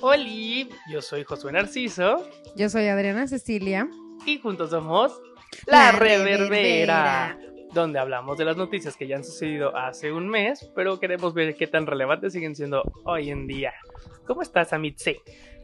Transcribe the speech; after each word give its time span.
Oli, 0.00 0.68
yo 0.90 1.00
soy 1.02 1.24
Josué 1.24 1.52
Narciso 1.52 2.28
Yo 2.56 2.68
soy 2.68 2.86
Adriana 2.88 3.26
Cecilia. 3.26 3.88
y 4.26 4.38
juntos 4.38 4.70
somos 4.70 5.12
La, 5.66 5.84
La 5.84 5.92
Reverbera, 5.92 6.48
Reverbera. 6.48 7.38
Donde 7.74 7.98
hablamos 7.98 8.38
de 8.38 8.44
las 8.44 8.56
noticias 8.56 8.96
que 8.96 9.06
ya 9.06 9.16
han 9.16 9.24
sucedido 9.24 9.76
hace 9.76 10.12
un 10.12 10.28
mes, 10.28 10.70
pero 10.74 10.98
queremos 11.00 11.34
ver 11.34 11.54
qué 11.56 11.66
tan 11.66 11.86
relevantes 11.86 12.32
siguen 12.32 12.54
siendo 12.56 12.82
hoy 13.04 13.30
en 13.30 13.46
día. 13.46 13.72
¿Cómo 14.26 14.42
estás, 14.42 14.72
Amitse? 14.72 15.20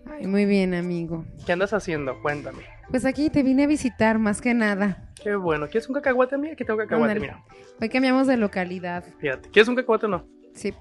Ay, 0.06 0.26
muy 0.26 0.44
bien, 0.46 0.74
amigo. 0.74 1.24
¿Qué 1.46 1.52
andas 1.52 1.72
haciendo? 1.72 2.20
Cuéntame. 2.22 2.62
Pues 2.90 3.04
aquí 3.04 3.30
te 3.30 3.42
vine 3.42 3.64
a 3.64 3.66
visitar 3.66 4.18
más 4.18 4.40
que 4.40 4.52
nada. 4.54 5.10
Qué 5.22 5.36
bueno. 5.36 5.66
¿Quieres 5.68 5.88
un 5.88 5.94
cacahuate, 5.94 6.34
amiga? 6.34 6.54
Aquí 6.54 6.64
tengo 6.64 6.78
cacahuate, 6.78 7.20
mira. 7.20 7.44
Hoy 7.80 7.88
cambiamos 7.88 8.26
de 8.26 8.36
localidad. 8.36 9.04
Fíjate. 9.20 9.50
¿Quieres 9.50 9.68
un 9.68 9.76
cacahuate 9.76 10.06
o 10.06 10.08
no? 10.08 10.26
Sí. 10.54 10.74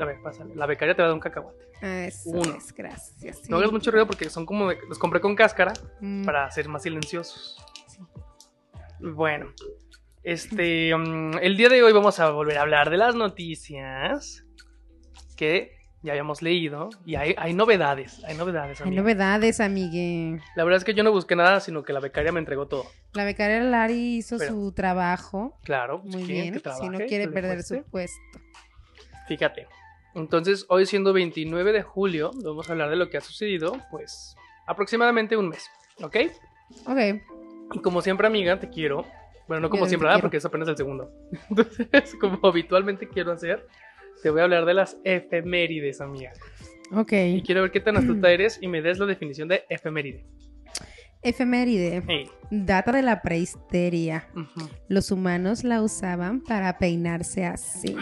A 0.00 0.04
ver, 0.04 0.16
pásale. 0.22 0.54
La 0.56 0.66
becaria 0.66 0.94
te 0.94 1.02
va 1.02 1.06
a 1.06 1.08
dar 1.10 1.14
un 1.14 1.20
cacahuate. 1.20 1.58
Ah, 1.82 2.04
Eso 2.06 2.30
Uno. 2.30 2.54
es, 2.56 2.72
gracias. 2.72 3.38
sí. 3.42 3.50
No 3.50 3.58
hagas 3.58 3.70
mucho 3.72 3.90
ruido 3.90 4.06
porque 4.06 4.28
son 4.30 4.46
como 4.46 4.68
de- 4.70 4.78
los 4.88 4.98
compré 4.98 5.20
con 5.20 5.34
cáscara 5.36 5.72
Mm, 6.00 6.24
para 6.24 6.50
ser 6.50 6.68
más 6.68 6.82
silenciosos. 6.82 7.58
Bueno, 9.00 9.46
este, 10.22 10.94
mm, 10.96 11.38
el 11.40 11.56
día 11.56 11.68
de 11.68 11.82
hoy 11.82 11.92
vamos 11.92 12.20
a 12.20 12.30
volver 12.30 12.58
a 12.58 12.62
hablar 12.62 12.90
de 12.90 12.96
las 12.96 13.14
noticias 13.14 14.44
que 15.36 15.72
ya 16.02 16.12
habíamos 16.12 16.42
leído 16.42 16.90
y 17.04 17.14
hay, 17.14 17.34
hay 17.38 17.54
novedades, 17.54 18.22
hay 18.24 18.36
novedades. 18.36 18.80
Hay 18.80 18.88
amiga. 18.88 19.02
novedades, 19.02 19.60
amigue. 19.60 20.40
La 20.56 20.64
verdad 20.64 20.78
es 20.78 20.84
que 20.84 20.94
yo 20.94 21.04
no 21.04 21.12
busqué 21.12 21.36
nada, 21.36 21.60
sino 21.60 21.84
que 21.84 21.92
la 21.92 22.00
becaria 22.00 22.32
me 22.32 22.40
entregó 22.40 22.66
todo. 22.66 22.86
La 23.12 23.24
becaria 23.24 23.60
Lari 23.60 24.16
hizo 24.16 24.36
Pero- 24.38 24.52
su 24.52 24.72
trabajo. 24.72 25.58
Claro, 25.62 26.02
pues, 26.02 26.14
Muy 26.16 26.24
¿quién 26.24 26.52
bien. 26.52 26.62
Si 26.80 26.88
no 26.88 26.98
quiere 26.98 27.28
perder 27.28 27.62
su 27.62 27.82
puesto. 27.84 28.16
Fíjate. 29.28 29.68
Entonces, 30.14 30.66
hoy 30.68 30.86
siendo 30.86 31.12
29 31.12 31.72
de 31.72 31.82
julio, 31.82 32.32
vamos 32.44 32.68
a 32.68 32.72
hablar 32.72 32.90
de 32.90 32.96
lo 32.96 33.08
que 33.08 33.16
ha 33.16 33.20
sucedido, 33.20 33.78
pues, 33.90 34.34
aproximadamente 34.66 35.36
un 35.36 35.48
mes, 35.48 35.70
¿ok? 36.02 36.16
Ok. 36.86 36.98
Y 37.74 37.78
como 37.80 38.02
siempre, 38.02 38.26
amiga, 38.26 38.58
te 38.58 38.68
quiero. 38.68 39.06
Bueno, 39.48 39.62
no 39.62 39.70
como 39.70 39.86
siempre, 39.86 40.08
¿verdad? 40.08 40.20
porque 40.20 40.36
es 40.36 40.44
apenas 40.44 40.68
el 40.68 40.76
segundo. 40.76 41.10
Entonces, 41.50 42.14
como 42.20 42.38
habitualmente 42.46 43.08
quiero 43.08 43.32
hacer, 43.32 43.66
te 44.22 44.30
voy 44.30 44.40
a 44.40 44.44
hablar 44.44 44.64
de 44.64 44.74
las 44.74 44.96
efemérides, 45.04 46.00
amiga. 46.00 46.32
Ok. 46.92 47.12
Y 47.12 47.42
quiero 47.42 47.62
ver 47.62 47.70
qué 47.70 47.80
tan 47.80 47.96
astuta 47.96 48.30
eres 48.32 48.58
y 48.60 48.68
me 48.68 48.82
des 48.82 48.98
la 48.98 49.06
definición 49.06 49.48
de 49.48 49.64
efeméride. 49.68 50.26
Efeméride. 51.22 52.02
Hey. 52.06 52.30
Data 52.50 52.92
de 52.92 53.02
la 53.02 53.22
prehisteria. 53.22 54.28
Los 54.88 55.10
humanos 55.10 55.62
la 55.62 55.80
usaban 55.80 56.40
para 56.40 56.78
peinarse 56.78 57.44
así. 57.44 57.96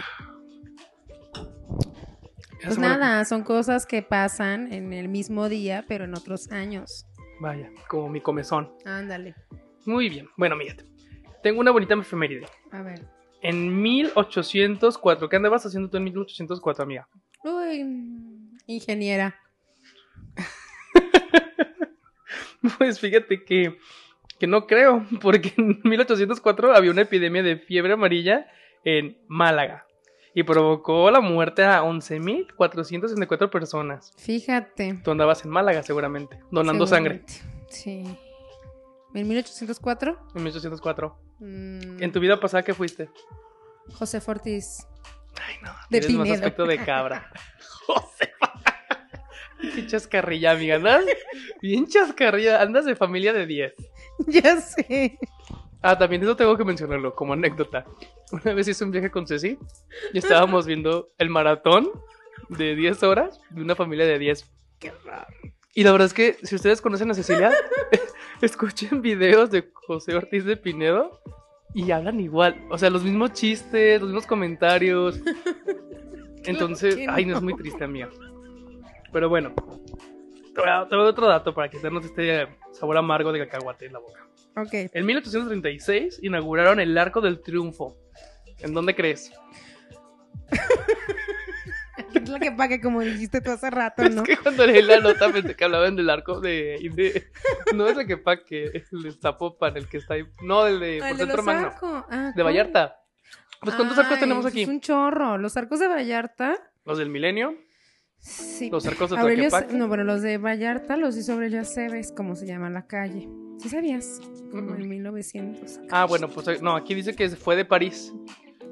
Pues 2.63 2.77
nada, 2.77 3.23
son 3.25 3.43
cosas 3.43 3.85
que 3.85 4.01
pasan 4.01 4.71
en 4.71 4.93
el 4.93 5.07
mismo 5.07 5.49
día, 5.49 5.85
pero 5.87 6.05
en 6.05 6.15
otros 6.15 6.51
años. 6.51 7.07
Vaya, 7.39 7.71
como 7.87 8.09
mi 8.09 8.21
comezón. 8.21 8.71
Ándale. 8.85 9.35
Muy 9.85 10.09
bien. 10.09 10.27
Bueno, 10.37 10.55
mírate. 10.55 10.85
Tengo 11.41 11.59
una 11.59 11.71
bonita 11.71 11.95
efeméride. 11.95 12.45
A 12.71 12.81
ver. 12.81 13.05
En 13.41 13.81
1804, 13.81 15.27
¿qué 15.27 15.35
andabas 15.35 15.65
haciendo 15.65 15.89
tú 15.89 15.97
en 15.97 16.03
1804, 16.03 16.83
amiga? 16.83 17.07
Uy, 17.43 17.85
ingeniera. 18.67 19.35
Pues 22.77 22.99
fíjate 22.99 23.43
que, 23.43 23.75
que 24.39 24.45
no 24.45 24.67
creo, 24.67 25.03
porque 25.21 25.51
en 25.57 25.81
1804 25.83 26.75
había 26.75 26.91
una 26.91 27.01
epidemia 27.01 27.41
de 27.41 27.57
fiebre 27.57 27.93
amarilla 27.93 28.45
en 28.83 29.17
Málaga 29.27 29.87
y 30.33 30.43
provocó 30.43 31.09
la 31.11 31.21
muerte 31.21 31.63
a 31.63 31.81
11.464 31.81 33.49
personas. 33.49 34.13
Fíjate. 34.17 34.99
Tú 35.03 35.11
andabas 35.11 35.43
en 35.43 35.51
Málaga 35.51 35.83
seguramente, 35.83 36.39
donando 36.51 36.85
sangre. 36.87 37.23
Sí. 37.69 38.03
¿En 39.13 39.27
1804? 39.27 40.27
en 40.35 40.43
1804. 40.43 41.19
Mm, 41.39 42.01
¿En 42.03 42.11
tu 42.11 42.19
vida 42.19 42.39
pasada 42.39 42.63
qué 42.63 42.73
fuiste? 42.73 43.09
José 43.93 44.21
Fortis. 44.21 44.87
Ay, 45.41 45.55
no, 45.63 45.71
De 45.89 45.99
tienes 45.99 46.17
más 46.17 46.25
Pinedo. 46.25 46.33
aspecto 46.35 46.65
de 46.65 46.77
cabra. 46.85 47.31
José. 47.85 48.31
Qué 49.75 49.87
chascarrilla, 49.87 50.51
amiga. 50.51 50.75
Andas 50.75 51.05
bien 51.61 51.87
chascarrilla. 51.87 52.61
Andas 52.61 52.85
de 52.85 52.95
familia 52.95 53.33
de 53.33 53.45
10. 53.45 53.73
ya 54.27 54.57
sé. 54.61 55.17
Ah, 55.81 55.97
también 55.97 56.21
eso 56.23 56.35
tengo 56.35 56.55
que 56.57 56.63
mencionarlo 56.63 57.13
como 57.15 57.33
anécdota. 57.33 57.85
Una 58.31 58.53
vez 58.53 58.67
hice 58.67 58.83
un 58.83 58.91
viaje 58.91 59.09
con 59.11 59.27
Ceci 59.27 59.57
y 60.13 60.17
estábamos 60.17 60.65
viendo 60.65 61.11
el 61.17 61.29
maratón 61.29 61.89
de 62.49 62.75
10 62.75 63.03
horas 63.03 63.39
de 63.49 63.61
una 63.61 63.75
familia 63.75 64.05
de 64.05 64.19
10. 64.19 64.49
Qué 64.79 64.91
raro. 65.03 65.27
Y 65.73 65.83
la 65.83 65.91
verdad 65.91 66.07
es 66.07 66.13
que 66.13 66.37
si 66.43 66.55
ustedes 66.55 66.81
conocen 66.81 67.11
a 67.11 67.13
Cecilia, 67.13 67.51
escuchen 68.41 69.01
videos 69.01 69.51
de 69.51 69.69
José 69.73 70.15
Ortiz 70.15 70.43
de 70.45 70.57
Pinedo 70.57 71.21
y 71.73 71.91
hablan 71.91 72.19
igual. 72.19 72.65
O 72.69 72.77
sea, 72.77 72.89
los 72.89 73.03
mismos 73.03 73.33
chistes, 73.33 74.01
los 74.01 74.09
mismos 74.09 74.25
comentarios. 74.25 75.19
Entonces, 76.43 76.95
que 76.95 77.07
ay, 77.07 77.25
no 77.25 77.35
es 77.35 77.41
no. 77.41 77.45
muy 77.45 77.55
triste, 77.55 77.87
mía. 77.87 78.09
Pero 79.13 79.29
bueno, 79.29 79.53
te 80.53 80.61
voy 80.61 80.69
a 80.69 80.87
te 80.87 80.95
doy 80.95 81.07
otro 81.07 81.27
dato 81.27 81.53
para 81.53 81.69
quitarnos 81.69 82.05
este 82.05 82.47
sabor 82.71 82.97
amargo 82.97 83.31
de 83.31 83.39
cacahuate 83.39 83.85
en 83.85 83.93
la 83.93 83.99
boca. 83.99 84.27
Ok. 84.57 84.73
En 84.93 85.05
1836 85.05 86.19
inauguraron 86.21 86.79
el 86.79 86.97
Arco 86.97 87.21
del 87.21 87.41
Triunfo. 87.41 87.95
¿En 88.59 88.73
dónde 88.73 88.95
crees? 88.95 89.31
Es 92.23 92.29
la 92.29 92.39
que 92.39 92.51
pague, 92.51 92.79
como 92.81 93.01
dijiste 93.01 93.41
tú 93.41 93.51
hace 93.51 93.69
rato, 93.69 94.03
¿no? 94.09 94.21
Es 94.23 94.27
que 94.27 94.37
cuando 94.37 94.65
leí 94.67 94.81
la 94.81 94.99
nota 94.99 95.31
pensé 95.31 95.55
que 95.55 95.63
hablaban 95.63 95.95
del 95.95 96.09
arco 96.09 96.39
de, 96.39 96.77
de- 96.93 97.27
no 97.75 97.87
es 97.87 97.97
el 97.97 98.07
que 98.07 98.21
que 98.45 98.65
el 98.91 99.01
de 99.03 99.11
Zapopan, 99.13 99.77
el 99.77 99.87
que 99.87 99.97
está 99.97 100.15
ahí, 100.15 100.23
no 100.43 100.67
el 100.67 100.79
de 100.79 100.97
Ah, 100.97 100.99
por 100.99 101.09
el 101.11 101.17
de 101.17 101.23
Centro 101.25 101.43
Magno, 101.43 101.67
arcos. 101.67 102.03
Ah, 102.09 102.31
de. 102.35 102.43
Vallarta. 102.43 102.97
Pues 103.61 103.75
¿cuántos 103.75 103.97
arcos 103.97 104.19
tenemos 104.19 104.45
aquí? 104.45 104.63
Es 104.63 104.69
un 104.69 104.79
chorro. 104.81 105.37
Los 105.37 105.55
arcos 105.57 105.79
de 105.79 105.87
Vallarta. 105.87 106.57
Los 106.85 106.97
del 106.97 107.09
Milenio, 107.09 107.55
Sí. 108.17 108.69
los 108.71 108.85
arcos 108.87 109.09
de 109.11 109.17
Aurelio, 109.17 109.49
no, 109.73 109.87
bueno, 109.87 110.03
los 110.03 110.21
de 110.21 110.37
Vallarta 110.37 110.95
los 110.97 111.15
hizo 111.17 111.33
Aurelio 111.33 111.61
Aceves, 111.61 112.11
como 112.11 112.35
se 112.35 112.45
llama 112.45 112.69
la 112.69 112.85
calle. 112.87 113.27
¿Sí 113.59 113.69
sabías? 113.69 114.19
Como 114.51 114.71
Ujú. 114.71 114.81
en 114.81 114.89
1900. 114.89 115.79
Ah, 115.91 116.05
bueno, 116.05 116.27
pues 116.29 116.61
no, 116.61 116.75
aquí 116.75 116.93
dice 116.95 117.15
que 117.15 117.29
fue 117.29 117.55
de 117.55 117.65
París. 117.65 118.13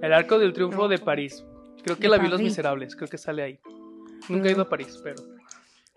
El 0.02 0.14
Arco 0.14 0.40
del 0.40 0.54
Triunfo 0.54 0.84
No. 0.84 0.88
de 0.88 0.98
París. 1.00 1.44
Creo 1.84 1.96
que 1.96 2.04
De 2.04 2.10
la 2.10 2.18
vi 2.18 2.28
Los 2.28 2.38
París. 2.40 2.52
Miserables, 2.52 2.96
creo 2.96 3.10
que 3.10 3.18
sale 3.18 3.44
ahí. 3.44 3.60
Nunca 4.28 4.50
he 4.50 4.52
ido 4.52 4.62
a 4.64 4.70
París, 4.70 5.00
pero 5.04 5.22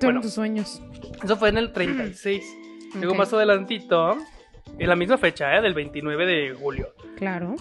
bueno. 0.01 0.21
tus 0.21 0.33
sueños. 0.33 0.83
eso 1.23 1.37
fue 1.37 1.49
en 1.51 1.59
el 1.59 1.73
36. 1.73 2.45
Luego 2.95 3.13
Ok, 3.13 3.19
más 3.19 3.33
adelantito, 3.33 4.17
en 4.79 4.89
la 4.89 4.97
misma 4.97 5.19
fecha, 5.19 5.57
¿eh? 5.57 5.63
del 5.63 5.75
29 5.75 6.27
de 6.27 6.55
julio. 6.55 6.89
Claro. 7.17 7.55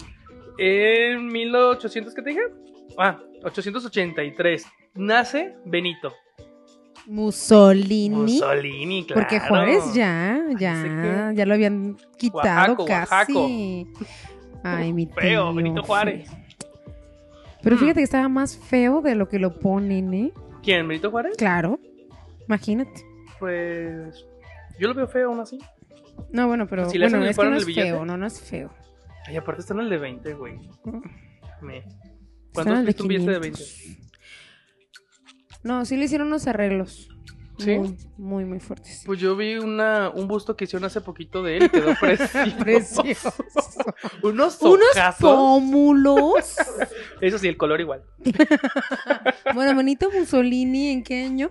En 0.58 1.26
1800, 1.26 2.14
¿qué 2.14 2.22
te 2.22 2.30
dije? 2.30 2.42
Ah, 2.98 3.18
883. 3.44 4.66
Nace 4.94 5.54
Benito. 5.64 6.12
Mussolini. 7.06 8.10
Mussolini, 8.10 9.04
claro. 9.04 9.22
Porque 9.22 9.40
Juárez 9.40 9.94
ya, 9.94 10.40
ya, 10.58 11.32
ya 11.34 11.46
lo 11.46 11.54
habían 11.54 11.96
quitado 12.16 12.74
Oaxaco, 12.74 12.86
casi. 12.86 13.86
Ay, 14.62 14.92
mi 14.92 15.06
tío. 15.06 15.16
Feo, 15.16 15.54
Benito 15.54 15.82
Juárez. 15.82 16.30
Pero 17.62 17.76
Mm. 17.76 17.78
fíjate 17.78 18.00
que 18.00 18.04
estaba 18.04 18.28
más 18.28 18.56
feo 18.56 19.00
de 19.02 19.14
lo 19.14 19.28
que 19.28 19.38
lo 19.38 19.58
ponen, 19.58 20.12
¿eh? 20.14 20.32
¿Quién? 20.62 20.86
¿Benito 20.88 21.10
Juárez? 21.10 21.36
Claro. 21.36 21.78
Imagínate. 22.48 23.04
Pues. 23.38 24.24
Yo 24.78 24.88
lo 24.88 24.94
veo 24.94 25.06
feo 25.08 25.28
aún 25.28 25.40
así. 25.40 25.58
No, 26.30 26.46
bueno, 26.48 26.66
pero 26.66 26.88
Si 26.90 26.98
le 26.98 27.06
hacen 27.06 27.18
bueno, 27.20 27.24
el 27.26 27.30
es 27.30 27.36
que 27.36 27.40
paro 27.40 27.50
no 27.50 27.56
en 27.56 27.60
es 27.60 27.66
billete. 27.66 27.88
feo, 27.90 28.04
no, 28.04 28.16
no 28.16 28.26
es 28.26 28.40
feo. 28.40 28.70
Ay, 29.26 29.36
aparte 29.36 29.60
está 29.60 29.74
en 29.74 29.80
el 29.80 29.90
de 29.90 29.98
20, 29.98 30.34
güey. 30.34 30.58
Me. 31.60 31.78
Está 31.78 31.90
¿Cuántos 32.52 32.72
en 32.72 32.78
el 32.78 32.84
de 32.84 32.86
viste 32.88 33.02
un 33.02 33.08
billete 33.08 33.30
de 33.32 33.38
20? 33.38 33.58
500. 33.62 33.98
No, 35.64 35.84
sí 35.84 35.96
le 35.96 36.04
hicieron 36.04 36.26
unos 36.28 36.46
arreglos. 36.48 37.08
¿Sí? 37.64 37.78
Muy, 37.78 37.96
muy, 38.18 38.44
muy 38.44 38.60
fuertes. 38.60 39.02
Pues 39.06 39.18
yo 39.20 39.36
vi 39.36 39.54
una, 39.56 40.10
un 40.10 40.28
busto 40.28 40.56
que 40.56 40.64
hicieron 40.64 40.84
hace 40.84 41.00
poquito 41.00 41.42
de 41.42 41.56
él 41.58 41.62
y 41.64 41.68
quedó 41.68 41.94
precioso. 42.00 42.56
Precioso. 42.60 43.34
Unos 44.22 44.60
Unos 44.62 44.86
pómulos. 45.20 46.56
Eso 47.20 47.38
sí, 47.38 47.48
el 47.48 47.56
color 47.56 47.80
igual. 47.80 48.02
bueno, 49.54 49.76
Benito 49.76 50.10
Mussolini, 50.10 50.88
¿en 50.90 51.02
qué 51.02 51.24
año? 51.24 51.50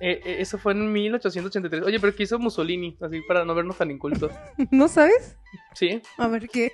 Eh, 0.00 0.20
eh, 0.24 0.36
eso 0.40 0.58
fue 0.58 0.72
en 0.72 0.92
1883. 0.92 1.82
Oye, 1.84 2.00
pero 2.00 2.14
¿qué 2.14 2.24
hizo 2.24 2.38
Mussolini? 2.38 2.96
Así 3.00 3.20
para 3.22 3.44
no 3.44 3.54
vernos 3.54 3.78
tan 3.78 3.90
incultos. 3.90 4.32
¿No 4.70 4.88
sabes? 4.88 5.36
Sí, 5.74 6.02
A 6.18 6.28
ver 6.28 6.48
qué. 6.48 6.72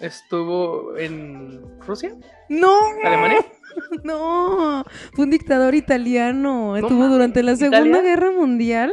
estuvo 0.00 0.96
en 0.96 1.60
Rusia, 1.80 2.14
No. 2.48 2.72
Alemania. 3.04 3.44
No, 4.04 4.84
fue 5.14 5.24
un 5.24 5.30
dictador 5.30 5.74
italiano. 5.74 6.76
Estuvo 6.76 7.06
durante 7.08 7.42
la 7.42 7.52
¿Italia? 7.52 7.78
Segunda 7.78 8.00
Guerra 8.02 8.30
Mundial. 8.30 8.92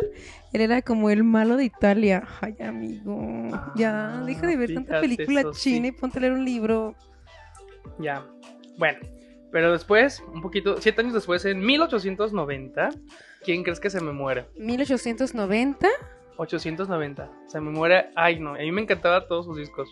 Él 0.52 0.62
era 0.62 0.82
como 0.82 1.10
el 1.10 1.24
malo 1.24 1.58
de 1.58 1.66
Italia. 1.66 2.24
Ay, 2.42 2.56
amigo. 2.62 3.48
ya, 3.76 4.20
Ah, 4.20 4.24
deja 4.26 4.48
de 4.48 4.56
ver 4.58 4.74
tanta 4.74 5.00
película 5.00 5.42
eso 5.42 5.54
sí. 5.54 5.74
china 5.76 5.88
y 5.88 5.92
ponte 5.92 6.18
a 6.18 6.22
leer 6.22 6.34
un 6.34 6.44
libro. 6.46 6.96
Ya. 8.00 8.26
Bueno, 8.78 9.00
pero 9.52 9.72
después, 9.72 10.24
un 10.34 10.42
poquito, 10.42 10.78
siete 10.80 11.02
años 11.02 11.14
después, 11.14 11.46
en 11.46 11.60
1890, 11.60 12.90
¿quién 13.44 13.64
crees 13.64 13.80
que 13.80 13.90
se 13.90 14.02
me 14.02 14.12
muere? 14.12 14.48
1890. 14.58 15.88
890. 16.38 17.30
Se 17.48 17.60
me 17.60 17.70
muere. 17.72 18.10
Ay, 18.16 18.40
no. 18.40 18.56
A 18.56 18.60
mí 18.60 18.72
me 18.72 18.82
encantaban 18.82 19.24
todos 19.28 19.46
sus 19.46 19.58
discos. 19.58 19.90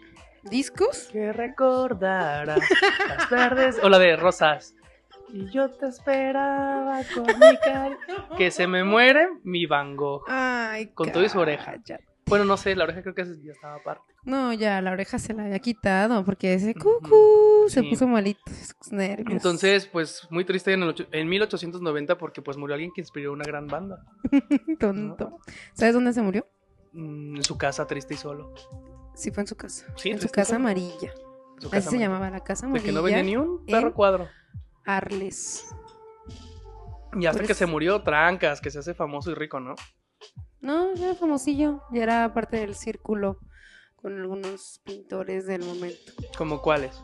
¿Discos? 0.50 1.10
Que 1.12 1.34
recordara 1.34 2.46
las 3.10 3.30
tardes. 3.30 3.78
O 3.84 3.90
la 3.90 4.00
de 4.00 4.16
Rosas. 4.16 4.74
Y 5.30 5.50
yo 5.50 5.70
te 5.70 5.88
esperaba 5.88 7.02
con 7.14 7.26
mi 7.26 7.58
cari- 7.58 7.98
Que 8.38 8.52
se 8.52 8.68
me 8.68 8.84
muere 8.84 9.28
mi 9.44 9.66
Van 9.66 9.96
Gogh. 9.96 10.24
Ay, 10.28 10.88
Con 10.94 11.12
todo 11.12 11.24
y 11.24 11.30
su 11.30 11.40
oreja. 11.40 11.74
cállate. 11.74 12.06
Bueno, 12.28 12.44
no 12.44 12.58
sé, 12.58 12.76
la 12.76 12.84
oreja 12.84 13.02
creo 13.02 13.16
que 13.16 13.24
ya 13.42 13.52
estaba 13.54 13.76
aparte. 13.76 14.14
No, 14.26 14.52
ya 14.52 14.82
la 14.82 14.92
oreja 14.92 15.18
se 15.18 15.34
la 15.34 15.46
había 15.46 15.60
quitado 15.60 16.26
porque 16.26 16.54
ese 16.54 16.74
cucú 16.76 17.66
se 17.70 17.80
sí. 17.82 17.90
puso 17.90 18.06
malito. 18.08 18.42
nervios. 18.92 19.32
Entonces, 19.32 19.86
pues 19.88 20.28
muy 20.30 20.44
triste 20.44 20.74
en, 20.74 20.84
el 20.84 20.90
ocho- 20.90 21.08
en 21.14 21.30
1890 21.30 22.18
porque 22.18 22.42
pues 22.42 22.58
murió 22.58 22.74
alguien 22.74 22.92
que 22.94 23.00
inspiró 23.02 23.32
una 23.32 23.46
gran 23.46 23.68
banda. 23.68 24.04
Tonto. 24.80 25.40
¿Sabes 25.74 25.94
dónde 25.94 26.12
se 26.12 26.22
murió? 26.22 26.46
Mm, 26.92 27.38
En 27.38 27.44
su 27.44 27.58
casa, 27.58 27.88
triste 27.88 28.14
y 28.16 28.18
solo. 28.18 28.54
Sí, 29.16 29.32
fue 29.32 29.42
en 29.44 29.48
su 29.48 29.56
casa. 29.56 29.86
Sí, 29.96 30.10
en 30.10 30.20
su 30.22 30.28
casa 30.30 30.58
amarilla. 30.58 31.14
Su 31.60 31.68
Así 31.68 31.70
casa, 31.72 31.90
se 31.92 31.96
man. 31.96 32.02
llamaba 32.06 32.30
la 32.30 32.44
casa 32.44 32.66
De 32.66 32.72
amarilla. 32.72 32.86
que 32.88 32.92
no 32.94 33.02
venía 33.04 33.24
ni 33.24 33.38
un 33.38 33.66
perro 33.66 33.88
en- 33.88 33.94
cuadro. 33.94 34.28
Arles. 34.88 35.76
Y 37.20 37.26
hasta 37.26 37.44
que 37.44 37.54
se 37.54 37.66
murió, 37.66 38.02
trancas, 38.02 38.62
que 38.62 38.72
se 38.72 38.80
hace 38.80 38.94
famoso 38.94 39.32
y 39.32 39.36
rico, 39.36 39.60
¿no? 39.60 39.76
No, 40.62 40.94
ya 40.96 41.08
era 41.08 41.16
famosillo. 41.16 41.84
Ya 41.92 42.04
era 42.04 42.34
parte 42.34 42.58
del 42.58 42.74
círculo 42.74 43.40
con 43.96 44.20
algunos 44.20 44.82
pintores 44.84 45.46
del 45.46 45.64
momento. 45.64 46.14
¿Como 46.38 46.62
cuáles? 46.62 47.00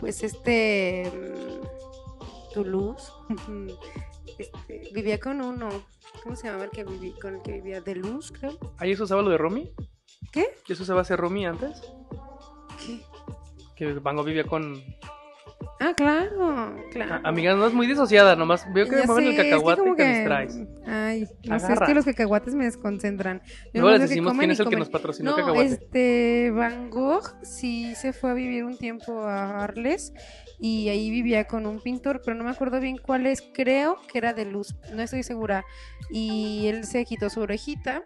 Pues 0.00 0.22
este. 0.22 1.10
mm, 1.14 2.52
Toulouse. 2.54 3.10
este, 4.38 4.90
vivía 4.92 5.18
con 5.20 5.40
uno. 5.40 5.68
¿Cómo 6.22 6.36
se 6.36 6.46
llamaba 6.46 6.64
el 6.64 6.70
que 6.70 6.84
viví, 6.84 7.12
con 7.20 7.36
el 7.36 7.42
que 7.42 7.52
vivía? 7.52 7.80
De 7.80 7.94
Luz, 7.94 8.32
creo. 8.32 8.58
¿Ahí 8.78 8.94
se 8.96 9.02
usaba 9.02 9.22
lo 9.22 9.30
de 9.30 9.38
Rumi? 9.38 9.72
¿Qué? 10.32 10.54
¿Que 10.64 10.72
eso 10.72 10.82
usaba 10.82 11.00
hacer 11.00 11.18
Rumi 11.18 11.46
antes? 11.46 11.82
¿Qué? 12.84 13.00
Que 13.76 13.92
Van 13.94 14.16
Gogh 14.16 14.26
vivía 14.26 14.44
con... 14.44 14.82
Ah, 15.80 15.94
claro, 15.96 16.76
claro. 16.92 17.14
Ah, 17.16 17.20
amiga, 17.28 17.54
no 17.56 17.66
es 17.66 17.72
muy 17.74 17.88
disociada, 17.88 18.36
nomás 18.36 18.64
veo 18.72 18.86
que 18.88 18.96
Ya 18.96 19.04
mueven 19.04 19.24
el 19.24 19.30
es 19.32 19.36
que 19.42 19.50
cacahuate 19.50 19.82
te 19.82 19.96
que- 19.96 20.08
distraes. 20.08 20.58
Ay, 20.86 21.26
no 21.44 21.58
sé, 21.58 21.72
es 21.72 21.80
que 21.80 21.94
los 21.94 22.04
cacahuates 22.04 22.54
me 22.54 22.64
desconcentran. 22.66 23.42
Luego 23.72 23.90
les 23.90 24.00
que 24.00 24.06
decimos 24.08 24.38
quién 24.38 24.50
es 24.52 24.60
el 24.60 24.68
que 24.68 24.76
nos 24.76 24.88
patrocinó 24.90 25.30
el 25.30 25.36
No, 25.36 25.42
cacahuate. 25.42 25.72
este 25.74 26.50
Van 26.52 26.88
Gogh 26.88 27.34
sí 27.42 27.94
se 27.96 28.12
fue 28.12 28.30
a 28.30 28.34
vivir 28.34 28.64
un 28.64 28.76
tiempo 28.78 29.22
a 29.22 29.64
Arles 29.64 30.12
y 30.60 30.88
ahí 30.88 31.10
vivía 31.10 31.48
con 31.48 31.66
un 31.66 31.80
pintor, 31.80 32.22
pero 32.24 32.36
no 32.36 32.44
me 32.44 32.50
acuerdo 32.50 32.78
bien 32.78 32.96
cuál 32.98 33.26
es, 33.26 33.42
creo 33.52 33.96
que 34.06 34.18
era 34.18 34.32
de 34.34 34.44
luz, 34.44 34.76
no 34.94 35.02
estoy 35.02 35.24
segura. 35.24 35.64
Y 36.10 36.66
él 36.68 36.84
se 36.84 37.04
quitó 37.04 37.28
su 37.28 37.40
orejita 37.40 38.04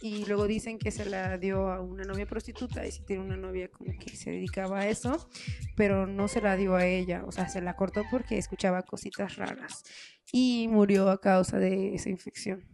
y 0.00 0.24
luego 0.26 0.46
dicen 0.46 0.78
que 0.78 0.90
se 0.90 1.04
la 1.04 1.38
dio 1.38 1.70
a 1.70 1.80
una 1.80 2.04
novia 2.04 2.26
prostituta 2.26 2.86
y 2.86 2.92
si 2.92 3.04
tiene 3.04 3.24
una 3.24 3.36
novia 3.36 3.68
como 3.68 3.92
que 3.98 4.16
se 4.16 4.30
dedicaba 4.30 4.80
a 4.80 4.88
eso, 4.88 5.28
pero 5.76 6.06
no 6.06 6.28
se 6.28 6.40
la 6.40 6.56
dio 6.56 6.76
a 6.76 6.86
ella, 6.86 7.24
o 7.26 7.32
sea, 7.32 7.48
se 7.48 7.60
la 7.60 7.74
cortó 7.74 8.02
porque 8.10 8.38
escuchaba 8.38 8.82
cositas 8.82 9.36
raras 9.36 9.84
y 10.32 10.68
murió 10.70 11.10
a 11.10 11.20
causa 11.20 11.58
de 11.58 11.94
esa 11.94 12.10
infección. 12.10 12.64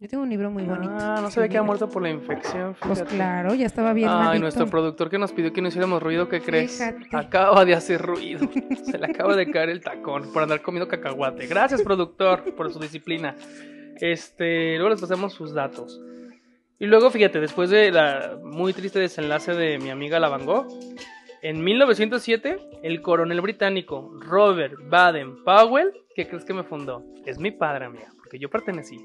Yo 0.00 0.08
tengo 0.08 0.22
un 0.22 0.30
libro 0.30 0.48
muy 0.48 0.62
bonito. 0.62 0.94
Ah, 0.96 1.18
no 1.20 1.28
sabía 1.28 1.48
que 1.48 1.58
había 1.58 1.66
muerto 1.66 1.88
por 1.88 2.02
la 2.02 2.10
infección. 2.10 2.76
Pues 2.80 3.00
fíjate. 3.00 3.16
claro, 3.16 3.52
ya 3.54 3.66
estaba 3.66 3.92
bien 3.92 4.08
Ay, 4.08 4.26
malito. 4.26 4.42
nuestro 4.42 4.66
productor 4.68 5.10
que 5.10 5.18
nos 5.18 5.32
pidió 5.32 5.52
que 5.52 5.60
no 5.60 5.66
hiciéramos 5.66 6.00
ruido, 6.00 6.28
¿qué 6.28 6.40
crees? 6.40 6.78
Fíjate. 6.78 7.08
Acaba 7.16 7.64
de 7.64 7.74
hacer 7.74 8.00
ruido. 8.00 8.48
Se 8.84 8.96
le 8.96 9.06
acaba 9.06 9.34
de 9.34 9.50
caer 9.50 9.70
el 9.70 9.80
tacón 9.80 10.32
por 10.32 10.44
andar 10.44 10.62
comiendo 10.62 10.86
cacahuate. 10.86 11.48
Gracias, 11.48 11.82
productor, 11.82 12.54
por 12.54 12.72
su 12.72 12.78
disciplina. 12.78 13.34
Este, 14.00 14.76
luego 14.76 14.90
les 14.90 15.00
pasamos 15.00 15.32
sus 15.32 15.52
datos. 15.52 16.00
Y 16.80 16.86
luego, 16.86 17.10
fíjate, 17.10 17.40
después 17.40 17.70
de 17.70 17.90
la 17.90 18.38
muy 18.42 18.72
triste 18.72 19.00
desenlace 19.00 19.52
de 19.54 19.78
mi 19.78 19.90
amiga 19.90 20.20
la 20.20 20.28
en 21.40 21.62
1907, 21.62 22.58
el 22.82 23.00
coronel 23.00 23.40
británico 23.40 24.12
Robert 24.20 24.74
Baden 24.88 25.44
Powell, 25.44 25.92
¿qué 26.14 26.26
crees 26.26 26.44
que 26.44 26.54
me 26.54 26.64
fundó? 26.64 27.04
Es 27.26 27.38
mi 27.38 27.52
padre, 27.52 27.84
amiga, 27.84 28.12
porque 28.16 28.38
yo 28.38 28.50
pertenecí. 28.50 28.98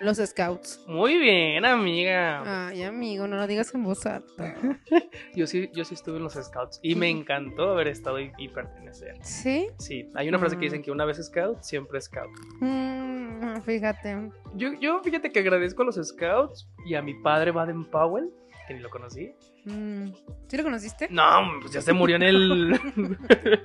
Los 0.00 0.18
scouts. 0.18 0.84
Muy 0.86 1.18
bien, 1.18 1.64
amiga. 1.64 2.68
Ay, 2.68 2.84
amigo, 2.84 3.26
no 3.26 3.36
lo 3.36 3.46
digas 3.48 3.74
en 3.74 3.82
voz 3.82 4.06
alta. 4.06 4.54
Yo 5.34 5.46
sí, 5.46 5.68
yo 5.74 5.84
sí 5.84 5.94
estuve 5.94 6.16
en 6.18 6.22
los 6.24 6.34
scouts 6.34 6.78
y 6.82 6.94
me 6.94 7.08
encantó 7.08 7.70
haber 7.70 7.88
estado 7.88 8.20
y, 8.20 8.30
y 8.38 8.48
pertenecer. 8.48 9.16
¿Sí? 9.22 9.68
Sí, 9.78 10.08
hay 10.14 10.28
una 10.28 10.38
frase 10.38 10.54
que 10.56 10.60
Mm. 10.60 10.62
dicen 10.68 10.82
que 10.82 10.90
una 10.92 11.04
vez 11.04 11.18
scout, 11.24 11.62
siempre 11.62 12.00
scout. 12.00 12.30
Mm, 12.60 13.60
fíjate. 13.62 14.30
Yo, 14.54 14.72
yo 14.80 15.00
fíjate 15.02 15.30
que 15.32 15.40
agradezco 15.40 15.82
a 15.82 15.86
los 15.86 15.96
scouts 15.96 16.68
y 16.86 16.94
a 16.94 17.02
mi 17.02 17.14
padre 17.14 17.50
Baden 17.50 17.84
Powell, 17.84 18.30
que 18.66 18.74
ni 18.74 18.80
lo 18.80 18.90
conocí. 18.90 19.32
Mm, 19.68 20.12
¿Sí 20.48 20.56
lo 20.56 20.62
conociste? 20.62 21.08
No, 21.10 21.24
pues 21.60 21.72
ya 21.72 21.82
se 21.82 21.92
murió 21.92 22.16
en 22.16 22.22
el 22.22 22.80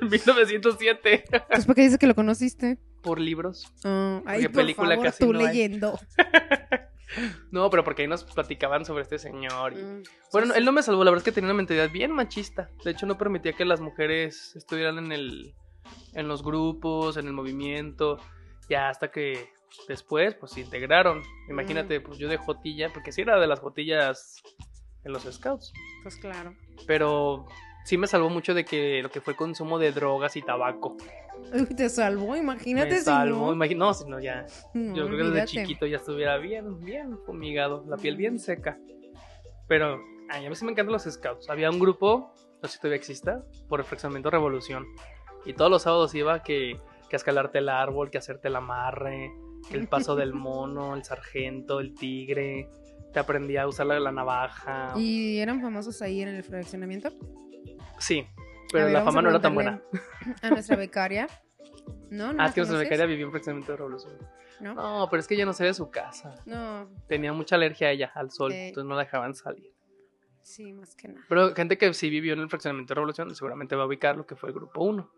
1907 0.02 1.24
Pues 1.50 1.66
porque 1.66 1.82
dices 1.82 1.98
que 1.98 2.08
lo 2.08 2.16
conociste. 2.16 2.78
por 3.02 3.20
libros. 3.20 3.72
Ah, 3.84 4.22
ay, 4.26 4.44
Porque 4.44 4.50
por 4.50 4.62
película 4.64 4.90
favor, 4.90 5.06
casi 5.06 5.24
tú 5.24 5.34
no 5.34 5.40
hay. 5.40 5.48
leyendo. 5.48 6.00
No, 7.52 7.70
pero 7.70 7.84
porque 7.84 8.02
ahí 8.02 8.08
nos 8.08 8.24
platicaban 8.24 8.86
sobre 8.86 9.04
este 9.04 9.20
señor. 9.20 9.74
y- 9.74 9.76
Mm, 9.84 10.04
Bueno, 10.32 10.48
sí, 10.52 10.54
él 10.58 10.66
no 10.66 10.72
me 10.72 10.82
salvó, 10.82 11.04
la 11.04 11.12
verdad 11.12 11.20
es 11.22 11.26
que 11.26 11.32
tenía 11.32 11.46
una 11.50 11.54
mentalidad 11.54 11.92
bien 11.92 12.10
machista. 12.12 12.70
De 12.84 12.90
hecho, 12.90 13.06
no 13.06 13.20
permitía 13.20 13.54
que 13.54 13.66
las 13.66 13.82
mujeres 13.82 14.56
estuvieran 14.56 14.98
en 14.98 15.12
el 15.12 15.54
en 16.16 16.28
los 16.28 16.42
grupos, 16.42 17.18
en 17.18 17.28
el 17.28 17.34
movimiento, 17.34 18.18
ya 18.68 18.90
hasta 18.90 19.12
que 19.12 19.50
después 19.88 20.34
pues 20.40 20.54
se 20.54 20.62
integraron. 20.62 21.22
Imagínate, 21.50 22.02
pues 22.02 22.18
yo 22.18 22.28
de 22.30 22.38
jotilla, 22.38 22.90
porque 22.92 23.12
sí 23.12 23.22
era 23.22 23.40
de 23.40 23.46
las 23.46 23.60
jotillas 23.60 24.42
en 25.04 25.12
los 25.14 25.24
scouts, 25.24 25.74
Pues 26.04 26.16
claro. 26.18 26.54
pero 26.88 27.46
sí 27.86 27.98
me 27.98 28.08
salvó 28.08 28.30
mucho 28.30 28.54
de 28.54 28.64
que 28.66 29.02
lo 29.04 29.10
que 29.10 29.22
fue 29.22 29.36
consumo 29.36 29.78
de 29.80 29.92
drogas 29.92 30.36
y 30.38 30.42
tabaco. 30.42 30.96
Te 31.76 31.90
salvó, 31.90 32.36
imagínate 32.38 32.90
me 32.92 32.98
si 33.00 33.04
salvó, 33.06 33.54
no. 33.54 33.56
imagi- 33.66 33.76
no, 33.76 33.94
si 33.94 34.08
no 34.10 34.20
ya, 34.20 34.46
No, 34.74 34.96
yo 34.96 35.06
creo 35.08 35.18
que 35.18 35.24
desde 35.32 35.46
chiquito 35.48 35.86
ya 35.86 35.98
estuviera 35.98 36.38
bien, 36.38 36.80
bien 36.80 37.18
fumigado, 37.26 37.84
la 37.88 37.98
piel 37.98 38.16
bien 38.16 38.40
seca. 38.40 38.78
Pero 39.68 40.00
ay, 40.30 40.46
a 40.46 40.50
mí 40.50 40.56
sí 40.56 40.64
me 40.66 40.72
encantan 40.72 40.94
los 40.94 41.04
scouts. 41.04 41.50
Había 41.50 41.70
un 41.70 41.80
grupo, 41.80 42.34
no 42.62 42.68
sé 42.70 42.76
si 42.76 42.80
todavía 42.80 42.98
exista, 42.98 43.44
por 43.68 43.80
el 43.80 43.86
Fraccionamiento 43.86 44.30
Revolución. 44.30 44.86
Y 45.46 45.54
todos 45.54 45.70
los 45.72 45.82
sábados 45.82 46.14
iba 46.16 46.42
que, 46.44 46.78
que 47.10 47.16
a 47.16 47.18
escalarte 47.18 47.58
el 47.58 47.68
árbol, 47.70 48.10
que 48.10 48.18
a 48.18 48.20
hacerte 48.20 48.48
el 48.48 48.56
amarre, 48.56 49.32
el 49.72 49.88
paso 49.88 50.16
del 50.16 50.34
mono, 50.34 50.96
el 50.96 51.04
sargento, 51.04 51.80
el 51.80 51.94
tigre. 51.96 52.70
Te 53.14 53.20
aprendía 53.20 53.62
a 53.64 53.68
usar 53.68 53.86
la, 53.86 54.00
la 54.00 54.12
navaja. 54.12 54.94
¿Y 54.98 55.38
eran 55.40 55.62
famosos 55.62 56.02
ahí 56.02 56.22
en 56.22 56.30
el 56.30 56.44
fraccionamiento? 56.44 57.10
Sí, 58.00 58.26
pero 58.72 58.86
ver, 58.86 58.94
la 58.94 59.04
fama 59.04 59.22
no 59.22 59.30
era 59.30 59.40
tan 59.40 59.54
buena. 59.54 59.82
A 60.42 60.50
nuestra 60.50 60.76
becaria. 60.76 61.28
No, 62.10 62.34
no. 62.34 62.44
Ah, 62.44 62.52
que 62.52 62.62
nuestra 62.62 62.80
becaria 62.80 63.06
vivía 63.06 63.26
en 63.26 63.32
Fraccionamiento 63.32 63.76
Revolución. 63.78 64.18
¿No? 64.60 64.74
No, 64.74 65.08
pero 65.10 65.20
es 65.20 65.28
que 65.28 65.36
ella 65.36 65.46
no 65.46 65.54
salía 65.54 65.70
de 65.72 65.74
su 65.76 65.90
casa. 65.92 66.36
No, 66.46 66.90
Tenía 67.08 67.34
mucha 67.34 67.56
alergia 67.56 67.88
a 67.88 67.92
ella, 67.92 68.12
al 68.16 68.32
sol, 68.32 68.52
entonces 68.52 68.88
no 68.88 68.96
la 68.96 69.04
dejaban 69.04 69.34
salir. 69.36 69.72
sí, 70.42 70.72
más 70.74 70.96
que 70.96 71.08
nada. 71.10 71.22
Pero 71.30 71.54
gente 71.56 71.78
que 71.78 71.94
sí 71.94 72.10
vivió 72.10 72.34
en 72.34 72.40
el 72.40 72.50
fraccionamiento 72.50 72.92
de 72.94 72.96
Revolución 72.96 73.36
seguramente 73.36 73.76
va 73.76 73.84
a 73.84 73.88
ubicar 73.88 74.16
lo 74.18 74.26
que 74.26 74.36
fue 74.36 74.50
el 74.50 74.56
grupo 74.56 74.84
1. 74.84 75.12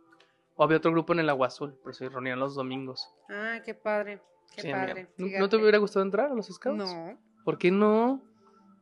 O 0.55 0.63
había 0.63 0.77
otro 0.77 0.91
grupo 0.91 1.13
en 1.13 1.19
el 1.19 1.29
Agua 1.29 1.47
Azul, 1.47 1.77
pero 1.83 1.93
se 1.93 2.07
reunían 2.09 2.39
los 2.39 2.55
domingos. 2.55 3.13
Ah, 3.29 3.59
qué 3.63 3.73
padre. 3.73 4.21
Qué 4.55 4.61
Sí, 4.61 4.71
padre. 4.71 5.07
¿No- 5.17 5.27
¿No, 5.39 5.49
te 5.49 5.57
hubiera 5.57 5.77
gustado 5.79 6.05
entrar 6.05 6.31
a 6.31 6.33
los 6.33 6.47
scouts? 6.47 6.77
No. 6.77 7.17
¿Por 7.45 7.59
qué 7.59 7.69
no? 7.69 8.21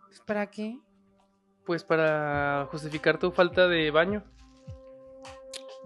Pues, 0.07 0.21
¿Para 0.21 0.49
qué? 0.49 0.79
Pues 1.65 1.83
para 1.83 2.67
justificar 2.71 3.19
tu 3.19 3.31
falta 3.31 3.67
de 3.67 3.91
baño. 3.91 4.23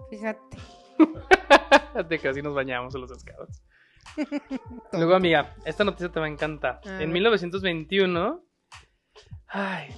Fíjate. 0.08 0.56
de 2.08 2.18
que 2.18 2.28
así 2.28 2.40
nos 2.40 2.54
bañamos 2.54 2.94
en 2.94 3.00
los 3.00 3.10
scouts. 3.10 3.64
Luego, 4.92 5.14
amiga, 5.14 5.56
esta 5.64 5.82
noticia 5.82 6.08
te 6.08 6.20
va 6.20 6.26
a 6.26 6.28
encantar. 6.28 6.80
En 6.84 6.98
ver. 6.98 7.08
1921, 7.08 8.44
ay, 9.48 9.88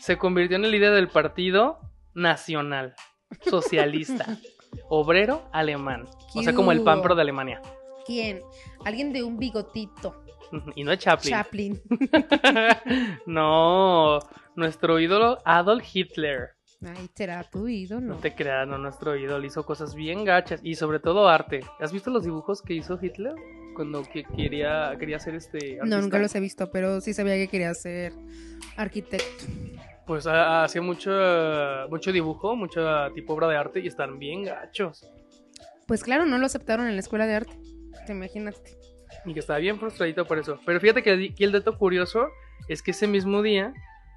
se 0.00 0.16
convirtió 0.16 0.56
en 0.56 0.64
el 0.64 0.70
líder 0.70 0.94
del 0.94 1.08
partido 1.08 1.80
nacional 2.14 2.94
socialista 3.42 4.38
obrero 4.88 5.48
alemán. 5.52 6.06
O 6.34 6.42
sea, 6.42 6.54
como 6.54 6.70
el 6.70 6.82
PAN, 6.82 7.02
pero 7.02 7.16
de 7.16 7.22
Alemania. 7.22 7.60
¿Quién? 8.06 8.42
Alguien 8.84 9.12
de 9.12 9.24
un 9.24 9.38
bigotito. 9.38 10.24
Y 10.76 10.84
no 10.84 10.92
es 10.92 10.98
Chaplin. 10.98 11.30
Chaplin. 11.30 11.82
no, 13.26 14.18
nuestro 14.56 14.98
ídolo 15.00 15.38
Adolf 15.44 15.84
Hitler. 15.94 16.50
Ahí 16.84 17.08
será 17.14 17.42
tu 17.42 17.66
ídolo. 17.68 18.00
No 18.06 18.16
te 18.16 18.34
creas, 18.34 18.66
no, 18.68 18.78
nuestro 18.78 19.16
ídolo 19.16 19.44
hizo 19.44 19.64
cosas 19.64 19.94
bien 19.94 20.24
gachas 20.24 20.60
y 20.62 20.74
sobre 20.76 21.00
todo 21.00 21.28
arte. 21.28 21.60
¿Has 21.80 21.92
visto 21.92 22.10
los 22.10 22.24
dibujos 22.24 22.62
que 22.62 22.74
hizo 22.74 22.98
Hitler 23.02 23.34
cuando 23.74 24.02
que 24.04 24.22
quería, 24.24 24.94
quería 24.98 25.18
ser 25.18 25.34
este 25.34 25.76
No, 25.76 25.82
artista? 25.82 26.00
nunca 26.00 26.18
los 26.18 26.34
he 26.34 26.40
visto, 26.40 26.70
pero 26.70 27.00
sí 27.00 27.14
sabía 27.14 27.34
que 27.34 27.48
quería 27.48 27.74
ser 27.74 28.12
arquitecto. 28.76 29.44
Pues 30.06 30.26
ha- 30.26 30.64
hacía 30.64 30.80
mucho, 30.80 31.10
mucho 31.90 32.12
dibujo, 32.12 32.54
mucha 32.56 33.10
tipo 33.12 33.34
obra 33.34 33.48
de 33.48 33.56
arte 33.56 33.80
y 33.80 33.88
están 33.88 34.18
bien 34.18 34.44
gachos. 34.44 35.04
Pues 35.86 36.02
claro, 36.04 36.26
no 36.26 36.38
lo 36.38 36.46
aceptaron 36.46 36.86
en 36.86 36.94
la 36.94 37.00
escuela 37.00 37.26
de 37.26 37.34
arte. 37.34 37.58
Te 38.06 38.12
imagínate. 38.12 38.77
Y 39.24 39.34
que 39.34 39.40
estaba 39.40 39.58
bien 39.58 39.78
frustradito 39.78 40.24
por 40.26 40.38
eso. 40.38 40.58
Pero 40.64 40.80
fíjate 40.80 41.02
que 41.02 41.30
aquí 41.32 41.44
el 41.44 41.52
dato 41.52 41.76
curioso 41.76 42.28
es 42.68 42.82
que 42.82 42.92
ese 42.92 43.06
mismo 43.06 43.42
día 43.42 43.72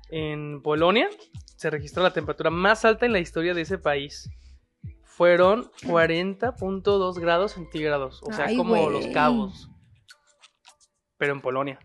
en 0.10 0.62
Polonia 0.62 1.10
se 1.56 1.70
registra 1.70 2.04
la 2.04 2.12
temperatura 2.12 2.50
más 2.50 2.86
alta 2.86 3.06
en 3.06 3.14
la 3.14 3.20
historia 3.20 3.54
de 3.54 3.62
ese 3.62 3.78
país. 3.78 4.30
Fueron 5.04 5.70
40.2 5.84 7.20
grados 7.20 7.52
centígrados, 7.54 8.22
o 8.24 8.34
sea, 8.34 8.46
Ay, 8.46 8.58
como 8.58 8.90
los 8.90 9.08
cabos. 9.08 9.70
Pero 11.18 11.34
en 11.34 11.42
Polonia. 11.42 11.80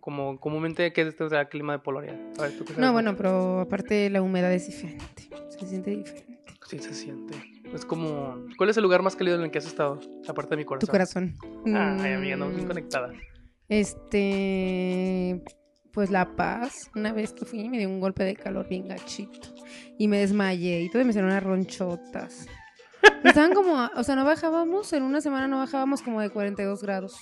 Como 0.00 0.38
comúnmente, 0.38 0.92
¿qué 0.92 1.02
es 1.02 1.08
este 1.08 1.24
o 1.24 1.28
sea, 1.28 1.48
clima 1.48 1.74
de 1.74 1.78
Polonia? 1.80 2.12
A 2.38 2.42
ver, 2.42 2.52
¿tú 2.56 2.64
qué 2.64 2.74
sabes? 2.74 2.78
No, 2.78 2.92
bueno, 2.92 3.16
pero 3.16 3.60
aparte 3.60 4.10
la 4.10 4.22
humedad 4.22 4.52
es 4.52 4.66
diferente. 4.66 5.28
Se 5.48 5.66
siente 5.66 5.90
diferente. 5.90 6.50
Sí 6.66 6.78
se 6.78 6.94
siente. 6.94 7.34
Es 7.74 7.84
como... 7.84 8.36
¿Cuál 8.58 8.70
es 8.70 8.76
el 8.76 8.82
lugar 8.82 9.02
más 9.02 9.16
cálido 9.16 9.36
en 9.36 9.42
el 9.44 9.50
que 9.50 9.58
has 9.58 9.66
estado? 9.66 9.98
Aparte 10.28 10.50
de 10.50 10.56
mi 10.58 10.64
corazón. 10.64 10.86
Tu 10.86 10.90
corazón. 10.90 11.34
Ay, 11.66 12.12
amiga, 12.12 12.36
no, 12.36 12.48
bien 12.48 12.64
Mm, 12.64 12.68
conectada. 12.68 13.12
Este, 13.68 15.42
pues 15.92 16.10
La 16.10 16.36
Paz, 16.36 16.90
una 16.94 17.12
vez 17.12 17.32
que 17.32 17.44
fui 17.44 17.68
me 17.68 17.78
dio 17.78 17.88
un 17.88 18.00
golpe 18.00 18.24
de 18.24 18.34
calor 18.36 18.68
bien 18.68 18.88
gachito 18.88 19.48
y 19.98 20.08
me 20.08 20.18
desmayé 20.18 20.82
y 20.82 20.90
todo 20.90 21.04
me 21.04 21.12
salieron 21.12 21.32
unas 21.32 21.42
ronchotas. 21.42 22.46
Estaban 23.24 23.52
como, 23.54 23.88
o 23.96 24.02
sea, 24.04 24.14
no 24.16 24.24
bajábamos, 24.24 24.92
en 24.92 25.02
una 25.02 25.20
semana 25.20 25.48
no 25.48 25.58
bajábamos 25.58 26.02
como 26.02 26.20
de 26.20 26.30
42 26.30 26.82
grados. 26.82 27.16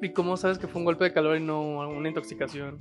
¿Y 0.00 0.12
cómo 0.12 0.36
sabes 0.36 0.58
que 0.58 0.68
fue 0.68 0.78
un 0.80 0.84
golpe 0.84 1.04
de 1.04 1.12
calor 1.12 1.36
y 1.36 1.40
no 1.40 1.60
una 1.88 2.08
intoxicación? 2.08 2.78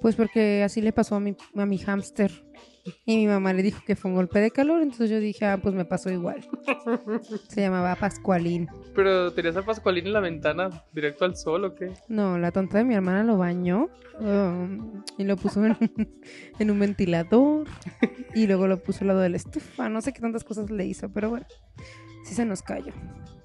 Pues 0.00 0.16
porque 0.16 0.62
así 0.62 0.80
le 0.80 0.92
pasó 0.92 1.16
a 1.16 1.20
mi, 1.20 1.36
a 1.54 1.66
mi 1.66 1.78
hámster. 1.78 2.30
Y 3.04 3.16
mi 3.16 3.26
mamá 3.26 3.52
le 3.52 3.62
dijo 3.62 3.82
que 3.86 3.96
fue 3.96 4.10
un 4.10 4.16
golpe 4.16 4.40
de 4.40 4.50
calor, 4.50 4.82
entonces 4.82 5.10
yo 5.10 5.20
dije, 5.20 5.44
ah, 5.46 5.58
pues 5.62 5.74
me 5.74 5.84
pasó 5.84 6.10
igual. 6.10 6.46
Se 7.48 7.60
llamaba 7.60 7.94
Pascualín. 7.96 8.68
Pero 8.94 9.32
tenías 9.32 9.56
a 9.56 9.62
Pascualín 9.62 10.06
en 10.06 10.12
la 10.12 10.20
ventana, 10.20 10.84
directo 10.92 11.24
al 11.24 11.36
sol 11.36 11.64
o 11.64 11.74
qué? 11.74 11.92
No, 12.08 12.38
la 12.38 12.52
tonta 12.52 12.78
de 12.78 12.84
mi 12.84 12.94
hermana 12.94 13.22
lo 13.24 13.38
bañó 13.38 13.88
um, 14.20 15.02
y 15.18 15.24
lo 15.24 15.36
puso 15.36 15.64
en 15.64 15.76
un, 15.80 16.08
en 16.58 16.70
un 16.70 16.78
ventilador 16.78 17.66
y 18.34 18.46
luego 18.46 18.66
lo 18.66 18.78
puso 18.82 19.00
al 19.02 19.08
lado 19.08 19.20
de 19.20 19.30
la 19.30 19.36
estufa. 19.36 19.88
No 19.88 20.00
sé 20.00 20.12
qué 20.12 20.20
tantas 20.20 20.44
cosas 20.44 20.70
le 20.70 20.84
hizo, 20.86 21.08
pero 21.08 21.30
bueno, 21.30 21.46
sí 22.24 22.34
se 22.34 22.44
nos 22.44 22.62
cayó. 22.62 22.92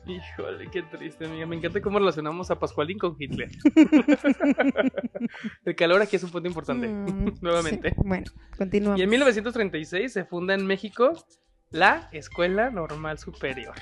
Híjole, 0.08 0.68
qué 0.72 0.82
triste, 0.84 1.26
amiga. 1.26 1.46
Me 1.46 1.56
encanta 1.56 1.80
cómo 1.82 2.00
relacionamos 2.00 2.50
a 2.50 2.58
Pascualín 2.58 2.98
con 2.98 3.16
Hitler. 3.20 3.50
El 5.66 5.76
calor 5.76 6.02
aquí 6.02 6.16
es 6.16 6.24
un 6.24 6.32
punto 6.32 6.48
importante. 6.48 6.88
Mm, 6.88 7.34
Nuevamente. 7.42 7.90
sí. 7.90 7.96
Bueno, 8.04 8.26
continuamos. 8.58 9.00
Y 9.00 9.04
en 9.04 9.10
1936 9.10 10.12
se 10.12 10.26
funda 10.26 10.54
en 10.56 10.66
México 10.66 11.14
la 11.70 12.10
Escuela 12.12 12.72
Normal 12.72 13.20
Superior. 13.20 13.76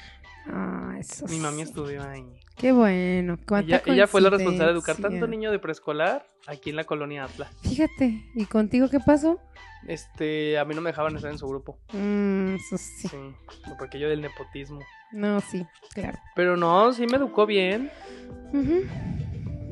Ah, 0.48 0.96
eso 1.00 1.26
Mi 1.28 1.38
mami 1.40 1.58
sí. 1.58 1.64
estudió 1.64 2.04
ahí. 2.04 2.26
Qué 2.58 2.72
bueno. 2.72 3.38
Ella, 3.64 3.82
ella 3.86 4.08
fue 4.08 4.22
la 4.22 4.30
responsable 4.30 4.68
de 4.68 4.72
educar 4.74 4.98
tanto 4.98 5.28
niño 5.28 5.52
de 5.52 5.60
preescolar 5.60 6.26
aquí 6.48 6.70
en 6.72 6.76
la 6.76 6.84
colonia 6.84 7.24
Atla. 7.26 7.50
Fíjate, 7.62 8.26
¿y 8.36 8.46
contigo 8.46 8.90
qué 8.90 9.00
pasó? 9.00 9.40
Este, 9.88 10.58
a 10.58 10.66
mí 10.66 10.76
no 10.76 10.82
me 10.82 10.90
dejaban 10.90 11.16
estar 11.16 11.32
en 11.32 11.38
su 11.38 11.48
grupo. 11.48 11.78
Mm, 11.94 12.56
eso 12.56 12.78
sí. 12.78 13.08
Sí, 13.08 13.36
porque 13.78 14.00
yo 14.00 14.10
del 14.10 14.22
nepotismo. 14.22 14.82
No, 15.12 15.40
sí, 15.40 15.66
claro. 15.94 16.18
Pero 16.36 16.58
no, 16.58 16.92
sí 16.94 17.08
me 17.08 17.18
educó 17.18 17.46
bien. 17.46 17.92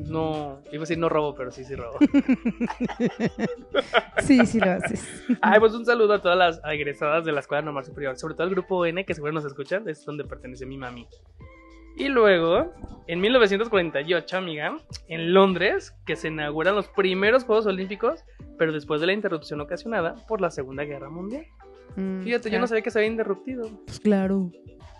No, 0.08 0.60
iba 0.72 0.78
a 0.78 0.80
decir 0.80 0.98
no 0.98 1.08
robo, 1.08 1.34
pero 1.34 1.50
sí, 1.50 1.64
sí 1.64 1.74
robo. 1.74 1.98
Sí, 4.22 4.44
sí 4.46 4.58
lo 4.58 4.72
haces. 4.72 5.24
Ay, 5.40 5.60
pues 5.60 5.72
un 5.74 5.86
saludo 5.86 6.14
a 6.14 6.22
todas 6.22 6.36
las 6.36 6.60
egresadas 6.64 7.24
de 7.24 7.32
la 7.32 7.40
Escuela 7.40 7.62
Normal 7.62 7.84
Superior, 7.84 8.16
sobre 8.18 8.34
todo 8.34 8.42
al 8.44 8.50
grupo 8.50 8.84
N, 8.84 9.04
que 9.04 9.14
seguro 9.14 9.32
nos 9.32 9.44
escuchan, 9.44 9.88
es 9.88 10.04
donde 10.04 10.24
pertenece 10.24 10.66
mi 10.66 10.76
mami. 10.76 11.06
Y 11.96 12.08
luego, 12.08 12.72
en 13.06 13.20
1948, 13.20 14.36
amiga, 14.36 14.76
en 15.08 15.32
Londres, 15.32 15.96
que 16.04 16.16
se 16.16 16.28
inauguran 16.28 16.74
los 16.74 16.88
primeros 16.88 17.44
Juegos 17.44 17.66
Olímpicos, 17.66 18.24
pero 18.58 18.72
después 18.72 19.00
de 19.00 19.06
la 19.06 19.12
interrupción 19.12 19.60
ocasionada 19.60 20.14
por 20.26 20.40
la 20.40 20.50
Segunda 20.50 20.84
Guerra 20.84 21.08
Mundial. 21.10 21.46
Mm, 21.96 22.22
Fíjate, 22.22 22.50
yo 22.50 22.58
no 22.60 22.66
sabía 22.66 22.82
que 22.82 22.90
se 22.90 22.98
había 22.98 23.10
interrumpido. 23.10 23.68
Pues 23.86 24.00
claro. 24.00 24.50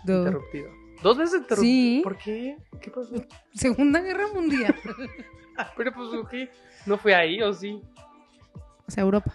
Do- 0.05 0.19
Interrumpido. 0.19 0.69
¿Dos 1.03 1.17
veces 1.17 1.41
interrumpido? 1.41 1.61
Sí. 1.61 2.01
¿Por 2.03 2.17
qué? 2.17 2.57
¿Qué 2.81 2.91
pasó? 2.91 3.13
Segunda 3.53 4.01
Guerra 4.01 4.27
Mundial. 4.33 4.75
Pero 5.77 5.91
pues, 5.93 6.09
¿qué? 6.31 6.49
¿No 6.85 6.97
fue 6.97 7.13
ahí 7.15 7.41
o 7.41 7.53
sí? 7.53 7.81
O 8.87 8.91
sea, 8.91 9.03
Europa. 9.03 9.33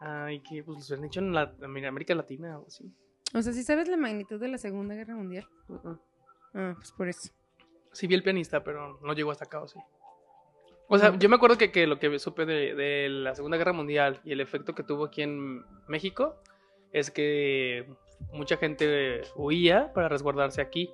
Ay, 0.00 0.40
que 0.40 0.62
pues 0.62 0.88
lo 0.90 0.96
han 0.96 1.04
hecho 1.04 1.20
en 1.20 1.32
la 1.32 1.54
en 1.62 1.84
América 1.86 2.14
Latina 2.14 2.58
o 2.58 2.66
así. 2.66 2.84
O 3.34 3.40
sea, 3.42 3.52
¿sí 3.52 3.62
sabes 3.62 3.88
la 3.88 3.96
magnitud 3.96 4.38
de 4.40 4.48
la 4.48 4.58
Segunda 4.58 4.94
Guerra 4.94 5.14
Mundial? 5.14 5.46
Ah, 6.54 6.74
pues 6.76 6.92
por 6.92 7.08
eso. 7.08 7.32
Sí 7.92 8.06
vi 8.06 8.14
el 8.14 8.22
pianista, 8.22 8.62
pero 8.64 8.98
no 9.02 9.12
llegó 9.14 9.30
hasta 9.30 9.44
acá, 9.44 9.62
¿o 9.62 9.68
sí? 9.68 9.78
O 10.88 10.98
sea, 10.98 11.16
yo 11.18 11.28
me 11.28 11.36
acuerdo 11.36 11.56
que, 11.56 11.72
que 11.72 11.86
lo 11.86 11.98
que 11.98 12.18
supe 12.18 12.44
de, 12.44 12.74
de 12.74 13.08
la 13.08 13.34
Segunda 13.34 13.56
Guerra 13.56 13.72
Mundial 13.72 14.20
y 14.24 14.32
el 14.32 14.40
efecto 14.40 14.74
que 14.74 14.82
tuvo 14.82 15.06
aquí 15.06 15.22
en 15.22 15.64
México 15.88 16.36
es 16.92 17.10
que 17.10 17.86
mucha 18.32 18.56
gente 18.56 19.22
huía 19.34 19.92
para 19.92 20.08
resguardarse 20.08 20.60
aquí 20.60 20.92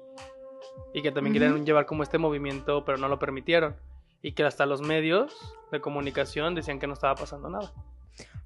y 0.93 1.03
que 1.03 1.13
también 1.13 1.35
querían 1.35 1.65
llevar 1.65 1.87
como 1.87 2.03
este 2.03 2.19
movimiento, 2.19 2.85
pero 2.85 2.99
no 2.99 3.09
lo 3.09 3.19
permitieron. 3.19 3.77
Y 4.23 4.33
que 4.33 4.45
hasta 4.45 4.67
los 4.67 4.83
medios 4.83 5.57
de 5.73 5.81
comunicación 5.81 6.55
decían 6.55 6.79
que 6.79 6.87
no 6.87 6.95
estaba 6.95 7.15
pasando 7.15 7.49
nada. 7.49 7.73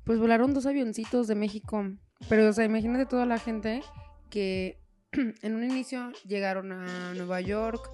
Pues 0.05 0.19
volaron 0.19 0.55
dos 0.55 0.67
avioncitos 0.67 1.27
de 1.27 1.35
México. 1.35 1.85
Pero, 2.29 2.49
o 2.49 2.53
sea, 2.53 2.65
imagínate 2.65 3.07
toda 3.07 3.27
la 3.27 3.39
gente 3.39 3.83
que 4.31 4.79
en 5.13 5.55
un 5.55 5.65
inicio 5.65 6.13
llegaron 6.27 6.73
a 6.73 7.15
Nueva 7.15 7.41
York, 7.41 7.91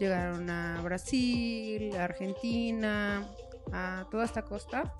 llegaron 0.00 0.48
a 0.50 0.80
Brasil, 0.82 1.94
a 1.96 2.04
Argentina, 2.04 3.28
a 3.72 4.06
toda 4.10 4.24
esta 4.24 4.42
costa. 4.42 4.94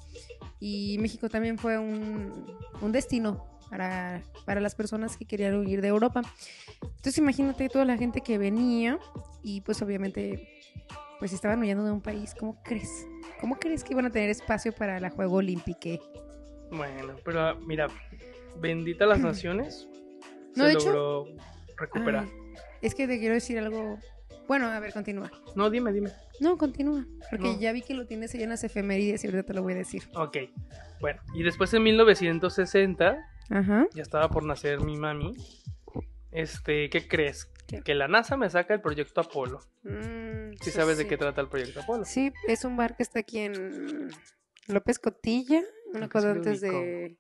Y 0.61 0.99
México 1.01 1.29
también 1.29 1.59
fue 1.59 1.79
un, 1.79 2.57
un 2.81 2.93
destino 2.93 3.59
para, 3.71 4.23
para 4.45 4.61
las 4.61 4.75
personas 4.75 5.17
que 5.17 5.25
querían 5.25 5.57
huir 5.57 5.81
de 5.81 5.89
Europa. 5.89 6.23
Entonces 6.83 7.19
imagínate 7.19 7.69
toda 7.69 7.85
la 7.85 7.97
gente 7.97 8.21
que 8.21 8.37
venía 8.39 8.99
y 9.43 9.63
pues 9.63 9.81
obviamente 9.83 10.49
pues 11.19 11.33
estaban 11.33 11.61
huyendo 11.61 11.85
de 11.85 11.91
un 11.93 12.01
país. 12.03 12.35
¿Cómo 12.39 12.63
crees? 12.63 13.07
¿Cómo 13.41 13.57
crees 13.59 13.83
que 13.85 13.93
iban 13.95 14.07
a 14.07 14.11
tener 14.11 14.29
espacio 14.31 14.73
para 14.73 15.01
la 15.01 15.11
Juego 15.11 15.37
Olímpico? 15.37 16.03
Bueno, 16.71 17.17
pero 17.25 17.57
mira, 17.61 17.89
bendita 18.59 19.07
las 19.07 19.19
naciones, 19.21 19.89
No, 20.55 20.65
se 20.65 20.69
de 20.71 20.73
hecho- 20.75 20.93
logró 20.93 21.37
recuperar. 21.77 22.25
Ay, 22.25 22.31
es 22.83 22.95
que 22.95 23.07
te 23.09 23.19
quiero 23.19 23.35
decir 23.35 23.59
algo. 23.59 23.99
Bueno, 24.51 24.67
a 24.67 24.81
ver, 24.81 24.93
continúa. 24.93 25.31
No, 25.55 25.71
dime, 25.71 25.93
dime. 25.93 26.11
No, 26.41 26.59
continúa. 26.59 27.07
Porque 27.31 27.53
No. 27.53 27.61
ya 27.61 27.71
vi 27.71 27.83
que 27.83 27.95
lo 27.95 28.05
tienes 28.09 28.35
ahí 28.35 28.43
en 28.43 28.49
las 28.49 28.65
efemérides 28.65 29.23
y 29.23 29.29
ahorita 29.29 29.45
te 29.45 29.55
lo 29.55 29.63
voy 29.63 29.75
a 29.75 29.77
decir. 29.77 30.03
Ok, 30.17 30.39
bueno, 31.01 31.21
y 31.35 31.45
después 31.45 31.73
en 31.73 31.85
1960 31.85 33.17
Ajá. 33.49 33.87
ya 33.95 34.03
estaba 34.03 34.29
por 34.29 34.43
nacer 34.43 34.81
mi 34.81 34.97
mami. 34.97 35.37
Este, 36.33 36.91
¿qué 36.91 37.07
crees? 37.07 37.45
¿Qué? 37.69 37.81
Que 37.83 37.95
la 37.95 38.09
NASA 38.09 38.37
me 38.37 38.51
saca 38.51 38.75
el 38.75 38.81
proyecto 38.81 39.21
Apolo. 39.21 39.61
Mm, 39.85 40.55
Si 40.61 40.71
eso 40.71 40.81
sabes 40.81 40.97
de 40.99 41.05
sí. 41.05 41.09
qué 41.09 41.17
trata 41.17 41.41
el 41.43 41.49
proyecto 41.49 41.83
Apolo. 41.83 42.05
Sí, 42.05 42.33
es 42.49 42.65
un 42.65 42.77
bar 42.77 42.97
que 42.97 43.05
está 43.05 43.21
aquí 43.21 43.39
en 43.39 44.09
López 44.67 44.99
Cotilla, 44.99 45.63
una 45.95 46.09
cosa 46.09 46.33
sí 46.33 46.39
antes 46.39 46.61
de. 46.61 47.17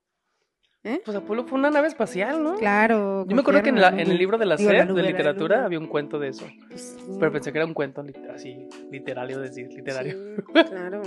Pues 0.82 1.14
Apolo 1.16 1.44
fue 1.44 1.58
una 1.58 1.70
nave 1.70 1.88
espacial, 1.88 2.42
¿no? 2.42 2.54
Claro. 2.56 3.26
Yo 3.28 3.34
me 3.36 3.42
acuerdo 3.42 3.62
que 3.62 3.68
en, 3.68 3.80
la- 3.80 3.90
en 3.90 4.10
el 4.10 4.16
libro 4.16 4.38
de 4.38 4.46
la 4.46 4.56
Digo, 4.56 4.70
SED 4.70 4.86
de 4.94 5.02
literatura 5.02 5.64
había 5.66 5.78
un 5.78 5.86
cuento 5.86 6.18
de 6.18 6.28
eso. 6.28 6.46
Pues, 6.70 6.96
Pero 7.18 7.30
pensé 7.32 7.52
que 7.52 7.58
era 7.58 7.66
un 7.66 7.74
cuento 7.74 8.02
así, 8.34 8.56
literario, 8.90 9.38
decir, 9.40 9.68
literario. 9.68 10.36
Sí, 10.36 10.42
claro. 10.70 11.02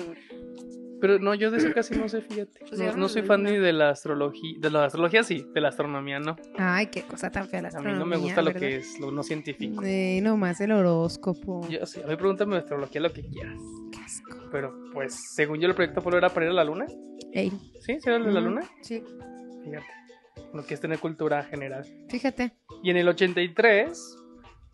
Pero 1.01 1.19
no, 1.19 1.33
yo 1.33 1.49
de 1.51 1.57
eso 1.57 1.73
casi 1.73 1.95
no 1.95 2.07
sé, 2.07 2.21
fíjate. 2.21 2.59
Pues 2.69 2.95
No, 2.95 3.09
soy 3.09 3.23
fan 3.23 3.43
ni 3.43 3.57
de 3.57 3.73
la 3.73 3.89
astrología, 3.89 4.57
de 4.59 4.69
la 4.69 4.85
astrología 4.85 5.23
sí, 5.23 5.45
de 5.53 5.59
la 5.59 5.69
astronomía 5.69 6.19
no. 6.19 6.37
Ay, 6.57 6.85
qué 6.87 7.01
cosa 7.01 7.29
tan 7.31 7.47
fea 7.49 7.61
la 7.63 7.69
A 7.69 7.71
mí 7.71 7.77
astronomía. 7.77 7.99
no 7.99 8.05
me 8.05 8.17
gusta 8.17 8.41
lo 8.43 8.53
que 8.53 8.77
es 8.77 8.99
lo 9.01 9.11
no 9.11 9.23
científico. 9.23 9.81
Eh, 9.83 10.19
nomás 10.21 10.61
el 10.61 10.71
horóscopo. 10.71 11.67
Yo 11.67 11.85
sí, 11.87 11.99
a 12.01 12.07
mí 12.07 12.15
pregúntame 12.15 12.53
de 12.55 12.59
astrología 12.61 13.01
lo 13.01 13.11
que 13.11 13.23
quieras. 13.23 13.59
Qué 13.91 13.97
asco. 13.99 14.37
Pero 14.51 14.73
pues, 14.93 15.13
según 15.33 15.59
yo, 15.59 15.67
el 15.67 15.73
proyecto 15.75 15.99
Apolo 15.99 16.17
era 16.19 16.29
para 16.29 16.45
ir 16.45 16.51
a 16.51 16.55
la 16.55 16.63
luna. 16.63 16.85
Ey. 17.33 17.49
¿Sí? 17.81 17.99
¿Sí 17.99 18.01
era 18.05 18.15
el 18.17 18.23
de 18.25 18.31
la 18.31 18.39
luna? 18.39 18.61
Sí, 18.81 19.03
Fíjate. 19.63 19.85
Lo 20.53 20.65
que 20.65 20.73
es 20.73 20.79
tener 20.79 20.99
cultura 20.99 21.43
general. 21.43 21.85
fíjate. 22.09 22.51
Y 22.83 22.89
en 22.91 22.97
el 22.97 23.07
83, 23.07 24.17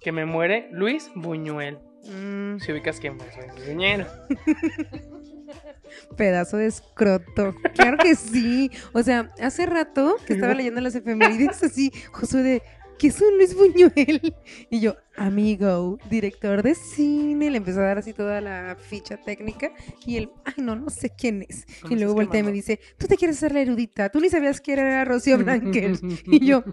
que 0.02 0.12
me 0.12 0.26
muere 0.26 0.68
Luis 0.72 1.10
Buñuel. 1.16 1.78
Mm, 2.06 2.60
Si 2.60 2.72
ubicas 2.72 3.00
quién 3.00 3.20
fue, 3.20 3.30
soy 3.32 3.74
Buñuel. 3.74 4.06
Pedazo 6.18 6.58
de 6.58 6.68
escroto. 6.68 7.56
Claro 7.74 7.98
que 7.98 8.16
sí. 8.16 8.70
O 8.94 9.02
sea, 9.04 9.32
hace 9.42 9.66
rato 9.66 10.16
que 10.26 10.34
estaba 10.34 10.54
leyendo 10.54 10.82
las 10.82 10.96
efemérides 10.96 11.64
así, 11.64 11.92
Josué 12.12 12.44
de, 12.44 12.62
¿qué 12.98 13.08
es 13.08 13.20
un 13.22 13.36
Luis 13.38 13.56
Buñuel? 13.56 14.36
Y 14.70 14.80
yo, 14.82 14.96
amigo, 15.20 15.98
director 16.10 16.64
de 16.64 16.74
cine, 16.76 17.50
le 17.52 17.58
empezó 17.58 17.80
a 17.82 17.84
dar 17.84 17.98
así 18.00 18.14
toda 18.14 18.42
la 18.42 18.76
ficha 18.80 19.18
técnica 19.18 19.72
y 20.06 20.18
él, 20.18 20.32
ay, 20.46 20.54
no, 20.58 20.76
no 20.76 20.90
sé 20.90 21.12
quién 21.16 21.46
es. 21.48 21.66
¿Cómo 21.82 21.94
Y 21.96 22.00
luego 22.00 22.14
voltea 22.16 22.40
y 22.40 22.44
me 22.44 22.52
dice, 22.52 22.80
tú 22.98 23.08
te 23.08 23.18
quieres 23.18 23.38
hacer 23.38 23.54
la 23.54 23.62
erudita, 23.62 24.10
tú 24.10 24.20
ni 24.20 24.30
sabías 24.30 24.60
que 24.62 24.74
era 24.74 25.06
Rocío 25.06 25.38
Blanquer. 25.44 26.00
Y 26.26 26.46
yo, 26.46 26.64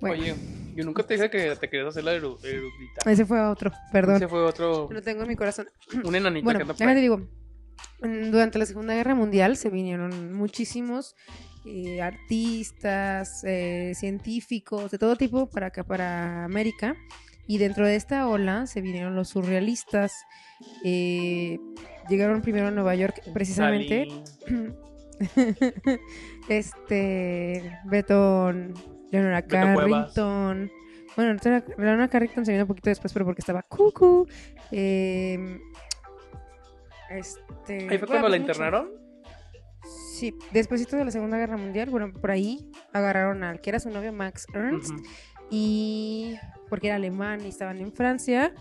bueno, 0.00 0.22
Oye, 0.22 0.34
yo 0.74 0.84
nunca 0.84 1.02
te 1.02 1.14
dije 1.14 1.30
que 1.30 1.56
te 1.56 1.68
querías 1.70 1.88
hacer 1.88 2.04
la 2.04 2.14
eru- 2.14 2.38
erudita. 2.44 3.10
ese 3.10 3.24
fue 3.24 3.40
otro, 3.40 3.72
perdón. 3.92 4.16
Ese 4.16 4.28
fue 4.28 4.42
otro, 4.42 4.88
Lo 4.90 5.02
tengo 5.02 5.22
en 5.22 5.28
mi 5.28 5.36
corazón. 5.36 5.66
un 6.04 6.14
enanito 6.14 6.44
Bueno, 6.44 6.58
que 6.60 6.64
déjate 6.66 6.84
ahí. 6.84 7.00
digo, 7.00 7.26
durante 8.30 8.58
la 8.58 8.66
Segunda 8.66 8.94
Guerra 8.94 9.14
Mundial 9.14 9.56
se 9.56 9.70
vinieron 9.70 10.34
muchísimos 10.34 11.16
eh, 11.66 12.00
artistas, 12.00 13.42
eh, 13.44 13.92
científicos, 13.94 14.90
de 14.90 14.98
todo 14.98 15.16
tipo 15.16 15.46
para 15.48 15.66
acá, 15.68 15.84
para 15.84 16.44
América. 16.44 16.96
Y 17.48 17.58
dentro 17.58 17.86
de 17.86 17.96
esta 17.96 18.28
ola 18.28 18.66
se 18.66 18.80
vinieron 18.80 19.14
los 19.14 19.28
surrealistas. 19.28 20.24
eh, 20.84 21.58
llegaron 22.08 22.42
primero 22.42 22.68
a 22.68 22.70
Nueva 22.70 22.94
York, 22.94 23.22
precisamente. 23.32 24.08
Este, 26.48 27.80
Beton, 27.86 28.74
Leonora 29.10 29.40
Beto 29.40 29.48
Cuevas. 29.48 30.12
Carrington. 30.14 30.70
Bueno, 31.16 31.40
Leonora 31.78 32.08
Carrington 32.08 32.44
se 32.44 32.52
vino 32.52 32.64
un 32.64 32.68
poquito 32.68 32.90
después, 32.90 33.12
pero 33.12 33.24
porque 33.24 33.40
estaba 33.40 33.62
cucu. 33.62 34.26
Eh, 34.70 35.58
este, 37.10 37.88
Ahí 37.88 37.98
fue 37.98 38.06
cuando 38.06 38.28
la 38.28 38.36
pues 38.36 38.40
mucho. 38.40 38.52
internaron. 38.52 39.05
Sí, 40.16 40.34
después 40.52 40.86
de 40.88 41.04
la 41.04 41.10
Segunda 41.10 41.36
Guerra 41.36 41.56
Mundial, 41.56 41.90
bueno, 41.90 42.10
por 42.12 42.30
ahí 42.30 42.70
agarraron 42.92 43.44
al 43.44 43.60
que 43.60 43.70
era 43.70 43.80
su 43.80 43.90
novio 43.90 44.12
Max 44.12 44.46
Ernst 44.54 44.94
y 45.50 46.34
porque 46.68 46.86
era 46.88 46.96
alemán 46.96 47.40
y 47.44 47.48
estaban 47.48 47.78
en 47.78 47.92
Francia 47.92 48.54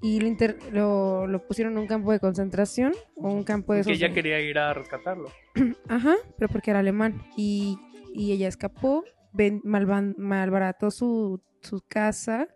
y 0.00 0.20
lo, 0.20 0.26
inter- 0.26 0.58
lo, 0.72 1.26
lo 1.26 1.46
pusieron 1.46 1.74
en 1.74 1.78
un 1.80 1.86
campo 1.86 2.10
de 2.12 2.20
concentración 2.20 2.92
o 3.16 3.30
un 3.32 3.44
campo 3.44 3.72
de 3.74 3.82
Que 3.82 3.92
ella 3.92 4.12
quería 4.12 4.40
ir 4.40 4.58
a 4.58 4.72
rescatarlo. 4.74 5.30
Ajá, 5.88 6.14
pero 6.38 6.48
porque 6.52 6.70
era 6.70 6.80
alemán. 6.80 7.22
Y, 7.36 7.78
y 8.14 8.32
ella 8.32 8.48
escapó, 8.48 9.04
ven- 9.32 9.62
malvan- 9.62 10.14
malbarató 10.18 10.90
su, 10.90 11.40
su 11.62 11.80
casa 11.88 12.48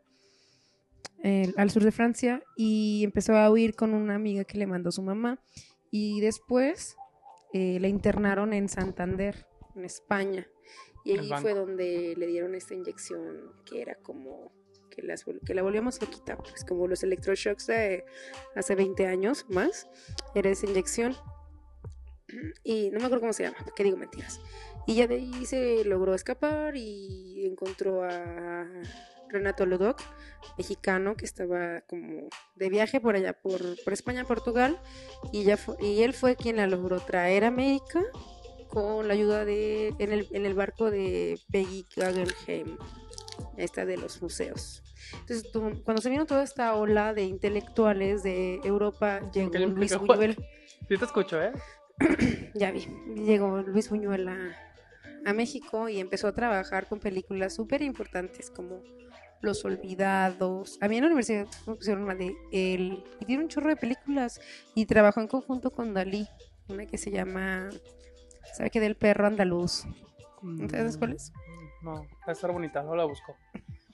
eh, 1.23 1.53
al 1.57 1.71
sur 1.71 1.85
de 1.85 1.93
Francia 1.93 2.43
y 2.57 3.03
empezó 3.05 3.37
a 3.37 3.51
huir 3.51 3.75
con 3.75 3.95
una 3.95 4.15
amiga 4.15 4.45
que 4.45 4.59
le 4.59 4.67
mandó 4.67 4.91
su 4.93 5.03
mamá. 5.03 5.39
Y 5.91 6.21
después 6.21 6.97
eh, 7.53 7.79
la 7.81 7.89
internaron 7.89 8.53
en 8.53 8.69
Santander, 8.69 9.47
en 9.75 9.85
España. 9.85 10.49
Y 11.05 11.19
allí 11.19 11.31
fue 11.41 11.55
donde 11.55 12.15
le 12.17 12.27
dieron 12.27 12.55
esta 12.55 12.75
inyección 12.75 13.53
que 13.65 13.81
era 13.81 13.95
como 13.97 14.53
que, 14.91 15.03
las, 15.03 15.25
que 15.25 15.55
la 15.55 15.63
volvíamos 15.63 16.01
loquita, 16.01 16.37
pues 16.37 16.65
como 16.65 16.87
los 16.87 17.03
electroshocks 17.03 17.69
de 17.69 18.05
hace 18.55 18.75
20 18.75 19.07
años 19.07 19.47
más, 19.49 19.89
era 20.35 20.51
esa 20.51 20.67
inyección 20.67 21.17
y 22.63 22.91
no 22.91 22.99
me 22.99 23.07
acuerdo 23.07 23.21
cómo 23.21 23.33
se 23.33 23.45
llama, 23.45 23.57
que 23.75 23.85
digo 23.85 23.97
mentiras. 23.97 24.41
Y 24.87 24.97
ya 24.97 25.07
de 25.07 25.17
ahí 25.17 25.47
se 25.47 25.85
logró 25.85 26.15
escapar 26.15 26.77
y 26.77 27.47
encontró 27.47 28.05
a 28.05 28.67
Renato 29.29 29.67
Ludoc, 29.67 30.01
mexicano, 30.57 31.17
que 31.17 31.25
estaba 31.25 31.81
como 31.83 32.29
de 32.57 32.69
viaje 32.69 33.01
por 33.01 33.15
allá, 33.17 33.33
por, 33.35 33.61
por 33.85 33.93
España, 33.93 34.25
Portugal, 34.25 34.79
y, 35.33 35.45
fue- 35.57 35.77
y 35.81 36.03
él 36.03 36.13
fue 36.15 36.37
quien 36.37 36.57
la 36.57 36.67
logró 36.67 37.01
traer 37.01 37.45
a 37.45 37.49
América 37.49 38.03
con 38.69 39.09
la 39.09 39.15
ayuda 39.15 39.45
de, 39.45 39.95
en 39.99 40.13
el, 40.13 40.29
en 40.33 40.45
el 40.47 40.55
barco 40.55 40.91
de 40.91 41.39
Peggy 41.51 41.87
Guggenheim, 41.97 42.77
esta 43.57 43.85
de 43.87 43.97
los 43.97 44.21
museos. 44.21 44.83
Entonces, 45.21 45.51
cuando 45.85 46.03
se 46.03 46.11
vino 46.11 46.27
toda 46.27 46.43
esta 46.43 46.75
ola 46.75 47.15
de 47.15 47.23
intelectuales 47.23 48.23
de 48.23 48.61
Europa, 48.65 49.21
llegó 49.33 49.53
Luis. 49.59 49.97
Buñuel. 49.99 50.37
Sí 50.89 50.97
te 50.97 51.05
escucho, 51.05 51.43
¿eh? 51.43 51.53
Ya 52.55 52.71
vi, 52.71 52.87
llegó 53.17 53.59
Luis 53.63 53.91
Buñuel 53.91 54.27
a, 54.29 54.57
a 55.27 55.33
México 55.35 55.89
y 55.89 56.01
empezó 56.01 56.29
a 56.29 56.33
trabajar 56.35 56.87
con 56.89 56.99
películas 56.99 57.55
súper 57.55 57.83
importantes 57.83 58.51
como 58.51 58.83
Los 59.41 59.65
Olvidados. 59.65 60.79
A 60.81 60.89
mí 60.89 60.97
en 60.97 61.03
la 61.03 61.07
universidad 61.09 61.47
me 61.67 61.75
pusieron 61.77 62.05
una 62.05 62.15
de 62.15 62.35
él 62.53 63.05
y 63.21 63.25
tiene 63.25 63.45
un 63.45 63.49
chorro 63.49 63.69
de 63.69 63.77
películas 63.77 64.41
y 64.75 64.87
trabajó 64.87 65.21
en 65.21 65.29
conjunto 65.29 65.71
con 65.71 65.95
Dalí, 65.95 66.27
una 66.69 66.87
que 66.87 66.99
se 66.99 67.11
llama, 67.11 67.69
¿sabe 68.55 68.71
qué? 68.71 68.81
Del 68.81 68.97
perro 68.97 69.27
andaluz. 69.27 69.85
¿Sabes 70.71 70.97
cuál 70.97 71.13
es? 71.15 71.33
Mm, 71.33 71.85
No, 71.85 71.95
va 72.03 72.07
a 72.29 72.33
estar 72.33 72.51
bonita, 72.53 72.83
no 72.83 72.95
la 72.97 73.05
busco. 73.05 73.37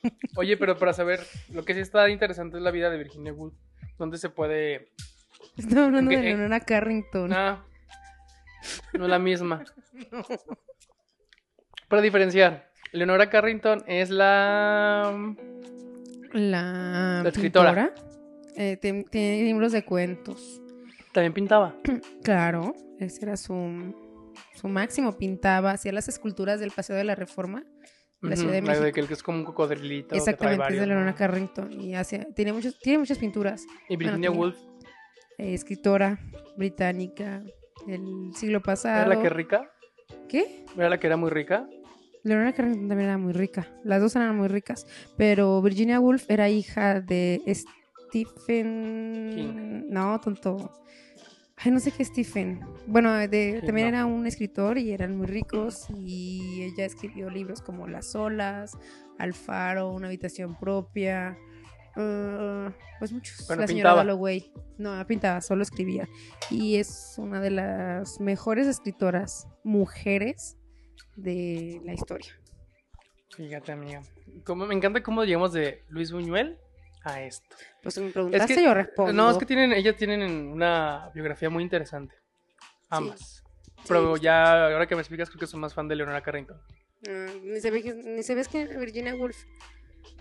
Oye, 0.37 0.57
pero 0.57 0.77
para 0.79 0.93
saber, 0.93 1.21
lo 1.51 1.65
que 1.65 1.75
sí 1.75 1.81
está 1.81 2.09
interesante 2.09 2.57
es 2.59 2.63
la 2.63 2.71
vida 2.71 2.91
de 2.91 2.99
Virginia 2.99 3.33
Woolf. 3.33 3.55
¿Dónde 3.99 4.19
se 4.19 4.29
puede...? 4.31 4.93
Estaba 5.57 5.87
hablando 5.87 6.11
¿En 6.11 6.21
de 6.23 6.31
en- 6.31 6.37
Leonora 6.39 6.61
Carrington. 6.61 7.33
Ah, 7.33 7.65
no 8.95 9.05
es 9.05 9.11
la 9.11 9.19
misma. 9.19 9.63
Para 11.89 12.03
diferenciar, 12.03 12.71
Leonora 12.95 13.29
Carrington 13.29 13.83
es 13.87 14.09
la... 14.11 15.35
La, 16.33 17.21
La 17.23 17.29
escritora. 17.29 17.93
eh, 18.57 18.77
tiene 18.77 19.43
libros 19.45 19.73
de 19.73 19.85
cuentos. 19.85 20.61
También 21.13 21.33
pintaba. 21.33 21.77
Claro, 22.25 22.75
ese 22.99 23.25
era 23.25 23.37
su, 23.37 23.95
su 24.55 24.69
máximo. 24.69 25.17
Pintaba, 25.17 25.73
hacía 25.73 25.93
las 25.93 26.09
esculturas 26.09 26.59
del 26.61 26.71
Paseo 26.71 26.97
de 26.97 27.05
la 27.05 27.15
Reforma, 27.15 27.65
la 28.21 28.35
Ciudad 28.37 28.53
de 28.55 28.63
México. 28.63 28.83
de 28.85 28.93
que 28.93 29.01
el 29.01 29.07
que 29.09 29.15
es 29.15 29.23
como 29.23 29.39
un 29.39 29.45
cocodrilito. 29.45 30.15
Exactamente, 30.15 30.75
es 30.75 30.81
de 30.81 30.87
Leonora 30.87 31.11
¿no? 31.11 31.17
Carrington. 31.17 31.73
Y 31.73 31.95
hacía, 31.95 32.27
tiene, 32.35 32.53
muchos, 32.53 32.79
tiene 32.81 32.99
muchas 33.01 33.19
pinturas. 33.19 33.65
Y 33.89 33.97
Virginia 33.97 34.29
tenía- 34.29 34.41
Woolf 34.41 34.57
Eh, 35.39 35.53
escritora 35.55 36.19
británica 36.57 37.43
del 37.87 38.31
siglo 38.35 38.61
pasado. 38.63 39.03
era 39.05 39.15
la 39.17 39.23
que 39.23 39.29
rica. 39.29 39.71
¿Qué? 40.29 40.65
Era 40.77 40.89
la 40.89 40.99
que 40.99 41.07
era 41.07 41.17
muy 41.17 41.31
rica. 41.31 41.69
Leonora 42.25 42.53
Carrington 42.53 42.89
también 42.89 43.09
era 43.11 43.19
muy 43.19 43.33
rica. 43.33 43.69
Las 43.85 44.01
dos 44.01 44.17
eran 44.17 44.37
muy 44.37 44.49
ricas. 44.49 44.87
Pero 45.17 45.61
Virginia 45.63 46.01
Woolf 46.01 46.25
era 46.31 46.49
hija 46.49 47.01
de 47.01 47.41
Stephen. 48.09 49.31
King. 49.35 49.83
No, 49.91 50.19
tonto. 50.21 50.71
Ay, 51.57 51.71
no 51.71 51.79
sé 51.81 51.93
qué 51.93 52.05
Stephen. 52.05 52.61
Bueno, 52.87 53.13
de- 53.29 53.63
también 53.65 53.91
no. 53.91 53.97
era 53.97 54.07
un 54.07 54.27
escritor 54.27 54.79
y 54.79 54.93
eran 54.93 55.17
muy 55.17 55.27
ricos. 55.27 55.87
Y 55.97 56.63
ella 56.63 56.85
escribió 56.85 57.31
libros 57.31 57.63
como 57.63 57.87
Las 57.87 58.15
olas, 58.15 58.77
Alfaro, 59.19 59.93
Una 59.93 60.09
habitación 60.09 60.59
propia. 60.59 61.37
eh, 61.97 62.71
pues 62.99 63.13
muchos. 63.13 63.45
Pero 63.47 63.61
la 63.61 63.67
señora 63.69 63.91
pintaba. 63.91 63.97
Dalloway. 64.05 64.53
No 64.79 65.07
pintaba, 65.07 65.41
solo 65.41 65.63
escribía. 65.63 66.09
Y 66.51 66.77
es 66.77 67.15
una 67.19 67.41
de 67.41 67.51
las 67.51 68.19
mejores 68.21 68.67
escritoras 68.67 69.47
mujeres 69.63 70.57
de 71.17 71.81
la 71.85 71.93
historia. 71.95 72.33
Fíjate, 73.37 73.73
amiga. 73.73 74.03
Como, 74.45 74.67
me 74.67 74.75
encanta 74.75 75.03
cómo 75.03 75.25
llegamos 75.25 75.53
de 75.53 75.83
Luis 75.89 76.13
Buñuel 76.13 76.59
a 77.03 77.23
esto. 77.23 77.57
Pues 77.83 77.99
me 77.99 78.11
preguntaste, 78.11 78.53
Es 78.53 78.59
que- 78.59 78.65
yo 78.65 78.75
respondo. 78.75 79.13
No, 79.13 79.31
es 79.31 79.37
que 79.39 79.47
tienen, 79.47 79.73
ellas 79.73 79.97
tienen 79.97 80.23
una 80.23 81.11
biografía 81.15 81.51
muy 81.51 81.63
interesante. 81.63 82.15
Ambas. 82.91 83.43
Pero 83.89 84.17
Sí. 84.17 84.23
ya, 84.23 84.67
ahora 84.67 84.87
que 84.87 84.95
me 84.95 85.03
explicas, 85.03 85.29
creo 85.29 85.41
que 85.41 85.47
soy 85.47 85.61
más 85.61 85.75
fan 85.75 85.89
de 85.89 85.97
Leonora 85.97 86.23
Carrington. 86.23 86.59
Ah, 87.09 87.27
ni, 87.43 87.61
se 87.61 87.71
ve 87.71 87.83
que, 87.83 88.79
Virginia 88.79 89.15
Woolf. 89.15 89.37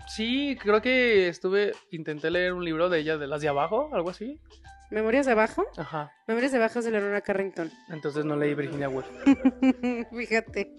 Sí, 0.08 0.56
creo 0.60 0.82
que 0.82 1.28
estuve, 1.28 1.72
intenté 1.90 2.30
leer 2.30 2.52
un 2.52 2.64
libro 2.64 2.88
de 2.90 2.98
ella, 2.98 3.16
de 3.16 3.26
las 3.26 3.40
de 3.40 3.48
abajo, 3.48 3.90
algo 3.94 4.10
así. 4.10 4.38
Memorias 4.94 5.26
de 5.26 5.32
abajo. 5.32 5.64
Ajá. 5.76 6.12
Memorias 6.28 6.52
de 6.52 6.58
abajo 6.58 6.78
es 6.78 6.84
de 6.84 6.90
Leonora 6.92 7.20
Carrington. 7.20 7.70
Entonces 7.90 8.24
no 8.24 8.36
leí 8.36 8.54
Virginia 8.54 8.88
Woolf. 8.88 9.06
Fíjate. 10.16 10.72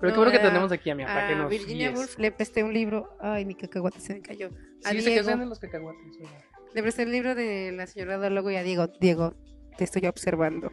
Pero 0.00 0.08
No, 0.10 0.12
qué 0.12 0.18
bueno 0.18 0.30
que 0.32 0.38
tenemos 0.38 0.72
aquí, 0.72 0.84
que 0.94 1.02
A 1.04 1.34
nos 1.36 1.48
Virginia 1.50 1.88
guíes. 1.88 1.98
Woolf 1.98 2.18
le 2.18 2.32
presté 2.32 2.64
un 2.64 2.74
libro. 2.74 3.16
Ay, 3.20 3.44
mi 3.44 3.54
cacahuate 3.54 4.00
se 4.00 4.14
me 4.14 4.20
cayó. 4.20 4.48
A 4.84 4.90
Sí, 4.90 5.00
se 5.00 5.10
Diego. 5.10 5.30
en 5.30 5.48
los 5.48 5.58
cacahuates. 5.60 6.16
oiga. 6.20 6.44
Le 6.74 6.82
presté 6.82 7.02
el 7.04 7.12
libro 7.12 7.34
de 7.36 7.72
la 7.72 7.86
señora 7.86 8.18
Dólogo 8.18 8.50
y 8.50 8.56
a 8.56 8.62
Diego. 8.64 8.88
Diego, 9.00 9.34
te 9.78 9.84
estoy 9.84 10.06
observando. 10.06 10.72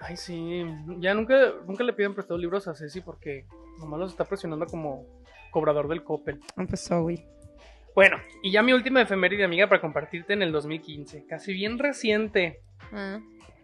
Ay, 0.00 0.16
sí. 0.16 0.64
Ya 0.98 1.14
nunca, 1.14 1.34
nunca 1.66 1.82
le 1.82 1.92
piden 1.92 2.14
prestados 2.14 2.40
libros 2.40 2.68
a 2.68 2.74
Ceci 2.76 3.00
porque 3.00 3.44
nomás 3.80 3.98
los 3.98 4.12
está 4.12 4.24
presionando 4.24 4.66
como 4.66 5.04
cobrador 5.50 5.88
del 5.88 6.04
Coppel. 6.04 6.40
Empezó, 6.56 7.02
güey. 7.02 7.26
Bueno, 7.96 8.18
y 8.42 8.52
ya 8.52 8.62
mi 8.62 8.74
última 8.74 9.00
efeméride, 9.00 9.42
amiga, 9.42 9.70
para 9.70 9.80
compartirte 9.80 10.34
en 10.34 10.42
el 10.42 10.52
2015. 10.52 11.24
Casi 11.24 11.54
bien 11.54 11.78
reciente. 11.78 12.60
Ah, 12.92 13.20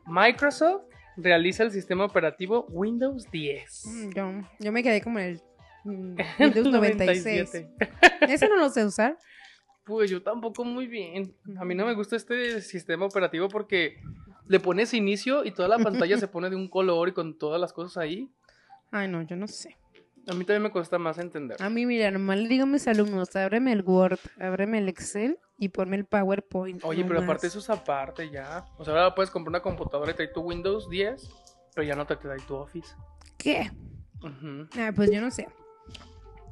Microsoft 0.07 0.85
realiza 1.19 1.65
el 1.65 1.71
sistema 1.71 2.07
operativo 2.07 2.65
Windows 2.71 3.31
10. 3.31 3.87
mm, 3.87 4.11
yo, 4.15 4.33
yo 4.59 4.73
me 4.73 4.83
quedé 4.83 5.03
como 5.03 5.19
en 5.19 5.27
el 5.27 5.43
mm, 5.85 6.17
Windows 6.41 6.67
96. 6.67 7.25
97. 7.53 7.71
Ese 8.23 8.49
no 8.49 8.57
lo 8.57 8.71
sé 8.71 8.87
usar. 8.87 9.19
Pues 9.85 10.11
yo 10.11 10.23
tampoco 10.23 10.65
muy 10.65 10.87
bien. 10.87 11.35
A 11.59 11.67
mí 11.67 11.75
no 11.75 11.85
me 11.85 11.93
gusta 11.93 12.17
este 12.17 12.63
sistema 12.63 13.05
operativo 13.05 13.49
porque 13.49 14.01
le 14.49 14.61
pones 14.61 14.95
inicio 14.95 15.45
y 15.45 15.51
toda 15.51 15.69
la 15.69 15.79
pantalla 15.79 16.17
se 16.17 16.27
pone 16.27 16.49
de 16.49 16.57
un 16.57 16.69
color 16.69 17.11
y 17.11 17.13
con 17.13 17.37
todas 17.37 17.61
las 17.61 17.75
cosas 17.75 17.99
ahí. 17.99 18.31
Ay, 18.91 19.09
no, 19.09 19.21
yo 19.21 19.37
no 19.37 19.47
sé. 19.47 19.77
A 20.29 20.35
mí 20.35 20.45
también 20.45 20.63
me 20.63 20.71
cuesta 20.71 20.99
más 20.99 21.19
entender. 21.19 21.61
A 21.61 21.69
mí, 21.69 21.85
mira, 21.85 22.11
nomás 22.11 22.39
le 22.39 22.49
digo 22.49 22.63
a 22.63 22.67
mis 22.67 22.87
alumnos, 22.87 23.35
ábreme 23.35 23.73
el 23.73 23.83
Word, 23.83 24.21
ábreme 24.41 24.79
el 24.79 24.89
Excel 24.89 25.39
y 25.59 25.69
ponme 25.71 25.97
el 25.97 26.05
PowerPoint. 26.05 26.83
Oye, 26.85 27.05
pero 27.05 27.21
aparte 27.21 27.49
eso 27.49 27.59
es 27.59 27.69
aparte 27.69 28.31
ya. 28.31 28.65
O 28.79 28.85
sea, 28.85 28.95
ahora 28.95 29.15
puedes 29.15 29.31
comprar 29.31 29.51
una 29.51 29.61
computadora 29.61 30.13
y 30.13 30.15
trae 30.15 30.29
tu 30.29 30.41
Windows 30.43 30.89
10, 30.89 31.29
pero 31.75 31.87
ya 31.87 31.97
no 31.97 32.07
te 32.07 32.17
trae 32.17 32.39
tu 32.47 32.55
Office. 32.55 32.95
¿Qué? 33.37 33.71
Ujú. 34.23 34.69
Ah, 34.79 34.93
pues 34.95 35.11
yo 35.11 35.21
no 35.21 35.31
sé. 35.31 35.49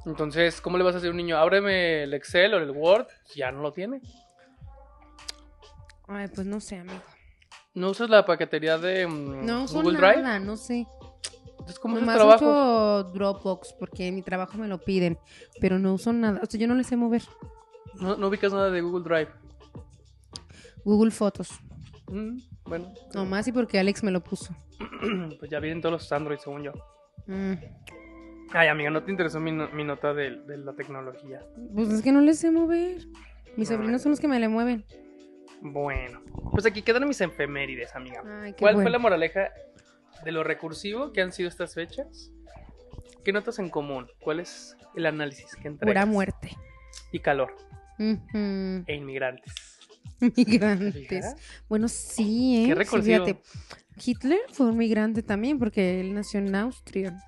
Entonces, 0.05 0.61
¿cómo 0.61 0.77
le 0.77 0.83
vas 0.83 0.95
a 0.95 0.97
decir 0.97 1.09
a 1.09 1.11
un 1.13 1.19
niño? 1.19 1.37
Ábreme 1.37 2.03
el 2.05 2.15
Excel 2.15 2.55
o 2.55 2.59
el 2.59 2.71
Word. 2.71 3.07
Ya 3.37 3.53
no 3.53 3.61
lo 3.63 3.73
tiene. 3.73 4.01
Ay, 6.09 6.27
pues 6.35 6.47
no 6.47 6.59
sé, 6.59 6.79
amigo. 6.79 7.03
¿No 7.75 7.91
usas 7.91 8.11
la 8.11 8.25
paquetería 8.25 8.79
de 8.79 9.07
mm, 9.07 9.47
No 9.47 9.67
Google 9.69 9.97
Drive? 9.99 10.23
nada, 10.23 10.41
no 10.41 10.57
sé. 10.57 10.87
Entonces, 11.71 11.79
¿cómo 11.79 11.97
es 11.97 12.01
el 12.03 12.07
Nomás 12.07 12.17
trabajo? 12.19 13.01
uso 13.01 13.13
Dropbox 13.13 13.75
porque 13.79 14.09
en 14.09 14.17
mi 14.17 14.23
trabajo 14.23 14.59
me 14.59 14.67
lo 14.67 14.79
piden, 14.79 15.19
pero 15.61 15.79
no 15.79 15.95
uso 15.95 16.13
nada. 16.13 16.41
O 16.43 16.47
sea, 16.47 16.59
yo 16.59 16.67
no 16.67 16.75
le 16.75 16.83
sé 16.83 16.97
mover. 16.97 17.23
No, 18.01 18.17
no 18.17 18.27
ubicas 18.29 18.53
nada 18.53 18.71
de 18.71 18.81
Google 18.81 19.05
Drive. 19.05 19.31
Google 20.85 21.11
Fotos. 21.13 21.51
Mm, 22.11 22.39
bueno, 22.65 22.93
Nomás 23.15 23.47
y 23.47 23.53
porque 23.53 23.79
Alex 23.79 24.03
me 24.03 24.11
lo 24.11 24.21
puso. 24.21 24.53
pues 25.39 25.49
ya 25.51 25.61
vienen 25.61 25.81
todos 25.81 25.93
los 25.93 26.13
Android, 26.13 26.39
según 26.39 26.65
yo. 26.65 26.73
Mm, 27.27 27.53
Ay, 28.53 28.67
amiga, 28.67 28.91
¿no 28.91 29.05
te 29.05 29.13
interesó 29.13 29.39
mi, 29.39 29.53
no- 29.53 29.69
mi 29.71 29.85
nota 29.85 30.13
de, 30.13 30.43
de 30.43 30.59
la 30.59 30.73
tecnología? 30.75 31.41
Pues 31.73 31.89
es 31.91 32.03
que 32.03 32.11
no 32.11 32.21
le 32.21 32.35
sé 32.35 32.51
mover. 32.51 33.07
Mis 33.57 33.69
sobrinos 33.69 34.03
son 34.03 34.11
los 34.11 34.19
que 34.19 34.27
me 34.27 34.41
le 34.41 34.49
mueven. 34.49 34.85
Bueno, 35.63 36.21
pues 36.51 36.67
aquí 36.67 36.83
quedan 36.83 37.07
mis 37.07 37.21
efemérides, 37.21 37.95
amiga. 37.95 38.23
Ay, 38.27 38.55
qué 38.55 38.59
¿Cuál 38.61 38.75
fue 38.77 38.91
la 38.91 38.99
moraleja 38.99 39.51
de 40.25 40.33
lo 40.33 40.45
recursivo 40.45 41.13
que 41.13 41.23
han 41.23 41.33
sido 41.33 41.49
estas 41.49 41.75
fechas? 41.75 42.33
¿Qué 43.25 43.33
notas 43.33 43.59
en 43.59 43.69
común? 43.69 44.07
¿Cuál 44.21 44.41
es 44.41 44.77
el 44.95 45.07
análisis 45.07 45.55
que 45.57 45.69
entregas? 45.69 45.95
Pura 45.95 46.07
muerte. 46.07 46.57
Y 47.13 47.21
calor. 47.21 47.55
E 47.99 48.95
inmigrantes. 48.95 49.79
Migrantes. 50.37 51.35
Bueno, 51.69 51.89
sí, 51.89 52.65
¿eh? 52.65 52.75
Qué 52.75 52.85
Sí, 52.85 53.03
fíjate. 53.03 53.43
Hitler 54.03 54.41
fue 54.53 54.67
un 54.67 54.79
migrante 54.79 55.23
también 55.23 55.59
porque 55.59 56.01
él 56.01 56.15
nació 56.15 56.41
en 56.41 56.55
Austria. 56.55 57.19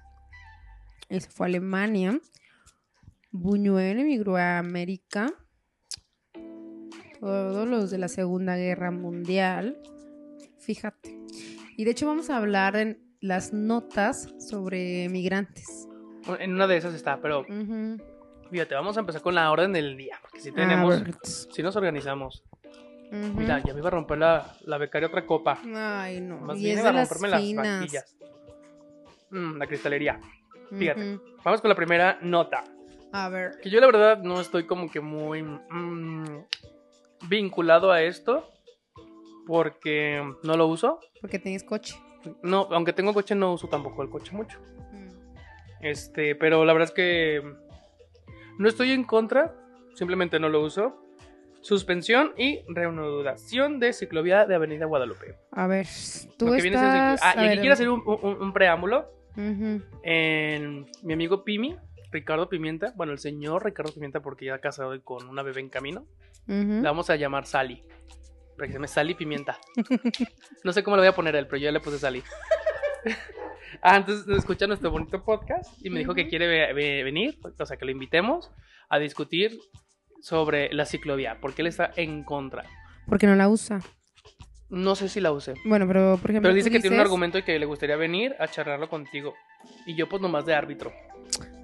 Y 1.11 1.20
se 1.20 1.28
fue 1.28 1.46
a 1.46 1.48
Alemania. 1.48 2.18
Buñuel 3.31 4.00
emigró 4.00 4.37
a 4.37 4.59
América. 4.59 5.33
Todos 7.20 7.68
los 7.68 7.90
de 7.90 7.98
la 7.98 8.09
Segunda 8.09 8.57
Guerra 8.57 8.90
Mundial. 8.90 9.81
Fíjate. 10.59 11.18
Y 11.76 11.85
de 11.85 11.90
hecho 11.90 12.06
vamos 12.06 12.30
a 12.30 12.37
hablar 12.37 12.76
en 12.76 12.98
las 13.20 13.52
notas 13.52 14.35
sobre 14.38 15.08
migrantes. 15.08 15.88
En 16.38 16.54
una 16.54 16.66
de 16.66 16.76
esas 16.76 16.94
está, 16.94 17.20
pero 17.20 17.44
fíjate, 18.50 18.74
vamos 18.74 18.96
a 18.96 19.00
empezar 19.00 19.22
con 19.22 19.35
la 19.35 19.50
orden 19.50 19.72
del 19.72 19.96
día. 19.96 20.18
Porque 20.22 20.40
si 20.40 20.50
A 20.50 20.54
tenemos, 20.54 21.48
si 21.50 21.62
nos 21.62 21.74
organizamos. 21.76 22.44
Mira, 23.11 23.62
ya 23.62 23.74
me 23.74 23.80
iba 23.80 23.88
a 23.88 23.90
romper 23.90 24.18
la, 24.18 24.56
la 24.64 24.78
becaria 24.78 25.08
otra 25.08 25.26
copa. 25.26 25.58
Ay, 25.74 26.20
no. 26.20 26.38
Más 26.38 26.58
bien 26.58 26.78
es 26.78 26.80
iba 26.80 26.90
a 26.90 26.92
las 26.94 27.11
romperme 27.11 27.28
las 27.28 27.54
vaquillas. 27.80 28.16
Mm, 29.30 29.56
la 29.58 29.66
cristalería. 29.66 30.20
fíjate. 30.78 31.18
Vamos 31.44 31.61
con 31.61 31.68
la 31.68 31.74
primera 31.74 32.18
nota. 32.22 32.64
A 33.12 33.28
ver. 33.28 33.58
Que 33.62 33.68
yo 33.68 33.80
la 33.80 33.87
verdad 33.87 34.22
no 34.22 34.40
estoy 34.40 34.64
como 34.66 34.90
que 34.90 35.00
muy 35.00 35.42
mm, 35.42 36.44
vinculado 37.28 37.92
a 37.92 38.02
esto. 38.02 38.48
Porque 39.46 40.22
no 40.44 40.57
lo 40.57 40.66
uso. 40.66 41.00
Porque 41.20 41.38
tienes 41.38 41.64
coche. 41.64 41.96
No, 42.42 42.68
aunque 42.70 42.92
tengo 42.92 43.12
coche, 43.12 43.35
no 43.35 43.52
uso 43.55 43.68
tampoco 43.68 44.02
el 44.02 44.11
coche 44.11 44.33
mucho. 44.33 44.59
Mm. 44.92 45.09
Este, 45.81 46.35
pero 46.37 46.64
la 46.64 46.72
verdad 46.72 46.88
es 46.90 46.94
que 46.94 47.42
no 48.59 48.68
estoy 48.68 48.92
en 48.92 49.05
contra, 49.05 49.55
simplemente 49.94 50.38
no 50.38 50.48
lo 50.48 50.61
uso. 50.62 50.98
Suspensión 51.61 52.33
y 52.37 52.61
reanudación 52.68 53.78
de 53.78 53.92
ciclovía 53.92 54.46
de 54.46 54.55
Avenida 54.57 54.87
Guadalupe. 54.87 55.37
A 55.52 55.66
ver, 55.68 55.87
tú 56.37 56.46
Lo 56.46 56.52
que 56.52 56.62
viene 56.62 56.76
siendo 56.76 56.96
ciclo- 56.96 57.14
estás... 57.14 57.22
Ah, 57.22 57.31
a 57.38 57.42
y 57.42 57.46
aquí 57.46 57.48
ver, 57.48 57.61
quiero 57.61 57.72
hacer 57.74 57.88
un, 57.88 58.02
un- 58.05 58.42
un 58.42 58.52
preámbulo. 58.52 59.09
En 60.02 60.87
mi 61.02 61.12
amigo 61.12 61.44
Pimi, 61.44 61.76
Ricardo 62.11 62.48
Pimienta, 62.48 62.92
bueno, 62.96 63.12
el 63.12 63.18
señor 63.18 63.64
Ricardo 63.64 63.92
Pimienta, 63.92 64.20
porque 64.20 64.46
ya 64.46 64.59
casado 64.59 64.94
y 64.94 65.00
con 65.00 65.28
una 65.28 65.42
bebé 65.42 65.61
en 65.61 65.68
camino, 65.68 66.07
la 66.46 66.83
vamos 66.90 67.11
a 67.11 67.16
llamar 67.16 67.46
Sally. 67.46 67.83
Para 68.62 68.68
que 68.68 68.75
se 68.75 68.79
llame 68.79 68.87
Sally 68.87 69.14
Pimienta. 69.14 69.59
No 70.62 70.72
sé 70.72 70.85
cómo 70.85 70.94
le 70.96 71.01
voy 71.01 71.09
a 71.09 71.14
poner 71.16 71.35
él, 71.35 71.46
pero 71.48 71.57
yo 71.57 71.64
ya 71.64 71.72
le 71.72 71.81
puse 71.81 71.98
Sally. 71.98 72.22
ah, 73.83 73.96
entonces 73.96 74.25
escucha 74.38 74.68
nuestro 74.68 74.88
bonito 74.92 75.25
podcast 75.25 75.85
y 75.85 75.90
me 75.90 75.98
dijo 75.98 76.14
que 76.14 76.29
quiere 76.29 76.46
ve- 76.46 76.72
ve- 76.72 77.03
venir, 77.03 77.40
o 77.59 77.66
sea, 77.66 77.77
que 77.77 77.85
lo 77.85 77.90
invitemos 77.90 78.53
a 78.88 79.01
discutir 79.01 79.59
sobre 80.20 80.72
la 80.72 80.87
ciclovía, 80.87 81.38
porque 81.40 81.62
él 81.62 81.66
está 81.66 81.90
en 81.96 82.22
contra. 82.22 82.62
Porque 83.09 83.27
no 83.27 83.35
la 83.35 83.48
usa. 83.48 83.81
No 84.68 84.94
sé 84.94 85.09
si 85.09 85.20
la 85.20 85.33
use, 85.33 85.55
Bueno, 85.64 85.88
pero 85.88 86.16
por 86.22 86.31
ejemplo. 86.31 86.48
pero 86.48 86.55
dice 86.55 86.70
que 86.70 86.79
tiene 86.79 86.94
un 86.94 87.03
argumento 87.03 87.38
y 87.38 87.42
que 87.42 87.59
le 87.59 87.66
gustaría 87.66 87.96
venir 87.96 88.37
a 88.38 88.46
charlarlo 88.46 88.88
contigo. 88.88 89.35
Y 89.87 89.96
yo 89.96 90.09
pues 90.09 90.22
nomás 90.22 90.46
de 90.46 90.55
árbitro. 90.55 90.92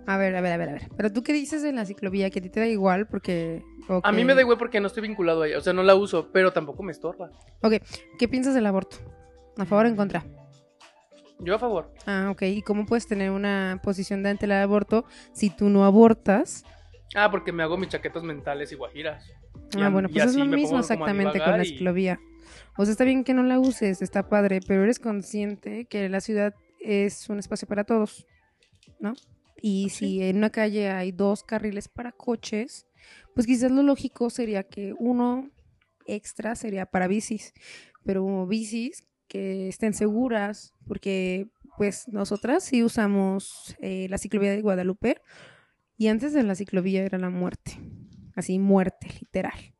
A 0.09 0.17
ver, 0.17 0.35
a 0.35 0.41
ver, 0.41 0.53
a 0.53 0.57
ver, 0.57 0.69
a 0.71 0.73
ver. 0.73 0.89
Pero 0.97 1.13
tú 1.13 1.23
qué 1.23 1.35
dices 1.35 1.63
de 1.63 1.71
la 1.71 1.85
ciclovía, 1.85 2.31
que 2.31 2.39
a 2.39 2.43
ti 2.43 2.49
te 2.49 2.61
da 2.61 2.67
igual 2.67 3.07
porque. 3.07 3.63
A 4.03 4.11
mí 4.11 4.25
me 4.25 4.35
da 4.35 4.41
igual 4.41 4.57
porque 4.57 4.81
no 4.81 4.87
estoy 4.87 5.03
vinculado 5.03 5.43
a 5.43 5.49
ella, 5.49 5.59
o 5.59 5.61
sea, 5.61 5.75
no 5.75 5.83
la 5.83 5.95
uso, 5.95 6.31
pero 6.33 6.51
tampoco 6.51 6.83
me 6.83 6.93
estorba. 6.93 7.31
Ok, 7.61 7.75
¿qué 8.19 8.27
piensas 8.27 8.55
del 8.55 8.65
aborto? 8.65 8.97
¿A 9.59 9.67
favor 9.67 9.85
o 9.85 9.89
en 9.89 9.97
contra? 9.97 10.25
Yo 11.41 11.55
a 11.57 11.59
favor. 11.59 11.93
Ah, 12.07 12.29
ok. 12.33 12.41
¿Y 12.45 12.63
cómo 12.63 12.87
puedes 12.87 13.07
tener 13.07 13.31
una 13.31 13.81
posición 13.83 14.23
de 14.23 14.31
ante 14.31 14.47
el 14.47 14.53
aborto 14.53 15.05
si 15.35 15.51
tú 15.51 15.69
no 15.69 15.85
abortas? 15.85 16.65
Ah, 17.15 17.31
porque 17.31 17.53
me 17.53 17.63
hago 17.63 17.77
mis 17.77 17.91
chaquetas 17.91 18.23
mentales 18.23 18.73
y 18.73 18.77
guajiras. 18.77 19.31
Y 19.77 19.83
Ah, 19.83 19.91
bueno, 19.91 20.09
pues 20.09 20.25
es 20.25 20.37
lo 20.37 20.47
mismo 20.47 20.79
exactamente 20.79 21.39
con 21.39 21.59
la 21.59 21.65
y- 21.65 21.67
ciclovía. 21.67 22.19
O 22.79 22.85
sea, 22.87 22.93
está 22.93 23.05
bien 23.05 23.25
que 23.25 23.35
no 23.35 23.43
la 23.43 23.59
uses, 23.59 24.01
está 24.01 24.27
padre, 24.31 24.61
pero 24.67 24.85
eres 24.85 24.99
consciente 24.99 25.85
que 25.85 26.09
la 26.09 26.21
ciudad 26.23 26.55
es 26.81 27.29
un 27.29 27.39
espacio 27.39 27.69
para 27.69 27.85
todos, 27.85 28.27
¿no? 29.01 29.13
Y 29.61 29.91
si 29.91 30.23
en 30.23 30.37
una 30.37 30.51
calle 30.51 30.91
hay 30.91 31.13
dos 31.13 31.43
carriles 31.43 31.89
para 31.89 32.13
coches, 32.13 32.87
pues 33.35 33.47
quizás 33.47 33.71
lo 33.71 33.83
lógico 33.83 34.31
sería 34.31 34.63
que 34.63 34.95
uno 34.99 35.51
extra 36.07 36.55
sería 36.55 36.87
para 36.87 37.07
bicis, 37.07 37.53
pero 38.05 38.47
bicis 38.47 39.05
que 39.29 39.69
estén 39.69 39.95
seguras, 39.95 40.75
porque 40.87 41.49
pues 41.77 42.09
nosotras 42.09 42.65
sí 42.65 42.83
usamos 42.83 43.77
eh, 43.81 44.07
la 44.09 44.19
ciclovía 44.19 44.51
de 44.51 44.63
Guadalupe 44.63 45.21
y 45.97 46.09
antes 46.09 46.33
de 46.33 46.43
la 46.43 46.55
ciclovía 46.55 47.05
era 47.05 47.19
la 47.19 47.31
muerte, 47.31 47.79
así 48.35 48.59
muerte, 48.59 49.09
literal. 49.21 49.75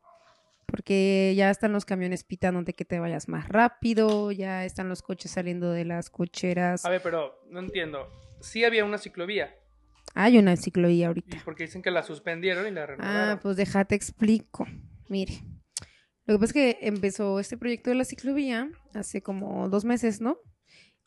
Porque 0.65 1.33
ya 1.35 1.49
están 1.49 1.73
los 1.73 1.85
camiones 1.85 2.23
pitándote 2.23 2.73
que 2.73 2.85
te 2.85 2.99
vayas 2.99 3.27
más 3.27 3.49
rápido, 3.49 4.31
ya 4.31 4.65
están 4.65 4.87
los 4.87 5.01
coches 5.01 5.31
saliendo 5.31 5.71
de 5.71 5.83
las 5.83 6.11
cocheras. 6.11 6.85
A 6.85 6.89
ver, 6.89 7.01
pero 7.01 7.41
no 7.49 7.59
entiendo. 7.59 8.07
Sí 8.39 8.63
había 8.63 8.85
una 8.85 8.99
ciclovía. 8.99 9.55
Hay 10.15 10.37
una 10.37 10.55
ciclovía 10.57 10.95
Y 10.97 11.03
ahorita. 11.05 11.37
porque 11.45 11.65
dicen 11.65 11.81
que 11.81 11.91
la 11.91 12.03
suspendieron 12.03 12.67
y 12.67 12.71
la 12.71 12.85
renovaron. 12.85 13.29
Ah, 13.29 13.39
pues 13.41 13.57
déjate 13.57 13.95
explico. 13.95 14.67
Mire, 15.07 15.41
lo 16.25 16.35
que 16.35 16.39
pasa 16.39 16.45
es 16.45 16.53
que 16.53 16.77
empezó 16.87 17.39
este 17.39 17.57
proyecto 17.57 17.89
de 17.89 17.95
la 17.95 18.05
ciclovía 18.05 18.69
hace 18.93 19.21
como 19.21 19.69
dos 19.69 19.85
meses, 19.85 20.21
¿no? 20.21 20.37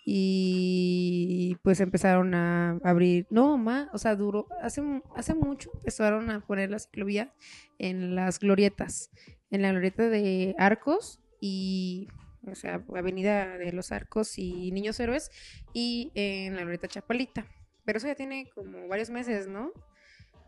Y 0.05 1.57
pues 1.63 1.81
empezaron 1.81 2.35
a 2.35 2.79
abrir, 2.83 3.27
no, 3.31 3.57
más, 3.57 3.89
o 3.93 3.99
sea, 3.99 4.17
duró, 4.17 4.49
hace, 4.61 4.83
hace 5.15 5.35
mucho 5.35 5.71
empezaron 5.75 6.29
a 6.31 6.41
poner 6.41 6.71
la 6.71 6.81
ciclovía 6.81 7.33
en 7.79 8.17
las 8.17 8.41
glorietas, 8.41 9.11
en 9.51 9.63
la 9.63 9.71
glorieta 9.71 10.09
de 10.09 10.57
Arcos 10.59 11.21
y, 11.41 12.09
o 12.47 12.55
sea, 12.57 12.85
Avenida 12.97 13.57
de 13.59 13.73
los 13.73 13.93
Arcos 13.93 14.39
y 14.39 14.73
Niños 14.73 14.99
Héroes 14.99 15.31
y 15.73 16.11
en 16.15 16.57
la 16.57 16.63
glorieta 16.63 16.89
Chapalita. 16.89 17.47
Pero 17.85 17.99
eso 17.99 18.07
ya 18.07 18.15
tiene 18.15 18.49
como 18.55 18.89
varios 18.89 19.11
meses, 19.11 19.49
¿no? 19.49 19.73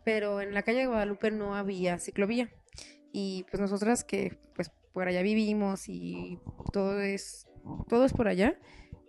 pero 0.05 0.39
en 0.39 0.53
la 0.53 0.61
calle 0.61 0.85
Guadalupe 0.85 1.31
no 1.31 1.55
había 1.55 1.99
ciclovía. 1.99 2.49
Y 3.11 3.45
pues 3.49 3.59
nosotras 3.59 4.05
que 4.05 4.37
pues 4.55 4.71
por 4.93 5.07
allá 5.07 5.21
vivimos 5.23 5.89
y 5.89 6.39
todo 6.71 7.01
es 7.01 7.47
todo 7.89 8.05
es 8.05 8.13
por 8.13 8.27
allá, 8.27 8.57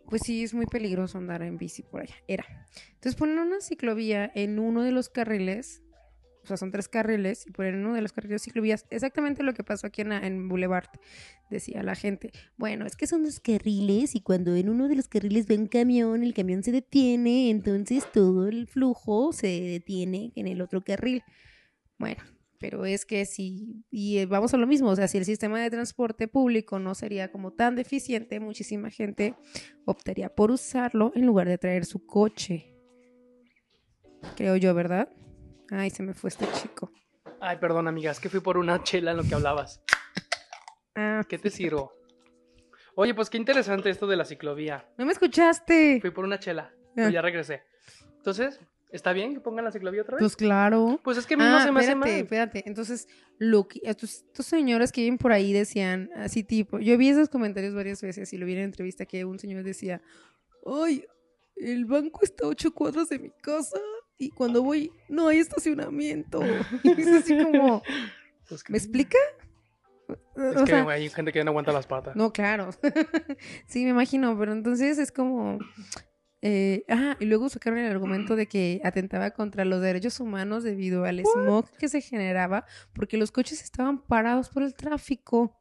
pues 0.09 0.23
sí 0.25 0.43
es 0.43 0.55
muy 0.55 0.67
peligroso 0.67 1.19
andar 1.19 1.43
en 1.43 1.59
bici 1.59 1.83
por 1.83 2.01
allá. 2.01 2.15
Era. 2.27 2.47
Entonces 2.95 3.15
ponen 3.15 3.39
una 3.39 3.61
ciclovía 3.61 4.33
en 4.35 4.59
uno 4.59 4.83
de 4.83 4.93
los 4.93 5.11
carriles, 5.11 5.83
o 6.47 6.49
sea, 6.49 6.57
son 6.57 6.71
tres 6.71 6.89
carriles, 6.89 7.45
y 7.47 7.51
ponen 7.51 7.75
en 7.75 7.87
uno 7.87 7.95
de 7.95 8.03
los 8.03 8.13
carriles 8.13 8.43
ciclovías, 8.43 8.87
exactamente 8.91 9.43
lo 9.43 9.53
que 9.53 9.65
pasó 9.65 9.89
aquí 9.89 10.03
en, 10.03 10.13
en 10.13 10.49
Boulevard, 10.49 10.87
decía 11.51 11.83
la 11.83 11.97
gente. 11.97 12.31
Bueno, 12.57 12.87
es 12.87 12.95
que 12.95 13.09
son 13.09 13.25
dos 13.25 13.41
carriles 13.41 14.15
y 14.15 14.21
cuando 14.21 14.55
en 14.55 14.69
uno 14.69 14.87
de 14.87 14.95
los 14.95 15.09
carriles 15.09 15.49
ve 15.49 15.59
un 15.59 15.67
camión, 15.67 16.23
el 16.23 16.35
camión 16.35 16.63
se 16.63 16.71
detiene, 16.71 17.51
entonces 17.51 18.07
todo 18.13 18.47
el 18.47 18.69
flujo 18.69 19.33
se 19.33 19.49
detiene 19.49 20.33
en 20.37 20.47
el 20.47 20.61
otro 20.61 20.83
carril. 20.83 21.25
Bueno, 21.99 22.23
pero 22.59 22.87
es 22.87 23.05
que 23.05 23.27
si, 23.27 23.85
y 23.91 24.19
eh, 24.19 24.27
vamos 24.27 24.55
a 24.55 24.57
lo 24.57 24.69
mismo, 24.69 24.91
o 24.91 24.97
sea, 24.97 25.09
si 25.09 25.19
el 25.19 25.25
sistema 25.25 25.61
de 25.61 25.71
transporte 25.71 26.29
público 26.29 26.79
no 26.79 26.95
sería 26.95 27.33
como 27.33 27.53
tan 27.53 27.75
deficiente, 27.75 28.39
muchísima 28.39 28.91
gente 28.91 29.35
optaría 29.85 30.35
por 30.35 30.53
usarlo 30.53 31.11
en 31.17 31.27
lugar 31.27 31.49
de 31.49 31.59
traer 31.59 31.85
su 31.85 32.07
coche. 32.07 32.73
Creo 34.37 34.57
yo, 34.57 34.75
¿verdad? 34.75 35.09
Ay, 35.71 35.91
se 35.91 36.03
me 36.03 36.15
fue 36.15 36.29
este 36.29 36.47
chico. 36.53 36.91
Ay, 37.41 37.59
perdón, 37.59 37.89
amiga, 37.89 38.11
es 38.11 38.21
que 38.21 38.29
fui 38.29 38.41
por 38.41 38.57
una 38.59 38.83
chela 38.83 39.11
en 39.11 39.17
lo 39.19 39.23
que 39.25 39.35
hablabas. 39.35 39.83
Ah, 40.95 41.23
¿Qué 41.29 41.39
te 41.39 41.51
sirvo? 41.51 41.93
Oye, 42.95 43.15
pues 43.15 43.29
qué 43.29 43.37
interesante 43.37 43.91
esto 43.91 44.07
de 44.07 44.17
la 44.17 44.25
ciclovía. 44.25 44.89
no 44.97 45.05
me 45.05 45.13
escuchaste. 45.13 45.99
Fui 46.01 46.11
por 46.11 46.25
una 46.25 46.39
chela, 46.39 46.73
pero 46.95 47.09
Ah. 47.09 47.11
ya 47.11 47.21
regresé. 47.21 47.63
Entonces, 48.17 48.59
¿está 48.91 49.13
bien 49.13 49.35
que 49.35 49.41
pongan 49.41 49.65
la 49.67 49.71
ciclovía 49.73 50.01
otra 50.03 50.15
vez? 50.17 50.21
Pues 50.23 50.35
claro. 50.37 50.99
Pues 51.05 51.19
es 51.19 51.27
que 51.27 51.35
a 51.35 51.37
mí 51.37 51.45
no 51.45 51.57
Ah, 51.59 51.63
se 51.65 51.73
me 51.73 51.81
hace 51.81 51.95
mal. 51.95 52.09
espérate. 52.09 52.63
Entonces, 52.67 53.07
lo 53.39 53.69
que, 53.69 53.81
estos, 53.83 54.23
estos 54.25 54.47
señores 54.47 54.93
que 54.93 55.03
viven 55.03 55.19
por 55.19 55.33
ahí 55.33 55.53
decían 55.53 56.09
así 56.17 56.43
tipo, 56.43 56.79
yo 56.79 56.97
vi 56.97 57.11
esos 57.11 57.29
comentarios 57.29 57.75
varias 57.75 58.01
veces 58.01 58.33
y 58.33 58.39
lo 58.39 58.47
vi 58.47 58.55
en 58.55 58.61
entrevista 58.61 59.05
que 59.05 59.27
un 59.27 59.39
señor 59.39 59.63
decía, 59.63 60.01
ay, 60.65 61.05
el 61.57 61.85
banco 61.85 62.21
está 62.23 62.47
a 62.47 62.49
ocho 62.49 62.73
cuadras 62.73 63.11
de 63.11 63.19
mi 63.19 63.31
casa 63.31 63.79
y 64.19 64.31
cuando 64.31 64.63
voy 64.63 64.91
no 65.09 65.29
hay 65.29 65.39
estacionamiento. 65.39 66.41
Y 66.85 67.01
es 67.01 67.07
así 67.09 67.37
como, 67.43 67.83
Pues 68.49 68.63
que- 68.65 68.73
¿me 68.73 68.79
explica? 68.79 69.19
Es 70.37 70.57
O 70.57 70.65
que 70.65 70.71
sea, 70.73 70.89
hay 70.89 71.09
gente 71.11 71.33
que 71.33 71.43
no 71.45 71.51
aguanta 71.51 71.73
las 71.73 71.87
patas. 71.87 72.15
no, 72.17 72.33
claro. 72.33 72.71
sí, 73.67 73.85
me 73.85 73.91
imagino, 73.91 74.39
pero 74.39 74.53
entonces 74.53 74.99
es 74.99 75.11
como... 75.11 75.59
eh, 76.43 76.85
ah, 76.89 77.17
y 77.19 77.25
luego 77.25 77.49
sacaron 77.49 77.81
el 77.81 77.91
argumento 77.91 78.37
de 78.37 78.47
que 78.47 78.81
atentaba 78.85 79.31
contra 79.33 79.65
los 79.65 79.81
derechos 79.83 80.21
humanos 80.21 80.63
debido 80.63 81.05
al 81.05 81.19
smog 81.21 81.69
que 81.79 81.89
se 81.89 82.01
generaba 82.01 82.65
porque 82.95 83.17
los 83.17 83.33
coches 83.33 83.63
estaban 83.63 84.01
parados 84.03 84.49
por 84.51 84.63
el 84.63 84.75
tráfico. 84.75 85.59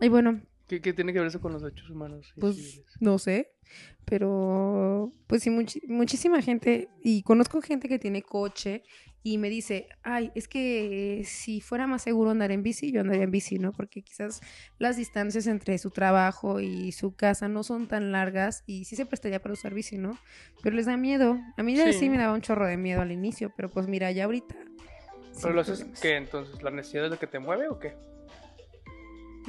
Y 0.00 0.08
bueno, 0.08 0.40
¿Qué, 0.68 0.80
qué 0.80 0.92
tiene 0.92 1.12
que 1.12 1.18
ver 1.20 1.28
eso 1.28 1.40
con 1.40 1.52
los 1.52 1.62
derechos 1.62 1.88
humanos? 1.90 2.32
pues 2.40 2.56
civiles? 2.56 2.84
no 3.00 3.18
sé, 3.18 3.52
pero 4.04 5.12
pues 5.26 5.42
sí, 5.42 5.50
muchi- 5.50 5.86
muchísima 5.88 6.42
gente, 6.42 6.88
y 7.02 7.22
conozco 7.22 7.60
gente 7.62 7.88
que 7.88 7.98
tiene 7.98 8.22
coche 8.22 8.82
y 9.22 9.38
me 9.38 9.50
dice, 9.50 9.88
ay, 10.04 10.30
es 10.36 10.46
que 10.46 11.22
si 11.24 11.60
fuera 11.60 11.86
más 11.88 12.02
seguro 12.02 12.30
andar 12.30 12.52
en 12.52 12.62
bici, 12.62 12.92
yo 12.92 13.00
andaría 13.00 13.24
en 13.24 13.30
bici, 13.32 13.58
¿no? 13.58 13.72
Porque 13.72 14.02
quizás 14.02 14.40
las 14.78 14.96
distancias 14.96 15.48
entre 15.48 15.78
su 15.78 15.90
trabajo 15.90 16.60
y 16.60 16.92
su 16.92 17.16
casa 17.16 17.48
no 17.48 17.64
son 17.64 17.88
tan 17.88 18.12
largas 18.12 18.62
y 18.66 18.84
sí 18.84 18.94
se 18.94 19.04
prestaría 19.04 19.40
para 19.42 19.54
usar 19.54 19.74
bici, 19.74 19.96
¿sí 19.96 20.02
Pero 20.62 20.76
les 20.76 20.86
da 20.86 20.96
miedo. 20.96 21.36
A 21.56 21.62
mí 21.64 21.74
ya 21.74 21.92
Sí. 21.92 21.98
sí 21.98 22.10
me 22.10 22.18
daba 22.18 22.34
un 22.34 22.40
chorro 22.40 22.66
de 22.68 22.76
miedo 22.76 23.00
al 23.02 23.10
inicio, 23.10 23.52
pero 23.56 23.68
pues 23.68 23.88
mira, 23.88 24.12
ya 24.12 24.24
ahorita... 24.26 24.54
¿Pero 25.42 25.54
lo 25.54 25.60
haces 25.60 25.84
qué 26.00 26.14
entonces? 26.16 26.62
¿La 26.62 26.70
necesidad 26.70 27.06
es 27.06 27.10
lo 27.10 27.18
que 27.18 27.26
te 27.26 27.40
mueve 27.40 27.68
o 27.68 27.78
qué? 27.80 27.94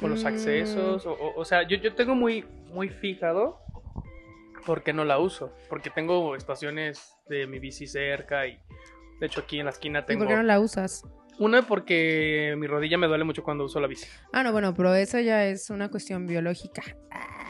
¿O 0.02 0.08
los 0.08 0.24
Mm. 0.24 0.26
accesos? 0.28 1.06
O, 1.06 1.12
o- 1.12 1.40
o 1.40 1.44
sea, 1.44 1.66
yo, 1.66 1.76
yo 1.78 1.94
tengo 1.94 2.14
muy, 2.14 2.44
muy 2.72 2.88
fijado 2.88 3.58
por 4.66 4.82
qué 4.82 4.92
no 4.92 5.04
la 5.04 5.18
uso. 5.18 5.52
Porque 5.68 5.90
tengo 5.90 6.36
estaciones 6.36 7.16
de 7.28 7.46
mi 7.46 7.58
bici 7.58 7.86
cerca 7.86 8.46
y 8.46 8.60
de 9.20 9.26
hecho 9.26 9.40
aquí 9.40 9.58
en 9.58 9.64
la 9.64 9.70
esquina 9.72 10.00
¿Y 10.00 10.04
tengo... 10.04 10.20
por 10.24 10.28
qué 10.28 10.36
no 10.36 10.42
la 10.42 10.60
usas? 10.60 11.02
Una 11.38 11.62
porque 11.62 12.54
mi 12.58 12.66
rodilla 12.66 12.98
me 12.98 13.06
duele 13.06 13.22
mucho 13.24 13.42
cuando 13.44 13.64
uso 13.64 13.78
la 13.80 13.86
bici. 13.86 14.06
Ah, 14.32 14.42
no, 14.42 14.52
bueno, 14.52 14.74
pero 14.74 14.92
eso 14.94 15.20
ya 15.20 15.44
es 15.46 15.70
una 15.70 15.88
cuestión 15.88 16.26
biológica. 16.26 16.82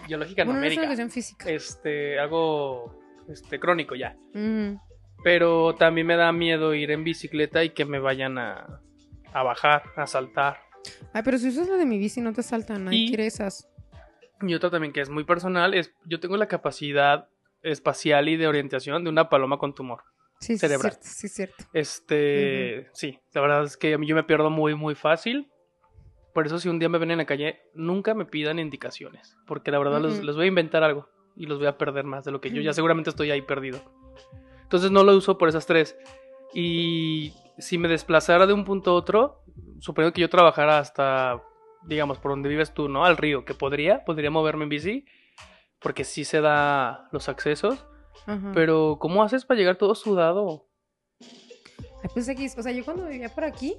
Biológica 0.07 0.45
Bueno, 0.45 0.61
no 0.61 0.67
es 0.67 0.77
una 0.77 0.87
cuestión 0.87 1.11
física. 1.11 1.51
Este, 1.51 2.19
algo 2.19 2.99
este, 3.29 3.59
crónico 3.59 3.95
ya. 3.95 4.15
Ujú. 4.35 4.79
Pero 5.25 5.75
también 5.75 6.07
me 6.07 6.17
da 6.17 6.31
miedo 6.33 6.75
ir 6.75 6.91
en 6.91 7.03
bicicleta 7.03 7.65
y 7.65 7.71
que 7.71 7.85
me 7.87 7.99
vayan 7.99 8.39
a, 8.39 8.81
a 9.33 9.43
bajar, 9.43 9.83
a 9.97 10.07
saltar. 10.07 10.59
Ay, 11.13 11.23
pero 11.25 11.39
si 11.39 11.49
usas 11.49 11.69
la 11.69 11.77
de 11.77 11.87
mi 11.87 11.99
bici 11.99 12.21
no 12.21 12.33
te 12.33 12.43
saltan, 12.43 12.85
nadie 12.85 12.99
Y- 13.05 13.09
quiere 13.09 13.27
esas. 13.27 13.69
Y 14.41 14.55
otra 14.55 14.71
también 14.71 14.93
que 14.93 15.01
es 15.01 15.11
muy 15.11 15.25
personal 15.25 15.75
es 15.75 15.93
yo 16.05 16.21
tengo 16.21 16.37
la 16.37 16.47
capacidad 16.47 17.29
espacial 17.63 18.29
y 18.29 18.37
de 18.37 18.47
orientación 18.47 19.03
de 19.03 19.11
una 19.11 19.29
paloma 19.29 19.59
con 19.59 19.75
tumor. 19.75 20.03
Sí, 20.41 20.55
sí, 20.55 20.59
cerebral. 20.59 20.93
cierto, 20.93 21.09
sí, 21.11 21.29
cierto. 21.29 21.65
Este, 21.73 22.89
sí, 22.93 23.19
la 23.33 23.41
verdad 23.41 23.65
es 23.65 23.77
que 23.77 23.95
a 23.95 23.99
mí 23.99 24.07
yo 24.07 24.15
me 24.15 24.23
pierdo 24.23 24.49
muy 24.51 24.75
muy 24.77 24.95
fácil. 24.95 25.51
Por 26.33 26.47
eso 26.47 26.61
si 26.61 26.69
un 26.69 26.79
día 26.79 26.89
me 26.89 26.99
ven 26.99 27.11
en 27.11 27.19
la 27.19 27.25
calle, 27.27 27.61
nunca 27.75 28.15
me 28.15 28.27
pidan 28.27 28.61
indicaciones, 28.61 29.37
porque 29.47 29.73
la 29.73 29.79
verdad 29.81 30.01
les, 30.01 30.19
Ujú. 30.19 30.27
les 30.27 30.37
voy 30.37 30.45
a 30.45 30.49
inventar 30.49 30.85
algo 30.85 31.09
y 31.35 31.47
los 31.47 31.59
voy 31.59 31.67
a 31.67 31.77
perder 31.77 32.05
más 32.05 32.25
de 32.25 32.31
lo 32.31 32.41
que 32.41 32.51
yo 32.51 32.61
ya 32.61 32.73
seguramente 32.73 33.11
estoy 33.11 33.33
ahí 33.33 33.43
perdido. 33.43 33.81
Entonces 34.63 34.93
no 34.93 35.03
lo 35.03 35.17
uso 35.17 35.37
por 35.37 35.49
esas 35.49 35.67
tres. 35.67 35.97
Y 36.55 37.33
si 37.59 37.77
me 37.79 37.89
desplazara 37.89 38.47
de 38.47 38.53
un 38.53 38.65
punto 38.65 38.91
a 38.93 38.95
otro, 38.95 39.43
suponiendo 39.81 40.13
que 40.13 40.21
yo 40.21 40.31
trabajara 40.31 40.79
hasta, 40.79 41.43
digamos, 41.85 42.19
por 42.19 42.33
donde 42.33 42.49
vives 42.49 42.73
tú, 42.73 42.89
¿no? 42.89 43.05
Al 43.05 43.17
río, 43.17 43.45
que 43.45 43.55
podría, 43.55 44.05
podría 44.05 44.31
moverme 44.31 44.65
en 44.65 44.69
bici, 44.69 45.07
porque 45.81 46.05
sí 46.05 46.25
se 46.25 46.41
da 46.41 47.09
los 47.13 47.29
accesos. 47.29 47.87
Ajá. 48.27 48.53
Pero 48.55 48.99
¿cómo 49.01 49.23
haces 49.23 49.45
para 49.45 49.59
llegar 49.59 49.77
todo 49.77 49.95
sudado? 49.95 50.67
Ay, 51.21 52.11
pues 52.13 52.29
aquí, 52.29 52.47
o 52.47 52.63
sea, 52.63 52.73
yo 52.73 52.85
cuando 52.85 53.07
vivía 53.07 53.29
por 53.29 53.45
aquí, 53.45 53.77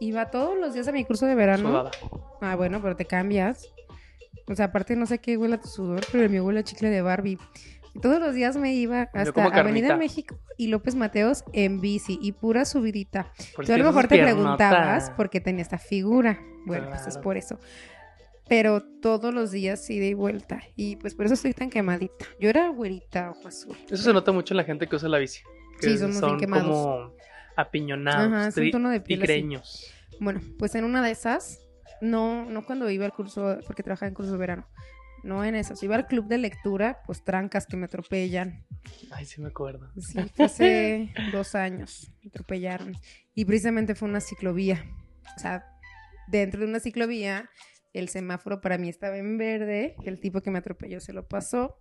iba 0.00 0.30
todos 0.30 0.56
los 0.56 0.74
días 0.74 0.88
a 0.88 0.92
mi 0.92 1.04
curso 1.04 1.26
de 1.26 1.34
verano. 1.34 1.68
Sudada. 1.68 1.90
Ah, 2.40 2.56
bueno, 2.56 2.80
pero 2.80 2.96
te 2.96 3.04
cambias. 3.04 3.66
O 4.46 4.54
sea, 4.54 4.66
aparte 4.66 4.96
no 4.96 5.06
sé 5.06 5.18
qué 5.18 5.36
huele 5.36 5.56
a 5.56 5.60
tu 5.60 5.68
sudor, 5.68 6.00
pero 6.10 6.24
el 6.24 6.30
mío 6.30 6.44
huele 6.44 6.60
a 6.60 6.64
chicle 6.64 6.88
de 6.88 7.02
Barbie. 7.02 7.38
Todos 8.00 8.20
los 8.20 8.34
días 8.34 8.56
me 8.56 8.74
iba 8.74 9.08
hasta 9.12 9.44
Avenida. 9.44 9.96
México 9.96 10.38
y 10.56 10.68
López 10.68 10.94
Mateos 10.94 11.44
en 11.52 11.80
bici 11.80 12.18
y 12.22 12.32
pura 12.32 12.64
subidita. 12.64 13.32
Tú 13.64 13.72
a 13.72 13.76
lo 13.78 13.84
mejor 13.84 14.08
te 14.08 14.16
piernota. 14.16 14.34
preguntabas 14.34 15.10
por 15.10 15.30
qué 15.30 15.40
tenía 15.40 15.62
esta 15.62 15.78
figura. 15.78 16.38
Bueno, 16.66 16.88
pues 16.90 17.06
es 17.06 17.18
por 17.18 17.36
eso. 17.36 17.58
Pero 18.48 18.82
todos 18.82 19.34
los 19.34 19.50
días 19.50 19.88
ida 19.90 20.06
y 20.06 20.14
vuelta. 20.14 20.62
Y 20.74 20.96
pues 20.96 21.14
por 21.14 21.26
eso 21.26 21.34
estoy 21.34 21.52
tan 21.52 21.68
quemadita. 21.70 22.24
Yo 22.40 22.48
era 22.48 22.68
güerita, 22.70 23.30
ojo 23.30 23.48
azul. 23.48 23.76
Eso 23.90 24.02
se 24.02 24.12
nota 24.12 24.32
mucho 24.32 24.54
en 24.54 24.58
la 24.58 24.64
gente 24.64 24.86
que 24.86 24.96
usa 24.96 25.08
la 25.08 25.18
bici. 25.18 25.42
Que 25.80 25.90
Sí, 25.90 25.98
somos 25.98 26.12
bien 26.20 26.20
son 26.30 26.38
quemados. 26.38 26.64
como 26.66 27.12
apiñonados, 27.56 28.32
Ajá, 28.32 28.48
es 28.48 28.56
un 28.56 28.62
tri- 28.64 28.72
tono 28.72 28.90
de 28.90 29.00
piel 29.00 29.22
así. 29.22 29.48
Bueno, 30.20 30.40
pues 30.58 30.74
en 30.74 30.84
una 30.84 31.02
de 31.02 31.10
esas, 31.10 31.60
no, 32.00 32.44
no 32.46 32.64
cuando 32.64 32.88
iba 32.90 33.04
al 33.04 33.12
curso, 33.12 33.58
porque 33.66 33.82
trabajaba 33.82 34.08
en 34.08 34.14
curso 34.14 34.32
de 34.32 34.38
verano. 34.38 34.66
No 35.22 35.44
en 35.44 35.54
esas. 35.54 35.82
Iba 35.82 35.96
al 35.96 36.06
club 36.06 36.26
de 36.26 36.38
lectura, 36.38 37.02
pues 37.06 37.24
trancas 37.24 37.66
que 37.66 37.76
me 37.76 37.86
atropellan. 37.86 38.64
Ay, 39.10 39.24
sí 39.24 39.40
me 39.40 39.48
acuerdo. 39.48 39.90
Sí, 40.00 40.18
fue 40.34 40.44
hace 40.46 41.12
dos 41.32 41.54
años. 41.54 42.10
Me 42.22 42.28
atropellaron. 42.28 42.94
Y 43.34 43.44
precisamente 43.44 43.94
fue 43.94 44.08
una 44.08 44.20
ciclovía. 44.20 44.84
O 45.36 45.38
sea, 45.38 45.64
dentro 46.28 46.60
de 46.60 46.66
una 46.66 46.80
ciclovía, 46.80 47.50
el 47.92 48.08
semáforo 48.08 48.60
para 48.60 48.78
mí 48.78 48.88
estaba 48.88 49.16
en 49.18 49.38
verde. 49.38 49.96
El 50.04 50.20
tipo 50.20 50.40
que 50.40 50.50
me 50.50 50.58
atropelló 50.58 51.00
se 51.00 51.12
lo 51.12 51.26
pasó. 51.26 51.80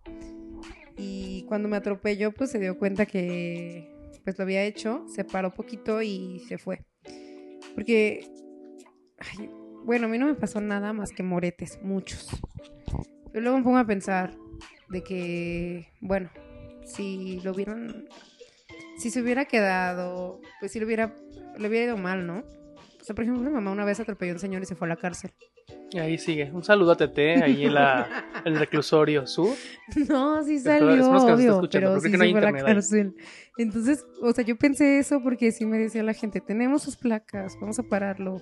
Y 0.97 1.45
cuando 1.47 1.69
me 1.69 1.77
atropelló, 1.77 2.33
pues 2.33 2.51
se 2.51 2.59
dio 2.59 2.77
cuenta 2.77 3.05
que 3.05 3.93
pues 4.23 4.37
lo 4.37 4.43
había 4.43 4.63
hecho. 4.63 5.05
Se 5.07 5.23
paró 5.23 5.53
poquito 5.53 6.01
y 6.01 6.41
se 6.47 6.57
fue. 6.57 6.83
Porque, 7.75 8.27
ay, 9.19 9.49
bueno, 9.85 10.07
a 10.07 10.09
mí 10.09 10.17
no 10.17 10.25
me 10.25 10.35
pasó 10.35 10.59
nada 10.59 10.91
más 10.91 11.11
que 11.11 11.23
moretes, 11.23 11.79
muchos. 11.81 12.27
Pero 13.37 13.51
luego 13.51 13.57
me 13.59 13.63
pongo 13.65 13.77
a 13.77 13.85
pensar 13.85 14.33
de 14.89 15.03
que, 15.03 15.91
bueno, 16.01 16.27
si 16.83 17.39
lo 17.41 17.51
hubieran, 17.51 18.07
si 18.97 19.11
se 19.11 19.21
hubiera 19.21 19.45
quedado, 19.45 20.41
pues 20.59 20.71
si 20.71 20.79
lo 20.79 20.87
hubiera, 20.87 21.13
le 21.55 21.67
hubiera 21.67 21.85
ido 21.85 21.97
mal, 21.97 22.25
¿no? 22.25 22.39
O 22.39 23.03
sea, 23.03 23.13
por 23.13 23.23
ejemplo, 23.23 23.43
mi 23.43 23.51
mamá 23.51 23.69
una 23.69 23.85
vez 23.85 23.99
atropelló 23.99 24.31
a 24.31 24.33
un 24.33 24.39
señor 24.39 24.63
y 24.63 24.65
se 24.65 24.73
fue 24.73 24.87
a 24.87 24.89
la 24.89 24.95
cárcel. 24.95 25.29
Y 25.91 25.99
ahí 25.99 26.17
sigue. 26.17 26.49
Un 26.51 26.63
saludo 26.63 26.93
a 26.93 26.97
Tete, 26.97 27.43
ahí 27.43 27.65
en 27.65 27.75
la, 27.75 28.25
el 28.45 28.57
reclusorio 28.57 29.27
sur. 29.27 29.55
No, 30.09 30.43
sí 30.43 30.57
salió, 30.57 31.07
obvio, 31.11 31.61
pero 31.71 31.99
sí 31.99 32.09
no 32.09 32.17
se 32.17 32.31
fue 32.31 32.39
a 32.39 32.41
la 32.41 32.57
ahí. 32.57 32.65
cárcel. 32.65 33.15
Entonces, 33.59 34.03
o 34.19 34.33
sea, 34.33 34.43
yo 34.43 34.57
pensé 34.57 34.97
eso 34.97 35.21
porque 35.21 35.51
sí 35.51 35.63
me 35.67 35.77
decía 35.77 36.01
la 36.01 36.13
gente, 36.13 36.41
tenemos 36.41 36.81
sus 36.81 36.97
placas, 36.97 37.55
vamos 37.61 37.77
a 37.77 37.83
pararlo. 37.83 38.41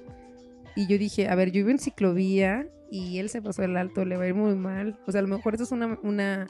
Y 0.75 0.88
yo 0.88 0.97
dije, 0.97 1.27
a 1.29 1.35
ver, 1.35 1.51
yo 1.51 1.61
iba 1.61 1.71
en 1.71 1.79
ciclovía 1.79 2.67
y 2.91 3.19
él 3.19 3.29
se 3.29 3.41
pasó 3.41 3.63
el 3.63 3.77
alto, 3.77 4.05
le 4.05 4.17
va 4.17 4.23
a 4.23 4.27
ir 4.27 4.35
muy 4.35 4.55
mal. 4.55 4.99
O 5.07 5.11
sea, 5.11 5.19
a 5.19 5.21
lo 5.21 5.27
mejor 5.29 5.55
eso 5.55 5.63
es 5.63 5.71
una, 5.71 5.97
una, 6.03 6.47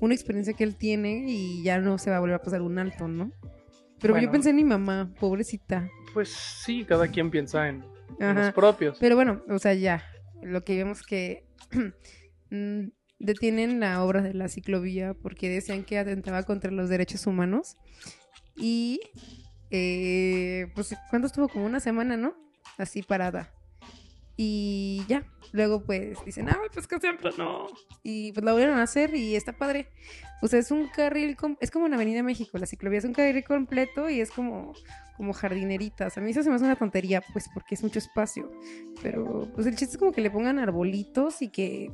una 0.00 0.14
experiencia 0.14 0.54
que 0.54 0.64
él 0.64 0.76
tiene 0.76 1.24
y 1.28 1.62
ya 1.62 1.78
no 1.78 1.98
se 1.98 2.10
va 2.10 2.16
a 2.16 2.20
volver 2.20 2.36
a 2.36 2.42
pasar 2.42 2.62
un 2.62 2.78
alto, 2.78 3.08
¿no? 3.08 3.32
Pero 4.00 4.14
Bueno. 4.14 4.26
yo 4.26 4.32
pensé 4.32 4.50
en 4.50 4.56
mi 4.56 4.64
mamá, 4.64 5.14
pobrecita. 5.20 5.88
Pues 6.12 6.28
sí, 6.30 6.84
cada 6.84 7.06
quien 7.08 7.30
piensa 7.30 7.68
en, 7.68 7.84
en 8.18 8.34
los 8.34 8.52
propios. 8.52 8.98
Pero 8.98 9.14
bueno, 9.14 9.42
o 9.48 9.58
sea, 9.58 9.74
ya, 9.74 10.02
lo 10.42 10.64
que 10.64 10.76
vemos 10.76 11.02
que 11.02 11.46
mm, 12.50 12.88
detienen 13.20 13.78
la 13.78 14.02
obra 14.02 14.22
de 14.22 14.34
la 14.34 14.48
ciclovía 14.48 15.14
porque 15.14 15.48
decían 15.48 15.84
que 15.84 15.98
atentaba 15.98 16.42
contra 16.42 16.72
los 16.72 16.88
derechos 16.88 17.26
humanos. 17.28 17.76
Y, 18.56 19.00
eh, 19.70 20.66
pues, 20.74 20.94
¿cuánto 21.08 21.26
estuvo? 21.28 21.48
Como 21.48 21.64
una 21.64 21.80
semana, 21.80 22.16
¿no? 22.16 22.34
Así 22.78 23.02
parada. 23.02 23.52
Y 24.36 25.04
ya, 25.08 25.24
luego 25.52 25.82
pues 25.82 26.24
dicen, 26.24 26.48
ah, 26.48 26.58
pues 26.72 26.86
que 26.86 26.98
siempre 26.98 27.30
no. 27.36 27.66
Y 28.02 28.32
pues 28.32 28.44
la 28.44 28.52
volvieron 28.52 28.78
a 28.78 28.82
hacer 28.82 29.14
y 29.14 29.36
está 29.36 29.52
padre. 29.52 29.88
O 30.40 30.48
sea, 30.48 30.58
es 30.58 30.70
un 30.70 30.88
carril, 30.88 31.36
es 31.60 31.70
como 31.70 31.86
en 31.86 31.94
Avenida 31.94 32.22
México, 32.22 32.58
la 32.58 32.66
ciclovía 32.66 32.98
es 32.98 33.04
un 33.04 33.12
carril 33.12 33.44
completo 33.44 34.10
y 34.10 34.20
es 34.20 34.30
como, 34.30 34.72
como 35.16 35.32
jardineritas. 35.32 36.18
A 36.18 36.20
mí 36.20 36.30
eso 36.30 36.42
se 36.42 36.48
me 36.48 36.56
hace 36.56 36.64
una 36.64 36.76
tontería, 36.76 37.22
pues 37.32 37.48
porque 37.52 37.74
es 37.74 37.82
mucho 37.82 37.98
espacio. 37.98 38.50
Pero 39.02 39.48
pues 39.54 39.66
el 39.66 39.76
chiste 39.76 39.94
es 39.94 39.98
como 39.98 40.12
que 40.12 40.20
le 40.20 40.30
pongan 40.30 40.58
arbolitos 40.58 41.42
y 41.42 41.48
que... 41.48 41.92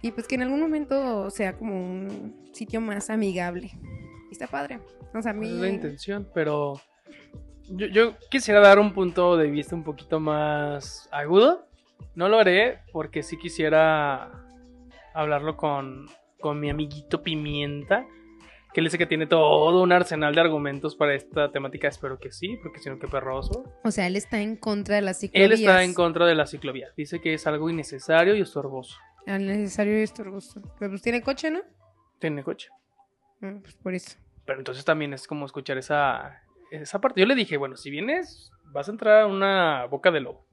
Y 0.00 0.12
pues 0.12 0.28
que 0.28 0.36
en 0.36 0.42
algún 0.42 0.60
momento 0.60 1.28
sea 1.30 1.56
como 1.56 1.74
un 1.74 2.48
sitio 2.52 2.80
más 2.80 3.10
amigable. 3.10 3.72
Y 4.30 4.32
está 4.32 4.46
padre. 4.46 4.80
O 5.12 5.20
sea, 5.20 5.32
a 5.32 5.34
mí... 5.34 5.46
Esa 5.46 5.56
es 5.56 5.60
la 5.60 5.68
intención, 5.68 6.28
pero 6.32 6.80
yo, 7.70 7.86
yo 7.86 8.14
quisiera 8.30 8.60
dar 8.60 8.78
un 8.78 8.92
punto 8.92 9.36
de 9.36 9.50
vista 9.50 9.74
un 9.74 9.84
poquito 9.84 10.20
más 10.20 11.08
agudo. 11.12 11.66
No 12.14 12.28
lo 12.28 12.38
haré 12.38 12.80
porque 12.92 13.22
sí 13.22 13.36
quisiera 13.38 14.30
hablarlo 15.14 15.56
con, 15.56 16.06
con 16.40 16.60
mi 16.60 16.70
amiguito 16.70 17.22
Pimienta, 17.22 18.06
que 18.72 18.80
él 18.80 18.86
dice 18.86 18.98
que 18.98 19.06
tiene 19.06 19.26
todo 19.26 19.82
un 19.82 19.92
arsenal 19.92 20.34
de 20.34 20.40
argumentos 20.40 20.94
para 20.96 21.14
esta 21.14 21.50
temática. 21.50 21.88
Espero 21.88 22.18
que 22.18 22.30
sí, 22.32 22.58
porque 22.62 22.78
si 22.80 22.90
no, 22.90 22.98
qué 22.98 23.08
perroso. 23.08 23.64
O 23.84 23.90
sea, 23.90 24.06
él 24.06 24.16
está 24.16 24.40
en 24.40 24.56
contra 24.56 24.96
de 24.96 25.02
las 25.02 25.20
ciclovías. 25.20 25.46
Él 25.50 25.52
está 25.58 25.82
en 25.82 25.94
contra 25.94 26.26
de 26.26 26.34
la 26.34 26.46
ciclovía. 26.46 26.88
Dice 26.96 27.20
que 27.20 27.34
es 27.34 27.46
algo 27.46 27.70
innecesario 27.70 28.34
y 28.34 28.40
estorboso. 28.42 28.96
Al 29.26 29.46
necesario 29.46 29.98
y 29.98 30.02
estorboso. 30.02 30.60
Pero 30.78 30.90
pues 30.92 31.02
tiene 31.02 31.22
coche, 31.22 31.50
¿no? 31.50 31.60
Tiene 32.18 32.42
coche. 32.44 32.68
Mm, 33.40 33.58
Pues 33.60 33.74
por 33.76 33.94
eso. 33.94 34.18
Pero 34.44 34.58
entonces 34.60 34.84
también 34.84 35.12
es 35.12 35.26
como 35.26 35.44
escuchar 35.46 35.76
esa, 35.78 36.42
esa 36.70 37.00
parte. 37.00 37.20
Yo 37.20 37.26
le 37.26 37.34
dije, 37.34 37.56
bueno, 37.56 37.76
si 37.76 37.90
vienes, 37.90 38.50
vas 38.72 38.88
a 38.88 38.92
entrar 38.92 39.22
a 39.22 39.26
una 39.26 39.86
boca 39.86 40.10
de 40.10 40.20
lobo. 40.20 40.44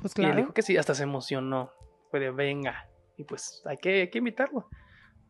Pues 0.00 0.12
Y 0.16 0.22
él 0.22 0.26
claro. 0.28 0.36
dijo 0.42 0.54
que 0.54 0.62
sí, 0.62 0.76
hasta 0.76 0.94
se 0.94 1.02
emocionó. 1.02 1.70
Fue 2.10 2.20
de, 2.20 2.30
venga. 2.30 2.88
Y 3.16 3.24
pues 3.24 3.62
hay 3.66 3.76
que, 3.76 4.00
hay 4.02 4.10
que 4.10 4.18
invitarlo. 4.18 4.68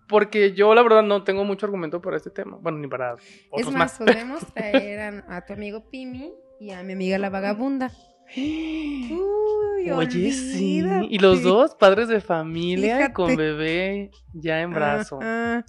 Porque 0.09 0.53
yo, 0.55 0.75
la 0.75 0.83
verdad, 0.83 1.03
no 1.03 1.23
tengo 1.25 1.45
mucho 1.45 1.67
argumento 1.67 2.01
para 2.01 2.17
este 2.17 2.31
tema. 2.31 2.57
Bueno, 2.61 2.79
ni 2.79 2.89
para 2.89 3.15
otros 3.15 3.29
Es 3.53 3.67
más, 3.67 3.77
más. 3.77 3.99
podemos 3.99 4.47
traer 4.55 5.01
a, 5.01 5.37
a 5.37 5.45
tu 5.47 5.53
amigo 5.53 5.89
Pimi 5.91 6.33
y 6.59 6.71
a 6.73 6.83
mi 6.83 6.93
amiga 6.95 7.19
la 7.19 7.31
vagabunda. 7.31 7.91
Oye, 9.91 10.33
sí. 10.33 10.83
Y 11.09 11.19
los 11.19 11.43
dos, 11.43 11.75
padres 11.75 12.09
de 12.09 12.21
familia, 12.21 12.97
Fíjate. 12.97 13.13
con 13.15 13.37
bebé 13.37 14.11
ya 14.35 14.61
en 14.61 14.73
brazo. 14.73 15.19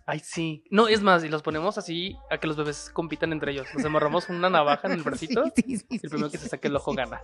Ay, 0.05 0.19
sí. 0.19 0.63
No, 0.69 0.87
es 0.87 1.01
más, 1.01 1.23
y 1.23 1.29
los 1.29 1.41
ponemos 1.41 1.77
así 1.77 2.15
a 2.29 2.37
que 2.37 2.47
los 2.47 2.57
bebés 2.57 2.89
compitan 2.93 3.31
entre 3.31 3.51
ellos. 3.51 3.67
Nos 3.73 3.85
amarramos 3.85 4.29
una 4.29 4.49
navaja 4.49 4.87
en 4.87 4.93
el 4.93 5.03
bracito. 5.03 5.43
Sí, 5.55 5.63
sí, 5.63 5.77
sí, 5.77 5.85
y 5.89 5.99
el 6.03 6.09
primero 6.09 6.29
que 6.29 6.37
se 6.37 6.47
saque 6.49 6.67
el 6.67 6.75
ojo 6.75 6.93
gana. 6.93 7.21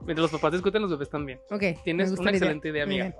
Mientras 0.00 0.22
los 0.22 0.30
papás 0.32 0.52
discuten, 0.52 0.82
los 0.82 0.90
bebés 0.90 1.10
también. 1.10 1.40
Ok. 1.50 1.62
Tienes 1.84 2.10
una 2.12 2.30
idea. 2.30 2.32
excelente 2.32 2.68
idea, 2.68 2.86
Muy 2.86 3.00
amiga. 3.00 3.16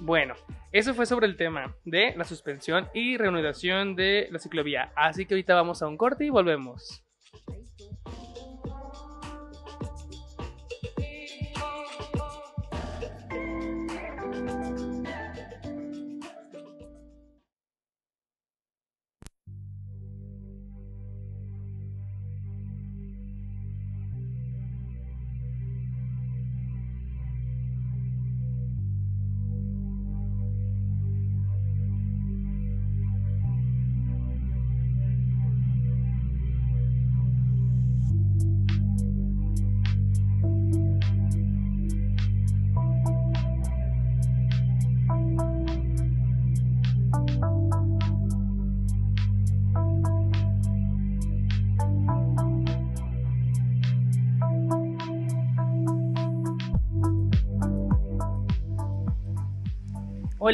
Bueno, 0.00 0.34
eso 0.72 0.92
fue 0.94 1.06
sobre 1.06 1.26
el 1.26 1.36
tema 1.36 1.76
de 1.84 2.14
la 2.16 2.24
suspensión 2.24 2.88
y 2.94 3.16
reanudación 3.16 3.94
de 3.94 4.28
la 4.30 4.38
ciclovía. 4.38 4.92
Así 4.96 5.24
que 5.24 5.34
ahorita 5.34 5.54
vamos 5.54 5.82
a 5.82 5.86
un 5.86 5.96
corte 5.96 6.24
y 6.24 6.30
volvemos. 6.30 7.03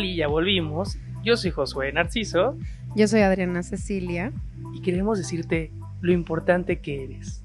Hola, 0.01 0.15
ya 0.15 0.29
volvimos. 0.29 0.97
Yo 1.23 1.37
soy 1.37 1.51
Josué 1.51 1.93
Narciso 1.93 2.57
Yo 2.97 3.07
soy 3.07 3.21
Adriana 3.21 3.63
Cecilia. 3.63 4.33
y 4.73 4.81
queremos 4.81 5.19
decirte 5.19 5.73
lo 6.01 6.11
importante 6.13 6.81
que 6.81 7.05
eres. 7.05 7.45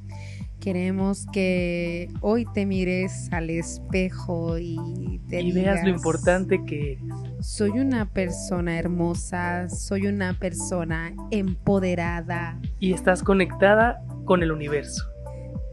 Queremos 0.62 1.26
que 1.34 2.10
hoy 2.22 2.46
te 2.54 2.66
mires 2.66 3.28
al 3.34 3.50
espejo 3.50 4.58
y 4.58 5.20
te 5.28 5.42
y 5.42 5.52
veas 5.52 5.84
lo 5.84 5.90
importante 5.90 6.64
que 6.66 6.94
eres. 6.94 7.04
Soy 7.46 7.72
una 7.72 8.06
persona 8.06 8.80
hermosa, 8.80 9.68
soy 9.68 10.08
una 10.08 10.40
persona 10.40 11.14
empoderada 11.32 12.58
Y 12.80 12.94
estás 12.94 13.22
conectada 13.22 14.02
con 14.24 14.42
el 14.44 14.54
universo. 14.54 15.04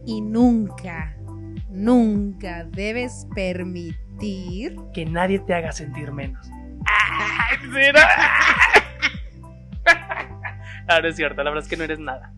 y 0.05 0.21
nunca, 0.21 1.17
nunca 1.71 2.65
debes 2.65 3.29
permitir 3.37 4.75
Que 4.93 5.07
nadie 5.07 5.39
te 5.39 5.55
haga 5.55 5.71
sentir 5.71 6.11
menos. 6.11 6.45
¡Ay, 7.51 7.59
¿será? 7.73 8.09
Ah, 10.89 11.01
no 11.01 11.09
es 11.09 11.17
cierto, 11.17 11.43
la 11.43 11.51
verdad 11.51 11.63
es 11.65 11.71
que 11.71 11.77
no 11.77 11.85
eres 11.85 12.01
nada. 12.01 12.33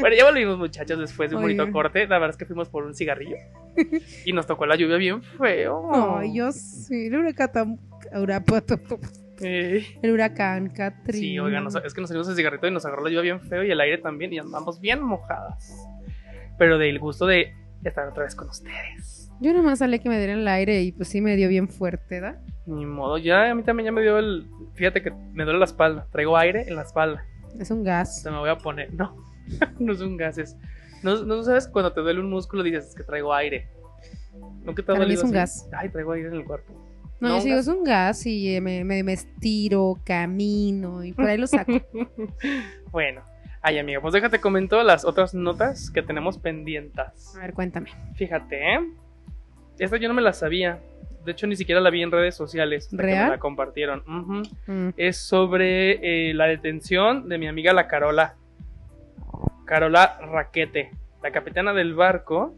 bueno, 0.00 0.16
ya 0.16 0.24
volvimos, 0.24 0.58
muchachos, 0.58 0.98
después 0.98 1.28
de 1.28 1.36
un 1.36 1.42
bonito 1.42 1.70
corte. 1.72 2.06
La 2.06 2.18
verdad 2.18 2.30
es 2.30 2.36
que 2.36 2.46
fuimos 2.46 2.68
por 2.68 2.84
un 2.84 2.94
cigarrillo 2.94 3.36
y 4.24 4.32
nos 4.32 4.46
tocó 4.46 4.64
la 4.64 4.76
lluvia 4.76 4.96
bien 4.96 5.22
feo. 5.22 6.18
Ay, 6.18 6.34
yo 6.36 6.52
sí, 6.52 7.06
el 7.08 7.16
huracán, 7.16 7.78
Eh, 9.40 9.86
el 10.02 10.10
huracán 10.12 10.68
Katrina. 10.70 11.18
sí, 11.18 11.38
oigan, 11.38 11.66
es 11.84 11.94
que 11.94 12.00
nos 12.00 12.08
salimos 12.10 12.28
el 12.28 12.36
cigarrito 12.36 12.66
y 12.68 12.70
nos 12.70 12.86
agarró 12.86 13.02
la 13.04 13.10
lluvia 13.10 13.22
bien 13.22 13.40
feo 13.40 13.64
y 13.64 13.70
el 13.70 13.80
aire 13.80 13.98
también 13.98 14.32
y 14.32 14.38
andamos 14.38 14.80
bien 14.80 15.02
mojadas. 15.02 15.76
Pero 16.58 16.78
del 16.78 16.98
gusto 17.00 17.26
de 17.26 17.54
estar 17.84 18.06
otra 18.08 18.22
vez 18.24 18.34
con 18.34 18.48
ustedes. 18.48 19.17
Yo 19.40 19.52
nomás 19.52 19.78
salí 19.78 19.98
que 20.00 20.08
me 20.08 20.18
dieran 20.18 20.40
el 20.40 20.48
aire 20.48 20.82
y 20.82 20.92
pues 20.92 21.08
sí 21.08 21.20
me 21.20 21.36
dio 21.36 21.48
bien 21.48 21.68
fuerte, 21.68 22.20
¿da? 22.20 22.40
Ni 22.66 22.84
modo, 22.86 23.18
ya 23.18 23.50
a 23.50 23.54
mí 23.54 23.62
también 23.62 23.86
ya 23.86 23.92
me 23.92 24.02
dio 24.02 24.18
el. 24.18 24.46
Fíjate 24.74 25.02
que 25.02 25.10
me 25.32 25.44
duele 25.44 25.58
la 25.58 25.64
espalda. 25.64 26.06
Traigo 26.10 26.36
aire 26.36 26.64
en 26.68 26.76
la 26.76 26.82
espalda. 26.82 27.24
Es 27.58 27.70
un 27.70 27.82
gas. 27.84 28.22
Se 28.22 28.30
me 28.30 28.38
voy 28.38 28.50
a 28.50 28.58
poner. 28.58 28.92
No, 28.94 29.16
no 29.78 29.92
es 29.92 30.00
un 30.00 30.16
gas. 30.16 30.38
Es... 30.38 30.56
No, 31.02 31.22
no 31.24 31.42
sabes 31.44 31.68
cuando 31.68 31.92
te 31.92 32.00
duele 32.00 32.20
un 32.20 32.28
músculo 32.30 32.62
dices 32.62 32.88
"Es 32.88 32.94
que 32.94 33.04
traigo 33.04 33.32
aire. 33.32 33.68
Nunca 34.62 34.82
te 34.82 34.92
ha 34.92 34.94
dolido 34.96 35.22
es 35.22 35.24
un 35.24 35.36
así? 35.36 35.60
gas. 35.62 35.68
Ay, 35.76 35.88
traigo 35.90 36.12
aire 36.12 36.28
en 36.28 36.34
el 36.34 36.44
cuerpo. 36.44 36.74
No, 37.20 37.28
¿No, 37.30 37.38
yo 37.44 37.56
gas? 37.56 37.60
es 37.60 37.68
un 37.68 37.84
gas 37.84 38.26
y 38.26 38.54
eh, 38.54 38.60
me, 38.60 38.84
me, 38.84 39.02
me 39.02 39.12
estiro, 39.12 39.98
camino 40.04 41.02
y 41.04 41.12
por 41.12 41.24
ahí 41.26 41.38
lo 41.38 41.46
saco. 41.46 41.72
bueno, 42.92 43.22
ay, 43.62 43.78
amiga, 43.78 44.00
pues 44.00 44.14
déjate 44.14 44.40
comento 44.40 44.82
las 44.84 45.04
otras 45.04 45.34
notas 45.34 45.90
que 45.90 46.02
tenemos 46.02 46.38
pendientes. 46.38 47.34
A 47.36 47.40
ver, 47.40 47.54
cuéntame. 47.54 47.90
Fíjate, 48.14 48.74
¿eh? 48.74 48.78
Esta 49.78 49.96
yo 49.96 50.08
no 50.08 50.14
me 50.14 50.22
la 50.22 50.32
sabía. 50.32 50.80
De 51.24 51.32
hecho, 51.32 51.46
ni 51.46 51.56
siquiera 51.56 51.80
la 51.80 51.90
vi 51.90 52.02
en 52.02 52.10
redes 52.10 52.34
sociales. 52.34 52.84
hasta 52.86 52.96
que 52.96 53.02
me 53.02 53.12
¿Real? 53.12 53.30
la 53.30 53.38
compartieron. 53.38 54.02
Mm. 54.06 54.88
es 54.96 55.16
sobre 55.18 56.30
eh, 56.30 56.34
la 56.34 56.46
detención 56.46 57.28
de 57.28 57.38
mi 57.38 57.46
amiga 57.48 57.72
la 57.72 57.86
Carola. 57.86 58.36
Carola 59.66 60.18
Raquete, 60.20 60.90
la 61.22 61.30
capitana 61.30 61.72
del 61.74 61.94
barco 61.94 62.54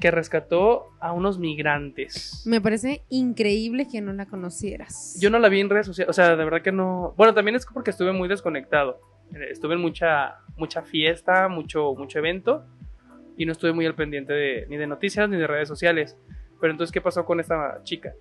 que 0.00 0.10
rescató 0.10 0.88
a 1.00 1.12
unos 1.12 1.38
migrantes. 1.38 2.42
Me 2.44 2.60
parece 2.60 3.04
increíble 3.08 3.86
que 3.90 4.00
no 4.00 4.12
la 4.12 4.26
conocieras. 4.26 5.16
Yo 5.20 5.30
no 5.30 5.38
la 5.38 5.48
vi 5.48 5.60
en 5.60 5.70
redes 5.70 5.86
sociales, 5.86 6.10
o 6.10 6.12
sea, 6.12 6.34
de 6.34 6.44
verdad 6.44 6.60
que 6.62 6.72
no. 6.72 7.14
Bueno, 7.16 7.32
también 7.34 7.54
es 7.54 7.64
porque 7.66 7.90
estuve 7.90 8.12
muy 8.12 8.28
desconectado. 8.28 9.00
Eh, 9.32 9.50
Estuve 9.52 9.74
en 9.74 9.80
mucha, 9.80 10.38
mucha 10.56 10.82
fiesta, 10.82 11.46
mucho, 11.46 11.94
mucho 11.94 12.18
evento 12.18 12.64
y 13.36 13.46
no 13.46 13.52
estuve 13.52 13.72
muy 13.72 13.86
al 13.86 13.94
pendiente 13.94 14.32
de, 14.32 14.66
ni 14.68 14.76
de 14.76 14.88
noticias 14.88 15.28
ni 15.28 15.36
de 15.36 15.46
redes 15.46 15.68
sociales. 15.68 16.16
Pero 16.62 16.74
entonces, 16.74 16.92
¿qué 16.92 17.00
pasó 17.00 17.24
con 17.24 17.40
esta 17.40 17.80
chica? 17.82 18.14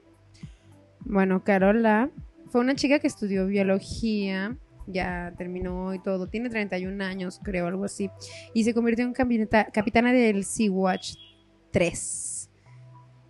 Bueno, 1.01 1.43
Carola 1.43 2.09
fue 2.49 2.59
una 2.61 2.73
chica 2.73 2.97
que 2.97 3.05
estudió 3.05 3.45
biología, 3.45 4.57
ya 4.87 5.31
terminó 5.37 5.93
y 5.93 5.99
todo, 5.99 6.25
tiene 6.25 6.49
31 6.49 7.03
años, 7.03 7.39
creo, 7.43 7.67
algo 7.67 7.85
así, 7.85 8.09
y 8.55 8.63
se 8.63 8.73
convirtió 8.73 9.05
en 9.05 9.13
capita- 9.13 9.69
capitana 9.71 10.11
del 10.11 10.43
Sea-Watch 10.43 11.17
3. 11.69 12.49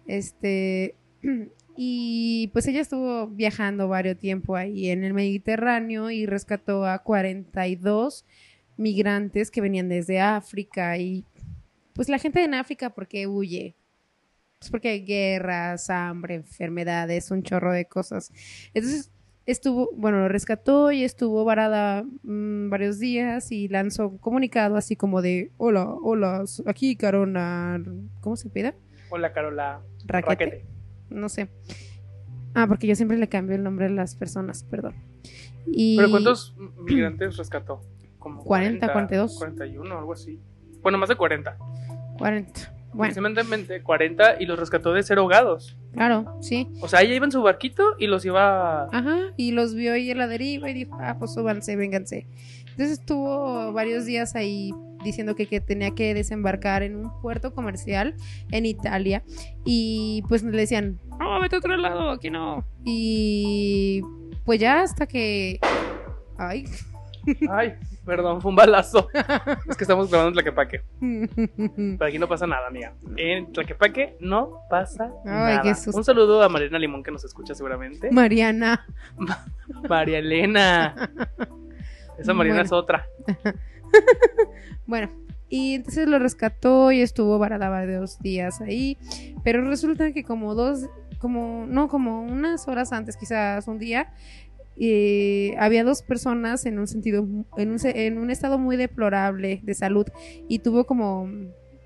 Este, 0.07 0.95
y 1.76 2.47
pues 2.53 2.66
ella 2.68 2.80
estuvo 2.80 3.28
viajando 3.28 3.89
varios 3.89 4.18
tiempo 4.18 4.55
ahí 4.55 4.91
en 4.91 5.03
el 5.03 5.14
Mediterráneo 5.14 6.09
y 6.09 6.26
rescató 6.26 6.86
a 6.86 6.99
42 6.99 8.26
migrantes 8.78 9.51
que 9.51 9.59
venían 9.59 9.89
desde 9.89 10.22
África 10.22 10.97
y 10.97 11.26
pues 11.93 12.07
la 12.07 12.18
gente 12.18 12.41
en 12.41 12.53
África, 12.53 12.91
¿por 12.91 13.09
qué 13.09 13.28
huye? 13.28 13.76
Pues 14.62 14.70
porque 14.70 14.89
hay 14.89 15.03
guerras, 15.03 15.89
hambre, 15.89 16.36
enfermedades, 16.36 17.32
un 17.32 17.41
chorro 17.41 17.74
de 17.74 17.86
cosas. 17.86 18.32
Entonces 18.76 19.12
estuvo, 19.47 19.89
bueno, 19.95 20.20
lo 20.20 20.28
rescató 20.28 20.91
y 20.91 21.03
estuvo 21.03 21.43
varada 21.43 22.03
mm, 22.22 22.70
varios 22.70 22.99
días 22.99 23.51
y 23.51 23.70
lanzó 23.70 24.09
un 24.09 24.18
comunicado 24.20 24.76
así 24.76 24.95
como 24.95 25.24
de, 25.24 25.51
hola, 25.57 25.86
hola, 25.86 26.43
aquí 26.68 26.95
Carona, 26.95 27.84
¿cómo 28.20 28.36
se 28.36 28.51
pide? 28.51 28.76
Hola, 29.09 29.34
Carola. 29.34 29.82
Raquete. 30.05 30.45
Raquete. 30.45 30.66
No 31.09 31.28
sé. 31.28 31.49
Ah, 32.53 32.68
porque 32.68 32.86
yo 32.86 32.93
siempre 32.93 33.18
le 33.18 33.28
cambio 33.30 33.55
el 33.55 33.64
nombre 33.64 33.88
a 33.88 33.89
las 33.89 34.16
personas, 34.16 34.64
perdón. 34.64 34.93
Y 35.66 35.97
¿Pero 35.97 36.12
cuántos 36.12 36.55
migrantes 36.86 37.36
rescató? 37.38 37.82
Como 38.20 38.43
40, 38.43 38.93
42. 38.93 39.39
41, 39.39 39.97
algo 39.97 40.14
así. 40.14 40.39
Bueno, 40.84 40.99
más 40.99 41.09
de 41.09 41.16
40. 41.16 41.57
40. 42.20 42.81
Bueno, 42.94 43.12
Aproximadamente 43.12 43.82
40 43.82 44.42
y 44.42 44.46
los 44.46 44.60
rescató 44.60 44.94
de 44.94 45.04
ser 45.04 45.18
ahogados. 45.18 45.78
claro, 45.94 46.38
sí. 46.42 46.68
O 46.82 46.88
sea, 46.88 47.02
ella 47.02 47.16
iba 47.16 47.26
en 47.26 47.32
su 47.32 47.42
barquito 47.42 47.96
y 47.98 48.08
los 48.08 48.26
iba... 48.26 48.84
Ajá, 48.92 49.34
y 49.38 49.52
los 49.52 49.74
vio 49.76 49.94
ahí 49.94 50.12
en 50.12 50.18
la 50.18 50.28
deriva 50.28 50.70
y 50.70 50.74
dijo, 50.74 50.98
ah, 51.00 51.16
pues 51.18 51.34
súbanse, 51.34 51.76
vénganse. 51.76 52.28
Entonces 52.72 53.00
estuvo 53.00 53.72
varios 53.74 54.06
días 54.06 54.36
ahí 54.36 54.72
diciendo 55.04 55.36
que, 55.36 55.48
que 55.48 55.62
tenía 55.62 55.92
que 55.92 56.14
desembarcar 56.14 56.84
en 56.84 56.96
un 56.96 57.22
puerto 57.22 57.54
comercial 57.54 58.16
en 58.52 58.66
Italia 58.66 59.24
y 59.66 60.24
pues 60.28 60.44
le 60.44 60.56
decían, 60.58 61.00
no, 61.20 61.39
vete 61.39 61.56
a 61.56 61.60
otro 61.60 61.76
lado, 61.78 62.10
aquí 62.10 62.30
no. 62.30 62.66
Y 62.84 64.02
pues 64.46 64.60
ya 64.60 64.82
hasta 64.82 65.08
que... 65.08 65.60
Ay. 66.38 66.66
Ay, 67.50 67.76
perdón, 68.06 68.41
fue 68.41 68.49
un 68.49 68.56
balazo. 68.56 69.08
es 69.70 69.78
que 69.78 69.84
estamos 69.84 70.10
grabando 70.10 70.30
en 70.30 70.34
Tlaquepaque. 70.43 70.82
Pero 71.99 72.06
aquí 72.06 72.20
no 72.20 72.28
pasa 72.28 72.47
nada, 72.47 72.68
amiga. 72.68 72.93
En 73.18 73.52
Tlaquepaque 73.52 74.18
no 74.20 74.60
pasa 74.70 75.12
Ay, 75.26 75.32
nada. 75.56 75.62
qué 75.62 75.76
susto. 75.76 75.97
Un 75.97 76.04
saludo 76.04 76.41
a 76.43 76.49
Mariana 76.49 76.80
Limón 76.80 77.04
que 77.04 77.12
nos 77.12 77.24
escucha 77.24 77.54
seguramente. 77.56 78.12
Mariana. 78.12 78.86
María 79.89 80.20
Elena. 80.20 80.95
Esa 82.18 82.34
Mariana 82.34 82.62
Bueno. 82.62 82.66
es 82.66 82.72
otra. 82.72 83.06
Bueno, 84.86 85.10
y 85.49 85.76
entonces 85.76 86.08
lo 86.08 86.18
rescató 86.20 86.91
y 86.91 87.02
estuvo 87.02 87.38
varada 87.39 87.70
varios 87.70 88.20
días 88.20 88.62
ahí, 88.62 88.97
pero 89.43 89.64
resulta 89.68 90.12
que 90.12 90.24
como 90.24 90.56
dos, 90.56 90.88
como, 91.18 91.66
no, 91.68 91.88
como 91.88 92.22
unas 92.24 92.68
horas 92.68 92.91
antes, 92.91 93.16
quizás 93.16 93.68
un 93.68 93.78
día, 93.80 94.14
eh, 94.78 95.55
había 95.59 95.84
dos 95.84 96.01
personas 96.01 96.65
en 96.65 96.80
un 96.80 96.88
sentido, 96.88 97.28
en 97.57 97.72
un, 97.72 97.80
en 97.84 98.17
un 98.17 98.32
estado 98.32 98.57
muy 98.57 98.78
deplorable 98.78 99.59
de 99.63 99.74
salud 99.74 100.07
y 100.47 100.59
tuvo 100.59 100.86
como 100.86 101.30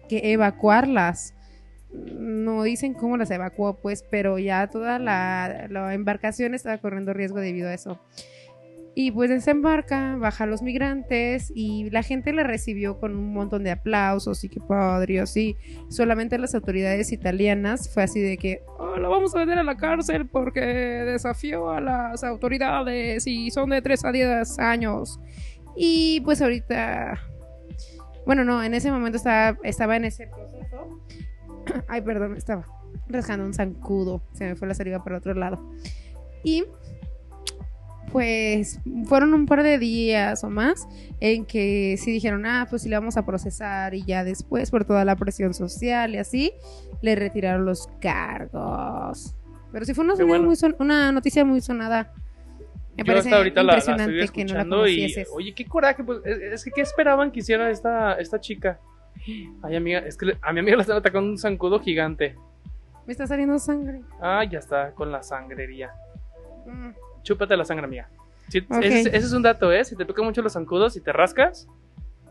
que 0.08 0.32
evacuarlas. 0.34 1.34
No 1.92 2.64
dicen 2.64 2.94
cómo 2.94 3.16
las 3.16 3.32
evacuó, 3.32 3.76
pues, 3.76 4.04
pero 4.10 4.38
ya 4.38 4.68
toda 4.68 5.00
la, 5.00 5.68
la 5.70 5.94
embarcación 5.94 6.54
estaba 6.54 6.78
corriendo 6.78 7.14
riesgo 7.14 7.40
debido 7.40 7.70
a 7.70 7.74
eso. 7.74 8.00
Y 8.98 9.12
pues 9.12 9.30
desembarca, 9.30 10.16
baja 10.16 10.46
a 10.46 10.48
los 10.48 10.62
migrantes 10.62 11.52
y 11.54 11.90
la 11.90 12.02
gente 12.02 12.32
la 12.32 12.44
recibió 12.44 12.98
con 12.98 13.14
un 13.14 13.34
montón 13.34 13.66
de 13.66 13.72
aplausos 13.72 14.42
y 14.46 14.50
qué 14.50 14.62
padre, 14.62 15.20
así. 15.20 15.58
Solamente 15.90 16.38
las 16.38 16.56
autoridades 16.56 17.12
italianas 17.12 17.94
fue 17.94 18.04
así 18.04 18.22
de 18.22 18.38
que 18.38 18.62
"Oh, 18.80 18.96
lo 18.96 19.10
vamos 19.10 19.36
a 19.36 19.40
meter 19.40 19.60
a 19.60 19.64
la 19.64 19.76
cárcel 19.76 20.28
porque 20.28 20.62
desafió 20.62 21.72
a 21.72 21.82
las 21.82 22.24
autoridades 22.24 23.28
y 23.28 23.52
son 23.52 23.72
de 23.72 23.82
3 23.82 24.06
a 24.06 24.14
10 24.14 24.60
años. 24.60 25.20
Y 25.76 26.22
pues 26.22 26.42
ahorita, 26.42 27.20
bueno, 28.26 28.46
no, 28.46 28.64
en 28.64 28.74
ese 28.74 28.92
momento 28.94 29.18
estaba, 29.18 29.58
estaba 29.64 29.98
en 29.98 30.06
ese 30.06 30.28
proceso. 30.28 31.02
Ay, 31.90 32.02
perdón, 32.02 32.38
estaba 32.38 32.66
rascando 33.10 33.46
un 33.46 33.54
zancudo, 33.54 34.22
se 34.32 34.46
me 34.46 34.56
fue 34.56 34.70
la 34.70 34.74
saliva 34.74 35.04
para 35.04 35.18
otro 35.18 35.34
lado. 35.34 35.70
Y 36.46 36.64
pues 38.12 38.80
fueron 39.06 39.34
un 39.34 39.46
par 39.46 39.64
de 39.64 39.78
días 39.78 40.44
o 40.44 40.50
más 40.50 40.88
en 41.20 41.46
que 41.46 41.96
sí 41.98 42.12
dijeron, 42.12 42.46
ah, 42.46 42.68
pues 42.70 42.82
sí 42.84 42.90
le 42.90 42.96
vamos 42.98 43.18
a 43.18 43.26
procesar 43.26 43.94
y 43.94 44.04
ya 44.04 44.24
después 44.24 44.72
por 44.72 44.86
toda 44.86 45.04
la 45.06 45.16
presión 45.16 45.54
social 45.54 46.14
y 46.16 46.18
así, 46.18 46.54
le 47.02 47.16
retiraron 47.16 47.66
los 47.66 47.88
cargos. 48.00 49.36
Pero 49.72 49.86
sí 49.86 49.94
fue 49.94 50.04
una, 50.06 50.14
Qué 50.14 50.18
sonada 50.20 50.38
bueno. 50.38 50.46
muy 50.46 50.56
son- 50.56 50.76
una 50.80 51.12
noticia 51.12 51.44
muy 51.44 51.62
sonada. 51.62 52.14
Me 52.98 53.04
Yo 53.04 53.06
parece 53.08 53.28
hasta 53.28 53.38
ahorita 53.38 53.64
la, 53.64 53.74
la 53.74 53.78
estoy 53.78 53.94
impresionante 53.94 54.34
que 54.34 54.46
no 54.46 54.82
la 54.84 54.90
y... 54.90 55.14
Oye, 55.34 55.54
qué 55.54 55.66
coraje. 55.66 56.02
Pues, 56.04 56.20
es, 56.24 56.38
es 56.54 56.64
que, 56.64 56.72
¿qué 56.72 56.82
esperaban 56.82 57.30
que 57.32 57.40
hiciera 57.40 57.70
esta, 57.70 58.14
esta 58.14 58.40
chica? 58.40 58.80
Ay, 59.64 59.76
amiga, 59.76 60.00
es 60.00 60.16
que 60.16 60.38
a 60.42 60.54
mi 60.54 60.60
amiga 60.62 60.78
le 60.78 60.82
están 60.82 60.98
atacando 60.98 61.30
un 61.30 61.38
zancudo 61.38 61.80
gigante. 61.82 62.36
Me 63.06 63.12
está 63.12 63.28
saliendo 63.28 63.60
sangre. 63.60 64.02
Ah, 64.22 64.44
ya 64.50 64.60
está, 64.60 64.92
con 64.94 65.12
la 65.12 65.22
sangrería. 65.24 65.92
Mm. 66.66 66.90
Chúpate 67.26 67.58
la 67.58 67.66
sangre, 67.66 67.86
amiga. 67.86 68.08
Si- 68.48 68.60
Ok. 68.60 68.84
ese, 68.84 69.10
ese 69.10 69.18
es 69.18 69.34
un 69.34 69.42
dato, 69.42 69.72
¿eh? 69.72 69.84
Si 69.84 69.96
te 69.96 70.06
pican 70.06 70.24
mucho 70.24 70.42
los 70.42 70.54
zancudos 70.54 70.96
y 70.96 71.02
te 71.02 71.12
rascas, 71.12 71.68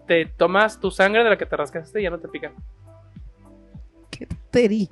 te 0.07 0.25
tomas 0.27 0.79
tu 0.81 0.91
sangre 0.91 1.25
de 1.25 1.31
la 1.31 1.37
que 1.37 1.45
te 1.47 1.57
rascaste 1.57 2.01
y 2.01 2.05
ya 2.05 2.11
no 2.11 2.19
te 2.19 2.29
pican. 2.29 2.53
Qué 4.11 4.27
tontería. 4.27 4.89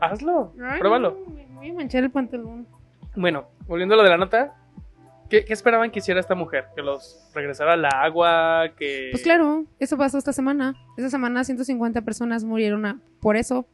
Hazlo, 0.00 0.52
Ay, 0.62 0.78
pruébalo. 0.80 1.16
no, 1.26 1.32
me 1.34 1.46
voy 1.54 1.70
a 1.70 1.74
manchar 1.74 2.04
el 2.04 2.10
pantalón. 2.10 2.66
Bueno, 3.16 3.46
volviendo 3.66 3.94
a 3.94 3.98
lo 3.98 4.02
de 4.04 4.10
la 4.10 4.16
nota, 4.16 4.54
¿qué, 5.30 5.44
qué 5.44 5.52
esperaban 5.52 5.90
que 5.90 5.98
hiciera 6.00 6.20
esta 6.20 6.34
mujer? 6.34 6.66
¿Que 6.76 6.82
los 6.82 7.28
regresara 7.34 7.74
al 7.74 7.84
agua? 7.84 8.70
¿Que.? 8.76 9.08
Pues 9.12 9.22
claro, 9.22 9.64
eso 9.78 9.96
pasó 9.96 10.18
esta 10.18 10.32
semana. 10.32 10.74
Esta 10.96 11.10
semana 11.10 11.42
150 11.44 12.02
personas 12.02 12.44
murieron 12.44 12.86
a- 12.86 13.00
por 13.20 13.36
eso. 13.36 13.66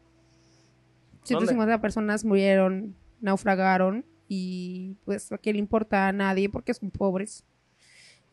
150 1.25 1.81
personas 1.81 2.25
murieron, 2.25 2.95
naufragaron 3.21 4.05
y 4.35 4.97
pues 5.05 5.31
a 5.33 5.39
qué 5.39 5.53
le 5.53 5.59
importa 5.59 6.09
a 6.09 6.13
nadie 6.13 6.49
porque 6.49 6.75
son 6.75 6.91
pobres. 6.91 7.45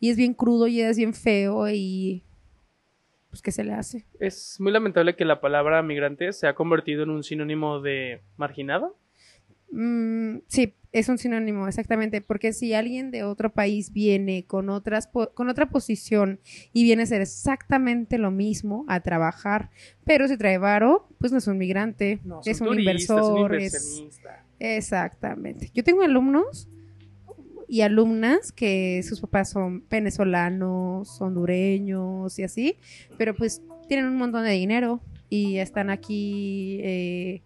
Y 0.00 0.10
es 0.10 0.16
bien 0.16 0.34
crudo 0.34 0.66
y 0.66 0.80
es 0.80 0.96
bien 0.96 1.14
feo 1.14 1.68
y 1.70 2.24
pues 3.30 3.40
qué 3.40 3.52
se 3.52 3.62
le 3.64 3.72
hace. 3.72 4.04
Es 4.18 4.58
muy 4.60 4.72
lamentable 4.72 5.14
que 5.16 5.24
la 5.24 5.40
palabra 5.40 5.82
migrante 5.82 6.32
se 6.32 6.46
ha 6.48 6.54
convertido 6.54 7.02
en 7.04 7.10
un 7.10 7.22
sinónimo 7.22 7.80
de 7.80 8.20
marginado. 8.36 8.96
Mm, 9.70 10.40
sí, 10.48 10.74
es 10.92 11.08
un 11.08 11.16
sinónimo, 11.16 11.66
exactamente, 11.66 12.20
porque 12.20 12.52
si 12.52 12.74
alguien 12.74 13.10
de 13.10 13.22
otro 13.24 13.50
país 13.54 13.90
viene 13.92 14.44
con 14.44 14.68
otras 14.68 15.08
con 15.34 15.48
otra 15.48 15.70
posición 15.70 16.40
y 16.74 16.82
viene 16.84 17.02
a 17.02 17.04
hacer 17.04 17.22
exactamente 17.22 18.18
lo 18.18 18.30
mismo, 18.30 18.84
a 18.88 19.00
trabajar, 19.00 19.70
pero 20.04 20.28
si 20.28 20.36
trae 20.36 20.58
varo, 20.58 21.08
pues 21.18 21.32
no 21.32 21.38
es 21.38 21.46
un 21.46 21.56
migrante, 21.56 22.20
No, 22.24 22.40
es 22.44 22.60
un 22.60 22.66
turistas, 22.68 22.90
inversor, 22.90 23.50
un 23.52 23.60
es- 23.60 23.72
inversionista. 23.72 24.41
Exactamente. 24.62 25.70
Yo 25.74 25.82
tengo 25.82 26.02
alumnos 26.02 26.68
y 27.68 27.80
alumnas 27.80 28.52
que 28.52 29.02
sus 29.02 29.20
papás 29.20 29.50
son 29.50 29.84
venezolanos, 29.88 31.20
hondureños 31.20 32.38
y 32.38 32.44
así, 32.44 32.76
pero 33.18 33.34
pues 33.34 33.62
tienen 33.88 34.06
un 34.06 34.16
montón 34.16 34.44
de 34.44 34.50
dinero 34.50 35.00
y 35.28 35.56
están 35.56 35.90
aquí 35.90 36.78
eh, 36.82 37.42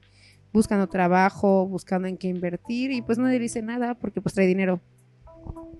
buscando 0.53 0.89
trabajo, 0.89 1.67
buscando 1.67 2.09
en 2.09 2.19
qué 2.19 2.29
invertir 2.29 2.91
y 2.91 3.03
pues 3.03 3.19
nadie 3.19 3.39
dice 3.39 3.63
nada 3.63 3.95
porque 3.95 4.21
pues 4.21 4.35
trae 4.35 4.47
dinero. 4.47 4.81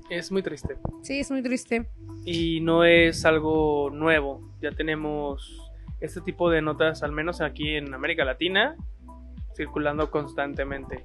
Es 0.09 0.31
muy 0.31 0.43
triste. 0.43 0.77
Sí, 1.03 1.19
es 1.19 1.31
muy 1.31 1.43
triste. 1.43 1.87
Y 2.25 2.61
no 2.61 2.85
es 2.85 3.25
algo 3.25 3.91
nuevo. 3.91 4.49
Ya 4.63 4.71
tenemos 4.71 5.61
este 6.01 6.21
tipo 6.21 6.51
de 6.51 6.63
notas, 6.63 7.03
al 7.03 7.13
menos 7.13 7.41
aquí 7.41 7.75
en 7.75 7.93
América 7.93 8.25
Latina, 8.25 8.77
circulando 9.57 10.11
constantemente. 10.11 11.05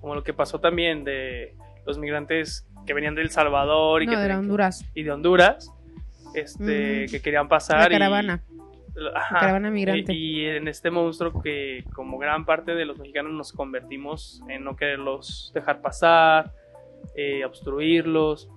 Como 0.00 0.14
lo 0.14 0.22
que 0.24 0.32
pasó 0.32 0.58
también 0.60 1.04
de 1.04 1.54
los 1.86 1.98
migrantes 1.98 2.66
que 2.86 2.94
venían 2.94 3.14
de 3.14 3.22
El 3.22 3.30
Salvador 3.30 4.02
y, 4.02 4.06
No, 4.06 4.12
que 4.12 4.16
de 4.16 4.22
la 4.22 4.28
tenían 4.28 4.40
que- 4.40 4.44
Honduras, 4.46 4.84
y 4.94 5.02
de 5.02 5.10
Honduras, 5.12 5.72
este, 6.34 7.06
Mm. 7.06 7.10
que 7.10 7.22
querían 7.22 7.44
la 7.44 7.48
pasar. 7.48 7.90
y- 7.90 7.94
caravana, 7.94 8.42
Ajá. 9.14 9.34
la 9.34 9.40
caravana 9.40 9.70
migrante. 9.70 10.12
Y, 10.12 10.40
y 10.42 10.46
en 10.46 10.68
este 10.68 10.90
monstruo 10.90 11.40
que 11.42 11.84
como 11.94 12.18
gran 12.18 12.44
parte 12.44 12.74
de 12.74 12.84
los 12.84 12.98
mexicanos 12.98 13.32
nos 13.32 13.52
convertimos 13.52 14.42
en 14.48 14.64
no 14.64 14.76
quererlos 14.76 15.50
dejar 15.54 15.80
pasar, 15.80 16.52
eh, 17.14 17.44
obstruirlos. 17.44 18.48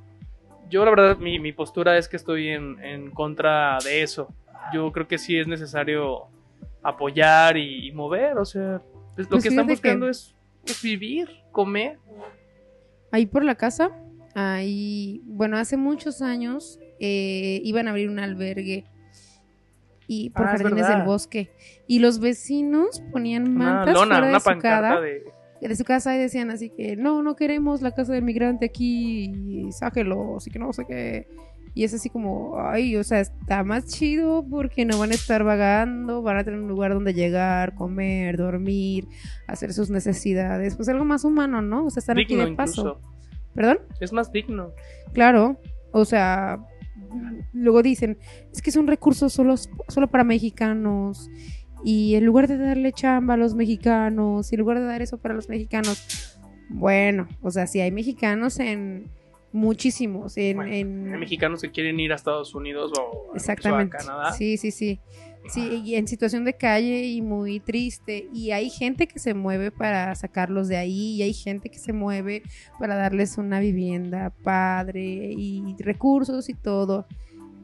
Yo 0.70 0.84
la 0.86 0.92
verdad 0.92 1.18
mi, 1.18 1.40
mi 1.40 1.52
postura 1.52 1.98
es 1.98 2.08
que 2.08 2.16
estoy 2.18 2.50
en, 2.50 2.84
en 2.84 3.12
contra 3.12 3.78
de 3.84 4.02
eso. 4.02 4.28
Yo 4.74 4.92
creo 4.92 5.08
que 5.08 5.18
sí 5.18 5.38
es 5.38 5.46
necesario 5.48 6.24
apoyar 6.82 7.58
y, 7.58 7.88
y 7.88 7.92
mover, 7.92 8.38
o 8.38 8.46
sea, 8.46 8.82
pues, 9.16 9.28
lo 9.28 9.32
Pues 9.32 9.44
que 9.44 9.50
están 9.50 9.66
fíjate 9.66 9.82
que- 9.82 9.88
buscando 9.90 10.10
es, 10.10 10.36
es 10.66 10.82
vivir, 10.82 11.30
comer. 11.52 12.00
Ahí 13.12 13.26
por 13.26 13.44
la 13.44 13.56
casa, 13.56 13.92
ahí, 14.34 15.22
bueno, 15.26 15.58
hace 15.58 15.78
muchos 15.78 16.22
años 16.22 16.80
eh, 17.00 17.62
iban 17.64 17.88
a 17.88 17.92
abrir 17.92 18.10
un 18.10 18.20
albergue 18.20 18.86
y 20.08 20.30
por 20.32 20.48
Ah, 20.48 20.56
es 20.56 20.62
jardines 20.62 20.88
del 20.88 21.04
bosque. 21.04 21.52
Y 21.88 22.00
los 22.00 22.20
vecinos 22.20 23.02
ponían 23.12 23.44
Una 23.44 23.66
mantas 23.66 23.94
lona, 23.94 24.16
fuera 24.16 24.28
una 24.28 24.34
de 24.34 24.40
su, 24.40 24.46
pancarta 24.46 24.90
casa, 24.90 25.02
de... 25.02 25.24
de 25.62 25.76
su 25.76 25.84
casa 25.84 26.16
y 26.16 26.20
decían 26.20 26.52
así 26.52 26.70
que 26.70 26.96
no, 26.96 27.22
no 27.22 27.36
queremos 27.36 27.82
la 27.82 27.92
casa 27.92 28.14
del 28.14 28.24
migrante 28.24 28.66
aquí, 28.66 29.32
y 29.68 29.72
sáquelos 29.72 30.48
y 30.48 30.52
que 30.52 30.60
no 30.60 30.74
sé 30.74 30.86
qué. 30.86 31.28
Y 31.76 31.84
es 31.84 31.94
así 31.94 32.10
como, 32.10 32.60
ay, 32.60 32.96
o 32.98 33.04
sea, 33.04 33.20
está 33.20 33.64
más 33.64 33.88
chido 33.88 34.46
porque 34.48 34.86
no 34.86 35.00
van 35.00 35.12
a 35.12 35.16
estar 35.16 35.44
vagando, 35.44 36.22
van 36.22 36.38
a 36.38 36.44
tener 36.44 36.60
un 36.60 36.68
lugar 36.68 36.94
donde 36.94 37.14
llegar, 37.14 37.74
comer, 37.74 38.38
dormir, 38.38 39.08
hacer 39.48 39.74
sus 39.74 39.90
necesidades. 39.90 40.76
Pues 40.76 40.88
algo 40.90 41.04
más 41.04 41.24
humano, 41.24 41.62
¿no? 41.62 41.86
O 41.86 41.90
sea, 41.90 42.04
aquí 42.14 42.26
Digno 42.26 42.46
de 42.46 42.56
paso. 42.56 42.82
incluso. 42.82 43.14
¿Perdón? 43.56 43.80
Es 44.00 44.14
más 44.14 44.32
digno. 44.32 44.72
Claro, 45.14 45.60
o 45.92 46.06
sea, 46.06 46.60
luego 47.54 47.82
dicen, 47.84 48.18
es 48.52 48.62
que 48.62 48.70
es 48.70 48.76
un 48.76 48.88
recurso 48.88 49.30
solo, 49.30 49.56
solo 49.58 50.08
para 50.10 50.24
mexicanos. 50.24 51.30
Y 51.84 52.16
en 52.16 52.26
lugar 52.26 52.48
de 52.48 52.58
darle 52.58 52.94
chamba 52.94 53.34
a 53.34 53.38
los 53.38 53.56
mexicanos, 53.56 54.52
y 54.52 54.56
en 54.56 54.60
lugar 54.60 54.80
de 54.80 54.86
dar 54.86 55.02
eso 55.02 55.18
para 55.18 55.34
los 55.34 55.50
mexicanos, 55.50 56.38
bueno, 56.70 57.28
o 57.42 57.52
sea, 57.52 57.68
si 57.68 57.82
hay 57.82 57.92
mexicanos 57.92 58.60
en 58.60 59.12
muchísimos, 59.54 60.36
en... 60.38 60.58
Bueno, 60.58 60.74
en- 60.74 61.14
Hay 61.14 61.20
mexicanos 61.20 61.62
que 61.62 61.72
quieren 61.72 62.00
ir 62.00 62.12
a 62.12 62.16
Estados 62.16 62.54
Unidos 62.56 62.92
o 63.00 63.32
Exactamente. 63.36 63.96
a 63.96 64.00
Canadá. 64.00 64.32
Sí, 64.34 64.58
sí, 64.58 64.72
sí. 64.72 65.00
Sí, 65.50 65.82
y 65.84 65.96
en 65.96 66.08
situación 66.08 66.46
de 66.46 66.54
calle 66.54 67.04
y 67.04 67.22
muy 67.22 67.60
triste. 67.60 68.28
Y 68.34 68.52
hay 68.52 68.70
gente 68.70 69.08
que 69.08 69.20
se 69.20 69.34
mueve 69.34 69.72
para 69.72 70.16
sacarlos 70.16 70.70
de 70.70 70.78
ahí. 70.78 71.16
Y 71.18 71.22
hay 71.24 71.34
gente 71.34 71.68
que 71.70 71.80
se 71.80 71.92
mueve 71.92 72.44
para 72.80 72.96
darles 72.96 73.38
una 73.38 73.60
vivienda 73.60 74.32
padre 74.44 75.34
y 75.38 75.76
recursos 75.80 76.48
y 76.48 76.54
todo. 76.54 77.08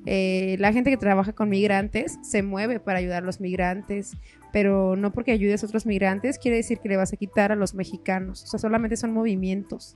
Eh, 0.06 0.58
la 0.60 0.74
gente 0.74 0.90
que 0.90 0.98
trabaja 0.98 1.32
con 1.34 1.50
migrantes 1.50 2.18
se 2.22 2.44
mueve 2.44 2.80
para 2.82 3.00
ayudar 3.00 3.24
a 3.24 3.26
los 3.26 3.40
migrantes. 3.40 4.12
Pero 4.52 4.96
no 4.98 5.14
porque 5.14 5.32
ayudes 5.32 5.64
a 5.64 5.68
otros 5.68 5.86
migrantes 5.86 6.38
quiere 6.38 6.58
decir 6.58 6.80
que 6.80 6.90
le 6.90 6.98
vas 6.98 7.14
a 7.14 7.18
quitar 7.18 7.54
a 7.54 7.56
los 7.56 7.76
mexicanos. 7.76 8.44
O 8.44 8.48
sea, 8.48 8.60
solamente 8.60 8.98
son 8.98 9.14
movimientos. 9.14 9.94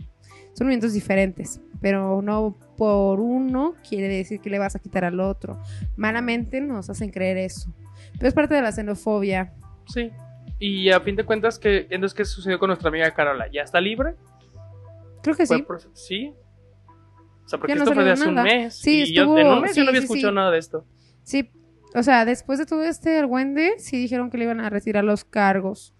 Son 0.53 0.67
movimientos 0.67 0.93
diferentes. 0.93 1.59
Pero 1.81 2.21
no 2.21 2.57
por 2.77 3.19
uno 3.19 3.75
quiere 3.87 4.07
decir 4.07 4.39
que 4.39 4.49
le 4.49 4.57
vas 4.59 4.75
a 4.75 4.79
quitar 4.79 5.03
al 5.05 5.19
otro 5.19 5.59
malamente 5.97 6.61
nos 6.61 6.89
hacen 6.89 7.09
creer 7.11 7.37
eso. 7.37 7.73
Pero 8.13 8.27
es 8.27 8.33
parte 8.33 8.55
de 8.55 8.61
la 8.61 8.71
xenofobia. 8.71 9.53
Sí. 9.87 10.11
Y 10.59 10.89
a 10.91 10.99
fin 11.01 11.15
de 11.15 11.25
cuentas, 11.25 11.59
¿qué, 11.59 11.87
entonces, 11.89 12.13
¿qué 12.15 12.25
sucedió 12.25 12.57
con 12.57 12.67
nuestra 12.67 12.87
amiga 12.89 13.11
Carola? 13.11 13.47
¿Ya 13.51 13.63
está 13.63 13.81
libre? 13.81 14.15
Creo 15.21 15.35
que 15.35 15.45
¿Fue 15.45 15.57
sí. 15.57 15.87
¿Sí? 15.93 16.33
O 17.45 17.49
sea, 17.49 17.59
porque 17.59 17.75
no 17.75 17.83
esto 17.83 17.93
fue 17.93 18.03
de 18.05 18.11
hace 18.11 18.27
un 18.29 18.35
mes. 18.35 18.75
Sí, 18.75 19.03
y 19.03 19.13
yo 19.13 19.23
estuvo- 19.23 19.37
en 19.39 19.47
un 19.47 19.61
mes 19.61 19.71
yo 19.71 19.81
sí, 19.81 19.81
no 19.81 19.89
había 19.89 20.01
sí, 20.01 20.05
escuchado 20.05 20.31
nada 20.33 20.51
de 20.51 20.59
esto. 20.59 20.85
Sí. 21.23 21.49
O 21.95 22.01
sea, 22.03 22.23
después 22.25 22.59
de 22.59 22.65
todo 22.65 22.83
este 22.83 23.19
argüende, 23.19 23.73
sí 23.77 23.97
dijeron 23.97 24.29
que 24.29 24.37
le 24.37 24.45
iban 24.45 24.61
a 24.61 24.69
retirar 24.69 25.03
los 25.03 25.25
cargos. 25.25 25.93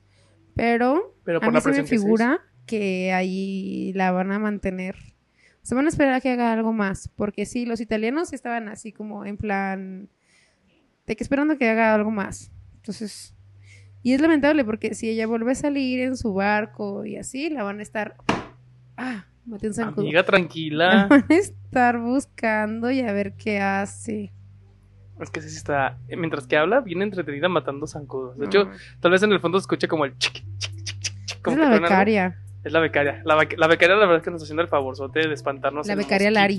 Pero, 0.55 1.15
Pero 1.23 1.37
a 1.39 1.41
por 1.41 1.49
mí 1.49 1.55
la 1.55 1.61
se 1.61 1.71
me 1.81 1.83
figura 1.87 2.41
que 2.66 3.11
ahí 3.14 3.91
la 3.93 4.11
van 4.11 4.32
a 4.32 4.39
mantener. 4.39 4.95
Se 5.61 5.76
van 5.76 5.86
a 5.86 5.89
esperar 5.89 6.14
a 6.14 6.22
que 6.22 6.30
haga 6.32 6.51
algo 6.53 6.74
más. 6.74 7.07
Porque 7.16 7.45
sí, 7.45 7.66
los 7.66 7.80
italianos 7.82 8.34
estaban 8.34 8.68
así 8.68 8.91
como 8.91 9.26
en 9.26 9.38
plan 9.38 10.09
de 11.07 11.16
que 11.16 11.24
esperando 11.24 11.57
que 11.57 11.70
haga 11.70 11.93
algo 11.93 12.11
más. 12.11 12.51
Entonces, 12.76 13.36
y 14.01 14.14
es 14.14 14.22
lamentable 14.22 14.66
porque 14.66 14.93
si 14.93 15.09
ella 15.09 15.28
vuelve 15.28 15.51
a 15.53 15.55
salir 15.55 16.01
en 16.01 16.18
su 16.18 16.34
barco 16.34 17.05
y 17.05 17.16
así, 17.18 17.49
la 17.49 17.64
van 17.64 17.80
a 17.80 17.82
estar. 17.82 18.16
Ah, 18.97 19.26
maté 19.45 19.68
un 19.68 19.74
zancudo. 19.74 20.01
Amiga, 20.01 20.20
La 20.20 20.26
tranquila. 20.26 21.07
van 21.09 21.26
a 21.30 21.34
estar 21.34 21.99
buscando 21.99 22.91
y 22.91 22.99
a 23.01 23.14
ver 23.14 23.34
qué 23.36 23.59
hace. 23.61 24.34
es 25.22 25.30
que 25.30 25.41
sí 25.41 25.55
está. 25.55 25.97
Mientras 26.09 26.45
que 26.45 26.57
habla, 26.57 26.82
bien 26.82 27.01
entretenida 27.01 27.47
matando 27.47 27.88
zancudos. 27.88 28.38
De 28.38 28.45
hecho, 28.47 28.70
tal 28.99 29.11
vez 29.11 29.24
en 29.24 29.32
el 29.32 29.39
fondo 29.39 29.57
se 29.59 29.64
escucha 29.64 29.88
como 29.88 30.03
el 30.05 30.14
como 31.41 31.55
es 31.57 31.64
que 31.64 31.70
la 31.70 31.80
becaria. 31.80 32.39
Es 32.64 32.72
la 32.72 32.80
becaria. 32.80 33.22
La, 33.26 33.36
bec- 33.36 33.57
la 33.57 33.68
becaria, 33.68 33.95
la 33.95 34.01
verdad 34.05 34.18
es 34.18 34.24
que 34.24 34.32
nos 34.32 34.38
está 34.41 34.45
haciendo 34.45 34.61
el 34.61 34.68
favorzote 34.70 35.28
de 35.28 35.34
espantarnos. 35.34 35.86
La 35.88 35.95
becaria 35.95 36.32
Lari. 36.32 36.57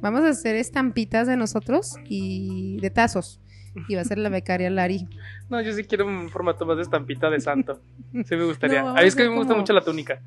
Vamos 0.00 0.20
a 0.22 0.28
hacer 0.28 0.54
estampitas 0.56 1.26
de 1.26 1.36
nosotros 1.36 1.96
y 2.04 2.78
de 2.80 2.90
tazos. 2.90 3.40
Y 3.88 3.94
va 3.94 4.00
a 4.00 4.04
ser 4.04 4.18
la 4.18 4.28
becaria 4.28 4.70
Lari. 4.70 5.06
No, 5.48 5.62
yo 5.62 5.72
sí 5.72 5.84
quiero 5.84 6.06
un 6.06 6.28
formato 6.28 6.66
más 6.66 6.76
de 6.76 6.82
estampita 6.82 7.30
de 7.30 7.40
santo. 7.40 7.80
Sí 8.12 8.36
me 8.36 8.44
gustaría. 8.44 8.82
No, 8.84 8.90
a 8.90 9.00
mí 9.00 9.06
es 9.08 9.16
que 9.16 9.22
a 9.22 9.30
me 9.30 9.34
gusta 9.34 9.52
como- 9.54 9.60
mucho 9.62 9.72
la 9.72 9.80
túnica. 9.80 10.20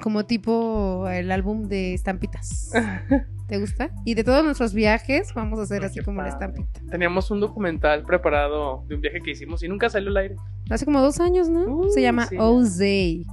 Como 0.00 0.24
tipo 0.24 1.06
el 1.10 1.30
álbum 1.30 1.64
de 1.68 1.92
estampitas. 1.94 2.72
¿Te 3.48 3.58
gusta? 3.58 3.90
Y 4.06 4.14
de 4.14 4.24
todos 4.24 4.42
nuestros 4.44 4.72
viajes 4.72 5.34
vamos 5.34 5.58
a 5.60 5.64
hacer 5.64 5.84
así 5.84 6.00
como 6.00 6.22
la 6.22 6.30
estampita. 6.30 6.80
Teníamos 6.90 7.30
un 7.30 7.40
documental 7.40 8.02
preparado 8.04 8.82
de 8.88 8.94
un 8.94 9.00
viaje 9.02 9.20
que 9.20 9.32
hicimos 9.32 9.62
y 9.62 9.68
nunca 9.68 9.90
salió 9.90 10.08
al 10.08 10.16
aire. 10.16 10.36
Hace 10.70 10.86
como 10.86 11.00
dos 11.02 11.20
años, 11.20 11.50
¿no? 11.50 11.64
Uh, 11.66 11.90
Se 11.90 12.00
llama 12.00 12.26
sí. 12.26 12.36
Ozay. 12.38 13.26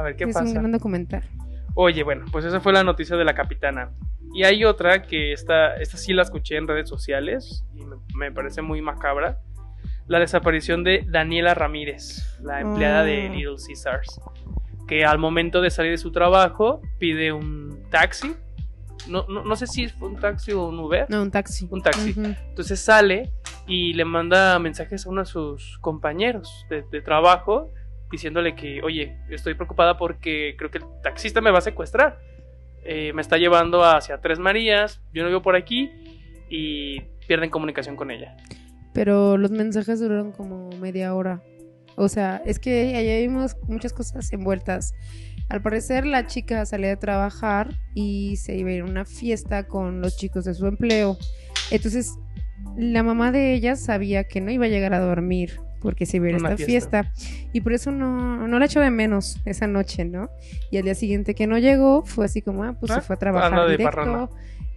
A 0.00 0.02
ver 0.02 0.16
qué 0.16 0.24
Es 0.24 0.36
un 0.36 0.42
pasa. 0.44 0.52
gran 0.58 0.72
documental. 0.72 1.22
Oye, 1.74 2.02
bueno, 2.02 2.24
pues 2.32 2.44
esa 2.44 2.60
fue 2.60 2.72
la 2.72 2.82
noticia 2.82 3.16
de 3.16 3.24
la 3.24 3.34
capitana. 3.34 3.90
Y 4.34 4.44
hay 4.44 4.64
otra 4.64 5.02
que 5.02 5.32
esta, 5.32 5.74
esta 5.76 5.96
sí 5.96 6.12
la 6.12 6.22
escuché 6.22 6.56
en 6.56 6.66
redes 6.68 6.88
sociales 6.88 7.64
y 7.74 7.84
me, 7.84 7.96
me 8.16 8.32
parece 8.32 8.62
muy 8.62 8.80
macabra. 8.82 9.38
La 10.06 10.18
desaparición 10.18 10.82
de 10.82 11.04
Daniela 11.08 11.54
Ramírez, 11.54 12.38
la 12.42 12.60
empleada 12.60 13.04
de 13.04 13.28
Oh. 13.28 13.32
Little 13.34 13.56
Caesars, 13.64 14.20
que 14.88 15.04
al 15.04 15.18
momento 15.18 15.60
de 15.60 15.70
salir 15.70 15.92
de 15.92 15.98
su 15.98 16.10
trabajo 16.12 16.80
pide 16.98 17.32
un 17.32 17.84
taxi. 17.90 18.34
No, 19.08 19.24
no, 19.28 19.44
no 19.44 19.56
sé 19.56 19.66
si 19.66 19.88
fue 19.88 20.08
un 20.08 20.16
taxi 20.18 20.52
o 20.52 20.66
un 20.68 20.78
Uber. 20.80 21.06
No, 21.08 21.22
un 21.22 21.30
taxi. 21.30 21.68
Un 21.70 21.82
taxi. 21.82 22.10
Ujú. 22.10 22.34
Entonces 22.48 22.80
sale 22.80 23.32
y 23.66 23.92
le 23.94 24.04
manda 24.04 24.58
mensajes 24.58 25.06
a 25.06 25.10
uno 25.10 25.20
de 25.22 25.26
sus 25.26 25.78
compañeros 25.78 26.66
de, 26.68 26.82
de 26.82 27.00
trabajo 27.00 27.72
diciéndole 28.10 28.54
que, 28.54 28.82
oye, 28.82 29.16
estoy 29.30 29.54
preocupada 29.54 29.96
porque 29.96 30.54
creo 30.58 30.70
que 30.70 30.78
el 30.78 30.84
taxista 31.02 31.40
me 31.40 31.50
va 31.50 31.58
a 31.58 31.62
secuestrar. 31.62 32.18
Eh, 32.82 33.12
me 33.12 33.22
está 33.22 33.36
llevando 33.36 33.84
hacia 33.84 34.20
Tres 34.20 34.38
Marías, 34.38 35.00
yo 35.12 35.22
no 35.22 35.28
vivo 35.28 35.42
por 35.42 35.54
aquí 35.54 35.90
y 36.48 37.00
pierden 37.26 37.50
comunicación 37.50 37.96
con 37.96 38.10
ella. 38.10 38.36
Pero 38.92 39.36
los 39.36 39.50
mensajes 39.50 40.00
duraron 40.00 40.32
como 40.32 40.70
media 40.80 41.14
hora. 41.14 41.42
O 41.96 42.08
sea, 42.08 42.42
es 42.46 42.58
que 42.58 42.96
allá 42.96 43.18
vimos 43.18 43.56
muchas 43.68 43.92
cosas 43.92 44.32
envueltas. 44.32 44.94
Al 45.48 45.62
parecer 45.62 46.06
la 46.06 46.26
chica 46.26 46.64
salía 46.64 46.88
de 46.88 46.96
trabajar 46.96 47.74
y 47.94 48.36
se 48.36 48.56
iba 48.56 48.70
a 48.70 48.72
ir 48.72 48.82
a 48.82 48.84
una 48.86 49.04
fiesta 49.04 49.66
con 49.66 50.00
los 50.00 50.16
chicos 50.16 50.44
de 50.44 50.54
su 50.54 50.66
empleo. 50.66 51.18
Entonces, 51.70 52.18
la 52.76 53.02
mamá 53.02 53.32
de 53.32 53.54
ella 53.54 53.76
sabía 53.76 54.24
que 54.24 54.40
no 54.40 54.50
iba 54.50 54.66
a 54.66 54.68
llegar 54.68 54.94
a 54.94 55.00
dormir 55.00 55.60
porque 55.80 56.06
se 56.06 56.18
iba 56.18 56.26
a 56.26 56.28
ir 56.30 56.34
a 56.36 56.38
Una 56.38 56.50
esta 56.52 56.64
fiesta. 56.64 57.12
Y 57.52 57.60
por 57.60 57.72
eso 57.72 57.90
no, 57.90 58.46
no 58.46 58.58
la 58.58 58.66
echó 58.66 58.80
de 58.80 58.90
menos 58.90 59.40
esa 59.44 59.66
noche, 59.66 60.04
¿no? 60.04 60.28
Y 60.70 60.76
al 60.76 60.84
día 60.84 60.94
siguiente 60.94 61.34
que 61.34 61.46
no 61.46 61.58
llegó, 61.58 62.04
fue 62.04 62.26
así 62.26 62.42
como, 62.42 62.64
ah, 62.64 62.76
pues 62.78 62.92
Ah, 62.92 62.96
se 62.96 63.00
fue 63.02 63.16
a 63.16 63.18
trabajar 63.18 63.68
directo. 63.70 64.30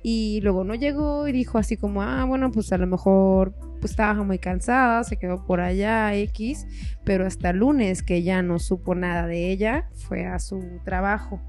Y 0.05 0.41
luego 0.41 0.65
no 0.65 0.75
llegó 0.75 1.27
y 1.29 1.31
dijo 1.31 1.57
así 1.57 1.77
como, 1.77 2.01
ah, 2.01 2.25
bueno, 2.25 2.51
pues 2.51 2.73
a 2.73 2.77
lo 2.77 2.87
mejor 2.87 3.53
pues 3.79 3.91
estaba 3.91 4.21
muy 4.23 4.37
cansada, 4.37 5.03
se 5.05 5.17
quedó 5.17 5.45
por 5.45 5.59
allá 5.61 6.13
X, 6.15 6.65
pero 7.05 7.25
hasta 7.25 7.49
el 7.51 7.57
lunes 7.57 8.01
que 8.03 8.21
ya 8.23 8.41
no 8.41 8.59
supo 8.59 8.95
nada 8.95 9.27
de 9.27 9.49
ella, 9.51 9.89
fue 9.93 10.25
a 10.25 10.39
su 10.39 10.61
trabajo. 10.83 11.41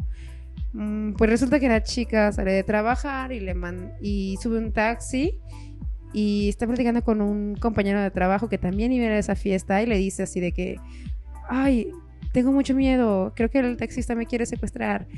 Mm, 0.73 1.13
Pues 1.15 1.31
resulta 1.31 1.59
que 1.61 1.69
la 1.69 1.83
chica 1.83 2.31
sale 2.33 2.53
de 2.53 2.63
trabajar 2.65 3.31
y 3.33 3.41
le 3.41 3.55
man 3.55 3.93
y 4.01 4.37
sube 4.43 4.59
un 4.59 4.73
taxi 4.73 5.39
y 6.15 6.49
está 6.49 6.67
platicando 6.67 7.03
con 7.03 7.21
un 7.21 7.57
compañero 7.57 8.01
de 8.01 8.11
trabajo 8.11 8.49
que 8.49 8.57
también 8.57 8.93
iba 8.93 9.07
a 9.07 9.19
esa 9.19 9.35
fiesta 9.35 9.83
y 9.83 9.87
le 9.87 9.99
dice 9.99 10.23
así 10.23 10.41
de 10.41 10.53
que, 10.53 10.77
ay, 11.49 11.91
tengo 12.33 12.53
mucho 12.53 12.75
miedo, 12.75 13.33
creo 13.35 13.51
que 13.51 13.59
el 13.59 13.77
taxista 13.77 14.15
me 14.15 14.25
quiere 14.25 14.47
secuestrar. 14.47 15.09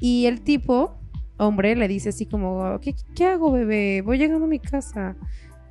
Y 0.00 0.24
el 0.26 0.40
tipo, 0.40 0.98
hombre, 1.36 1.76
le 1.76 1.86
dice 1.88 2.08
así 2.08 2.24
como, 2.24 2.80
¿qué, 2.80 2.94
qué 3.14 3.26
hago, 3.26 3.52
bebé? 3.52 4.02
Voy 4.02 4.16
llegando 4.16 4.46
a 4.46 4.48
mi 4.48 4.58
casa. 4.58 5.14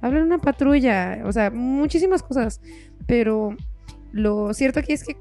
Habla 0.01 0.19
en 0.19 0.25
una 0.25 0.37
patrulla. 0.37 1.23
O 1.25 1.31
sea, 1.31 1.49
muchísimas 1.49 2.21
cosas. 2.21 2.61
Pero 3.07 3.57
lo 4.11 4.53
cierto 4.53 4.79
aquí 4.79 4.93
es 4.93 5.03
que 5.03 5.17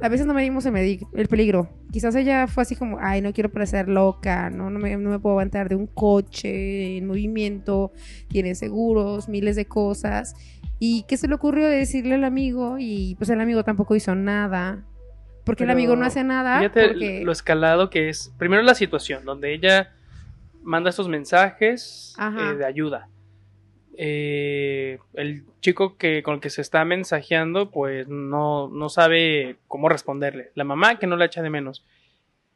a 0.00 0.08
veces 0.08 0.26
no 0.26 0.34
medimos 0.34 0.64
el, 0.66 1.06
el 1.12 1.28
peligro. 1.28 1.68
Quizás 1.90 2.14
ella 2.14 2.46
fue 2.46 2.62
así 2.62 2.76
como, 2.76 2.98
ay, 3.00 3.20
no 3.20 3.32
quiero 3.32 3.50
parecer 3.50 3.88
loca, 3.88 4.50
¿no? 4.50 4.70
No 4.70 4.78
me, 4.78 4.96
no 4.96 5.10
me 5.10 5.18
puedo 5.18 5.34
aguantar 5.34 5.68
de 5.68 5.74
un 5.74 5.86
coche 5.86 6.96
en 6.96 7.06
movimiento, 7.06 7.92
tiene 8.28 8.54
seguros, 8.54 9.28
miles 9.28 9.56
de 9.56 9.66
cosas. 9.66 10.34
¿Y 10.78 11.04
qué 11.04 11.16
se 11.16 11.28
le 11.28 11.34
ocurrió 11.34 11.66
decirle 11.68 12.14
al 12.14 12.24
amigo? 12.24 12.76
Y 12.78 13.14
pues 13.16 13.30
el 13.30 13.40
amigo 13.40 13.64
tampoco 13.64 13.94
hizo 13.94 14.14
nada. 14.14 14.84
Porque 15.44 15.64
Pero 15.64 15.72
el 15.72 15.78
amigo 15.78 15.96
no 15.96 16.04
hace 16.04 16.22
nada. 16.22 16.58
Fíjate 16.58 16.88
porque... 16.88 17.24
lo 17.24 17.32
escalado 17.32 17.90
que 17.90 18.08
es. 18.08 18.32
Primero 18.38 18.62
la 18.62 18.74
situación, 18.74 19.24
donde 19.24 19.52
ella 19.52 19.92
manda 20.62 20.90
estos 20.90 21.08
mensajes 21.08 22.14
eh, 22.20 22.54
de 22.54 22.64
ayuda. 22.64 23.08
Eh, 23.96 24.98
el 25.14 25.44
chico 25.60 25.96
que 25.96 26.22
con 26.22 26.34
el 26.34 26.40
que 26.40 26.50
se 26.50 26.62
está 26.62 26.84
mensajeando, 26.84 27.70
pues 27.70 28.08
no, 28.08 28.68
no 28.68 28.88
sabe 28.88 29.56
cómo 29.68 29.88
responderle. 29.88 30.50
La 30.54 30.64
mamá 30.64 30.98
que 30.98 31.06
no 31.06 31.16
la 31.16 31.26
echa 31.26 31.42
de 31.42 31.50
menos. 31.50 31.84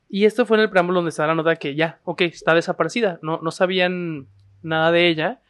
Y 0.08 0.24
esto 0.24 0.46
fue 0.46 0.56
en 0.56 0.62
el 0.62 0.70
preámbulo 0.70 0.98
donde 0.98 1.10
está 1.10 1.26
la 1.26 1.34
nota 1.34 1.56
que 1.56 1.74
ya, 1.74 2.00
ok, 2.04 2.22
está 2.22 2.54
desaparecida. 2.54 3.18
No, 3.22 3.40
no 3.42 3.50
sabían 3.50 4.28
nada 4.62 4.92
de 4.92 5.08
ella. 5.08 5.40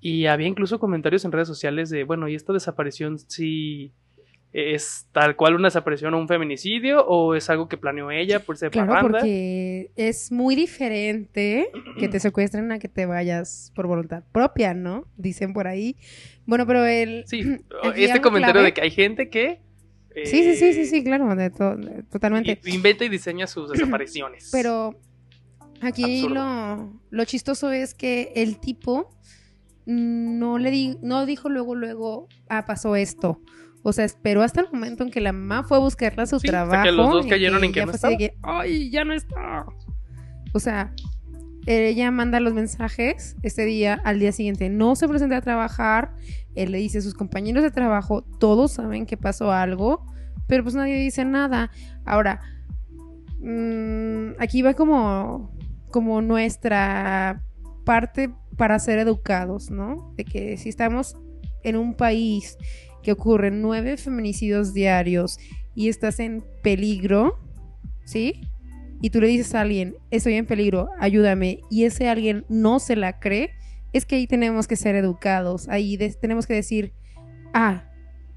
Y 0.00 0.26
había 0.26 0.48
incluso 0.48 0.78
comentarios 0.78 1.24
en 1.24 1.32
redes 1.32 1.48
sociales 1.48 1.90
de, 1.90 2.04
bueno, 2.04 2.28
y 2.28 2.34
esta 2.34 2.52
desaparición 2.52 3.18
sí 3.18 3.92
¿Es 4.56 5.08
tal 5.10 5.34
cual 5.34 5.56
una 5.56 5.66
desaparición 5.66 6.14
o 6.14 6.18
un 6.18 6.28
feminicidio? 6.28 7.04
¿O 7.06 7.34
es 7.34 7.50
algo 7.50 7.68
que 7.68 7.76
planeó 7.76 8.12
ella 8.12 8.38
por 8.38 8.56
ser 8.56 8.70
Claro, 8.70 8.92
parranda? 8.92 9.18
porque 9.18 9.90
es 9.96 10.30
muy 10.30 10.54
diferente 10.54 11.70
que 11.98 12.08
te 12.08 12.20
secuestren 12.20 12.70
a 12.70 12.78
que 12.78 12.88
te 12.88 13.04
vayas 13.04 13.72
por 13.74 13.88
voluntad 13.88 14.22
propia, 14.30 14.72
¿no? 14.72 15.08
Dicen 15.16 15.52
por 15.54 15.66
ahí. 15.66 15.96
Bueno, 16.46 16.68
pero 16.68 16.84
el... 16.86 17.24
Sí, 17.26 17.40
este 17.96 18.20
comentario 18.20 18.60
clave- 18.60 18.64
de 18.66 18.74
que 18.74 18.80
hay 18.82 18.90
gente 18.92 19.28
que... 19.28 19.60
Sí, 20.24 20.44
sí, 20.44 20.54
sí, 20.54 20.72
sí, 20.72 20.80
eh, 20.82 20.86
sí, 20.86 21.02
claro, 21.02 21.34
de 21.34 21.50
to- 21.50 21.76
totalmente. 22.12 22.60
Inventa 22.66 23.04
y 23.04 23.08
diseña 23.08 23.48
sus 23.48 23.68
desapariciones. 23.72 24.50
Pero 24.52 24.94
aquí 25.80 26.28
lo, 26.28 26.92
lo 27.10 27.24
chistoso 27.24 27.72
es 27.72 27.94
que 27.94 28.30
el 28.36 28.60
tipo 28.60 29.10
no 29.86 30.58
le 30.58 30.70
di- 30.70 30.98
no 31.02 31.26
dijo 31.26 31.48
luego, 31.48 31.74
luego, 31.74 32.28
ah, 32.48 32.64
pasó 32.66 32.94
esto. 32.94 33.40
O 33.86 33.92
sea, 33.92 34.06
esperó 34.06 34.42
hasta 34.42 34.62
el 34.62 34.68
momento 34.72 35.04
en 35.04 35.10
que 35.10 35.20
la 35.20 35.32
mamá 35.32 35.62
fue 35.62 35.76
a 35.76 35.80
buscarla 35.80 36.22
a 36.22 36.26
su 36.26 36.40
Sí, 36.40 36.48
hasta 36.48 36.64
que 36.64 36.68
trabajo. 36.68 36.90
los 36.90 37.10
dos 37.10 37.26
cayeron 37.26 37.62
en 37.64 37.70
que 37.70 37.84
no 37.84 37.92
de 37.92 38.16
que, 38.16 38.34
¡ay, 38.42 38.90
ya 38.90 39.04
no 39.04 39.12
está! 39.12 39.66
O 40.54 40.58
sea, 40.58 40.94
ella 41.66 42.10
manda 42.10 42.40
los 42.40 42.54
mensajes 42.54 43.36
este 43.42 43.66
día, 43.66 44.00
al 44.04 44.18
día 44.18 44.32
siguiente 44.32 44.70
no 44.70 44.96
se 44.96 45.06
presenta 45.06 45.36
a 45.36 45.42
trabajar. 45.42 46.14
Él 46.54 46.72
le 46.72 46.78
dice 46.78 46.98
a 46.98 47.00
sus 47.02 47.12
compañeros 47.12 47.62
de 47.62 47.70
trabajo, 47.70 48.22
todos 48.38 48.72
saben 48.72 49.04
que 49.04 49.18
pasó 49.18 49.52
algo, 49.52 50.06
pero 50.46 50.62
pues 50.62 50.74
nadie 50.74 50.96
dice 50.96 51.26
nada. 51.26 51.70
Ahora, 52.06 52.40
mm, 53.40 54.40
aquí 54.40 54.62
va 54.62 54.72
como, 54.72 55.54
como 55.90 56.22
nuestra 56.22 57.42
parte 57.84 58.30
para 58.56 58.78
ser 58.78 58.98
educados, 58.98 59.70
¿no? 59.70 60.14
De 60.16 60.24
que 60.24 60.56
si 60.56 60.70
estamos 60.70 61.16
en 61.62 61.76
un 61.76 61.94
país 61.94 62.56
que 63.04 63.12
ocurren 63.12 63.62
nueve 63.62 63.96
feminicidios 63.96 64.74
diarios 64.74 65.38
y 65.76 65.88
estás 65.88 66.18
en 66.18 66.44
peligro, 66.62 67.38
¿sí? 68.04 68.40
Y 69.00 69.10
tú 69.10 69.20
le 69.20 69.28
dices 69.28 69.54
a 69.54 69.60
alguien, 69.60 69.96
estoy 70.10 70.34
en 70.34 70.46
peligro, 70.46 70.88
ayúdame, 70.98 71.60
y 71.70 71.84
ese 71.84 72.08
alguien 72.08 72.44
no 72.48 72.80
se 72.80 72.96
la 72.96 73.20
cree, 73.20 73.50
es 73.92 74.06
que 74.06 74.16
ahí 74.16 74.26
tenemos 74.26 74.66
que 74.66 74.76
ser 74.76 74.96
educados, 74.96 75.68
ahí 75.68 75.96
tenemos 76.20 76.46
que 76.46 76.54
decir, 76.54 76.92
ah, 77.52 77.84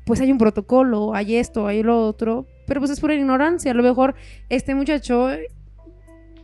pues 0.06 0.22
hay 0.22 0.32
un 0.32 0.38
protocolo, 0.38 1.14
hay 1.16 1.38
esto, 1.38 1.68
hay 1.68 1.84
lo 1.84 2.06
otro, 2.06 2.46
pero 2.68 2.82
pues 2.82 2.92
es 2.92 3.00
pura 3.00 3.16
ignorancia, 3.16 3.72
a 3.72 3.74
lo 3.74 3.84
mejor 3.84 4.16
este 4.50 4.76
muchacho 4.76 5.30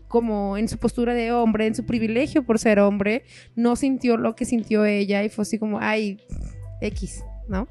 como 0.08 0.58
en 0.58 0.68
su 0.68 0.78
postura 0.78 1.14
de 1.14 1.32
hombre, 1.32 1.66
en 1.66 1.74
su 1.74 1.86
privilegio 1.86 2.44
por 2.44 2.60
ser 2.60 2.80
hombre, 2.80 3.24
no 3.56 3.76
sintió 3.76 4.16
lo 4.16 4.36
que 4.36 4.46
sintió 4.46 4.86
ella 4.86 5.24
y 5.24 5.30
fue 5.30 5.42
así 5.42 5.58
como, 5.58 5.80
ay, 5.82 6.20
X, 6.82 7.24
¿no? 7.48 7.68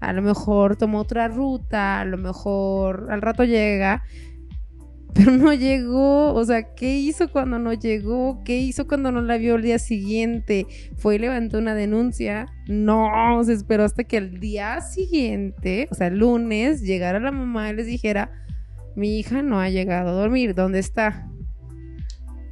A 0.00 0.12
lo 0.12 0.22
mejor 0.22 0.76
tomó 0.76 1.00
otra 1.00 1.28
ruta, 1.28 2.00
a 2.00 2.04
lo 2.04 2.16
mejor 2.16 3.08
al 3.10 3.20
rato 3.20 3.44
llega, 3.44 4.02
pero 5.14 5.32
no 5.32 5.52
llegó. 5.52 6.32
O 6.34 6.44
sea, 6.44 6.74
¿qué 6.74 6.96
hizo 6.96 7.30
cuando 7.30 7.58
no 7.58 7.72
llegó? 7.72 8.42
¿Qué 8.44 8.58
hizo 8.58 8.86
cuando 8.86 9.12
no 9.12 9.20
la 9.20 9.36
vio 9.36 9.56
el 9.56 9.62
día 9.62 9.78
siguiente? 9.78 10.66
¿Fue 10.96 11.16
y 11.16 11.18
levantó 11.18 11.58
una 11.58 11.74
denuncia? 11.74 12.46
No, 12.66 13.42
se 13.44 13.52
esperó 13.52 13.84
hasta 13.84 14.04
que 14.04 14.16
el 14.16 14.40
día 14.40 14.80
siguiente, 14.80 15.88
o 15.90 15.94
sea, 15.94 16.06
el 16.06 16.18
lunes, 16.18 16.82
llegara 16.82 17.20
la 17.20 17.32
mamá 17.32 17.70
y 17.70 17.74
les 17.76 17.86
dijera, 17.86 18.30
mi 18.96 19.18
hija 19.18 19.42
no 19.42 19.60
ha 19.60 19.68
llegado 19.68 20.10
a 20.10 20.12
dormir, 20.12 20.54
¿dónde 20.54 20.78
está? 20.78 21.28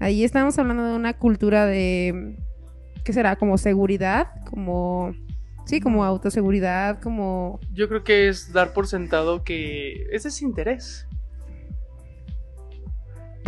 Ahí 0.01 0.23
estamos 0.23 0.59
hablando 0.59 0.85
de 0.85 0.95
una 0.95 1.15
cultura 1.15 1.67
de, 1.67 2.37
¿qué 3.05 3.13
será? 3.13 3.37
Como 3.37 3.59
seguridad, 3.59 4.29
como, 4.49 5.13
sí, 5.69 5.81
como 5.81 6.05
autoseguridad, 6.05 7.01
como... 7.01 7.61
Yo 7.73 7.89
creo 7.89 8.03
que 8.03 8.29
es 8.29 8.53
dar 8.53 8.73
por 8.73 8.87
sentado 8.87 9.45
que 9.45 10.07
ese 10.11 10.29
es 10.29 10.43
interés. 10.43 11.07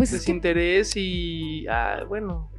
Pues 0.01 0.15
es 0.15 0.25
que, 0.25 0.33
Desinterés 0.33 0.97
y. 0.97 1.67
Ah, 1.69 2.05
bueno. 2.09 2.51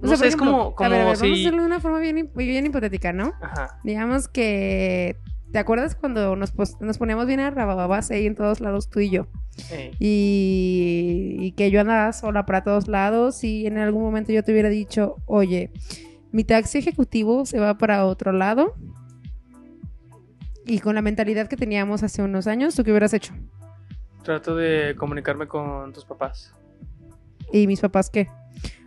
o 0.00 0.06
sea, 0.06 0.16
sé, 0.16 0.28
es 0.28 0.36
como, 0.36 0.76
como 0.76 0.86
a 0.86 0.90
ver, 0.90 1.00
a 1.00 1.04
ver, 1.04 1.16
vamos 1.16 1.22
a 1.22 1.24
si. 1.24 1.40
hacerlo 1.40 1.62
de 1.62 1.66
una 1.66 1.80
forma 1.80 1.98
bien, 1.98 2.30
bien 2.36 2.66
hipotética, 2.66 3.12
¿no? 3.12 3.32
Ajá. 3.40 3.80
Digamos 3.82 4.28
que, 4.28 5.16
¿te 5.50 5.58
acuerdas 5.58 5.96
cuando 5.96 6.36
nos, 6.36 6.52
poníamos 6.98 7.26
bien 7.26 7.40
a 7.40 7.50
rabababas 7.50 8.12
ahí 8.12 8.26
en 8.26 8.36
todos 8.36 8.60
lados 8.60 8.88
tú 8.90 9.00
y 9.00 9.10
yo? 9.10 9.26
eh, 9.72 9.90
y, 9.98 11.36
y 11.40 11.52
que 11.56 11.72
yo 11.72 11.80
andaba 11.80 12.12
sola 12.12 12.46
para 12.46 12.62
todos 12.62 12.86
lados 12.86 13.42
y 13.42 13.66
en 13.66 13.78
algún 13.78 14.02
momento 14.02 14.32
yo 14.32 14.44
te 14.44 14.52
hubiera 14.52 14.68
dicho, 14.68 15.16
oye, 15.26 15.72
mi 16.32 16.44
taxi 16.44 16.78
ejecutivo 16.78 17.46
se 17.46 17.58
va 17.58 17.78
para 17.78 18.04
otro 18.06 18.32
lado 18.32 18.74
y 20.66 20.80
con 20.80 20.94
la 20.94 21.02
mentalidad 21.02 21.48
que 21.48 21.56
teníamos 21.56 22.02
hace 22.02 22.22
unos 22.22 22.46
años, 22.46 22.74
¿tú 22.74 22.84
qué 22.84 22.90
hubieras 22.90 23.14
hecho? 23.14 23.32
Trato 24.22 24.54
de 24.54 24.94
comunicarme 24.96 25.46
con 25.46 25.92
tus 25.92 26.04
papás. 26.04 26.54
¿Y 27.52 27.66
mis 27.66 27.80
papás 27.80 28.10
qué? 28.10 28.28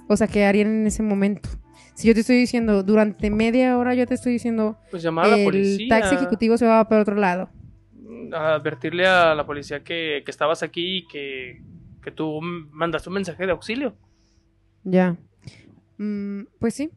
O 0.08 0.16
sea, 0.16 0.28
¿qué 0.28 0.46
harían 0.46 0.68
en 0.68 0.88
ese 0.88 1.02
momento? 1.02 1.50
Si 1.96 2.08
yo 2.08 2.14
te 2.14 2.20
estoy 2.20 2.38
diciendo, 2.38 2.84
durante 2.84 3.30
media 3.32 3.78
hora 3.78 3.96
yo 3.96 4.06
te 4.06 4.14
estoy 4.14 4.34
diciendo, 4.34 4.78
Pues 4.92 5.02
llamar 5.02 5.26
a 5.26 5.30
la 5.30 5.38
el 5.38 5.44
policía. 5.46 5.88
taxi 5.89 6.16
ejecutivo 6.16 6.58
se 6.58 6.68
va 6.68 6.88
para 6.88 7.02
otro 7.02 7.16
lado. 7.16 7.50
a 8.34 8.54
advertirle 8.56 9.08
a 9.08 9.34
la 9.34 9.46
policía 9.46 9.84
que, 9.84 10.22
que 10.24 10.32
estabas 10.32 10.62
aquí 10.64 10.98
y 11.00 11.08
que, 11.08 11.62
que 12.04 12.12
tú 12.12 12.39
mandaste 12.42 13.10
un 13.10 13.16
mensaje 13.16 13.46
de 13.46 13.52
auxilio. 13.52 13.96
Ya. 14.84 15.18
Mm, 15.98 16.44
pues 16.60 16.76
sí. 16.76 16.92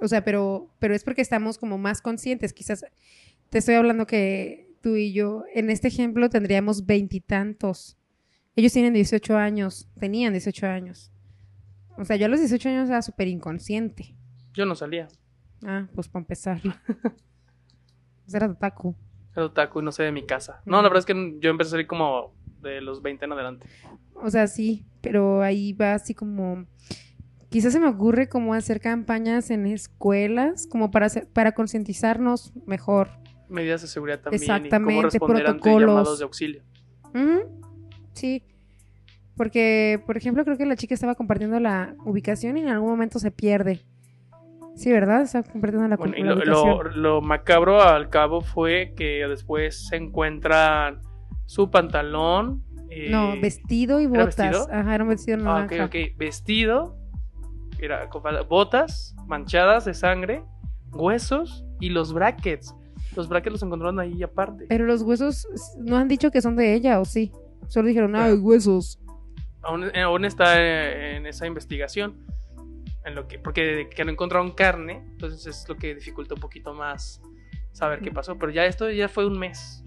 O 0.00 0.08
sea, 0.08 0.24
pero, 0.24 0.70
pero 0.78 0.94
es 0.94 1.04
porque 1.04 1.22
estamos 1.22 1.58
como 1.58 1.78
más 1.78 2.02
conscientes. 2.02 2.52
Quizás 2.52 2.84
te 3.50 3.58
estoy 3.58 3.74
hablando 3.74 4.06
que 4.06 4.68
tú 4.80 4.96
y 4.96 5.12
yo, 5.12 5.44
en 5.54 5.70
este 5.70 5.88
ejemplo, 5.88 6.28
tendríamos 6.28 6.86
veintitantos. 6.86 7.96
Ellos 8.54 8.72
tienen 8.72 8.94
18 8.94 9.36
años, 9.36 9.88
tenían 9.98 10.32
18 10.32 10.66
años. 10.66 11.12
O 11.98 12.04
sea, 12.04 12.16
yo 12.16 12.26
a 12.26 12.28
los 12.28 12.40
18 12.40 12.68
años 12.68 12.88
era 12.88 13.02
súper 13.02 13.28
inconsciente. 13.28 14.14
Yo 14.52 14.66
no 14.66 14.74
salía. 14.74 15.08
Ah, 15.64 15.86
pues 15.94 16.08
para 16.08 16.22
empezar. 16.22 16.60
Era 18.32 18.46
otaku. 18.46 18.94
Era 19.34 19.46
otaku 19.46 19.80
y 19.80 19.84
no 19.84 19.92
sé 19.92 20.02
de 20.02 20.12
mi 20.12 20.26
casa. 20.26 20.62
No, 20.64 20.76
la 20.78 20.88
verdad 20.88 20.98
es 20.98 21.06
que 21.06 21.36
yo 21.40 21.50
empecé 21.50 21.68
a 21.68 21.70
salir 21.72 21.86
como 21.86 22.34
de 22.60 22.80
los 22.80 23.02
20 23.02 23.24
en 23.24 23.32
adelante. 23.32 23.66
O 24.14 24.30
sea, 24.30 24.46
sí, 24.46 24.84
pero 25.00 25.42
ahí 25.42 25.72
va 25.72 25.94
así 25.94 26.14
como... 26.14 26.66
Quizás 27.50 27.72
se 27.72 27.80
me 27.80 27.88
ocurre 27.88 28.28
como 28.28 28.54
hacer 28.54 28.80
campañas 28.80 29.50
en 29.50 29.66
escuelas, 29.66 30.66
como 30.66 30.90
para, 30.90 31.06
hacer- 31.06 31.28
para 31.32 31.52
concientizarnos 31.52 32.52
mejor. 32.66 33.08
Medidas 33.48 33.82
de 33.82 33.88
seguridad 33.88 34.20
también. 34.20 34.42
Y 34.42 34.44
Exactamente, 34.44 34.84
cómo 34.84 35.02
responder 35.02 35.46
ante 35.46 35.60
protocolos. 35.62 35.88
llamados 35.90 36.18
de 36.18 36.24
auxilio. 36.24 36.62
Sí, 38.12 38.42
porque, 39.36 40.02
por 40.06 40.16
ejemplo, 40.16 40.44
creo 40.44 40.56
que 40.56 40.66
la 40.66 40.76
chica 40.76 40.94
estaba 40.94 41.14
compartiendo 41.14 41.60
la 41.60 41.94
ubicación 42.04 42.56
y 42.56 42.62
en 42.62 42.68
algún 42.68 42.88
momento 42.90 43.18
se 43.18 43.30
pierde. 43.30 43.80
Sí, 44.74 44.90
¿verdad? 44.90 45.22
Estaba 45.22 45.44
compartiendo 45.50 45.88
la, 45.88 45.96
Bueno, 45.96 46.14
y 46.16 46.22
lo, 46.22 46.34
ubicación. 46.34 46.54
lo- 46.78 46.82
lo 46.90 47.20
macabro 47.22 47.82
al 47.82 48.08
cabo 48.10 48.40
fue 48.40 48.92
que 48.96 49.26
después 49.28 49.86
se 49.88 49.96
encuentran 49.96 51.00
su 51.46 51.70
pantalón. 51.70 52.62
eh, 52.90 53.08
No, 53.10 53.38
vestido 53.40 54.00
y 54.00 54.04
¿era 54.04 54.12
botas. 54.24 54.36
vestido? 54.36 54.68
Ajá, 54.70 54.94
era 54.94 55.04
un 55.04 55.10
vestido 55.10 55.38
Ah, 55.38 55.64
ok, 55.64 55.72
naranja. 55.72 55.84
ok. 55.86 56.16
Vestido, 56.16 56.96
era 57.78 58.08
botas 58.48 59.14
manchadas 59.26 59.84
de 59.84 59.94
sangre, 59.94 60.42
huesos 60.92 61.64
y 61.80 61.90
los 61.90 62.12
brackets. 62.12 62.74
Los 63.14 63.28
brackets 63.28 63.52
los 63.52 63.62
encontraron 63.62 63.98
ahí 64.00 64.22
aparte. 64.22 64.66
Pero 64.68 64.84
los 64.84 65.02
huesos 65.02 65.46
no 65.78 65.96
han 65.96 66.08
dicho 66.08 66.30
que 66.30 66.40
son 66.40 66.56
de 66.56 66.74
ella, 66.74 67.00
¿o 67.00 67.04
sí? 67.04 67.32
Solo 67.68 67.88
dijeron, 67.88 68.14
ay, 68.16 68.34
huesos. 68.34 68.98
Aún, 69.62 69.84
eh, 69.92 70.02
aún 70.02 70.24
está 70.24 70.60
eh, 70.60 71.16
en 71.16 71.26
esa 71.26 71.46
investigación. 71.46 72.24
En 73.04 73.14
lo 73.14 73.28
que, 73.28 73.38
porque 73.38 73.88
que 73.94 74.04
no 74.04 74.10
encontraron 74.10 74.50
carne, 74.50 75.02
entonces 75.12 75.46
es 75.46 75.68
lo 75.68 75.76
que 75.76 75.94
dificulta 75.94 76.34
un 76.34 76.40
poquito 76.40 76.74
más 76.74 77.20
saber 77.72 78.00
qué 78.00 78.10
pasó. 78.10 78.36
Pero 78.36 78.52
ya 78.52 78.66
esto 78.66 78.90
ya 78.90 79.08
fue 79.08 79.26
un 79.26 79.38
mes. 79.38 79.82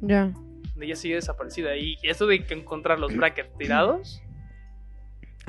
Ya. 0.00 0.32
ella 0.80 0.96
sigue 0.96 1.16
desaparecida. 1.16 1.76
Y 1.76 1.96
esto 2.02 2.26
de 2.26 2.44
que 2.44 2.54
encontrar 2.54 3.00
los 3.00 3.16
brackets 3.16 3.56
tirados, 3.58 4.22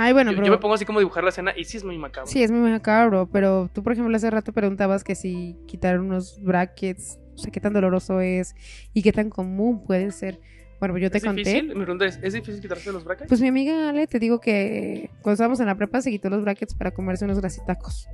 Ay, 0.01 0.13
bueno, 0.13 0.31
yo, 0.31 0.37
pero... 0.37 0.47
yo 0.47 0.51
me 0.53 0.57
pongo 0.59 0.75
así 0.75 0.85
como 0.85 0.99
dibujar 0.99 1.23
la 1.25 1.29
escena 1.29 1.53
y 1.57 1.65
sí 1.65 1.75
es 1.77 1.83
muy 1.83 1.97
macabro. 1.97 2.29
Sí, 2.31 2.41
es 2.41 2.51
muy 2.51 2.69
macabro, 2.71 3.27
pero 3.31 3.69
tú, 3.73 3.83
por 3.83 3.91
ejemplo, 3.93 4.15
hace 4.15 4.29
rato 4.29 4.53
preguntabas 4.53 5.03
que 5.03 5.13
si 5.13 5.57
quitar 5.67 5.99
unos 5.99 6.41
brackets, 6.41 7.19
o 7.35 7.37
sea, 7.37 7.51
qué 7.51 7.59
tan 7.59 7.73
doloroso 7.73 8.21
es 8.21 8.55
y 8.93 9.01
qué 9.01 9.11
tan 9.11 9.29
común 9.29 9.83
puede 9.83 10.11
ser. 10.11 10.39
Bueno, 10.79 10.97
yo 10.97 11.11
te 11.11 11.17
¿Es 11.17 11.25
conté. 11.25 11.41
difícil? 11.43 11.67
Mi 11.75 11.81
pregunta 11.83 12.05
es, 12.05 12.17
¿es 12.23 12.31
difícil 12.33 12.61
quitarse 12.61 12.91
los 12.93 13.03
brackets? 13.03 13.27
Pues 13.27 13.41
mi 13.41 13.49
amiga 13.49 13.89
Ale, 13.89 14.07
te 14.07 14.17
digo 14.19 14.39
que 14.39 15.09
cuando 15.21 15.33
estábamos 15.33 15.59
en 15.59 15.65
la 15.65 15.75
prepa 15.75 16.01
se 16.01 16.09
quitó 16.11 16.29
los 16.29 16.41
brackets 16.41 16.73
para 16.75 16.91
comerse 16.91 17.25
unos 17.25 17.39
grasitacos. 17.41 18.07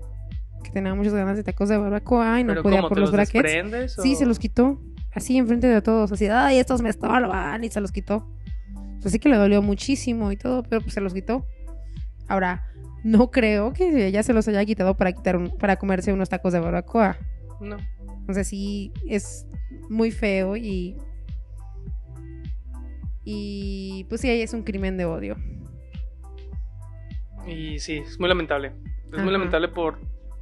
Que 0.64 0.72
tenía 0.72 0.96
muchas 0.96 1.14
ganas 1.14 1.38
de 1.38 1.44
tacos 1.44 1.70
de 1.70 1.78
barbacoa 1.78 2.40
y 2.40 2.44
no 2.44 2.54
¿Pero 2.54 2.64
podía 2.64 2.78
cómo, 2.80 2.90
por 2.90 2.96
te 2.98 3.02
los 3.02 3.12
brackets. 3.12 3.34
desprendes 3.44 3.94
Sí, 4.02 4.14
o- 4.14 4.18
se 4.18 4.26
los 4.26 4.40
quitó. 4.40 4.82
Así 5.14 5.38
enfrente 5.38 5.68
de 5.68 5.80
todos. 5.84 6.12
Así, 6.12 6.26
ay, 6.26 6.58
estos 6.58 6.82
me 6.82 6.90
estorban. 6.90 7.64
Y 7.64 7.70
se 7.70 7.80
los 7.80 7.92
quitó. 7.92 8.28
Así 9.06 9.20
que 9.20 9.30
le 9.30 9.38
dolió 9.38 9.62
muchísimo 9.62 10.32
y 10.32 10.38
todo, 10.38 10.64
pero 10.64 10.82
pues 10.82 10.96
se 10.96 11.02
los 11.02 11.14
quitó. 11.14 11.46
Ahora, 12.28 12.66
no 13.04 13.30
creo 13.32 13.72
que 13.74 14.08
ella 14.08 14.24
se 14.24 14.34
los 14.34 14.48
haya 14.48 14.66
quitado 14.66 14.96
para 14.96 15.12
quitar 15.12 15.36
un- 15.38 15.56
para 15.58 15.76
comerse 15.78 16.12
unos 16.14 16.30
tacos 16.30 16.54
de 16.54 16.60
barbacoa. 16.60 17.18
No. 17.62 17.78
O 18.28 18.34
sea, 18.34 18.44
sí 18.44 18.92
es 19.08 19.46
muy 19.90 20.12
feo 20.12 20.58
y 20.58 20.98
y 23.24 24.06
pues 24.10 24.22
sí, 24.22 24.30
ahí 24.30 24.42
es 24.42 24.54
un 24.54 24.64
crimen 24.64 24.98
de 24.98 25.06
odio. 25.06 25.36
Y 27.48 27.80
sí, 27.80 27.98
es 27.98 28.20
muy 28.20 28.30
lamentable. 28.30 28.74
Es 29.08 29.14
Ajá. 29.14 29.24
muy 29.24 29.32
lamentable 29.32 29.68
por 29.68 30.00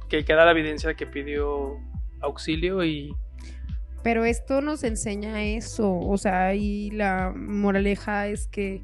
que 0.08 0.24
queda 0.24 0.44
la 0.44 0.50
evidencia 0.52 0.88
de 0.90 0.94
que 0.96 1.06
pidió 1.06 1.76
auxilio 2.20 2.84
y 2.84 3.14
Pero 4.02 4.24
esto 4.24 4.60
nos 4.60 4.84
enseña 4.84 5.42
eso, 5.42 5.98
o 5.98 6.16
sea, 6.18 6.54
y 6.54 6.90
la 6.90 7.32
moraleja 7.34 8.26
es 8.28 8.48
que 8.48 8.82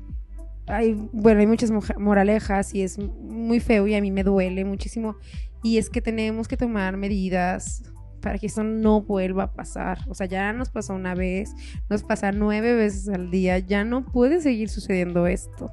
hay, 0.67 0.95
bueno, 1.13 1.41
hay 1.41 1.47
muchas 1.47 1.71
moralejas 1.99 2.75
y 2.75 2.83
es 2.83 2.99
muy 2.99 3.61
feo 3.61 3.87
y 3.87 3.95
a 3.95 4.01
mí 4.01 4.11
me 4.11 4.25
duele 4.25 4.65
muchísimo. 4.65 5.17
Y 5.63 5.79
es 5.79 5.91
que 5.91 6.01
tenemos 6.01 6.49
que 6.49 6.57
tomar 6.57 6.97
medidas 6.97 7.83
para 8.21 8.39
que 8.39 8.47
eso 8.47 8.63
no 8.63 9.03
vuelva 9.03 9.45
a 9.45 9.53
pasar. 9.53 9.99
O 10.09 10.15
sea, 10.15 10.27
ya 10.27 10.53
nos 10.53 10.71
pasó 10.71 10.95
una 10.95 11.15
vez, 11.15 11.55
nos 11.89 12.03
pasa 12.03 12.33
nueve 12.33 12.75
veces 12.75 13.09
al 13.09 13.31
día, 13.31 13.59
ya 13.59 13.85
no 13.85 14.05
puede 14.05 14.41
seguir 14.41 14.69
sucediendo 14.69 15.27
esto. 15.27 15.71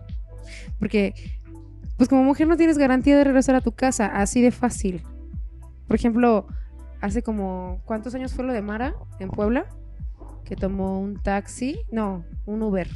Porque, 0.80 1.14
pues 1.98 2.10
como 2.10 2.24
mujer 2.24 2.48
no 2.48 2.58
tienes 2.58 2.78
garantía 2.78 3.18
de 3.18 3.24
regresar 3.24 3.56
a 3.56 3.62
tu 3.62 3.74
casa, 3.74 4.08
así 4.08 4.42
de 4.42 4.52
fácil. 4.52 5.04
Por 5.88 5.96
ejemplo, 5.96 6.48
hace 7.02 7.22
como, 7.22 7.82
¿cuántos 7.86 8.16
años 8.16 8.34
fue 8.34 8.46
lo 8.46 8.54
de 8.54 8.62
Mara 8.62 8.96
en 9.20 9.30
Puebla? 9.30 9.66
Que 10.44 10.56
tomó 10.56 11.00
un 11.00 11.22
taxi, 11.22 11.80
no, 11.92 12.26
un 12.46 12.62
Uber. 12.62 12.88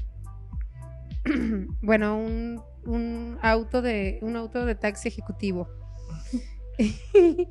bueno, 1.82 2.18
un, 2.18 2.62
un 2.86 3.38
auto 3.42 3.82
de, 3.82 4.20
un 4.22 4.36
auto 4.36 4.66
de 4.66 4.76
taxi 4.76 5.08
ejecutivo. 5.08 5.70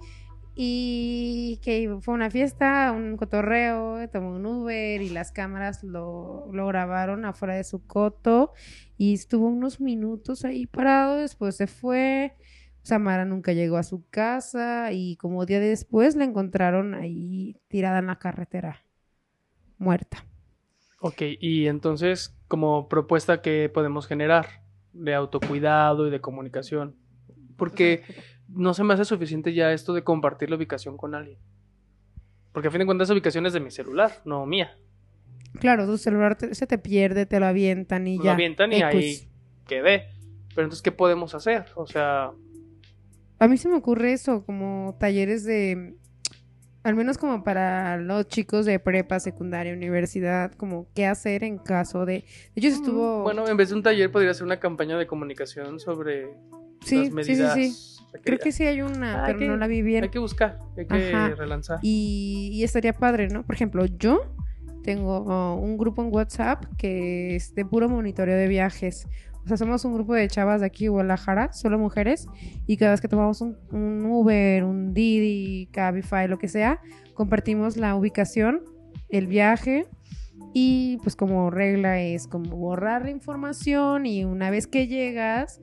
y 0.54 1.58
que 1.62 1.96
fue 2.00 2.14
una 2.14 2.30
fiesta, 2.30 2.92
un 2.92 3.16
cotorreo, 3.16 4.08
tomó 4.10 4.34
un 4.34 4.46
Uber 4.46 5.00
y 5.00 5.08
las 5.08 5.32
cámaras 5.32 5.82
lo, 5.82 6.48
lo 6.52 6.66
grabaron 6.66 7.24
afuera 7.24 7.54
de 7.54 7.64
su 7.64 7.86
coto 7.86 8.52
y 8.96 9.14
estuvo 9.14 9.46
unos 9.46 9.80
minutos 9.80 10.44
ahí 10.44 10.66
parado, 10.66 11.16
después 11.16 11.56
se 11.56 11.66
fue. 11.66 12.36
Samara 12.82 13.24
nunca 13.24 13.52
llegó 13.52 13.76
a 13.76 13.82
su 13.82 14.08
casa 14.08 14.90
y 14.92 15.16
como 15.16 15.44
día 15.44 15.60
después 15.60 16.16
la 16.16 16.24
encontraron 16.24 16.94
ahí 16.94 17.56
tirada 17.68 17.98
en 17.98 18.06
la 18.06 18.18
carretera, 18.18 18.84
muerta. 19.78 20.26
Ok, 21.00 21.22
y 21.40 21.66
entonces, 21.66 22.39
como 22.50 22.88
propuesta 22.88 23.40
que 23.42 23.70
podemos 23.72 24.06
generar 24.08 24.64
de 24.92 25.14
autocuidado 25.14 26.08
y 26.08 26.10
de 26.10 26.20
comunicación, 26.20 26.96
porque 27.56 28.02
no 28.48 28.74
se 28.74 28.82
me 28.82 28.92
hace 28.94 29.04
suficiente 29.04 29.54
ya 29.54 29.72
esto 29.72 29.94
de 29.94 30.02
compartir 30.02 30.50
la 30.50 30.56
ubicación 30.56 30.96
con 30.96 31.14
alguien. 31.14 31.38
Porque 32.52 32.66
a 32.66 32.70
fin 32.72 32.80
de 32.80 32.86
cuentas 32.86 33.06
esa 33.06 33.12
ubicación 33.14 33.46
es 33.46 33.52
de 33.52 33.60
mi 33.60 33.70
celular, 33.70 34.10
no 34.24 34.44
mía. 34.46 34.74
Claro, 35.60 35.86
tu 35.86 35.96
celular 35.96 36.36
te- 36.36 36.52
se 36.56 36.66
te 36.66 36.76
pierde, 36.78 37.24
te 37.24 37.38
lo 37.38 37.46
avientan 37.46 38.08
y 38.08 38.18
Lo 38.18 38.24
ya. 38.24 38.32
avientan 38.32 38.72
y 38.72 38.76
Ecos. 38.78 38.94
ahí 38.94 39.28
quedé. 39.68 40.08
Pero 40.48 40.62
entonces, 40.62 40.82
¿qué 40.82 40.90
podemos 40.90 41.34
hacer? 41.36 41.66
O 41.76 41.86
sea, 41.86 42.32
A 43.38 43.46
mí 43.48 43.56
se 43.56 43.68
me 43.68 43.76
ocurre 43.76 44.12
eso, 44.12 44.44
como 44.44 44.96
talleres 44.98 45.44
de, 45.44 45.94
al 46.82 46.94
menos 46.94 47.18
como 47.18 47.42
para 47.44 47.96
los 47.98 48.26
chicos 48.28 48.64
de 48.66 48.78
prepa, 48.78 49.20
secundaria, 49.20 49.72
universidad, 49.74 50.52
como 50.52 50.86
qué 50.94 51.06
hacer 51.06 51.44
en 51.44 51.58
caso 51.58 52.06
de... 52.06 52.24
De 52.54 52.56
hecho, 52.56 52.68
estuvo... 52.68 53.22
bueno, 53.22 53.46
en 53.48 53.56
vez 53.56 53.68
de 53.68 53.74
un 53.74 53.82
taller 53.82 54.10
podría 54.10 54.32
ser 54.34 54.44
una 54.44 54.58
campaña 54.60 54.96
de 54.98 55.06
comunicación 55.06 55.78
sobre 55.80 56.28
sí, 56.82 56.96
las 56.96 57.04
sí, 57.06 57.10
sí, 57.10 57.14
medidas. 57.14 57.54
sí. 57.54 57.76
Creo 58.24 58.38
que 58.38 58.50
sí 58.50 58.66
hay 58.66 58.82
una, 58.82 59.20
Ah, 59.20 59.26
pero 59.26 59.38
hay 59.38 59.46
no 59.46 59.52
que- 59.54 59.58
la 59.60 59.66
vi 59.66 59.82
bien. 59.82 60.04
Hay 60.04 60.10
que 60.10 60.18
buscar, 60.18 60.58
hay 60.76 60.86
que 60.86 60.94
Ajá. 60.94 61.34
relanzar. 61.36 61.78
Y, 61.82 62.50
y 62.54 62.64
estaría 62.64 62.92
padre, 62.92 63.28
¿no? 63.28 63.44
Por 63.44 63.54
ejemplo, 63.54 63.84
yo 63.86 64.34
tengo 64.82 65.20
uh, 65.20 65.60
un 65.62 65.76
grupo 65.76 66.02
en 66.02 66.12
WhatsApp 66.12 66.64
que 66.78 67.36
es 67.36 67.54
de 67.54 67.64
puro 67.64 67.88
monitoreo 67.88 68.36
de 68.36 68.48
viajes. 68.48 69.06
O 69.44 69.48
sea, 69.48 69.56
somos 69.56 69.84
un 69.84 69.94
grupo 69.94 70.14
de 70.14 70.28
chavas 70.28 70.60
de 70.60 70.66
aquí, 70.66 70.86
Guadalajara, 70.88 71.52
solo 71.52 71.78
mujeres, 71.78 72.26
y 72.66 72.76
cada 72.76 72.92
vez 72.92 73.00
que 73.00 73.08
tomamos 73.08 73.40
un, 73.40 73.56
un 73.72 74.04
Uber, 74.06 74.64
un 74.64 74.92
Didi, 74.94 75.66
Cabify, 75.72 76.28
lo 76.28 76.38
que 76.38 76.48
sea, 76.48 76.80
compartimos 77.14 77.76
la 77.76 77.94
ubicación, 77.94 78.60
el 79.08 79.26
viaje, 79.26 79.86
y 80.52 80.98
pues 81.02 81.16
como 81.16 81.50
regla 81.50 82.00
es 82.00 82.26
como 82.26 82.56
borrar 82.56 83.04
la 83.04 83.10
información 83.10 84.04
y 84.06 84.24
una 84.24 84.50
vez 84.50 84.66
que 84.66 84.86
llegas, 84.88 85.60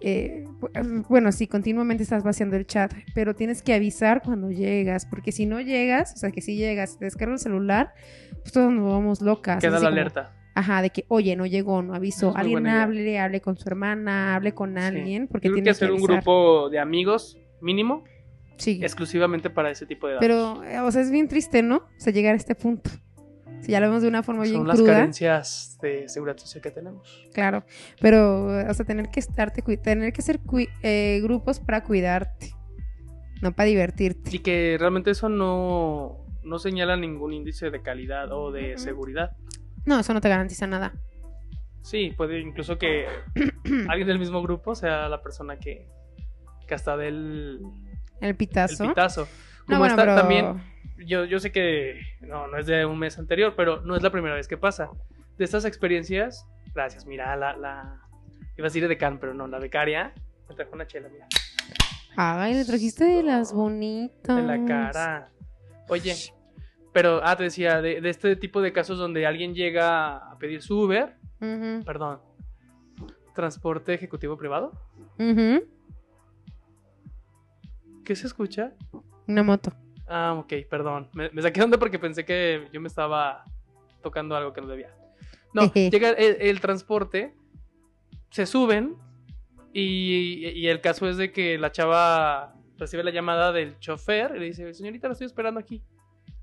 eh, 0.00 0.44
bu- 0.60 1.06
bueno, 1.08 1.32
sí, 1.32 1.46
continuamente 1.46 2.02
estás 2.02 2.22
vaciando 2.22 2.56
el 2.56 2.66
chat, 2.66 2.92
pero 3.14 3.34
tienes 3.34 3.62
que 3.62 3.74
avisar 3.74 4.22
cuando 4.22 4.50
llegas, 4.50 5.06
porque 5.06 5.32
si 5.32 5.46
no 5.46 5.60
llegas, 5.60 6.12
o 6.14 6.16
sea, 6.16 6.30
que 6.30 6.42
si 6.42 6.56
llegas, 6.56 6.98
te 6.98 7.06
descargas 7.06 7.40
el 7.40 7.44
celular, 7.44 7.92
pues 8.40 8.52
todos 8.52 8.72
nos 8.72 8.90
vamos 8.90 9.20
locas. 9.22 9.60
Queda 9.60 9.72
la 9.72 9.78
como, 9.78 9.88
alerta. 9.88 10.32
Ajá, 10.54 10.82
de 10.82 10.90
que, 10.90 11.04
oye, 11.08 11.34
no 11.36 11.46
llegó, 11.46 11.82
no 11.82 11.94
avisó. 11.94 12.32
Alguien 12.36 12.66
hable, 12.68 13.18
hable 13.18 13.40
con 13.40 13.56
su 13.56 13.68
hermana, 13.68 14.36
hable 14.36 14.52
con 14.52 14.74
Sí. 14.74 14.78
alguien, 14.80 15.26
porque 15.26 15.48
Yo 15.48 15.52
creo 15.52 15.56
tiene 15.56 15.64
que 15.64 15.70
hacer 15.70 15.90
un 15.90 15.98
avisar. 15.98 16.16
grupo 16.16 16.68
de 16.70 16.78
amigos 16.78 17.38
mínimo 17.60 18.04
Sí, 18.56 18.78
exclusivamente 18.82 19.50
para 19.50 19.70
ese 19.70 19.84
tipo 19.84 20.06
de 20.06 20.14
datos. 20.14 20.26
pero, 20.60 20.86
o 20.86 20.90
sea, 20.92 21.02
es 21.02 21.10
bien 21.10 21.26
triste, 21.26 21.62
¿no? 21.62 21.76
O 21.78 21.88
sea, 21.96 22.12
llegar 22.12 22.34
a 22.34 22.36
este 22.36 22.54
punto. 22.54 22.88
Si 23.62 23.72
ya 23.72 23.80
lo 23.80 23.86
vemos 23.88 24.02
de 24.02 24.08
una 24.08 24.22
forma 24.22 24.42
bien 24.44 24.56
Son 24.58 24.68
las 24.68 24.76
cruda. 24.76 24.92
carencias 24.92 25.78
de 25.82 26.08
seguridad 26.08 26.36
social 26.36 26.62
que 26.62 26.70
tenemos. 26.70 27.26
Claro, 27.32 27.64
pero, 28.00 28.46
o 28.68 28.74
sea, 28.74 28.84
tener 28.86 29.08
que 29.10 29.18
estarte, 29.20 29.62
tener 29.78 30.12
que 30.12 30.22
ser 30.22 30.38
eh, 30.82 31.20
grupos 31.22 31.58
para 31.60 31.82
cuidarte, 31.82 32.50
no 33.42 33.52
para 33.56 33.66
divertirte. 33.68 34.36
Y 34.36 34.40
que 34.40 34.76
realmente 34.78 35.10
eso 35.10 35.28
no, 35.30 36.26
no 36.44 36.58
señala 36.58 36.96
ningún 36.96 37.32
índice 37.32 37.70
de 37.70 37.80
calidad 37.82 38.30
o 38.32 38.52
de 38.52 38.74
Ujú. 38.74 38.78
seguridad. 38.84 39.30
No, 39.86 39.98
eso 40.00 40.14
no 40.14 40.20
te 40.20 40.28
garantiza 40.28 40.66
nada. 40.66 40.92
Sí, 41.82 42.12
puede 42.16 42.40
incluso 42.40 42.78
que 42.78 43.06
alguien 43.88 44.06
del 44.08 44.18
mismo 44.18 44.42
grupo 44.42 44.74
sea 44.74 45.08
la 45.08 45.20
persona 45.22 45.58
que, 45.58 45.86
que 46.66 46.74
hasta 46.74 46.96
del 46.96 47.60
El 48.20 48.28
el 48.30 48.36
pitazo. 48.36 48.88
pitazo. 48.88 49.22
No, 49.22 49.66
Como 49.66 49.78
bueno, 49.80 49.94
está 49.94 50.02
pero- 50.04 50.16
también, 50.16 50.62
yo, 51.06 51.24
yo 51.24 51.38
sé 51.40 51.52
que 51.52 52.00
no, 52.22 52.46
no 52.48 52.58
es 52.58 52.66
de 52.66 52.86
un 52.86 52.98
mes 52.98 53.18
anterior, 53.18 53.54
pero 53.56 53.80
no 53.82 53.96
es 53.96 54.02
la 54.02 54.10
primera 54.10 54.34
vez 54.34 54.48
que 54.48 54.56
pasa. 54.56 54.88
De 55.36 55.44
estas 55.44 55.64
experiencias, 55.64 56.46
gracias, 56.74 57.04
mira, 57.06 57.34
la, 57.36 57.56
la 57.56 58.00
iba 58.56 58.66
a 58.66 58.70
decir 58.70 58.86
de 58.88 58.96
Can, 58.96 59.18
pero 59.18 59.34
no, 59.34 59.46
la 59.46 59.58
becaria 59.58 60.12
me 60.48 60.54
trajo 60.54 60.70
una 60.74 60.86
chela, 60.86 61.08
mira, 61.10 61.26
Ay, 62.16 62.54
le 62.54 62.64
trajiste 62.64 63.04
de 63.04 63.22
las 63.24 63.52
bonitas. 63.52 64.38
en 64.38 64.46
la 64.46 64.64
cara. 64.64 65.30
Oye, 65.88 66.14
pero, 66.94 67.20
ah, 67.24 67.36
te 67.36 67.42
decía, 67.42 67.82
de, 67.82 68.00
de 68.00 68.08
este 68.08 68.36
tipo 68.36 68.62
de 68.62 68.72
casos 68.72 68.98
donde 68.98 69.26
alguien 69.26 69.52
llega 69.52 70.16
a 70.16 70.38
pedir 70.38 70.62
su 70.62 70.78
Uber, 70.78 71.16
perdón, 71.84 72.20
transporte 73.34 73.92
ejecutivo 73.92 74.38
privado. 74.38 74.72
¿qué 78.04 78.14
se 78.14 78.28
escucha? 78.28 78.72
Una 79.26 79.42
moto. 79.42 79.72
Ah, 80.06 80.34
ok, 80.34 80.52
perdón. 80.70 81.08
Me, 81.14 81.30
me 81.30 81.42
saqué 81.42 81.60
onda 81.62 81.78
porque 81.78 81.98
pensé 81.98 82.24
que 82.24 82.68
yo 82.72 82.80
me 82.80 82.86
estaba 82.86 83.42
tocando 84.00 84.36
algo 84.36 84.52
que 84.52 84.60
no 84.60 84.68
debía. 84.68 84.94
No, 85.52 85.72
llega 85.74 86.10
el, 86.10 86.36
el 86.40 86.60
transporte, 86.60 87.34
se 88.30 88.46
suben 88.46 88.94
y, 89.72 90.46
y 90.54 90.68
el 90.68 90.80
caso 90.80 91.08
es 91.08 91.16
de 91.16 91.32
que 91.32 91.58
la 91.58 91.72
chava 91.72 92.54
recibe 92.78 93.02
la 93.02 93.10
llamada 93.10 93.50
del 93.50 93.80
chofer 93.80 94.34
y 94.36 94.38
le 94.38 94.46
dice, 94.46 94.74
señorita, 94.74 95.08
la 95.08 95.12
estoy 95.14 95.26
esperando 95.26 95.58
aquí. 95.58 95.82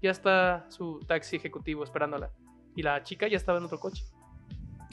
Ya 0.02 0.12
está 0.12 0.66
su 0.70 1.00
taxi 1.08 1.36
ejecutivo 1.36 1.84
esperándola. 1.84 2.32
Y 2.76 2.82
la 2.84 3.04
chica 3.04 3.28
ya 3.28 3.38
estaba 3.38 3.58
en 3.60 3.66
otro 3.66 3.80
coche. 3.80 4.04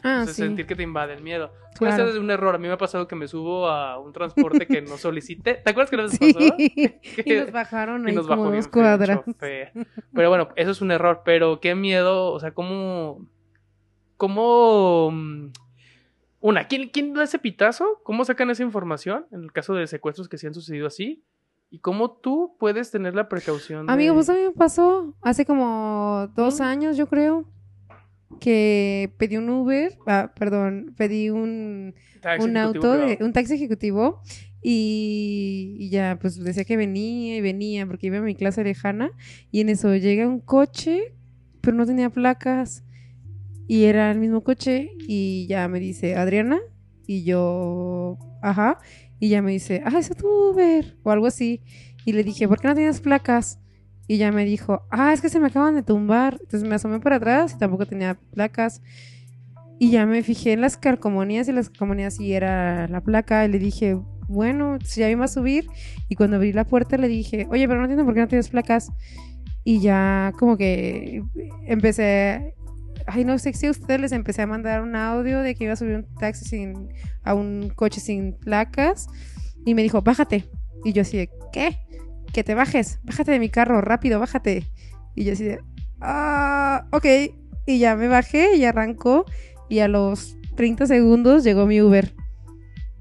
Ah, 0.05 0.21
Entonces, 0.21 0.37
sí. 0.37 0.43
sentir 0.43 0.67
que 0.67 0.77
te 0.77 0.83
invade 0.85 1.13
el 1.15 1.23
miedo. 1.23 1.53
Puede 1.77 1.95
Claro. 1.95 2.13
ser 2.13 2.21
un 2.21 2.31
error. 2.31 2.55
A 2.55 2.59
mí 2.59 2.69
me 2.69 2.75
ha 2.75 2.79
pasado 2.79 3.09
que 3.09 3.17
me 3.17 3.27
subo 3.27 3.67
a 3.69 3.99
un 3.99 4.13
transporte 4.13 4.67
que 4.67 4.81
no 4.81 4.97
solicité. 4.99 5.55
¿Te 5.55 5.71
acuerdas 5.71 5.91
que 5.91 5.97
vez 5.97 6.13
Sí. 6.13 6.33
pasó? 6.35 6.55
y 6.59 7.33
nos 7.35 7.51
bajaron 7.51 8.05
y 8.07 8.11
ahí 8.11 8.15
nos 8.17 8.27
como 8.29 8.43
bajó 8.45 8.55
dos 8.55 8.69
cuadras. 8.69 9.21
Pero 9.39 10.29
bueno, 10.29 10.49
eso 10.57 10.71
es 10.71 10.81
un 10.83 10.91
error. 10.93 11.23
Pero 11.25 11.61
qué 11.61 11.75
miedo, 11.75 12.33
o 12.33 12.39
sea, 12.39 12.53
cómo. 12.53 13.27
¿Cómo. 14.17 15.11
mm, 15.13 15.53
Una, 16.41 16.69
¿quién, 16.69 16.89
¿quién 16.91 17.15
da 17.15 17.25
ese 17.25 17.39
pitazo? 17.41 18.01
¿Cómo 18.05 18.25
sacan 18.25 18.51
esa 18.51 18.63
información? 18.63 19.27
En 19.33 19.43
el 19.43 19.53
caso 19.53 19.75
de 19.75 19.87
secuestros 19.89 20.29
que 20.29 20.39
sí 20.39 20.47
han 20.47 20.55
sucedido 20.55 20.87
así. 20.87 21.25
¿Y 21.71 21.81
cómo 21.81 22.13
tú 22.13 22.57
puedes 22.59 22.91
tener 22.91 23.15
la 23.15 23.29
precaución 23.29 23.87
de. 23.87 23.93
Amigo, 23.93 24.15
pues 24.15 24.29
a 24.31 24.35
mí 24.35 24.41
me 24.41 24.53
pasó 24.53 25.15
hace 25.21 25.45
como 25.45 26.29
dos 26.35 26.61
años, 26.61 26.97
yo 26.97 27.09
creo, 27.09 27.47
que 28.41 29.13
pedí 29.19 29.37
un 29.37 29.49
Uber, 29.51 29.97
ah, 30.07 30.33
perdón, 30.39 30.95
pedí 30.97 31.31
un, 31.31 31.95
Taxi 32.21 32.49
un 32.49 32.57
auto, 32.57 32.93
de, 32.93 33.19
un 33.21 33.33
taxi 33.33 33.55
ejecutivo 33.55 34.23
y, 34.63 35.77
y 35.79 35.91
ya, 35.91 36.19
pues 36.21 36.43
decía 36.43 36.65
que 36.65 36.77
venía 36.77 37.37
y 37.37 37.41
venía 37.41 37.87
porque 37.87 38.09
iba 38.09 38.19
a 38.19 38.23
mi 38.23 38.35
clase 38.35 38.65
lejana 38.65 39.11
y 39.51 39.61
en 39.61 39.69
eso 39.69 39.95
llega 39.97 40.27
un 40.27 40.41
coche, 40.41 41.15
pero 41.61 41.77
no 41.77 41.87
tenía 41.87 42.11
placas 42.11 42.85
y 43.67 43.85
era 43.85 44.11
el 44.11 44.19
mismo 44.19 44.43
coche 44.43 44.91
y 44.99 45.47
ya 45.49 45.69
me 45.69 45.81
dice, 45.81 46.17
Adriana, 46.17 46.59
y 47.07 47.25
yo, 47.25 48.19
ajá, 48.43 48.79
y 49.21 49.29
ya 49.31 49.43
me 49.43 49.53
dice, 49.53 49.83
ah, 49.85 49.99
es 49.99 50.11
tu 50.11 50.27
Uber 50.51 50.97
o 51.03 51.11
algo 51.11 51.27
así 51.27 51.63
y 52.09 52.13
le 52.13 52.25
dije, 52.25 52.49
¿por 52.49 52.59
qué 52.59 52.69
no 52.69 52.75
tienes 52.75 53.01
placas? 53.01 53.61
Y 54.07 54.17
ya 54.17 54.33
me 54.33 54.47
dijo, 54.47 54.81
ah, 54.91 55.13
es 55.13 55.21
que 55.21 55.29
se 55.29 55.39
me 55.41 55.49
acaban 55.49 55.75
de 55.75 55.83
tumbar. 55.83 56.39
Entonces 56.41 56.67
me 56.67 56.75
asomé 56.75 57.01
para 57.01 57.17
atrás 57.17 57.53
y 57.55 57.59
tampoco 57.59 57.85
tenía 57.85 58.19
placas. 58.33 58.81
Y 59.79 59.91
ya 59.91 60.07
me 60.07 60.23
fijé 60.23 60.53
en 60.53 60.63
las 60.63 60.79
calcomanías 60.79 61.49
y 61.49 61.53
las 61.53 61.69
calcomanías 61.69 62.17
sí 62.17 62.33
era 62.33 62.89
la 62.89 63.03
placa. 63.03 63.45
Y 63.45 63.49
le 63.49 63.59
dije, 63.59 64.01
bueno, 64.27 64.79
si 64.83 65.01
ya 65.01 65.11
iba 65.11 65.27
a 65.27 65.29
subir. 65.29 65.67
Y 66.09 66.15
cuando 66.15 66.37
abrí 66.37 66.55
la 66.55 66.65
puerta 66.65 66.97
le 66.97 67.09
dije, 67.09 67.47
oye, 67.51 67.69
pero 67.69 67.79
no 67.79 67.85
entiendo 67.85 68.07
por 68.07 68.15
qué 68.15 68.21
no 68.21 68.29
tienes 68.29 68.49
placas. 68.49 68.91
Y 69.63 69.81
ya 69.81 70.33
como 70.39 70.57
que 70.57 71.23
empecé, 71.67 72.55
ay, 73.09 73.25
no 73.25 73.39
sé 73.39 73.53
si 73.55 73.67
a 73.67 73.71
ustedes 73.71 74.01
les 74.01 74.13
empecé 74.13 74.43
a 74.43 74.47
mandar 74.47 74.83
un 74.83 74.95
audio 74.95 75.41
de 75.41 75.55
que 75.55 75.65
iba 75.65 75.73
a 75.73 75.77
subir 75.77 75.97
un 75.97 76.15
taxi 76.15 76.45
sin, 76.45 76.93
a 77.25 77.35
un 77.35 77.71
coche 77.75 78.01
sin 78.01 78.35
placas. 78.35 79.09
Y 79.65 79.75
me 79.75 79.83
dijo, 79.83 80.03
bájate. 80.03 80.49
Y 80.85 80.93
yo 80.93 81.03
así 81.03 81.17
de, 81.17 81.31
¿qué? 81.53 81.79
Que 82.33 82.45
te 82.45 82.55
bajes, 82.55 83.01
bájate 83.03 83.33
de 83.33 83.39
mi 83.39 83.49
carro, 83.49 83.81
rápido, 83.81 84.21
bájate. 84.21 84.65
Y 85.15 85.25
yo 85.25 85.33
así 85.33 85.45
de, 85.45 85.61
ah, 86.01 86.87
ok. 86.93 87.07
Y 87.67 87.79
ya 87.79 87.97
me 87.97 88.09
bajé 88.09 88.57
y 88.57 88.65
arrancó. 88.65 89.25
Y 89.69 89.81
a 89.81 89.89
los 89.89 90.37
30 90.57 90.87
segundos 90.87 91.45
llegó 91.45 91.67
mi 91.67 91.81
Uber. 91.81 92.15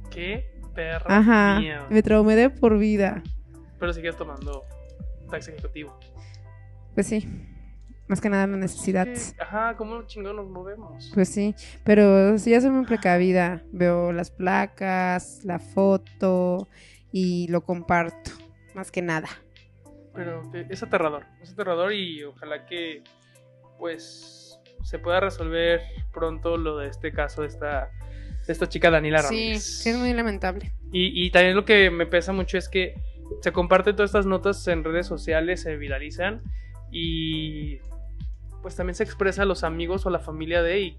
¿Qué 0.10 0.46
perro? 0.74 1.06
Ajá. 1.08 1.60
mío. 1.60 1.82
Me 1.90 2.02
traumé 2.02 2.36
de 2.36 2.50
por 2.50 2.78
vida. 2.78 3.24
Pero 3.80 3.94
sigues 3.94 4.18
tomando 4.18 4.64
taxi 5.30 5.52
ejecutivo. 5.52 5.98
Pues 6.96 7.08
sí. 7.08 7.28
Más 8.08 8.22
que 8.22 8.30
nada 8.30 8.48
la 8.48 8.58
necesidad. 8.58 9.08
Ajá, 9.40 9.76
¿cómo 9.78 10.04
chingón 10.04 10.38
nos 10.38 10.48
movemos? 10.48 11.12
Pues 11.14 11.28
sí, 11.30 11.54
pero 11.84 12.38
sí 12.38 12.52
ya 12.52 12.62
soy 12.62 12.70
muy 12.72 12.86
precavida. 12.86 13.64
Veo 13.72 14.14
las 14.14 14.32
placas, 14.32 15.42
la 15.44 15.60
foto 15.60 16.70
y 17.12 17.48
lo 17.50 17.62
comparto. 17.66 18.32
Más 18.76 18.92
que 18.92 19.02
nada. 19.02 19.28
Pero 20.14 20.42
eh, 20.54 20.66
es 20.70 20.82
aterrador, 20.84 21.26
es 21.42 21.52
aterrador 21.52 21.94
y 21.94 22.24
ojalá 22.24 22.66
que 22.66 23.04
pues 23.78 24.58
se 24.84 25.00
pueda 25.00 25.20
resolver 25.20 25.82
pronto 26.14 26.58
lo 26.58 26.78
de 26.78 26.88
este 26.88 27.12
caso 27.12 27.42
de 27.42 27.50
esta, 27.50 27.90
de 28.48 28.54
esta 28.54 28.68
chica 28.70 28.90
Daniela 28.90 29.20
Sí, 29.20 29.26
Ramírez. 29.26 29.64
sí 29.64 29.90
es 29.90 29.98
muy 29.98 30.14
lamentable. 30.14 30.74
Y, 30.92 31.26
y 31.26 31.30
también 31.32 31.56
lo 31.56 31.66
que 31.66 31.92
me 31.92 32.06
pesa 32.08 32.32
mucho 32.32 32.58
es 32.58 32.70
que 32.70 32.96
se 33.42 33.52
comparten 33.52 33.96
todas 33.96 34.10
estas 34.12 34.26
notas 34.26 34.66
en 34.70 34.84
redes 34.86 35.06
sociales, 35.06 35.62
se 35.62 35.76
viralizan 35.76 36.42
y 36.92 37.78
pues 38.68 38.76
también 38.76 38.96
se 38.96 39.04
expresa 39.06 39.44
a 39.44 39.46
los 39.46 39.64
amigos 39.64 40.06
o 40.06 40.10
a 40.10 40.12
la 40.12 40.20
familia 40.20 40.62
de 40.62 40.82
y 40.82 40.98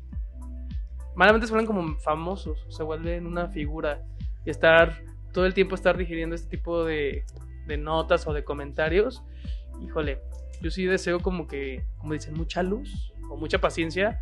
malamente 1.14 1.46
se 1.46 1.52
vuelven 1.52 1.66
como 1.66 1.98
famosos, 1.98 2.64
se 2.70 2.82
vuelven 2.82 3.26
una 3.26 3.48
figura 3.48 4.02
y 4.46 4.48
estar 4.48 5.02
todo 5.34 5.44
el 5.44 5.52
tiempo 5.52 5.74
estar 5.74 5.98
digiriendo 5.98 6.34
este 6.34 6.48
tipo 6.48 6.86
de, 6.86 7.26
de 7.66 7.76
notas 7.76 8.26
o 8.26 8.32
de 8.32 8.42
comentarios, 8.42 9.22
híjole, 9.82 10.22
yo 10.62 10.70
sí 10.70 10.86
deseo 10.86 11.20
como 11.20 11.46
que, 11.46 11.84
como 11.98 12.14
dicen, 12.14 12.32
mucha 12.38 12.62
luz 12.62 13.12
o 13.28 13.36
mucha 13.36 13.60
paciencia, 13.60 14.18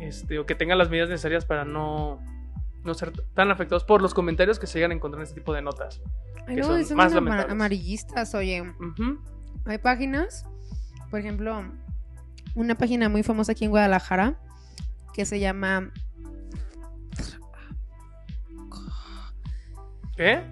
este, 0.00 0.38
o 0.38 0.46
que 0.46 0.54
tengan 0.54 0.78
las 0.78 0.88
medidas 0.88 1.10
necesarias 1.10 1.44
para 1.44 1.66
no, 1.66 2.18
no 2.82 2.94
ser 2.94 3.12
tan 3.34 3.50
afectados 3.50 3.84
por 3.84 4.00
los 4.00 4.14
comentarios 4.14 4.58
que 4.58 4.66
se 4.66 4.78
llegan 4.78 4.92
a 4.92 4.94
encontrar 4.94 5.20
en 5.20 5.24
este 5.24 5.38
tipo 5.38 5.52
de 5.52 5.60
notas. 5.60 6.00
Ay, 6.46 6.54
Que 6.56 6.62
luego 6.62 6.82
son 6.82 6.96
más 6.96 7.12
lamentables. 7.12 7.52
amarillistas, 7.52 8.34
oye. 8.34 8.72
Hay 9.66 9.76
páginas, 9.76 10.46
por 11.10 11.20
ejemplo, 11.20 11.62
una 12.54 12.76
página 12.76 13.08
muy 13.08 13.22
famosa 13.22 13.52
aquí 13.52 13.64
en 13.64 13.70
Guadalajara 13.70 14.38
que 15.12 15.24
se 15.24 15.40
llama 15.40 15.92
¿Qué? 20.16 20.42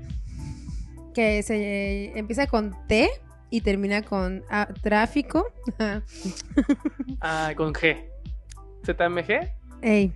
que 1.14 1.42
se 1.42 2.18
empieza 2.18 2.46
con 2.46 2.74
T 2.88 3.08
y 3.50 3.60
termina 3.60 4.02
con 4.02 4.42
ah, 4.50 4.68
tráfico. 4.82 5.46
Ah, 7.20 7.52
con 7.56 7.72
G. 7.72 7.96
ZMG. 8.84 9.52
Ey. 9.82 10.12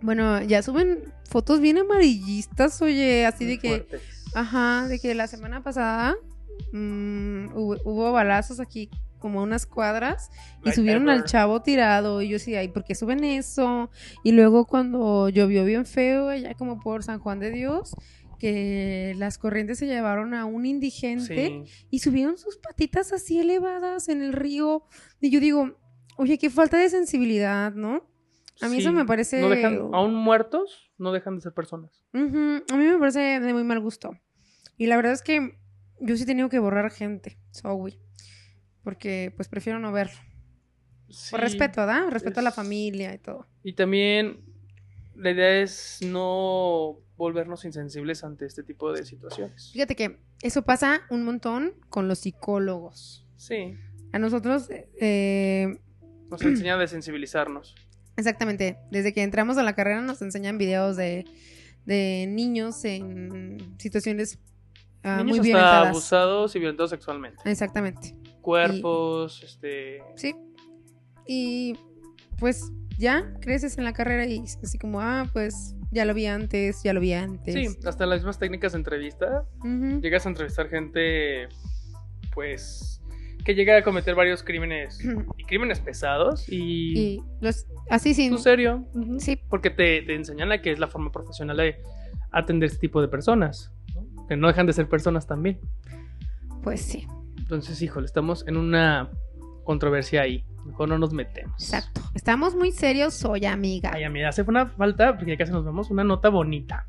Bueno, 0.00 0.40
ya 0.42 0.62
suben 0.62 1.12
fotos 1.28 1.60
bien 1.60 1.78
amarillistas, 1.78 2.80
oye, 2.80 3.26
así 3.26 3.44
de 3.44 3.58
que, 3.58 3.68
Fuertes. 3.68 4.02
ajá, 4.34 4.86
de 4.88 4.98
que 5.00 5.14
la 5.14 5.26
semana 5.26 5.62
pasada 5.62 6.14
mm, 6.72 7.54
hubo, 7.54 7.76
hubo 7.84 8.12
balazos 8.12 8.60
aquí 8.60 8.88
como 9.24 9.40
a 9.40 9.42
unas 9.42 9.64
cuadras 9.64 10.28
y 10.60 10.66
Like 10.66 10.76
subieron 10.76 11.08
al 11.08 11.24
chavo 11.24 11.62
tirado 11.62 12.20
y 12.20 12.28
yo 12.28 12.38
sí, 12.38 12.54
ay, 12.56 12.68
¿por 12.68 12.84
qué 12.84 12.94
suben 12.94 13.24
eso? 13.24 13.90
Y 14.22 14.32
luego 14.32 14.66
cuando 14.66 15.30
llovió 15.30 15.64
bien 15.64 15.86
feo 15.86 16.28
allá 16.28 16.52
como 16.52 16.78
por 16.78 17.02
San 17.02 17.20
Juan 17.20 17.38
de 17.40 17.50
Dios, 17.50 17.96
que 18.38 19.14
las 19.16 19.38
corrientes 19.38 19.78
se 19.78 19.86
llevaron 19.86 20.34
a 20.34 20.44
un 20.44 20.66
indigente 20.66 21.64
Sí. 21.64 21.86
y 21.90 22.00
subieron 22.00 22.36
sus 22.36 22.58
patitas 22.58 23.14
así 23.14 23.40
elevadas 23.40 24.10
en 24.10 24.20
el 24.20 24.34
río. 24.34 24.84
Y 25.22 25.30
yo 25.30 25.40
digo, 25.40 25.78
oye, 26.18 26.36
qué 26.36 26.50
falta 26.50 26.76
de 26.76 26.90
sensibilidad, 26.90 27.72
¿no? 27.72 28.06
A 28.60 28.68
mí 28.68 28.76
eso 28.76 28.92
me 28.92 29.06
parece... 29.06 29.40
No 29.40 29.48
dejan, 29.48 29.88
aún 29.94 30.14
muertos, 30.14 30.92
no 30.98 31.12
dejan 31.12 31.36
de 31.36 31.40
ser 31.40 31.54
personas. 31.54 32.04
A 32.12 32.18
mí 32.18 32.84
me 32.84 32.98
parece 32.98 33.40
de 33.40 33.52
muy 33.54 33.64
mal 33.64 33.80
gusto. 33.80 34.10
Y 34.76 34.86
la 34.86 34.96
verdad 34.96 35.14
es 35.14 35.22
que 35.22 35.58
yo 36.00 36.14
sí 36.16 36.24
he 36.24 36.26
tenido 36.26 36.50
que 36.50 36.58
borrar 36.58 36.90
gente, 36.90 37.38
Zoe. 37.54 37.98
Porque 38.84 39.32
pues 39.34 39.48
prefiero 39.48 39.78
no 39.80 39.90
verlo. 39.90 40.14
Sí. 41.08 41.30
Por 41.32 41.40
respeto, 41.40 41.80
¿verdad? 41.80 42.08
Respeto 42.10 42.40
a 42.40 42.42
la 42.42 42.52
familia 42.52 43.12
y 43.14 43.18
todo. 43.18 43.46
Y 43.62 43.72
también 43.72 44.40
la 45.16 45.30
idea 45.30 45.60
es 45.62 45.98
no 46.04 46.98
volvernos 47.16 47.64
insensibles 47.64 48.24
ante 48.24 48.46
este 48.46 48.62
tipo 48.62 48.92
de 48.92 49.04
situaciones. 49.04 49.70
Fíjate 49.72 49.96
que 49.96 50.20
eso 50.42 50.62
pasa 50.62 51.02
un 51.10 51.24
montón 51.24 51.72
con 51.88 52.08
los 52.08 52.20
psicólogos. 52.20 53.26
Sí, 53.36 53.74
A 54.12 54.18
nosotros, 54.18 54.68
eh, 55.00 55.78
nos 56.30 56.42
enseña 56.42 56.74
a 56.74 56.78
desensibilizarnos. 56.78 57.74
exactamente, 58.16 58.78
desde 58.90 59.12
que 59.12 59.22
entramos 59.22 59.58
a 59.58 59.62
la 59.62 59.74
carrera 59.74 60.00
nos 60.00 60.22
enseñan 60.22 60.56
videos 60.58 60.96
de, 60.96 61.24
de 61.84 62.26
niños 62.28 62.84
en 62.84 63.74
situaciones 63.78 64.38
ah, 65.02 65.18
Niños 65.22 65.38
muy 65.38 65.38
hasta 65.38 65.42
violentadas. 65.48 65.88
abusados 65.88 66.56
y 66.56 66.58
violentados 66.58 66.90
sexualmente. 66.90 67.42
Exactamente. 67.48 68.16
Cuerpos, 68.44 69.42
este... 69.42 70.02
Sí. 70.16 70.34
Y 71.26 71.76
pues 72.38 72.70
ya 72.98 73.32
creces 73.40 73.78
en 73.78 73.84
la 73.84 73.92
carrera 73.92 74.26
y 74.26 74.42
así 74.62 74.78
como, 74.78 75.00
ah, 75.00 75.28
pues 75.32 75.74
ya 75.90 76.04
lo 76.04 76.12
vi 76.12 76.26
antes, 76.26 76.82
ya 76.82 76.92
lo 76.92 77.00
vi 77.00 77.14
antes. 77.14 77.54
Sí, 77.54 77.78
hasta 77.86 78.04
las 78.06 78.20
mismas 78.20 78.38
técnicas 78.38 78.72
de 78.72 78.78
entrevista. 78.78 79.46
Llegas 80.02 80.26
a 80.26 80.28
entrevistar 80.28 80.68
gente, 80.68 81.48
pues, 82.34 83.00
que 83.44 83.54
llega 83.54 83.76
a 83.78 83.82
cometer 83.82 84.14
varios 84.14 84.42
crímenes 84.42 84.98
y 85.38 85.44
crímenes 85.44 85.80
pesados 85.80 86.48
y... 86.48 86.98
Y 86.98 87.22
los, 87.40 87.66
así 87.88 88.12
sin... 88.12 88.30
¿Tú 88.30 88.38
serio? 88.38 88.86
Sí, 89.18 89.40
Porque 89.48 89.70
te, 89.70 90.02
te 90.02 90.14
enseñan 90.14 90.52
a 90.52 90.60
que 90.60 90.72
es 90.72 90.78
la 90.78 90.88
forma 90.88 91.10
profesional 91.10 91.56
de 91.56 91.76
atender 92.30 92.66
este 92.66 92.80
tipo 92.80 93.00
de 93.00 93.08
personas. 93.08 93.72
¿no? 93.94 94.26
Que 94.26 94.36
no 94.36 94.48
dejan 94.48 94.66
de 94.66 94.72
ser 94.72 94.88
personas 94.88 95.26
también. 95.26 95.60
pues 96.62 96.80
sí, 96.80 97.06
Entonces, 97.44 97.80
híjole, 97.82 98.06
estamos 98.06 98.46
en 98.48 98.56
una 98.56 99.10
controversia 99.64 100.22
ahí. 100.22 100.44
Mejor 100.64 100.88
no 100.88 100.98
nos 100.98 101.12
metemos. 101.12 101.62
exacto. 101.62 102.00
Estamos 102.14 102.54
muy 102.56 102.72
serios 102.72 103.22
hoy, 103.26 103.44
amiga. 103.44 103.90
Ay, 103.92 104.04
amiga, 104.04 104.30
hace 104.30 104.40
una 104.42 104.66
falta, 104.66 105.14
porque 105.14 105.32
ya 105.32 105.36
casi 105.36 105.52
nos 105.52 105.62
vemos, 105.62 105.90
una 105.90 106.04
nota 106.04 106.30
bonita. 106.30 106.86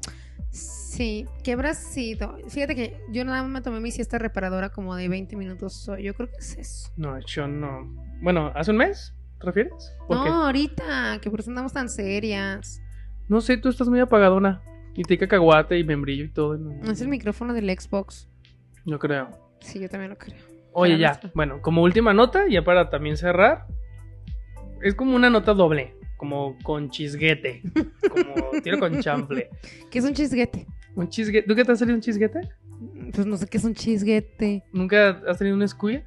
Sí, 0.50 1.26
¿qué 1.44 1.52
habrá 1.52 1.74
sido? 1.74 2.38
Fíjate 2.48 2.74
que 2.74 2.98
yo 3.12 3.26
nada 3.26 3.42
más 3.44 3.52
me 3.52 3.62
tomé 3.62 3.82
mi 3.82 3.92
siesta 3.92 4.18
reparadora 4.18 4.70
como 4.70 4.96
de 4.96 5.10
20 5.10 5.36
minutos 5.36 5.90
hoy. 5.90 6.04
Yo 6.04 6.14
creo 6.14 6.30
que 6.30 6.38
es 6.38 6.56
eso. 6.58 6.90
No, 6.96 7.20
yo 7.20 7.48
no. 7.50 7.94
Bueno, 8.22 8.54
¿hace 8.56 8.72
un 8.72 8.78
mes? 8.78 9.14
¿Te 9.40 9.48
refieres? 9.48 9.94
¿Por 10.08 10.16
No, 10.16 10.24
qué? 10.24 10.30
ahorita, 10.30 11.20
que 11.22 11.30
por 11.30 11.42
eso 11.42 11.52
andamos 11.52 11.74
tan 11.74 11.90
serias. 11.90 12.82
No 13.28 13.42
sé, 13.42 13.58
tú 13.58 13.68
estás 13.68 13.90
muy 13.90 14.00
apagadona. 14.00 14.62
Y 14.96 15.04
te 15.04 15.18
cacahuate 15.18 15.78
y 15.78 15.84
membrillo 15.84 16.24
y 16.24 16.30
todo. 16.32 16.58
No, 16.58 16.90
Es 16.90 17.02
el 17.02 17.10
micrófono 17.10 17.54
del 17.54 17.70
Xbox. 17.78 18.30
No 18.86 18.98
creo. 18.98 19.28
Sí, 19.66 19.80
yo 19.80 19.90
también 19.90 20.12
lo 20.12 20.18
creo. 20.18 20.38
Oye, 20.74 20.98
ya. 20.98 21.10
nuestra- 21.10 21.32
Bueno, 21.34 21.62
como 21.62 21.82
última 21.84 22.14
nota, 22.14 22.46
ya 22.50 22.64
para 22.64 22.90
también 22.90 23.18
cerrar. 23.18 23.66
Es 24.82 24.94
como 24.96 25.16
una 25.16 25.30
nota 25.30 25.54
doble. 25.54 25.96
Como 26.18 26.58
con 26.64 26.90
chisguete. 26.90 27.62
Como 28.10 28.34
tiro 28.64 28.80
con 28.80 29.00
chanfle. 29.02 29.50
¿Qué 29.92 30.00
es 30.00 30.06
un 30.06 30.14
chisguete? 30.14 30.66
Un 30.96 31.10
chisguete. 31.10 31.48
¿Tú 31.48 31.56
qué 31.56 31.66
te 31.66 31.72
has 31.72 31.80
salido 31.80 31.96
un 31.96 32.02
chisguete? 32.02 32.40
Pues 33.14 33.26
no 33.26 33.38
sé 33.38 33.48
qué 33.48 33.58
es 33.58 33.64
un 33.64 33.74
chisguete. 33.74 34.64
¿Nunca 34.72 35.22
has 35.28 35.38
tenido 35.38 35.56
un 35.58 35.68
squid? 35.68 36.00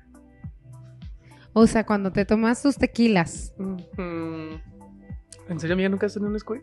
O 1.52 1.66
sea, 1.66 1.84
cuando 1.84 2.12
te 2.12 2.24
tomas 2.24 2.62
tus 2.62 2.76
tequilas. 2.76 3.54
Mm, 3.58 4.54
¿En 5.48 5.60
serio, 5.60 5.74
amiga, 5.74 5.88
nunca 5.88 6.06
has 6.06 6.14
tenido 6.14 6.30
un 6.30 6.38
squid? 6.38 6.60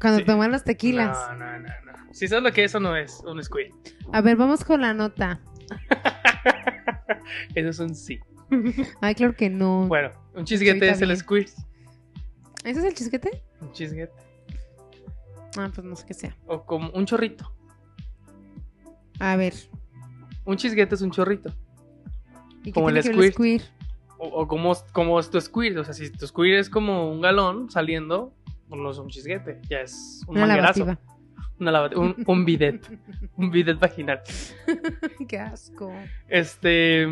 Cuando 0.00 0.20
Sí. 0.20 0.24
toman 0.24 0.50
las 0.52 0.64
tequilas. 0.64 1.16
No, 1.32 1.36
no, 1.36 1.58
no, 1.58 1.68
no. 1.68 2.14
Si 2.14 2.26
sabes 2.28 2.44
lo 2.44 2.52
que 2.52 2.64
es, 2.64 2.70
eso 2.70 2.80
no 2.80 2.96
es 2.96 3.20
un 3.26 3.42
squid. 3.42 3.66
A 4.12 4.20
ver, 4.22 4.36
vamos 4.36 4.64
con 4.64 4.80
la 4.80 4.94
nota. 4.94 5.40
Eso 7.54 7.68
es 7.68 7.78
un 7.78 7.94
sí. 7.94 8.18
Ay, 9.00 9.14
claro 9.14 9.34
que 9.34 9.50
no. 9.50 9.86
Bueno, 9.88 10.10
un 10.34 10.44
chisguete 10.44 10.88
es 10.88 11.00
el 11.02 11.16
squid. 11.16 11.48
¿Ese 12.64 12.80
es 12.80 12.84
el 12.84 12.94
chisguete? 12.94 13.42
Un 13.60 13.72
chisguete. 13.72 14.12
Ah, 15.56 15.70
pues 15.74 15.86
no 15.86 15.96
sé 15.96 16.06
qué 16.06 16.14
sea. 16.14 16.36
O 16.46 16.64
como 16.64 16.90
un 16.90 17.04
chorrito. 17.06 17.52
A 19.20 19.36
ver. 19.36 19.54
Un 20.44 20.56
chisguete 20.56 20.94
es 20.94 21.02
un 21.02 21.10
chorrito. 21.10 21.52
¿Y 22.62 22.64
qué 22.64 22.72
Como 22.72 22.88
el 22.90 23.00
tiene 23.00 23.18
ver 23.18 23.32
squirt. 23.32 23.64
O, 24.18 24.26
o 24.28 24.48
como, 24.48 24.72
como 24.92 25.18
es 25.20 25.30
tu 25.30 25.40
squirt. 25.40 25.76
O 25.78 25.84
sea, 25.84 25.94
si 25.94 26.10
tu 26.10 26.26
squirt 26.26 26.58
es 26.58 26.70
como 26.70 27.10
un 27.10 27.20
galón 27.20 27.70
saliendo, 27.70 28.34
pues 28.68 28.80
no 28.80 28.90
es 28.90 28.98
un 28.98 29.08
chisguete, 29.08 29.60
ya 29.68 29.80
es 29.80 30.22
un 30.26 30.36
Una 30.36 30.46
manguerazo. 30.46 30.80
lavativa. 30.80 31.17
Una 31.60 31.86
un, 31.96 32.14
un 32.26 32.44
bidet. 32.44 32.86
un 33.36 33.50
bidet 33.50 33.78
vaginal. 33.78 34.20
Qué 35.28 35.38
asco. 35.38 35.92
Este. 36.28 37.06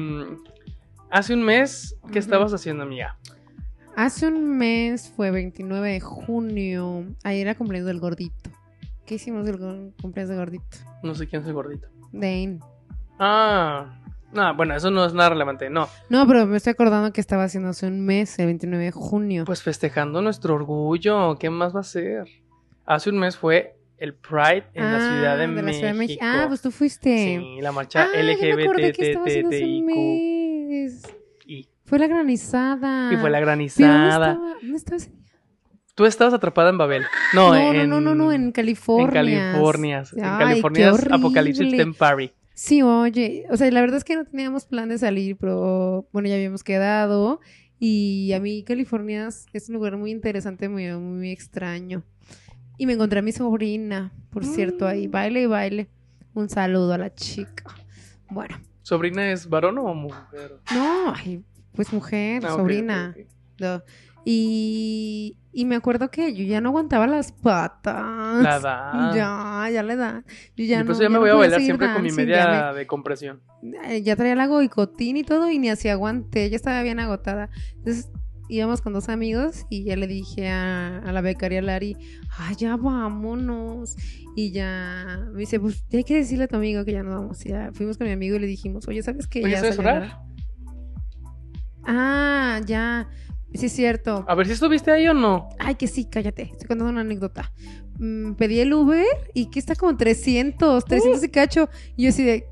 Hace 1.10 1.34
un 1.34 1.42
mes, 1.42 1.96
¿qué 2.12 2.18
estabas 2.18 2.52
haciendo, 2.52 2.82
amiga? 2.82 3.16
Hace 3.96 4.26
un 4.28 4.58
mes 4.58 5.12
fue 5.16 5.30
29 5.30 5.92
de 5.92 6.00
junio. 6.00 7.04
Ahí 7.24 7.40
era 7.40 7.54
cumpleaños 7.54 7.86
del 7.86 8.00
gordito. 8.00 8.50
¿Qué 9.06 9.14
hicimos 9.14 9.48
go- 9.58 9.92
cumpleaños 10.02 10.30
del 10.30 10.38
gordito? 10.38 10.76
No 11.02 11.14
sé 11.14 11.26
quién 11.28 11.42
es 11.42 11.48
el 11.48 11.54
gordito. 11.54 11.86
Dane. 12.12 12.58
Ah. 13.18 14.00
No, 14.32 14.54
bueno, 14.54 14.74
eso 14.74 14.90
no 14.90 15.04
es 15.06 15.14
nada 15.14 15.30
relevante. 15.30 15.70
No. 15.70 15.88
No, 16.10 16.26
pero 16.26 16.44
me 16.46 16.56
estoy 16.56 16.72
acordando 16.72 17.12
que 17.12 17.20
estaba 17.20 17.44
haciendo 17.44 17.70
hace 17.70 17.86
un 17.86 18.04
mes, 18.04 18.38
el 18.38 18.46
29 18.46 18.84
de 18.86 18.90
junio. 18.90 19.44
Pues 19.44 19.62
festejando 19.62 20.20
nuestro 20.20 20.54
orgullo. 20.56 21.36
¿Qué 21.38 21.48
más 21.48 21.74
va 21.74 21.80
a 21.80 21.84
ser? 21.84 22.26
Hace 22.84 23.10
un 23.10 23.18
mes 23.18 23.36
fue 23.38 23.75
el 23.98 24.14
Pride 24.14 24.64
en 24.74 24.84
la 24.92 24.98
Ciudad 24.98 25.36
de, 25.38 25.44
Ah, 25.44 25.46
la 25.46 25.62
México. 25.62 25.72
Ciudad 25.78 25.92
de 25.92 25.98
México. 25.98 26.20
Ah, 26.24 26.44
pues 26.48 26.60
tú 26.62 26.70
fuiste. 26.70 27.38
Sí, 27.40 27.60
la 27.62 27.72
marcha 27.72 28.02
Ah, 28.12 28.18
LGBTTIQ. 28.20 29.84
mes. 29.84 31.02
Y, 31.46 31.68
Fue 31.84 31.98
la 31.98 32.06
granizada. 32.06 33.12
y 33.12 33.16
fue 33.16 33.30
la 33.30 33.38
¿Pero 33.38 33.50
dónde 33.50 33.66
granizada. 33.74 34.08
estaba? 34.08 34.54
¿Dónde 34.62 34.76
estaba 34.76 34.96
ese 34.96 35.10
día? 35.10 35.20
Tú 35.94 36.04
estabas 36.04 36.34
atrapada 36.34 36.68
en 36.70 36.78
Babel. 36.78 37.04
No, 37.32 37.54
No, 37.54 37.72
no, 37.72 37.80
en, 37.80 37.88
no, 37.88 38.00
no, 38.02 38.14
no, 38.14 38.32
en 38.32 38.52
California. 38.52 39.06
En 39.06 39.12
California. 39.14 40.02
En 40.14 40.22
California 40.22 40.90
Apocalipsis. 41.10 41.76
Tempari. 41.76 42.32
Sí, 42.52 42.82
oye, 42.82 43.44
o 43.50 43.56
sea, 43.56 43.70
la 43.70 43.80
verdad 43.80 43.96
es 43.98 44.04
que 44.04 44.14
no 44.16 44.24
teníamos 44.24 44.64
plan 44.66 44.88
de 44.88 44.98
salir, 44.98 45.36
pero 45.36 46.06
bueno, 46.12 46.28
ya 46.28 46.34
habíamos 46.34 46.62
quedado. 46.64 47.40
Y 47.78 48.32
a 48.32 48.40
mí 48.40 48.62
California 48.64 49.28
es- 49.28 49.46
es 49.52 49.68
un 49.68 49.74
lugar 49.74 49.96
muy 49.98 50.10
interesante, 50.10 50.68
muy, 50.68 50.86
muy 50.96 51.30
extraño. 51.30 52.02
Y 52.76 52.86
me 52.86 52.92
encontré 52.94 53.20
a 53.20 53.22
mi 53.22 53.32
sobrina, 53.32 54.12
por 54.30 54.44
cierto, 54.44 54.86
ahí, 54.86 55.08
Mm. 55.08 55.10
baile 55.10 55.42
y 55.42 55.46
baile. 55.46 55.88
Un 56.34 56.48
saludo 56.48 56.92
a 56.92 56.98
la 56.98 57.14
chica. 57.14 57.64
Bueno, 58.30 58.56
¿Sobrina 58.82 59.30
es 59.32 59.48
varón 59.48 59.78
o 59.78 59.94
mujer? 59.94 60.60
no, 60.74 61.12
ay, 61.14 61.42
pues 61.74 61.92
mujer, 61.92 62.44
Ah, 62.46 62.50
sobrina. 62.50 63.14
ok, 63.16 63.22
ok. 63.22 63.30
No. 63.60 63.82
Y, 64.24 65.38
y 65.52 65.64
me 65.64 65.76
acuerdo 65.76 66.10
que 66.10 66.34
yo 66.34 66.44
ya 66.44 66.60
no 66.60 66.68
aguantaba 66.70 67.06
las 67.06 67.32
patas. 67.32 68.42
La 68.42 68.56
edad. 68.56 68.92
Ya, 69.16 69.70
ya 69.72 69.82
la 69.82 69.92
edad. 69.94 70.24
Yo 70.56 70.64
ya 70.64 70.80
y 70.80 70.84
pues 70.84 70.98
no, 70.98 71.02
ya 71.04 71.08
me 71.08 71.14
no 71.14 71.20
voy 71.20 71.30
a 71.30 71.32
podía 71.32 71.42
bailar 71.48 71.60
siempre 71.62 71.86
con 71.92 72.02
mi 72.02 72.08
dancing, 72.08 72.24
media 72.26 72.72
de 72.72 72.86
compresión. 72.86 73.40
me- 73.62 73.96
eh, 73.96 74.02
ya 74.02 74.14
traía 74.16 74.34
la 74.34 74.46
goicotín 74.46 75.16
y 75.16 75.24
todo 75.24 75.50
y 75.50 75.58
ni 75.58 75.70
así 75.70 75.88
aguanté, 75.88 76.50
ya 76.50 76.56
estaba 76.56 76.82
bien 76.82 76.98
agotada. 77.00 77.48
Entonces 77.76 78.10
íbamos 78.48 78.80
con 78.80 78.92
dos 78.92 79.08
amigos 79.08 79.66
y 79.70 79.84
ya 79.84 79.96
le 79.96 80.06
dije 80.06 80.48
a, 80.48 80.98
a 80.98 81.12
la 81.12 81.20
becaria 81.20 81.62
Lari, 81.62 81.96
ay, 82.38 82.54
ya 82.56 82.76
vámonos. 82.76 83.96
Y 84.34 84.52
ya 84.52 85.26
me 85.32 85.40
dice, 85.40 85.58
pues 85.58 85.84
ya 85.88 85.98
hay 85.98 86.04
que 86.04 86.16
decirle 86.16 86.44
a 86.44 86.48
tu 86.48 86.56
amigo 86.56 86.84
que 86.84 86.92
ya 86.92 87.02
nos 87.02 87.14
vamos. 87.14 87.46
Y 87.46 87.50
ya 87.50 87.70
fuimos 87.72 87.96
con 87.96 88.06
mi 88.06 88.12
amigo 88.12 88.36
y 88.36 88.40
le 88.40 88.46
dijimos, 88.46 88.86
oye, 88.88 89.02
¿sabes 89.02 89.26
qué? 89.26 89.42
Oye, 89.42 89.52
ya 89.52 89.60
¿sabes 89.60 89.78
orar? 89.78 90.20
Ah, 91.84 92.60
ya. 92.66 93.08
Sí, 93.54 93.66
es 93.66 93.72
cierto. 93.72 94.24
A 94.28 94.34
ver 94.34 94.46
si 94.46 94.52
estuviste 94.52 94.90
ahí 94.90 95.08
o 95.08 95.14
no. 95.14 95.48
Ay, 95.58 95.76
que 95.76 95.86
sí, 95.86 96.04
cállate. 96.04 96.42
Estoy 96.42 96.68
contando 96.68 96.90
una 96.90 97.00
anécdota. 97.00 97.52
Mm, 97.98 98.34
pedí 98.34 98.60
el 98.60 98.74
Uber 98.74 99.06
y 99.32 99.50
que 99.50 99.58
está 99.58 99.74
como 99.74 99.96
300, 99.96 100.84
300 100.84 101.22
y 101.22 101.28
cacho. 101.28 101.68
Y 101.96 102.04
yo 102.04 102.08
así 102.10 102.24
de, 102.24 102.46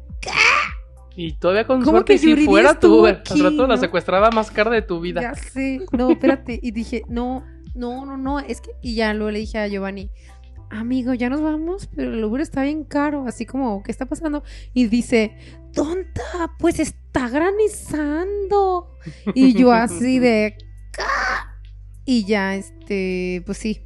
Y 1.16 1.32
todavía 1.34 1.66
con 1.66 1.80
¿Cómo 1.80 1.98
suerte, 1.98 2.14
que 2.14 2.18
si 2.18 2.36
fuera 2.44 2.78
Uber. 2.82 3.22
Al 3.30 3.38
rato 3.40 3.66
la 3.66 3.74
no? 3.74 3.80
secuestraba 3.80 4.30
más 4.30 4.50
cara 4.50 4.70
de 4.70 4.82
tu 4.82 5.00
vida. 5.00 5.20
ya 5.22 5.34
sé. 5.34 5.80
No, 5.92 6.10
espérate. 6.10 6.58
Y 6.62 6.72
dije, 6.72 7.02
no, 7.08 7.44
no, 7.74 8.04
no, 8.04 8.16
no. 8.16 8.40
Es 8.40 8.60
que, 8.60 8.72
y 8.82 8.94
ya 8.96 9.14
luego 9.14 9.30
le 9.30 9.38
dije 9.40 9.58
a 9.58 9.68
Giovanni, 9.68 10.10
amigo, 10.70 11.14
ya 11.14 11.28
nos 11.28 11.40
vamos, 11.40 11.88
pero 11.94 12.12
el 12.12 12.24
Uber 12.24 12.40
está 12.40 12.62
bien 12.62 12.84
caro. 12.84 13.24
Así 13.26 13.46
como, 13.46 13.82
¿qué 13.82 13.92
está 13.92 14.06
pasando? 14.06 14.42
Y 14.72 14.86
dice, 14.88 15.36
tonta, 15.72 16.56
pues 16.58 16.80
está 16.80 17.28
granizando. 17.28 18.90
Y 19.34 19.54
yo 19.54 19.72
así 19.72 20.18
de, 20.18 20.56
y 22.04 22.24
ya, 22.24 22.54
este, 22.54 23.42
pues 23.46 23.58
sí. 23.58 23.82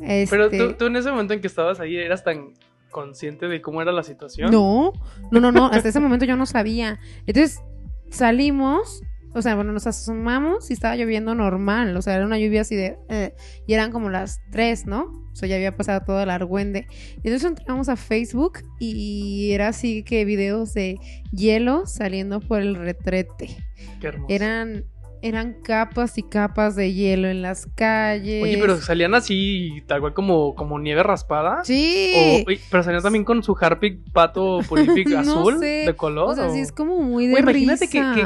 Pero 0.00 0.44
Este, 0.44 0.58
tú, 0.58 0.74
tú 0.74 0.86
en 0.86 0.96
ese 0.96 1.10
momento 1.10 1.34
en 1.34 1.40
que 1.40 1.48
estabas 1.48 1.80
ahí 1.80 1.96
eras 1.96 2.22
tan 2.22 2.52
consciente 2.90 3.48
de 3.48 3.60
cómo 3.60 3.82
era 3.82 3.92
la 3.92 4.02
situación. 4.02 4.50
No, 4.50 4.92
no, 5.30 5.40
no, 5.40 5.52
no, 5.52 5.66
hasta 5.66 5.88
ese 5.88 6.00
momento 6.00 6.24
yo 6.24 6.36
no 6.36 6.46
sabía. 6.46 6.98
Entonces 7.26 7.60
salimos, 8.10 9.02
o 9.34 9.42
sea, 9.42 9.54
bueno, 9.54 9.72
nos 9.72 9.86
asomamos 9.86 10.70
y 10.70 10.72
estaba 10.72 10.96
lloviendo 10.96 11.34
normal, 11.34 11.96
o 11.96 12.02
sea, 12.02 12.14
era 12.14 12.26
una 12.26 12.38
lluvia 12.38 12.62
así 12.62 12.76
de... 12.76 12.98
eh, 13.08 13.34
y 13.66 13.74
eran 13.74 13.92
como 13.92 14.10
las 14.10 14.40
3, 14.50 14.86
¿no? 14.86 15.28
O 15.32 15.36
sea, 15.36 15.48
ya 15.48 15.56
había 15.56 15.76
pasado 15.76 16.00
todo 16.04 16.20
el 16.22 16.30
argüende. 16.30 16.88
Entonces 17.16 17.44
entramos 17.44 17.88
a 17.88 17.96
Facebook 17.96 18.60
y 18.80 19.52
era 19.52 19.68
así 19.68 20.02
que 20.02 20.24
videos 20.24 20.74
de 20.74 20.98
hielo 21.30 21.86
saliendo 21.86 22.40
por 22.40 22.60
el 22.60 22.74
retrete. 22.74 23.56
Qué 24.00 24.08
hermoso. 24.08 24.34
Eran, 24.34 24.84
eran 25.22 25.54
capas 25.62 26.16
y 26.18 26.22
capas 26.22 26.76
de 26.76 26.92
hielo 26.92 27.28
en 27.28 27.42
las 27.42 27.66
calles. 27.74 28.42
Oye, 28.42 28.58
pero 28.60 28.76
salían 28.78 29.14
así, 29.14 29.82
tal 29.86 30.00
cual 30.00 30.14
como, 30.14 30.54
como 30.54 30.78
nieve 30.78 31.02
raspada. 31.02 31.64
Sí. 31.64 32.12
O- 32.44 32.48
oye, 32.48 32.60
pero 32.70 32.82
salían 32.82 33.02
también 33.02 33.24
con 33.24 33.42
su 33.42 33.56
Harpic 33.60 34.00
pato 34.12 34.60
purific 34.68 35.08
No 35.10 35.18
azul 35.20 35.58
sé. 35.58 35.66
de 35.86 35.94
color. 35.96 36.30
O 36.30 36.34
sea, 36.34 36.50
sí 36.50 36.60
es 36.60 36.72
como 36.72 36.98
muy 37.00 37.26
de 37.26 37.32
Güey, 37.32 37.42
imagínate 37.42 37.88
que- 37.88 38.00
risa, 38.00 38.14
que- 38.14 38.22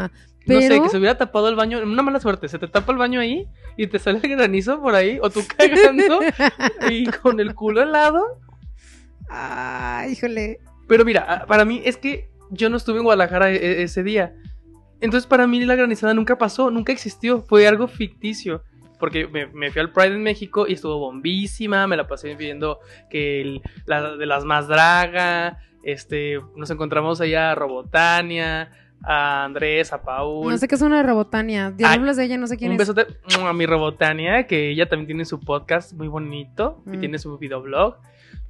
pero... 0.47 0.61
No 0.61 0.67
sé, 0.67 0.81
que 0.83 0.89
se 0.89 0.97
hubiera 0.99 1.17
tapado 1.17 1.49
el 1.49 1.55
baño. 1.55 1.81
Una 1.83 2.03
mala 2.03 2.19
suerte, 2.19 2.49
se 2.49 2.59
te 2.59 2.67
tapa 2.67 2.91
el 2.93 2.99
baño 2.99 3.21
ahí 3.21 3.47
y 3.77 3.87
te 3.87 3.99
sale 4.01 4.19
el 4.23 4.29
granizo 4.37 4.81
por 4.83 4.95
ahí, 4.97 5.19
o 5.23 5.31
tú 5.31 5.41
cagando 5.57 6.19
y 6.91 7.07
con 7.07 7.39
el 7.39 7.55
culo 7.55 7.83
helado. 7.83 8.41
Ay, 9.29 10.13
híjole. 10.13 10.59
Pero 10.89 11.05
mira, 11.05 11.21
a- 11.23 11.47
para 11.47 11.65
mí 11.65 11.81
es 11.85 11.97
que 11.97 12.29
yo 12.51 12.69
no 12.69 12.77
estuve 12.77 12.99
en 12.99 13.05
Guadalajara 13.05 13.51
e- 13.51 13.57
e- 13.57 13.83
ese 13.85 14.03
día. 14.03 14.35
Entonces 15.03 15.27
para 15.27 15.47
mí 15.47 15.63
la 15.65 15.75
granizada 15.77 16.15
nunca 16.15 16.39
pasó, 16.39 16.71
nunca 16.71 16.93
existió, 16.93 17.43
fue 17.43 17.67
algo 17.67 17.87
ficticio. 17.89 18.63
Porque 18.99 19.27
me, 19.27 19.47
me 19.49 19.71
fui 19.73 19.81
al 19.81 19.91
Pride 19.91 20.15
en 20.15 20.23
México 20.23 20.65
y 20.69 20.75
estuvo 20.75 20.97
bombísima, 20.99 21.87
me 21.89 21.97
la 21.97 22.07
pasé 22.07 22.35
viendo 22.37 22.79
que 23.11 23.41
el- 23.41 23.61
la, 23.85 24.17
de 24.17 24.27
las 24.27 24.45
más 24.45 24.69
draga, 24.69 25.59
este, 25.83 26.39
nos 26.57 26.71
encontramos 26.71 27.21
allá 27.21 27.51
a 27.51 27.55
Robotania, 27.57 28.71
a 29.05 29.43
Andrés, 29.45 29.93
a 29.93 30.03
Paul. 30.03 30.49
No 30.49 30.57
sé 30.57 30.69
qué 30.69 30.77
es 30.77 30.83
una 30.83 31.03
robotania. 31.03 31.75
Ya 31.77 31.93
hablas 31.93 32.17
de 32.17 32.25
ella, 32.27 32.37
no 32.39 32.47
sé 32.47 32.57
quién 32.57 32.71
Un 32.71 32.81
es. 32.81 32.89
besote 32.95 33.07
a 33.45 33.53
mi 33.53 33.67
Robotania, 33.67 34.47
que 34.47 34.71
ella 34.71 34.89
también 34.89 35.09
tiene 35.09 35.25
su 35.25 35.41
podcast 35.41 35.93
muy 35.95 36.07
bonito 36.07 36.85
y 36.87 36.97
Mm. 36.99 37.01
tiene 37.01 37.19
su 37.19 37.37
videoblog. 37.39 37.97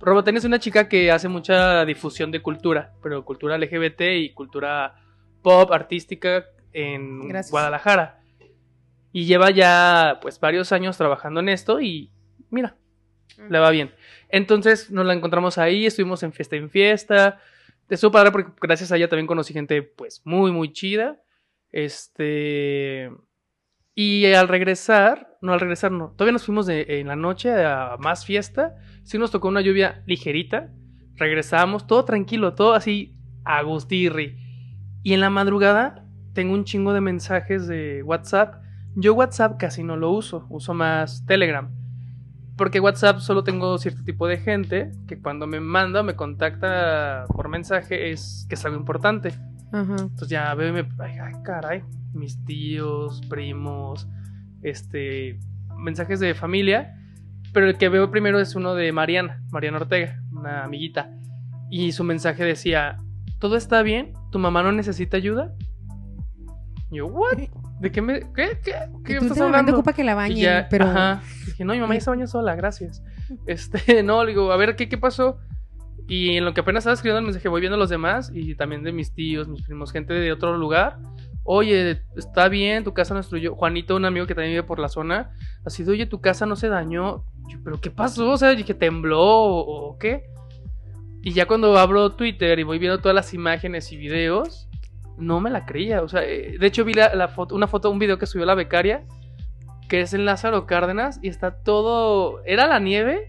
Robotania 0.00 0.38
es 0.40 0.44
una 0.44 0.58
chica 0.58 0.86
que 0.88 1.10
hace 1.10 1.28
mucha 1.28 1.84
difusión 1.86 2.30
de 2.30 2.42
cultura, 2.42 2.92
pero 3.02 3.24
cultura 3.24 3.56
LGBT 3.56 4.02
y 4.18 4.34
cultura 4.34 4.96
pop, 5.42 5.70
artística 5.72 6.46
en 6.72 7.28
Gracias. 7.28 7.50
Guadalajara. 7.50 8.20
Y 9.12 9.26
lleva 9.26 9.50
ya 9.50 10.18
pues 10.22 10.40
varios 10.40 10.72
años 10.72 10.96
trabajando 10.96 11.40
en 11.40 11.48
esto 11.50 11.80
y 11.80 12.10
mira, 12.50 12.76
le 13.50 13.58
va 13.58 13.70
bien. 13.70 13.92
Entonces 14.30 14.90
nos 14.90 15.04
la 15.04 15.12
encontramos 15.12 15.58
ahí, 15.58 15.84
estuvimos 15.86 16.22
en 16.22 16.32
fiesta 16.32 16.56
en 16.56 16.70
fiesta. 16.70 17.40
Estuvo 17.90 18.10
padre 18.12 18.30
porque 18.30 18.52
gracias 18.60 18.90
a 18.90 18.96
ella 18.96 19.08
también 19.08 19.26
conocí 19.26 19.52
gente 19.52 19.82
pues 19.82 20.22
muy 20.24 20.50
muy 20.50 20.72
chida. 20.72 21.20
Este 21.70 23.10
y 23.94 24.24
al 24.32 24.48
regresar, 24.48 25.36
no 25.42 25.52
al 25.52 25.60
regresar 25.60 25.92
no, 25.92 26.12
todavía 26.12 26.32
nos 26.32 26.44
fuimos 26.46 26.64
de- 26.66 26.86
en 27.00 27.08
la 27.08 27.16
noche 27.16 27.50
a 27.52 27.96
más 27.98 28.24
fiesta. 28.24 28.74
Sí 29.04 29.18
nos 29.18 29.30
tocó 29.30 29.48
una 29.48 29.60
lluvia 29.60 30.02
ligerita. 30.06 30.70
Regresamos, 31.16 31.86
todo 31.86 32.04
tranquilo, 32.06 32.54
todo 32.54 32.72
así 32.72 33.14
agustirri. 33.44 34.38
Y 35.02 35.14
en 35.14 35.20
la 35.20 35.30
madrugada 35.30 36.04
tengo 36.32 36.54
un 36.54 36.64
chingo 36.64 36.92
de 36.92 37.00
mensajes 37.00 37.66
de 37.66 38.02
WhatsApp. 38.02 38.62
Yo 38.94 39.14
WhatsApp 39.14 39.58
casi 39.58 39.82
no 39.82 39.96
lo 39.96 40.10
uso, 40.10 40.46
uso 40.48 40.74
más 40.74 41.24
Telegram. 41.26 41.70
Porque 42.56 42.80
WhatsApp 42.80 43.18
solo 43.18 43.44
tengo 43.44 43.78
cierto 43.78 44.04
tipo 44.04 44.28
de 44.28 44.38
gente 44.38 44.92
que 45.08 45.18
cuando 45.18 45.46
me 45.46 45.60
manda, 45.60 46.02
me 46.02 46.14
contacta 46.14 47.24
por 47.34 47.48
mensaje, 47.48 48.12
es 48.12 48.46
que 48.48 48.54
es 48.54 48.64
algo 48.64 48.76
importante. 48.76 49.32
Entonces 49.72 50.28
ya 50.28 50.54
veo 50.54 50.68
y 50.68 50.72
me. 50.72 50.88
Ay, 50.98 51.16
ay, 51.18 51.32
caray. 51.42 51.82
Mis 52.12 52.44
tíos, 52.44 53.22
primos, 53.28 54.06
este. 54.62 55.40
Mensajes 55.78 56.20
de 56.20 56.34
familia. 56.34 56.94
Pero 57.54 57.66
el 57.66 57.78
que 57.78 57.88
veo 57.88 58.10
primero 58.10 58.38
es 58.38 58.54
uno 58.54 58.74
de 58.74 58.92
Mariana, 58.92 59.42
Mariana 59.50 59.78
Ortega, 59.78 60.22
una 60.30 60.64
amiguita. 60.64 61.10
Y 61.70 61.92
su 61.92 62.04
mensaje 62.04 62.44
decía: 62.44 63.00
¿Todo 63.42 63.56
está 63.56 63.82
bien? 63.82 64.12
¿Tu 64.30 64.38
mamá 64.38 64.62
no 64.62 64.70
necesita 64.70 65.16
ayuda? 65.16 65.52
Y 66.92 66.98
yo, 66.98 67.08
¿what? 67.08 67.36
¿De 67.80 67.90
qué 67.90 68.00
me.? 68.00 68.20
¿Qué? 68.32 68.56
¿Qué? 68.62 68.72
¿Qué 69.04 69.14
Y 69.14 69.16
estás 69.16 69.40
hablando? 69.40 69.72
ocupa 69.72 69.92
que 69.92 70.04
la 70.04 70.12
Y 70.12 70.14
bañen, 70.14 70.36
ya, 70.36 70.68
pero... 70.70 70.84
Ajá. 70.84 71.22
Dije, 71.46 71.64
no, 71.64 71.72
mi 71.72 71.80
mamá 71.80 71.94
ya 71.94 72.02
se 72.02 72.10
baña 72.10 72.28
sola, 72.28 72.54
gracias. 72.54 73.02
Este, 73.48 74.02
no, 74.04 74.22
le 74.22 74.30
digo, 74.30 74.52
a 74.52 74.56
ver, 74.56 74.76
¿qué, 74.76 74.88
qué 74.88 74.96
pasó? 74.96 75.40
Y 76.06 76.36
en 76.36 76.44
lo 76.44 76.54
que 76.54 76.60
apenas 76.60 76.82
estaba 76.82 76.94
escribiendo 76.94 77.18
el 77.18 77.24
mensaje, 77.24 77.48
voy 77.48 77.60
viendo 77.60 77.74
a 77.74 77.80
los 77.80 77.90
demás 77.90 78.30
y 78.32 78.54
también 78.54 78.84
de 78.84 78.92
mis 78.92 79.12
tíos, 79.12 79.48
mis 79.48 79.62
primos, 79.64 79.90
gente 79.90 80.14
de 80.14 80.30
otro 80.30 80.56
lugar. 80.56 81.00
oye, 81.42 82.00
está 82.16 82.48
bien, 82.48 82.84
tu 82.84 82.94
casa 82.94 83.12
no 83.12 83.18
destruyó. 83.18 83.56
Juanito, 83.56 83.96
un 83.96 84.04
amigo 84.04 84.28
que 84.28 84.36
también 84.36 84.52
vive 84.52 84.62
por 84.62 84.78
la 84.78 84.88
zona, 84.88 85.32
así 85.64 85.82
de, 85.82 85.90
oye, 85.90 86.06
tu 86.06 86.20
casa 86.20 86.46
no 86.46 86.54
se 86.54 86.68
dañó. 86.68 87.24
Yo, 87.48 87.58
pero 87.64 87.80
¿qué 87.80 87.90
pasó? 87.90 88.30
O 88.30 88.36
sea, 88.36 88.50
dije, 88.50 88.72
¿tembló 88.72 89.20
o, 89.20 89.88
o 89.88 89.98
qué? 89.98 90.30
Y 91.22 91.32
ya 91.32 91.46
cuando 91.46 91.78
abro 91.78 92.12
Twitter 92.12 92.58
y 92.58 92.62
voy 92.64 92.78
viendo 92.78 92.98
todas 92.98 93.14
las 93.14 93.32
imágenes 93.32 93.92
y 93.92 93.96
videos, 93.96 94.68
no 95.16 95.40
me 95.40 95.50
la 95.50 95.64
creía. 95.64 96.02
O 96.02 96.08
sea, 96.08 96.24
eh, 96.24 96.56
de 96.58 96.66
hecho 96.66 96.84
vi 96.84 96.94
la, 96.94 97.14
la 97.14 97.28
foto, 97.28 97.54
una 97.54 97.68
foto, 97.68 97.90
un 97.90 97.98
video 97.98 98.18
que 98.18 98.26
subió 98.26 98.44
la 98.44 98.54
becaria, 98.56 99.04
que 99.88 100.00
es 100.00 100.14
en 100.14 100.24
Lázaro 100.24 100.66
Cárdenas, 100.66 101.20
y 101.22 101.28
está 101.28 101.62
todo. 101.62 102.42
Era 102.44 102.66
la 102.66 102.80
nieve 102.80 103.28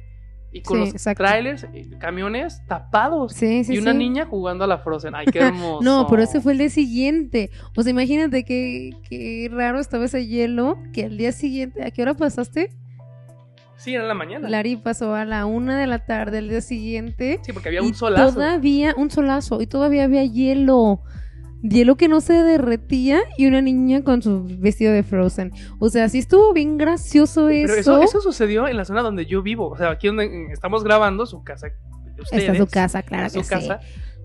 y 0.51 0.61
con 0.61 0.77
Sí, 0.77 0.85
los 0.85 0.89
exacto. 0.91 1.23
trailers, 1.23 1.67
camiones 1.99 2.61
tapados. 2.67 3.33
Sí, 3.33 3.63
sí, 3.63 3.75
y 3.75 3.77
una 3.77 3.93
niña 3.93 4.25
jugando 4.25 4.63
a 4.63 4.67
la 4.67 4.79
Frozen. 4.79 5.13
Ay, 5.13 5.25
qué 5.31 5.39
hermoso. 5.39 5.83
No, 5.83 6.07
pero 6.09 6.23
ese 6.23 6.41
fue 6.41 6.53
el 6.53 6.59
día 6.59 6.69
siguiente. 6.69 7.51
O 7.75 7.83
sea, 7.83 7.91
imagínate 7.91 8.43
qué, 8.43 8.91
qué 9.07 9.49
raro 9.51 9.79
estaba 9.79 10.05
ese 10.05 10.25
hielo, 10.25 10.77
que 10.93 11.05
al 11.05 11.17
día 11.17 11.31
siguiente, 11.31 11.83
¿a 11.83 11.91
qué 11.91 12.01
hora 12.01 12.15
pasaste? 12.15 12.69
Sí, 13.83 13.93
era 13.93 14.03
en 14.03 14.07
la 14.07 14.13
mañana. 14.13 14.47
Lari 14.49 14.77
pasó 14.77 15.13
a 15.13 15.25
la 15.25 15.45
una 15.45 15.77
de 15.77 15.87
la 15.87 15.99
tarde 16.05 16.37
al 16.37 16.47
día 16.47 16.61
siguiente. 16.61 17.39
Sí, 17.43 17.51
porque 17.51 17.67
había 17.67 17.81
un 17.81 17.93
solazo. 17.93 18.35
Todavía, 18.35 18.93
un 18.95 19.11
solazo, 19.11 19.61
y 19.61 19.67
todavía 19.67 20.05
había 20.05 20.23
hielo. 20.23 21.01
Hielo 21.61 21.95
que 21.95 22.07
no 22.07 22.21
se 22.21 22.33
derretía 22.33 23.21
y 23.37 23.45
una 23.45 23.61
niña 23.61 24.03
con 24.03 24.21
su 24.21 24.45
vestido 24.59 24.93
de 24.93 25.03
Frozen. 25.03 25.51
O 25.79 25.89
sea, 25.89 26.07
sí 26.07 26.19
estuvo 26.19 26.53
bien 26.53 26.77
gracioso 26.77 27.47
Pero 27.47 27.73
eso. 27.73 27.79
eso, 27.95 28.03
eso 28.03 28.21
sucedió 28.21 28.67
en 28.67 28.77
la 28.77 28.85
zona 28.85 29.01
donde 29.01 29.25
yo 29.25 29.41
vivo. 29.41 29.69
O 29.69 29.77
sea, 29.77 29.89
aquí 29.91 30.07
donde 30.07 30.25
eh, 30.25 30.47
estamos 30.51 30.83
grabando, 30.83 31.25
su 31.25 31.43
casa. 31.43 31.67
Ustedes, 32.19 32.43
Está 32.43 32.51
en 32.53 32.57
su 32.57 32.67
casa, 32.67 33.01
claro 33.03 33.29
su 33.29 33.39
que 33.39 33.43
sí. 33.43 33.49
casa. 33.49 33.79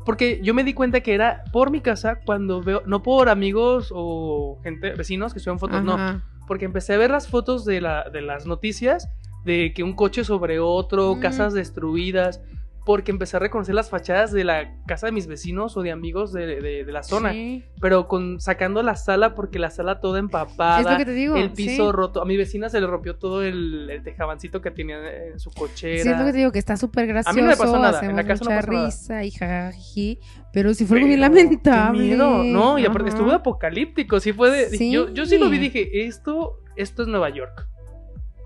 Porque 0.04 0.40
yo 0.42 0.54
me 0.54 0.62
di 0.64 0.72
cuenta 0.72 1.00
que 1.00 1.14
era 1.14 1.42
por 1.52 1.70
mi 1.70 1.80
casa 1.80 2.20
cuando 2.24 2.62
veo, 2.62 2.82
no 2.86 3.02
por 3.02 3.28
amigos 3.28 3.92
o 3.94 4.60
gente, 4.62 4.92
vecinos 4.94 5.34
que 5.34 5.40
suben 5.40 5.58
fotos, 5.58 5.82
no. 5.82 6.22
Porque 6.46 6.64
empecé 6.64 6.94
a 6.94 6.98
ver 6.98 7.10
las 7.10 7.28
fotos 7.28 7.64
de, 7.64 7.80
la, 7.80 8.08
de 8.10 8.22
las 8.22 8.46
noticias 8.46 9.08
de 9.44 9.72
que 9.74 9.82
un 9.82 9.94
coche 9.94 10.24
sobre 10.24 10.58
otro, 10.60 11.14
Mm. 11.16 11.20
casas 11.20 11.54
destruidas. 11.54 12.40
Porque 12.86 13.10
empecé 13.10 13.36
a 13.36 13.40
reconocer 13.40 13.74
las 13.74 13.90
fachadas 13.90 14.32
de 14.32 14.44
la 14.44 14.74
casa 14.86 15.04
de 15.04 15.12
mis 15.12 15.26
vecinos 15.26 15.76
o 15.76 15.82
de 15.82 15.90
amigos 15.92 16.32
de, 16.32 16.46
de- 16.62 16.84
de 16.86 16.90
la 16.92 17.02
zona. 17.02 17.32
Sí. 17.32 17.62
Pero 17.82 18.08
con 18.08 18.40
sacando 18.40 18.82
la 18.82 18.96
sala 18.96 19.34
porque 19.34 19.58
la 19.58 19.68
sala 19.68 20.00
toda 20.00 20.18
empapada. 20.18 20.80
Es 20.80 20.90
lo 20.90 20.96
que 20.96 21.04
te 21.04 21.12
digo. 21.12 21.36
El 21.36 21.52
piso 21.52 21.90
sí. 21.90 21.92
roto. 21.92 22.22
A 22.22 22.24
mi 22.24 22.38
vecina 22.38 22.70
se 22.70 22.80
le 22.80 22.86
rompió 22.86 23.16
todo 23.16 23.42
el, 23.42 23.90
el 23.90 24.02
tejabancito 24.02 24.62
que 24.62 24.70
tenía 24.70 24.96
en 25.26 25.38
su 25.38 25.50
cochera. 25.50 26.02
Sí, 26.02 26.08
es 26.08 26.18
lo 26.18 26.24
que 26.24 26.32
te 26.32 26.38
digo, 26.38 26.50
que 26.50 26.58
está 26.58 26.78
súper 26.78 27.06
gracioso. 27.08 27.36
mí 27.36 27.42
no 27.42 27.48
me 27.48 27.56
pasó 27.58 27.78
nada, 27.78 28.00
en 28.02 28.16
la 28.16 28.24
casa 28.24 28.44
no 28.44 28.50
pasó 28.56 28.72
nada. 28.72 28.86
risa 28.86 29.22
y 29.22 29.32
jajaji, 29.32 30.18
pero 30.54 30.72
sí 30.72 30.86
fue 30.86 30.96
algo 30.96 31.08
bien 31.08 31.20
Pero, 31.20 31.34
lamentable. 31.34 31.98
qué 31.98 32.04
miedo. 32.06 32.42
No, 32.44 32.78
y 32.78 32.86
aparte 32.86 33.10
estuvo 33.10 33.30
apocalíptico. 33.32 34.18
Sí 34.18 34.32
fue 34.32 34.50
de. 34.50 34.70
Sí. 34.70 34.90
Yo, 34.90 35.10
yo 35.12 35.26
sí 35.26 35.36
lo 35.36 35.50
vi 35.50 35.58
dije, 35.58 36.06
esto, 36.06 36.60
esto 36.74 37.02
es 37.02 37.08
Nueva 37.08 37.28
York. 37.28 37.66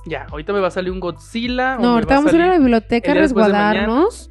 Ya, 0.07 0.27
ahorita 0.31 0.53
me 0.53 0.61
va 0.61 0.69
a 0.69 0.71
salir 0.71 0.91
un 0.91 1.01
Godzilla. 1.01 1.77
o 1.79 1.83
No, 1.83 1.89
va 1.89 1.95
ahorita 1.95 2.15
vamos 2.17 2.33
a 2.33 2.37
ir 2.37 2.43
a 2.43 2.49
la 2.49 2.59
biblioteca 2.59 3.13
a 3.13 3.15
resguardarnos, 3.15 4.31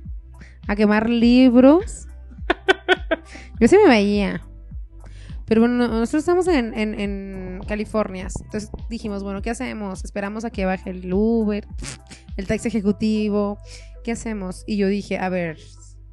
a 0.67 0.75
quemar 0.75 1.09
libros. 1.09 2.07
Yo 3.59 3.67
sí 3.67 3.77
me 3.83 3.89
veía. 3.89 4.41
Pero 5.45 5.61
bueno, 5.61 5.87
nosotros 5.87 6.21
estamos 6.21 6.47
en, 6.47 6.73
en, 6.77 6.97
en 6.99 7.61
California. 7.67 8.27
Entonces 8.43 8.69
dijimos, 8.89 9.23
bueno, 9.23 9.41
¿qué 9.41 9.49
hacemos? 9.49 10.03
Esperamos 10.05 10.45
a 10.45 10.49
que 10.49 10.65
baje 10.65 10.91
el 10.91 11.13
Uber, 11.13 11.67
el 12.37 12.47
taxi 12.47 12.69
ejecutivo. 12.69 13.57
¿Qué 14.03 14.13
hacemos? 14.13 14.63
Y 14.65 14.77
yo 14.77 14.87
dije, 14.87 15.19
a 15.19 15.27
ver, 15.29 15.57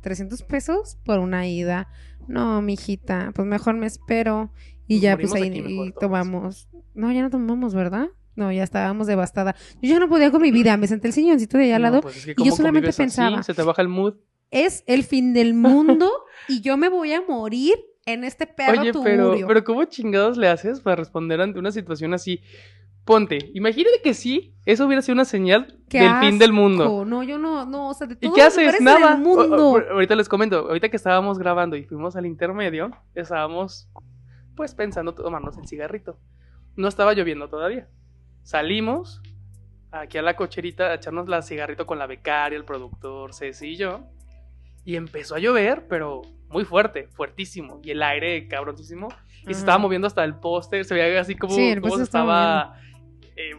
300 0.00 0.42
pesos 0.42 0.98
por 1.04 1.20
una 1.20 1.46
ida. 1.46 1.88
No, 2.26 2.60
mijita, 2.62 3.30
pues 3.34 3.46
mejor 3.46 3.76
me 3.76 3.86
espero. 3.86 4.52
Y 4.86 4.94
Nos 4.94 5.02
ya, 5.02 5.16
pues 5.16 5.32
ahí 5.34 5.64
y 5.66 5.92
tomamos. 5.92 6.68
No, 6.94 7.12
ya 7.12 7.22
no 7.22 7.30
tomamos, 7.30 7.74
¿verdad? 7.74 8.08
No, 8.38 8.52
ya 8.52 8.62
estábamos 8.62 9.06
devastada. 9.06 9.54
Yo 9.82 9.90
ya 9.94 9.98
no 9.98 10.08
podía 10.08 10.30
con 10.30 10.40
mi 10.40 10.50
vida. 10.52 10.76
Me 10.76 10.86
senté 10.86 11.08
en 11.08 11.10
el 11.10 11.14
silloncito 11.14 11.58
de 11.58 11.64
allá 11.64 11.76
al 11.76 11.82
No, 11.82 11.88
lado. 11.88 12.00
pues 12.02 12.16
es 12.18 12.24
que 12.26 12.30
y 12.30 12.34
yo 12.34 12.44
¿cómo 12.44 12.56
solamente 12.56 12.86
convives 12.92 12.94
así? 12.94 13.02
pensaba- 13.20 13.42
Se 13.42 13.54
te 13.54 13.62
baja 13.62 13.82
el 13.82 13.88
mood. 13.88 14.14
Es 14.50 14.84
el 14.86 15.02
fin 15.04 15.34
del 15.34 15.54
mundo 15.54 16.10
y 16.48 16.60
yo 16.62 16.76
me 16.76 16.88
voy 16.88 17.12
a 17.12 17.20
morir 17.20 17.74
en 18.06 18.24
este 18.24 18.46
perro 18.46 18.80
Oye, 18.80 18.92
pero, 19.04 19.24
tugurio. 19.26 19.46
pero 19.46 19.64
¿cómo 19.64 19.84
chingados 19.84 20.38
le 20.38 20.48
haces 20.48 20.80
para 20.80 20.96
responder 20.96 21.40
ante 21.40 21.58
una 21.58 21.70
situación 21.72 22.14
así? 22.14 22.40
Ponte, 23.04 23.50
imagínate 23.54 24.00
que 24.02 24.12
sí, 24.14 24.54
eso 24.66 24.86
hubiera 24.86 25.00
sido 25.02 25.14
una 25.14 25.24
señal 25.24 25.78
del 25.88 26.10
fin 26.20 26.38
del 26.38 26.52
mundo. 26.52 27.04
No, 27.06 27.22
yo 27.22 27.38
no, 27.38 27.64
no, 27.66 27.88
o 27.88 27.94
sea, 27.94 28.06
de 28.06 28.14
¿Y 28.14 28.16
todos 28.26 28.34
qué 28.36 28.42
haces? 28.42 28.80
Nada. 28.82 29.14
el 29.14 29.20
mundo. 29.22 29.70
O- 29.70 29.78
o- 29.78 29.92
ahorita 29.94 30.14
les 30.14 30.28
comento, 30.28 30.58
ahorita 30.68 30.88
que 30.90 30.96
estábamos 30.96 31.38
grabando 31.38 31.76
y 31.76 31.84
fuimos 31.84 32.16
al 32.16 32.26
intermedio, 32.26 32.90
estábamos 33.14 33.88
pues 34.56 34.74
pensando 34.74 35.14
tomarnos 35.14 35.56
el 35.58 35.66
cigarrito. 35.66 36.18
No 36.76 36.88
estaba 36.88 37.12
lloviendo 37.14 37.48
todavía. 37.48 37.88
Salimos 38.42 39.20
aquí 39.90 40.18
a 40.18 40.22
la 40.22 40.36
cocherita 40.36 40.88
a 40.88 40.94
echarnos 40.94 41.28
la 41.28 41.42
cigarrito 41.42 41.86
con 41.86 41.98
la 41.98 42.06
becaria, 42.06 42.56
el 42.56 42.64
productor, 42.64 43.34
Ceci 43.34 43.68
y 43.68 43.76
yo. 43.76 44.00
Y 44.84 44.96
empezó 44.96 45.34
a 45.34 45.38
llover, 45.38 45.86
pero 45.88 46.22
muy 46.48 46.64
fuerte, 46.64 47.08
fuertísimo. 47.08 47.80
Y 47.82 47.90
el 47.90 48.02
aire 48.02 48.48
cabronísimo. 48.48 49.08
Y 49.42 49.52
se 49.54 49.60
estaba 49.60 49.78
moviendo 49.78 50.06
hasta 50.06 50.24
el 50.24 50.34
póster. 50.36 50.84
Se 50.84 50.94
veía 50.94 51.20
así 51.20 51.34
como, 51.34 51.54
Sí, 51.54 51.74
póster 51.76 51.98
se 51.98 52.02
estaba 52.04 52.74
eh, 53.36 53.52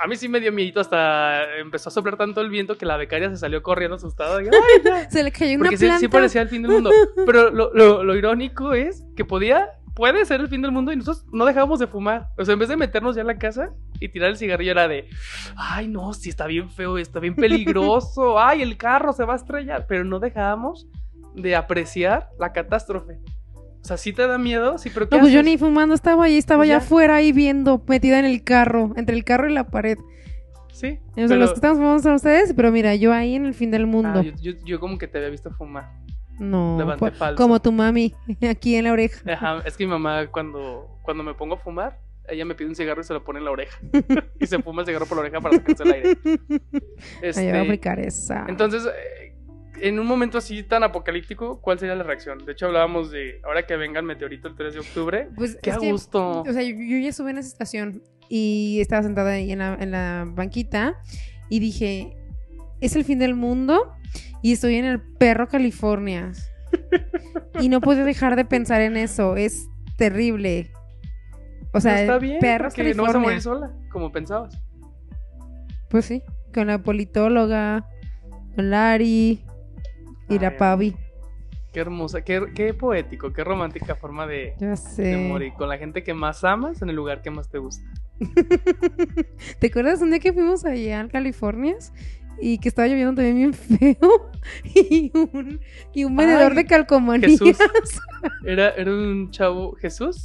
a 0.00 0.06
mí 0.06 0.16
sí 0.16 0.26
me 0.28 0.40
dio 0.40 0.50
miedito 0.52 0.80
hasta 0.80 1.58
empezó 1.58 1.90
a 1.90 1.92
soplar 1.92 2.16
tanto 2.16 2.40
el 2.40 2.48
viento 2.48 2.78
que 2.78 2.86
la 2.86 2.96
becaria 2.96 3.28
se 3.28 3.36
salió 3.36 3.62
corriendo 3.62 3.96
asustada. 3.96 4.42
Y. 4.42 4.46
Se 5.10 5.22
le 5.22 5.30
cayó 5.30 5.56
una 5.56 5.64
Porque 5.64 5.76
sí, 5.76 5.84
planta. 5.84 6.00
sí 6.00 6.08
parecía 6.08 6.40
el 6.42 6.48
fin 6.48 6.62
del 6.62 6.72
mundo. 6.72 6.90
Pero 7.26 7.50
lo, 7.50 7.74
lo- 7.74 8.02
lo 8.02 8.16
irónico 8.16 8.72
es 8.72 9.04
que 9.16 9.24
podía, 9.26 9.68
puede 9.94 10.24
ser 10.24 10.40
el 10.40 10.48
fin 10.48 10.62
del 10.62 10.72
mundo 10.72 10.92
y 10.92 10.96
nosotros 10.96 11.26
no 11.30 11.44
dejábamos 11.44 11.78
de 11.78 11.88
fumar. 11.88 12.28
O 12.38 12.44
sea, 12.46 12.54
en 12.54 12.58
vez 12.58 12.68
de 12.70 12.76
meternos 12.76 13.16
ya 13.16 13.20
en 13.20 13.26
la 13.26 13.36
casa 13.38 13.74
y 14.00 14.08
tirar 14.08 14.30
el 14.30 14.36
cigarrillo 14.36 14.72
era 14.72 14.88
de, 14.88 15.08
ay 15.56 15.88
no, 15.88 16.12
sí 16.12 16.28
está 16.28 16.46
bien 16.46 16.70
feo, 16.70 16.98
está 16.98 17.20
bien 17.20 17.34
peligroso, 17.34 18.38
ay 18.38 18.62
el 18.62 18.76
carro 18.76 19.12
se 19.12 19.24
va 19.24 19.34
a 19.34 19.36
estrellar. 19.36 19.86
Pero 19.88 20.04
no 20.04 20.18
dejábamos 20.20 20.86
de 21.34 21.54
apreciar 21.56 22.28
la 22.38 22.52
catástrofe. 22.52 23.18
O 23.54 23.84
sea, 23.88 23.96
sí 23.96 24.12
te 24.12 24.26
da 24.26 24.36
miedo, 24.36 24.78
sí, 24.78 24.90
pero 24.92 25.08
¿qué 25.08 25.14
No, 25.14 25.20
pues 25.20 25.32
yo 25.32 25.40
haces? 25.40 25.52
ni 25.52 25.58
fumando 25.58 25.94
estaba 25.94 26.24
ahí, 26.24 26.36
estaba 26.36 26.60
Pues 26.60 26.70
allá 26.70 26.78
ya. 26.80 26.84
afuera 26.84 27.14
ahí 27.16 27.30
viendo, 27.32 27.80
metida 27.86 28.18
en 28.18 28.24
el 28.24 28.42
carro, 28.42 28.92
entre 28.96 29.14
el 29.14 29.22
carro 29.24 29.48
y 29.48 29.52
la 29.52 29.68
pared. 29.68 29.96
Sí. 30.72 30.98
O 31.12 31.14
sea, 31.14 31.26
pero- 31.28 31.36
los 31.36 31.50
que 31.50 31.54
estamos 31.54 31.78
fumando 31.78 32.02
son 32.02 32.14
ustedes, 32.14 32.52
pero 32.54 32.72
mira, 32.72 32.94
yo 32.96 33.12
ahí 33.12 33.34
en 33.36 33.46
el 33.46 33.54
fin 33.54 33.70
del 33.70 33.86
mundo. 33.86 34.18
Ah, 34.20 34.22
yo, 34.22 34.32
yo- 34.40 34.58
yo 34.64 34.80
como 34.80 34.98
que 34.98 35.06
te 35.06 35.18
había 35.18 35.30
visto 35.30 35.50
fumar. 35.52 35.92
no, 36.40 36.76
levanté 36.78 37.12
falso. 37.12 37.36
como 37.40 37.60
tu 37.62 37.70
mami, 37.72 38.12
aquí 38.50 38.74
en 38.74 38.84
la 38.84 38.92
oreja. 38.92 39.20
Ajá, 39.32 39.62
es 39.64 39.76
que 39.76 39.84
mi 39.86 39.90
mamá 39.90 40.26
cuando, 40.32 40.98
cuando 41.02 41.22
me 41.22 41.32
pongo 41.34 41.54
a 41.54 41.58
fumar, 41.58 41.98
ella 42.28 42.44
me 42.44 42.54
pide 42.54 42.68
un 42.68 42.74
cigarro 42.74 43.00
y 43.00 43.04
se 43.04 43.12
lo 43.12 43.24
pone 43.24 43.38
en 43.38 43.44
la 43.44 43.50
oreja. 43.50 43.78
y 44.40 44.46
se 44.46 44.60
fuma 44.62 44.82
el 44.82 44.86
cigarro 44.86 45.06
por 45.06 45.16
la 45.18 45.22
oreja 45.22 45.40
para 45.40 45.56
sacarse 45.56 45.82
el 45.82 45.92
aire. 45.92 46.18
Este, 47.22 47.52
va 47.52 47.58
a 47.58 47.62
aplicar 47.62 47.98
esa. 48.00 48.46
entonces, 48.48 48.86
eh, 48.86 49.34
en 49.80 49.98
un 49.98 50.06
momento 50.06 50.38
así 50.38 50.62
tan 50.62 50.82
apocalíptico, 50.82 51.60
¿cuál 51.60 51.78
sería 51.78 51.94
la 51.94 52.02
reacción? 52.02 52.44
De 52.44 52.52
hecho, 52.52 52.66
hablábamos 52.66 53.10
de 53.10 53.40
ahora 53.44 53.66
que 53.66 53.76
venga 53.76 54.00
el 54.00 54.06
meteorito 54.06 54.48
el 54.48 54.56
3 54.56 54.74
de 54.74 54.80
octubre. 54.80 55.28
pues, 55.36 55.58
¡Qué 55.62 55.72
a 55.72 55.78
que, 55.78 55.92
gusto! 55.92 56.42
O 56.42 56.52
sea, 56.52 56.62
yo, 56.62 56.74
yo 56.76 56.98
ya 56.98 57.08
estuve 57.08 57.30
en 57.30 57.38
esa 57.38 57.48
estación 57.48 58.02
y 58.28 58.78
estaba 58.80 59.02
sentada 59.02 59.32
ahí 59.32 59.52
en 59.52 59.58
la, 59.58 59.74
en 59.74 59.90
la 59.90 60.26
banquita 60.26 61.00
y 61.48 61.60
dije, 61.60 62.16
es 62.80 62.96
el 62.96 63.04
fin 63.04 63.18
del 63.18 63.34
mundo 63.34 63.92
y 64.42 64.52
estoy 64.52 64.76
en 64.76 64.84
el 64.84 65.00
perro 65.00 65.48
California. 65.48 66.32
y 67.60 67.68
no 67.68 67.80
puedo 67.80 68.04
dejar 68.04 68.36
de 68.36 68.44
pensar 68.44 68.80
en 68.80 68.96
eso, 68.96 69.36
es 69.36 69.68
terrible. 69.96 70.70
O 71.76 71.80
sea, 71.80 72.00
está 72.00 72.18
bien, 72.18 72.38
perros 72.40 72.74
porque 72.74 72.94
no 72.94 73.02
vas 73.02 73.14
a 73.14 73.18
morir 73.18 73.40
sola, 73.42 73.72
como 73.90 74.10
pensabas. 74.10 74.58
Pues 75.90 76.04
sí, 76.06 76.22
con 76.54 76.66
la 76.68 76.78
politóloga, 76.82 77.86
con 78.54 78.70
Lari 78.70 79.44
y 80.28 80.38
la 80.38 80.56
Pavi. 80.56 80.96
Qué 81.72 81.80
hermosa, 81.80 82.22
qué, 82.22 82.42
qué 82.54 82.72
poético, 82.72 83.32
qué 83.34 83.44
romántica 83.44 83.94
forma 83.94 84.26
de, 84.26 84.54
Ya 84.58 84.70
de 84.70 84.76
sé. 84.76 85.16
morir. 85.18 85.52
Con 85.58 85.68
la 85.68 85.76
gente 85.76 86.02
que 86.02 86.14
más 86.14 86.42
amas 86.44 86.80
en 86.80 86.88
el 86.88 86.96
lugar 86.96 87.20
que 87.20 87.30
más 87.30 87.50
te 87.50 87.58
gusta. 87.58 87.84
¿Te 89.58 89.66
acuerdas 89.66 90.00
un 90.00 90.10
día 90.10 90.18
que 90.18 90.32
fuimos 90.32 90.64
allá 90.64 91.02
a 91.02 91.08
California? 91.08 91.76
Y 92.40 92.58
que 92.58 92.68
estaba 92.68 92.88
lloviendo 92.88 93.14
también 93.14 93.36
bien 93.36 93.54
feo. 93.54 94.30
Y 94.74 95.10
un, 95.14 95.60
y 95.92 96.04
un 96.04 96.16
vendedor 96.16 96.52
Ay, 96.52 96.56
de 96.56 96.64
calcomanías. 96.66 97.32
Jesús. 97.32 97.58
Era, 98.44 98.70
era 98.70 98.90
un 98.90 99.30
chavo, 99.30 99.74
Jesús, 99.74 100.16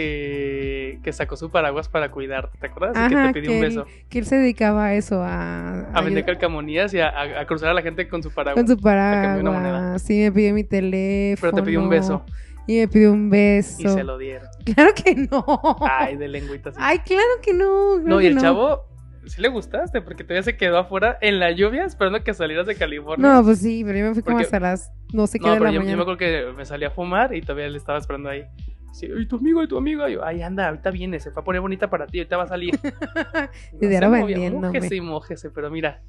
que, 0.00 0.98
que 1.02 1.12
sacó 1.12 1.36
su 1.36 1.50
paraguas 1.50 1.88
para 1.88 2.10
cuidarte, 2.10 2.58
¿te 2.58 2.66
acuerdas? 2.66 2.96
y 2.96 3.08
que 3.08 3.14
Ajá, 3.16 3.32
te 3.32 3.40
pidió 3.40 3.52
un 3.54 3.60
beso. 3.60 3.86
él, 3.88 4.04
que 4.08 4.18
él 4.18 4.26
se 4.26 4.36
dedicaba 4.36 4.86
a 4.86 4.94
eso, 4.94 5.22
a, 5.22 5.80
A 5.92 6.00
vender 6.02 6.24
calcamonías 6.24 6.92
y 6.94 7.00
a, 7.00 7.08
a- 7.08 7.40
a 7.40 7.46
cruzar 7.46 7.70
a 7.70 7.74
la 7.74 7.82
gente 7.82 8.08
con 8.08 8.22
su 8.22 8.30
paraguas. 8.30 8.64
con 8.64 8.68
su 8.76 8.80
cambio 8.82 9.40
una 9.40 9.50
moneda. 9.50 9.72
paraguas. 9.72 10.02
Sí, 10.02 10.20
me 10.20 10.32
pidió 10.32 10.54
mi 10.54 10.64
teléfono. 10.64 11.50
Pero 11.50 11.62
te 11.62 11.66
pidió 11.66 11.80
un 11.80 11.88
beso. 11.88 12.24
Y 12.66 12.78
me 12.80 12.88
pidió 12.88 13.12
un 13.12 13.30
beso. 13.30 13.82
Y 13.82 13.88
se 13.88 14.04
lo 14.04 14.18
dieron. 14.18 14.48
Claro 14.74 14.92
que 14.94 15.14
no. 15.14 15.44
Ay, 15.88 16.16
de 16.16 16.26
lengüita. 16.28 16.72
Ay, 16.76 16.98
claro 16.98 17.22
que 17.42 17.52
no. 17.54 17.94
claro 18.02 18.08
no, 18.16 18.20
y 18.20 18.26
el 18.26 18.34
no. 18.34 18.40
chavo 18.40 18.82
sí 19.26 19.40
le 19.40 19.48
gustaste 19.48 20.02
porque 20.02 20.22
todavía 20.24 20.42
se 20.44 20.56
quedó 20.56 20.78
afuera 20.78 21.18
en 21.20 21.40
la 21.40 21.50
lluvia 21.52 21.84
esperando 21.84 22.22
que 22.22 22.34
salieras 22.34 22.66
de 22.66 22.74
California. 22.76 23.26
No, 23.28 23.42
pues 23.44 23.58
sí, 23.60 23.82
pero 23.84 23.98
yo 23.98 24.04
me 24.06 24.14
fui 24.14 24.22
como 24.22 24.38
hasta 24.38 24.58
las 24.60 24.90
no 25.12 25.26
sé 25.26 25.38
qué 25.38 25.46
No, 25.46 25.52
de 25.52 25.58
pero 25.58 25.64
la 25.66 25.70
yo, 25.70 25.74
yo 25.74 25.80
mañana. 25.80 25.96
me 25.96 26.02
acuerdo 26.02 26.18
que 26.18 26.52
me 26.56 26.64
salí 26.64 26.84
a 26.84 26.90
fumar 26.90 27.34
y 27.34 27.40
todavía 27.42 27.68
le 27.68 27.78
estaba 27.78 27.98
esperando 27.98 28.28
ahí. 28.28 28.44
Sí, 28.92 29.06
y 29.14 29.26
tu 29.26 29.36
amigo, 29.36 29.62
y 29.62 29.68
tu 29.68 29.76
amigo. 29.76 30.08
Y 30.08 30.14
yo, 30.14 30.24
ay, 30.24 30.42
anda, 30.42 30.68
ahorita 30.68 30.90
viene, 30.90 31.20
se 31.20 31.30
fue 31.30 31.42
a 31.42 31.44
poner 31.44 31.60
bonita 31.60 31.90
para 31.90 32.06
ti, 32.06 32.18
ahorita 32.18 32.36
va 32.36 32.44
a 32.44 32.48
salir. 32.48 32.78
Y 33.80 33.86
de 33.86 33.96
ahora. 33.98 34.50
Mójese 34.52 34.96
y 34.96 35.00
mójese, 35.00 35.50
pero 35.50 35.70
mira, 35.70 36.02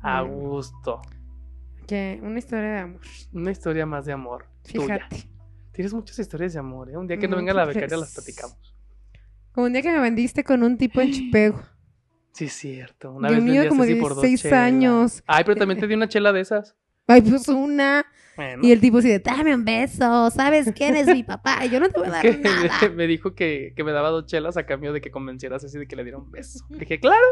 a 0.00 0.22
Mm. 0.24 0.28
gusto. 0.30 1.02
Que 1.86 2.18
una 2.22 2.38
historia 2.38 2.68
de 2.70 2.78
amor. 2.80 3.00
Una 3.32 3.50
historia 3.50 3.86
más 3.86 4.04
de 4.06 4.12
amor. 4.12 4.46
tuya. 4.70 4.80
Fíjate. 5.08 5.28
Tienes 5.72 5.94
muchas 5.94 6.18
historias 6.18 6.52
de 6.54 6.58
amor, 6.58 6.90
¿eh? 6.90 6.96
Un 6.96 7.06
día 7.06 7.16
que 7.18 7.28
no 7.28 7.36
venga 7.36 7.52
Muchas. 7.52 7.66
la 7.68 7.72
becaria 7.72 7.96
las 7.96 8.12
platicamos. 8.14 8.74
Como 9.52 9.66
un 9.66 9.72
día 9.72 9.82
que 9.82 9.92
me 9.92 10.00
vendiste 10.00 10.44
con 10.44 10.62
un 10.62 10.76
tipo 10.76 11.00
en 11.00 11.10
Chipego. 11.12 11.60
Sí, 12.32 12.44
es 12.46 12.52
cierto. 12.52 13.12
Una 13.12 13.28
vez 13.30 13.42
mío, 13.42 13.68
como 13.68 13.82
así 13.84 13.94
por 13.96 14.14
dos 14.14 14.22
16 14.22 14.42
chelas. 14.50 14.58
años. 14.66 15.22
Ay, 15.26 15.44
pero 15.44 15.56
también 15.56 15.78
te 15.80 15.86
di 15.86 15.94
una 15.94 16.08
chela 16.08 16.32
de 16.32 16.40
esas. 16.40 16.76
Ay, 17.08 17.22
pues 17.22 17.48
una. 17.48 18.06
Bueno. 18.36 18.62
Y 18.62 18.70
el 18.70 18.80
tipo 18.80 18.98
así 18.98 19.08
de, 19.08 19.18
dame 19.18 19.52
un 19.54 19.64
beso, 19.64 20.30
¿sabes 20.30 20.70
quién 20.76 20.94
es 20.94 21.06
mi 21.08 21.24
papá? 21.24 21.64
Y 21.66 21.70
yo 21.70 21.80
no 21.80 21.88
te 21.88 21.98
voy 21.98 22.08
a 22.08 22.20
Es 22.20 22.22
dar 22.22 22.22
que 22.36 22.38
nada. 22.38 22.88
me 22.94 23.06
dijo 23.08 23.34
que, 23.34 23.72
que 23.74 23.82
me 23.82 23.90
daba 23.92 24.10
dos 24.10 24.26
chelas 24.26 24.56
a 24.56 24.64
cambio 24.66 24.92
de 24.92 25.00
que 25.00 25.10
convencieras 25.10 25.64
así 25.64 25.76
de 25.78 25.88
que 25.88 25.96
le 25.96 26.04
diera 26.04 26.18
un 26.18 26.30
beso. 26.30 26.64
Le 26.70 26.78
dije, 26.78 27.00
claro, 27.00 27.24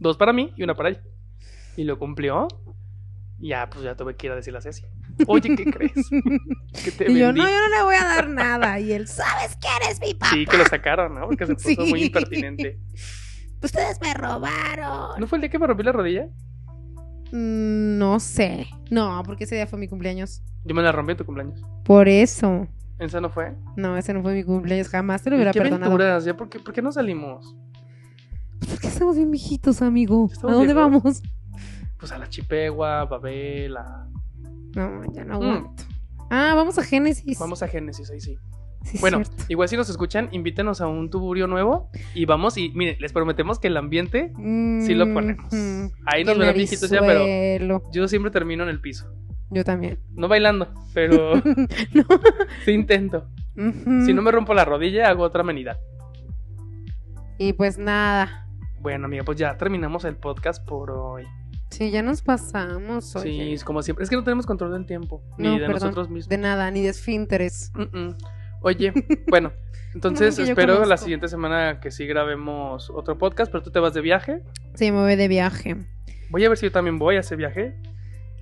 dos 0.00 0.16
para 0.16 0.32
mí 0.32 0.52
y 0.56 0.64
una 0.64 0.74
para 0.74 0.88
ella. 0.88 1.02
Y 1.76 1.84
lo 1.84 1.98
cumplió. 1.98 2.48
Y 3.38 3.50
ya, 3.50 3.70
pues 3.70 3.84
ya 3.84 3.94
tuve 3.94 4.16
que 4.16 4.26
ir 4.26 4.32
a 4.32 4.34
decirle 4.36 4.58
así. 4.58 4.82
Oye, 5.28 5.54
¿qué 5.54 5.64
crees? 5.66 5.92
Que 6.84 6.90
te 6.90 7.12
Y 7.12 7.18
yo, 7.18 7.26
vendí. 7.26 7.40
no, 7.40 7.48
yo 7.48 7.54
no 7.60 7.68
le 7.76 7.82
voy 7.84 7.94
a 7.94 8.04
dar 8.04 8.28
nada. 8.28 8.80
Y 8.80 8.92
él, 8.92 9.06
¿sabes 9.06 9.56
quién 9.60 9.90
es 9.92 10.00
mi 10.00 10.14
papá? 10.14 10.32
Sí, 10.32 10.44
que 10.44 10.56
lo 10.56 10.64
sacaron, 10.64 11.14
¿no? 11.14 11.26
Porque 11.28 11.46
se 11.46 11.54
puso 11.54 11.68
Sí. 11.84 11.90
muy 11.90 12.02
impertinente. 12.04 12.80
Ustedes 13.62 14.00
me 14.00 14.12
robaron. 14.14 15.20
¿No 15.20 15.26
fue 15.28 15.36
el 15.38 15.42
día 15.42 15.50
que 15.50 15.58
me 15.60 15.66
rompí 15.68 15.84
la 15.84 15.92
rodilla? 15.92 16.28
Mm, 17.32 17.98
No 17.98 18.20
sé. 18.20 18.66
No, 18.90 19.22
porque 19.24 19.44
ese 19.44 19.54
día 19.54 19.66
fue 19.66 19.78
mi 19.78 19.88
cumpleaños. 19.88 20.42
Yo 20.64 20.74
me 20.74 20.82
la 20.82 20.92
rompí 20.92 21.12
en 21.12 21.18
tu 21.18 21.24
cumpleaños. 21.24 21.60
Por 21.84 22.08
eso. 22.08 22.66
¿Esa 22.98 23.20
no 23.20 23.30
fue? 23.30 23.54
No, 23.76 23.96
ese 23.96 24.12
no 24.12 24.22
fue 24.22 24.34
mi 24.34 24.42
cumpleaños. 24.44 24.88
Jamás 24.88 25.22
te 25.22 25.30
lo 25.30 25.36
¿Y 25.36 25.38
hubiera 25.38 25.52
¿Qué 25.52 25.60
perdonado. 25.60 25.92
aventuras? 25.92 26.24
¿Ya 26.24 26.36
por 26.36 26.48
qué, 26.48 26.58
por 26.58 26.74
qué 26.74 26.82
no 26.82 26.90
salimos? 26.92 27.54
¿Por 28.68 28.80
qué 28.80 28.88
estamos 28.88 29.16
bien 29.16 29.30
viejitos, 29.30 29.82
amigo? 29.82 30.28
¿A 30.30 30.32
¿Estamos 30.32 30.56
dónde 30.56 30.74
viejos? 30.74 30.92
vamos? 30.92 31.22
Pues 31.98 32.12
a 32.12 32.18
la 32.18 32.28
Chipegua, 32.28 33.04
Babel, 33.04 33.76
a... 33.76 34.08
No, 34.74 35.04
ya 35.12 35.24
no 35.24 35.38
Mm. 35.38 35.42
aguanto. 35.42 35.82
Ah, 36.30 36.52
vamos 36.56 36.78
a 36.78 36.82
Génesis. 36.84 37.38
Vamos 37.38 37.62
a 37.62 37.68
Génesis, 37.68 38.10
ahí 38.10 38.20
sí. 38.20 38.36
Sí, 38.84 38.98
Bueno, 39.00 39.22
igual 39.48 39.68
si 39.68 39.76
nos 39.76 39.88
escuchan, 39.90 40.28
invítenos 40.32 40.80
a 40.80 40.86
un 40.86 41.10
tuburio 41.10 41.46
nuevo 41.46 41.90
y 42.14 42.24
vamos 42.24 42.56
y 42.56 42.70
miren, 42.70 42.96
les 43.00 43.12
prometemos 43.12 43.58
que 43.58 43.66
el 43.68 43.76
ambiente 43.76 44.32
sí 44.36 44.94
lo 44.94 45.12
ponemos. 45.12 45.52
Mm, 45.52 45.86
Ahí 46.06 46.24
nos 46.24 46.38
verán 46.38 46.54
viejitos 46.54 46.88
ya, 46.88 47.00
pero 47.00 47.82
yo 47.92 48.08
siempre 48.08 48.30
termino 48.30 48.62
en 48.62 48.68
el 48.70 48.80
piso. 48.80 49.12
Yo 49.50 49.64
también. 49.64 49.98
No 50.14 50.28
bailando, 50.28 50.68
pero 50.94 51.34
No. 51.94 52.04
sí 52.64 52.70
intento. 52.72 53.28
Ujú. 53.56 54.04
Si 54.06 54.14
no 54.14 54.22
me 54.22 54.30
rompo 54.30 54.54
la 54.54 54.64
rodilla, 54.64 55.08
hago 55.08 55.22
otra 55.24 55.40
amenidad. 55.42 55.78
Y 57.38 57.52
pues 57.52 57.78
nada. 57.78 58.46
Bueno, 58.80 59.06
amiga, 59.06 59.24
pues 59.24 59.38
ya 59.38 59.56
terminamos 59.56 60.04
el 60.04 60.16
podcast 60.16 60.64
por 60.66 60.90
hoy. 60.90 61.24
Sí, 61.70 61.90
ya 61.90 62.02
nos 62.02 62.22
pasamos. 62.22 63.14
Oye. 63.16 63.24
Sí, 63.30 63.52
es 63.52 63.64
como 63.64 63.82
siempre. 63.82 64.04
Es 64.04 64.10
que 64.10 64.16
no 64.16 64.24
tenemos 64.24 64.46
control 64.46 64.72
del 64.72 64.86
tiempo, 64.86 65.22
ni 65.36 65.50
de 65.58 65.66
perdón. 65.66 65.74
nosotros 65.74 66.08
mismos. 66.08 66.28
De 66.28 66.38
nada, 66.38 66.70
ni 66.70 66.82
de 66.82 66.88
esfínteres. 66.90 67.72
Mm-mm. 67.74 68.16
Oye, 68.60 68.92
bueno, 69.28 69.52
entonces 69.94 70.38
espero 70.38 70.84
la 70.84 70.96
siguiente 70.96 71.28
semana 71.28 71.80
que 71.80 71.90
sí 71.90 72.06
grabemos 72.06 72.90
otro 72.90 73.18
podcast, 73.18 73.50
pero 73.52 73.62
tú 73.62 73.70
te 73.70 73.78
vas 73.78 73.94
de 73.94 74.00
viaje. 74.00 74.42
Sí, 74.74 74.90
me 74.92 74.98
voy 74.98 75.16
de 75.16 75.28
viaje. 75.28 75.76
Voy 76.30 76.44
a 76.44 76.48
ver 76.48 76.58
si 76.58 76.66
yo 76.66 76.72
también 76.72 76.98
voy 76.98 77.16
a 77.16 77.20
ese 77.20 77.36
viaje 77.36 77.74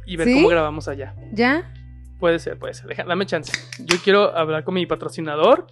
y 0.06 0.16
ver 0.16 0.26
¿Sí? 0.26 0.34
cómo 0.34 0.48
grabamos 0.48 0.88
allá. 0.88 1.14
¿Ya? 1.32 1.72
Puede 2.18 2.38
ser, 2.38 2.58
puede 2.58 2.74
ser. 2.74 2.86
Deja- 2.86 3.04
dame 3.04 3.26
chance. 3.26 3.52
Yo 3.84 3.98
quiero 4.02 4.36
hablar 4.36 4.64
con 4.64 4.74
mi 4.74 4.86
patrocinador, 4.86 5.66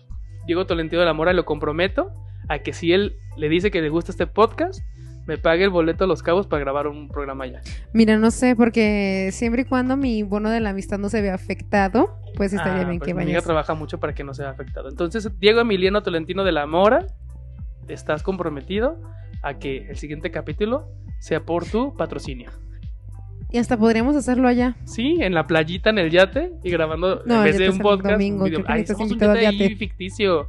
Diego 0.46 0.66
Tolentino 0.66 1.00
de 1.00 1.06
la 1.06 1.14
Mora, 1.14 1.32
y 1.32 1.34
lo 1.36 1.44
comprometo 1.44 2.12
a 2.48 2.58
que 2.58 2.72
si 2.74 2.92
él 2.92 3.16
le 3.36 3.48
dice 3.48 3.70
que 3.70 3.80
le 3.80 3.88
gusta 3.88 4.12
este 4.12 4.26
podcast, 4.26 4.80
me 5.26 5.38
pague 5.38 5.64
el 5.64 5.70
boleto 5.70 6.04
a 6.04 6.06
los 6.06 6.22
cabos 6.22 6.46
para 6.46 6.60
grabar 6.60 6.86
un 6.86 7.08
programa 7.08 7.44
allá. 7.44 7.62
Mira, 7.94 8.18
no 8.18 8.30
sé, 8.30 8.54
porque 8.54 9.30
siempre 9.32 9.62
y 9.62 9.64
cuando 9.64 9.96
mi 9.96 10.22
bono 10.22 10.50
de 10.50 10.60
la 10.60 10.70
amistad 10.70 10.98
no 10.98 11.08
se 11.08 11.22
vea 11.22 11.34
afectado, 11.34 12.18
pues 12.36 12.52
estaría 12.52 12.82
Ah, 12.82 12.84
bien 12.88 12.98
pues 12.98 13.08
que 13.08 13.14
mi 13.14 13.22
amiga 13.22 13.36
vayas. 13.38 13.44
trabaja 13.44 13.74
mucho 13.74 13.98
para 14.00 14.14
que 14.14 14.24
no 14.24 14.34
sea 14.34 14.50
afectado. 14.50 14.88
Entonces, 14.88 15.30
Diego 15.38 15.60
Emiliano 15.60 16.02
Tolentino 16.02 16.44
de 16.44 16.52
la 16.52 16.66
Mora, 16.66 17.06
estás 17.88 18.22
comprometido 18.22 19.00
a 19.42 19.54
que 19.58 19.88
el 19.88 19.96
siguiente 19.96 20.30
capítulo 20.30 20.88
sea 21.20 21.44
por 21.44 21.64
tu 21.66 21.96
patrocinio. 21.96 22.50
Y 23.50 23.58
hasta 23.58 23.76
podríamos 23.76 24.16
hacerlo 24.16 24.48
allá. 24.48 24.76
Sí, 24.84 25.18
en 25.20 25.32
la 25.34 25.46
playita, 25.46 25.90
en 25.90 25.98
el 25.98 26.10
yate 26.10 26.52
y 26.64 26.70
grabando 26.70 27.22
No, 27.24 27.36
en 27.38 27.44
vez 27.44 27.58
de 27.58 27.70
un 27.70 27.78
podcast. 27.78 28.12
domingo, 28.12 28.44
un 28.44 28.50
video. 28.50 28.64
Ay, 28.66 28.80
estás 28.82 28.98
un 28.98 29.16
yate. 29.18 29.76
ficticio 29.76 30.48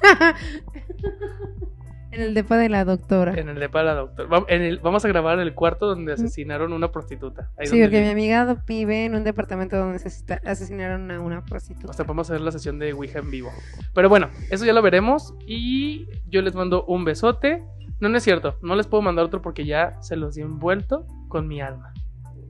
en 2.10 2.22
el 2.22 2.34
depa 2.34 2.56
de 2.56 2.68
la 2.68 2.84
doctora. 2.84 3.34
en 3.34 3.48
el 3.48 3.58
de 3.58 3.68
para 3.68 3.94
doctor. 3.94 4.32
Va- 4.32 4.44
en 4.48 4.62
el- 4.62 4.78
vamos 4.78 5.04
a 5.04 5.08
grabar 5.08 5.34
en 5.38 5.40
el 5.40 5.54
cuarto 5.54 5.86
donde 5.86 6.12
asesinaron 6.14 6.72
una 6.72 6.90
prostituta. 6.90 7.50
Ahí 7.58 7.66
Sí, 7.66 7.80
porque 7.80 8.00
mi 8.00 8.08
amiga 8.08 8.62
vive 8.66 9.04
en 9.04 9.14
un 9.14 9.24
departamento 9.24 9.76
donde 9.76 10.00
asesinaron 10.44 11.10
a 11.10 11.20
una 11.20 11.44
prostituta. 11.44 11.90
Hasta 11.90 12.04
podemos 12.04 12.30
hacer 12.30 12.40
la 12.40 12.52
sesión 12.52 12.78
de 12.78 12.92
Ouija 12.92 13.18
en 13.18 13.30
vivo. 13.30 13.50
Pero 13.94 14.08
bueno, 14.08 14.30
eso 14.50 14.64
ya 14.64 14.72
lo 14.72 14.82
veremos. 14.82 15.34
Y 15.46 16.06
yo 16.28 16.40
les 16.42 16.54
mando 16.54 16.84
un 16.86 17.04
besote. 17.04 17.62
No, 18.00 18.08
no 18.08 18.16
es 18.16 18.22
cierto. 18.24 18.56
No 18.62 18.76
les 18.76 18.86
puedo 18.86 19.02
mandar 19.02 19.24
otro 19.24 19.42
porque 19.42 19.64
ya 19.66 20.00
se 20.00 20.16
los 20.16 20.34
di 20.36 20.42
envuelto 20.42 21.06
con 21.28 21.46
mi 21.48 21.60
alma. 21.60 21.92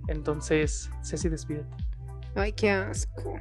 Entonces, 0.08 0.90
Ceci, 1.02 1.28
despídete. 1.28 1.66
Ay, 2.34 2.52
qué 2.52 2.70
asco. 2.70 3.34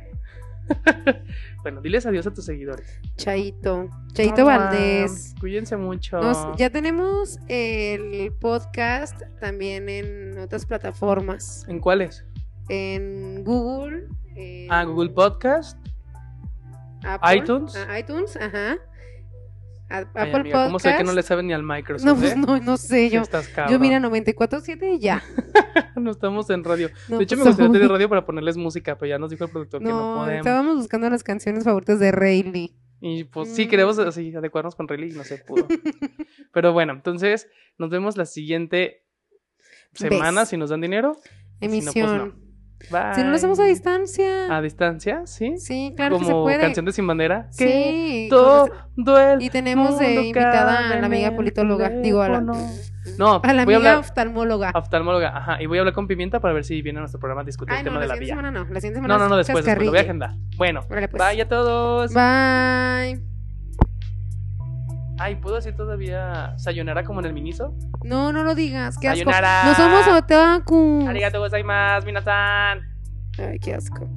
Bueno, 1.64 1.81
diles 1.81 2.06
adiós 2.06 2.26
a 2.27 2.34
tus 2.34 2.45
seguidores. 2.45 2.99
Chaito. 3.18 3.89
Chaito 4.14 4.44
Hola, 4.45 4.57
Valdés. 4.57 5.35
Cuídense 5.39 5.76
mucho. 5.76 6.19
Nos- 6.22 6.56
ya 6.57 6.69
tenemos 6.69 7.39
el 7.48 8.31
podcast 8.39 9.22
también 9.39 9.89
en 9.89 10.38
otras 10.39 10.65
plataformas. 10.65 11.65
¿En 11.68 11.80
cuáles? 11.80 12.26
En 12.69 13.44
Google. 13.44 14.07
en 14.35 14.72
Ah, 14.72 14.84
Google 14.85 15.10
Podcast. 15.10 15.77
Apple, 17.03 17.38
iTunes. 17.38 17.76
ah, 17.76 17.99
iTunes, 17.99 18.35
ajá. 18.38 18.77
A- 19.89 19.97
Ay, 19.99 20.05
Apple 20.14 20.35
amiga, 20.41 20.65
¿Cómo 20.65 20.80
sé 20.80 20.95
que 20.97 21.03
no 21.03 21.14
le 21.14 21.23
saben 21.23 21.47
ni 21.47 21.53
al 21.53 21.64
Microsoft? 21.64 22.05
No, 22.05 22.15
pues 22.15 22.34
eh? 22.34 22.35
no, 22.38 22.59
no 22.59 22.77
sé. 22.77 23.09
Yo, 23.09 23.22
estás 23.22 23.49
yo 23.69 23.80
mira 23.80 23.99
94.7 23.99 24.95
y 24.95 24.99
ya. 24.99 25.23
No 25.95 26.11
estamos 26.11 26.47
en 26.51 26.64
radio. 26.64 26.89
No, 27.09 27.18
de 27.18 27.23
hecho, 27.23 27.35
me 27.38 27.41
pues, 27.43 27.55
gustaría 27.55 27.68
no. 27.69 27.73
tener 27.73 27.89
radio 27.89 28.07
para 28.09 28.23
ponerles 28.26 28.55
música, 28.55 28.97
pero 28.99 29.09
ya 29.09 29.18
nos 29.18 29.31
dijo 29.31 29.45
el 29.45 29.49
productor 29.49 29.81
que 29.81 29.88
no 29.88 30.15
podemos. 30.18 30.38
estábamos 30.45 30.76
buscando 30.77 31.09
las 31.09 31.23
canciones 31.23 31.64
favoritas 31.64 31.99
de 31.99 32.11
Rayleigh. 32.11 32.76
Y 33.01 33.23
pues 33.26 33.53
sí, 33.55 33.65
Mm. 33.65 33.69
queremos 33.69 33.97
así 33.99 34.35
adecuarnos 34.35 34.76
con 34.76 34.88
Riley 34.88 35.09
y 35.11 35.14
no 35.15 35.23
se 35.23 35.38
pudo. 35.39 35.68
pero 36.53 36.72
bueno, 36.73 36.93
entonces 36.93 37.47
nos 37.80 37.89
vemos 37.89 38.15
la 38.18 38.26
siguiente 38.26 39.05
semana 39.93 40.41
Ves. 40.41 40.49
si 40.49 40.57
nos 40.57 40.69
dan 40.69 40.81
dinero. 40.81 41.15
Si 41.15 41.22
no, 41.30 41.31
pues, 41.59 41.72
Emisión. 41.72 42.46
Bye. 42.91 43.15
Si 43.15 43.21
no 43.23 43.29
lo 43.31 43.35
hacemos 43.35 43.59
a 43.59 43.65
distancia. 43.65 44.55
A 44.55 44.61
distancia, 44.61 45.21
¿sí? 45.25 45.57
Sí, 45.57 45.93
claro 45.95 46.19
que 46.19 46.25
se 46.25 46.31
Como 46.31 46.43
puede. 46.43 46.59
canción 46.59 46.85
de 46.85 46.91
Sin 46.91 47.07
Bandera. 47.07 47.47
Sí, 47.49 47.65
Que 47.65 48.27
como 48.31 48.69
todo 49.03 49.19
el 49.33 49.41
Y 49.41 49.49
tenemos 49.49 49.97
de 49.99 50.13
invitada 50.13 50.91
a 50.91 50.99
la 50.99 51.05
amiga 51.07 51.35
politóloga. 51.35 51.89
Digo, 51.89 52.21
a 52.21 52.29
la. 52.29 52.41
No, 53.17 53.39
a 53.41 53.53
la 53.53 53.63
voy 53.63 53.73
a 53.73 53.77
amiga 53.77 53.77
hablar 53.77 53.97
oftalmóloga. 53.99 54.71
oftalmóloga, 54.75 55.37
ajá, 55.37 55.61
y 55.61 55.65
voy 55.65 55.77
a 55.77 55.81
hablar 55.81 55.93
con 55.93 56.07
Pimienta 56.07 56.41
para 56.41 56.53
ver 56.53 56.65
si 56.65 56.81
viene 56.81 56.99
a 56.99 57.01
nuestro 57.01 57.21
programa 57.21 57.41
a 57.41 57.45
discutir 57.45 57.73
Ay, 57.73 57.79
el 57.79 57.85
no, 57.85 57.91
tema 57.91 57.99
la 57.99 58.01
de 58.01 58.07
la 58.09 58.13
siguiente 58.15 58.25
vía. 58.41 58.41
semana 58.49 58.51
no. 58.67 58.73
La 58.73 58.79
siguiente 58.81 58.97
semana 58.97 59.13
No, 59.13 59.19
no, 59.23 59.29
no, 59.29 59.39
es 59.39 59.47
después, 59.47 59.63
después, 59.65 59.85
lo 59.85 59.91
voy 59.91 59.99
a 59.99 60.01
agendar. 60.01 60.31
Bueno, 60.57 60.81
Órale, 60.89 61.07
pues. 61.07 61.23
bye 61.23 61.41
a 61.41 61.47
todos. 61.47 62.13
Bye. 62.13 63.36
Ay, 65.19 65.35
¿puedo 65.35 65.56
decir 65.56 65.76
todavía 65.76 66.53
sayonara 66.57 67.03
como 67.03 67.19
en 67.22 67.26
el 67.26 67.34
miniso? 67.34 67.73
No, 68.03 68.31
no 68.31 68.44
lo 68.44 68.53
digas. 68.53 68.98
Qué 68.99 69.07
asco. 69.07 69.31
Sayonara. 69.31 69.64
No 69.65 69.76
somos 69.76 70.07
otaku. 70.07 71.06
Arigato 71.07 71.39
gozaimasu, 71.39 72.06
minasan. 72.06 72.81
Ay, 73.39 73.57
qué 73.60 73.73
asco. 73.73 74.07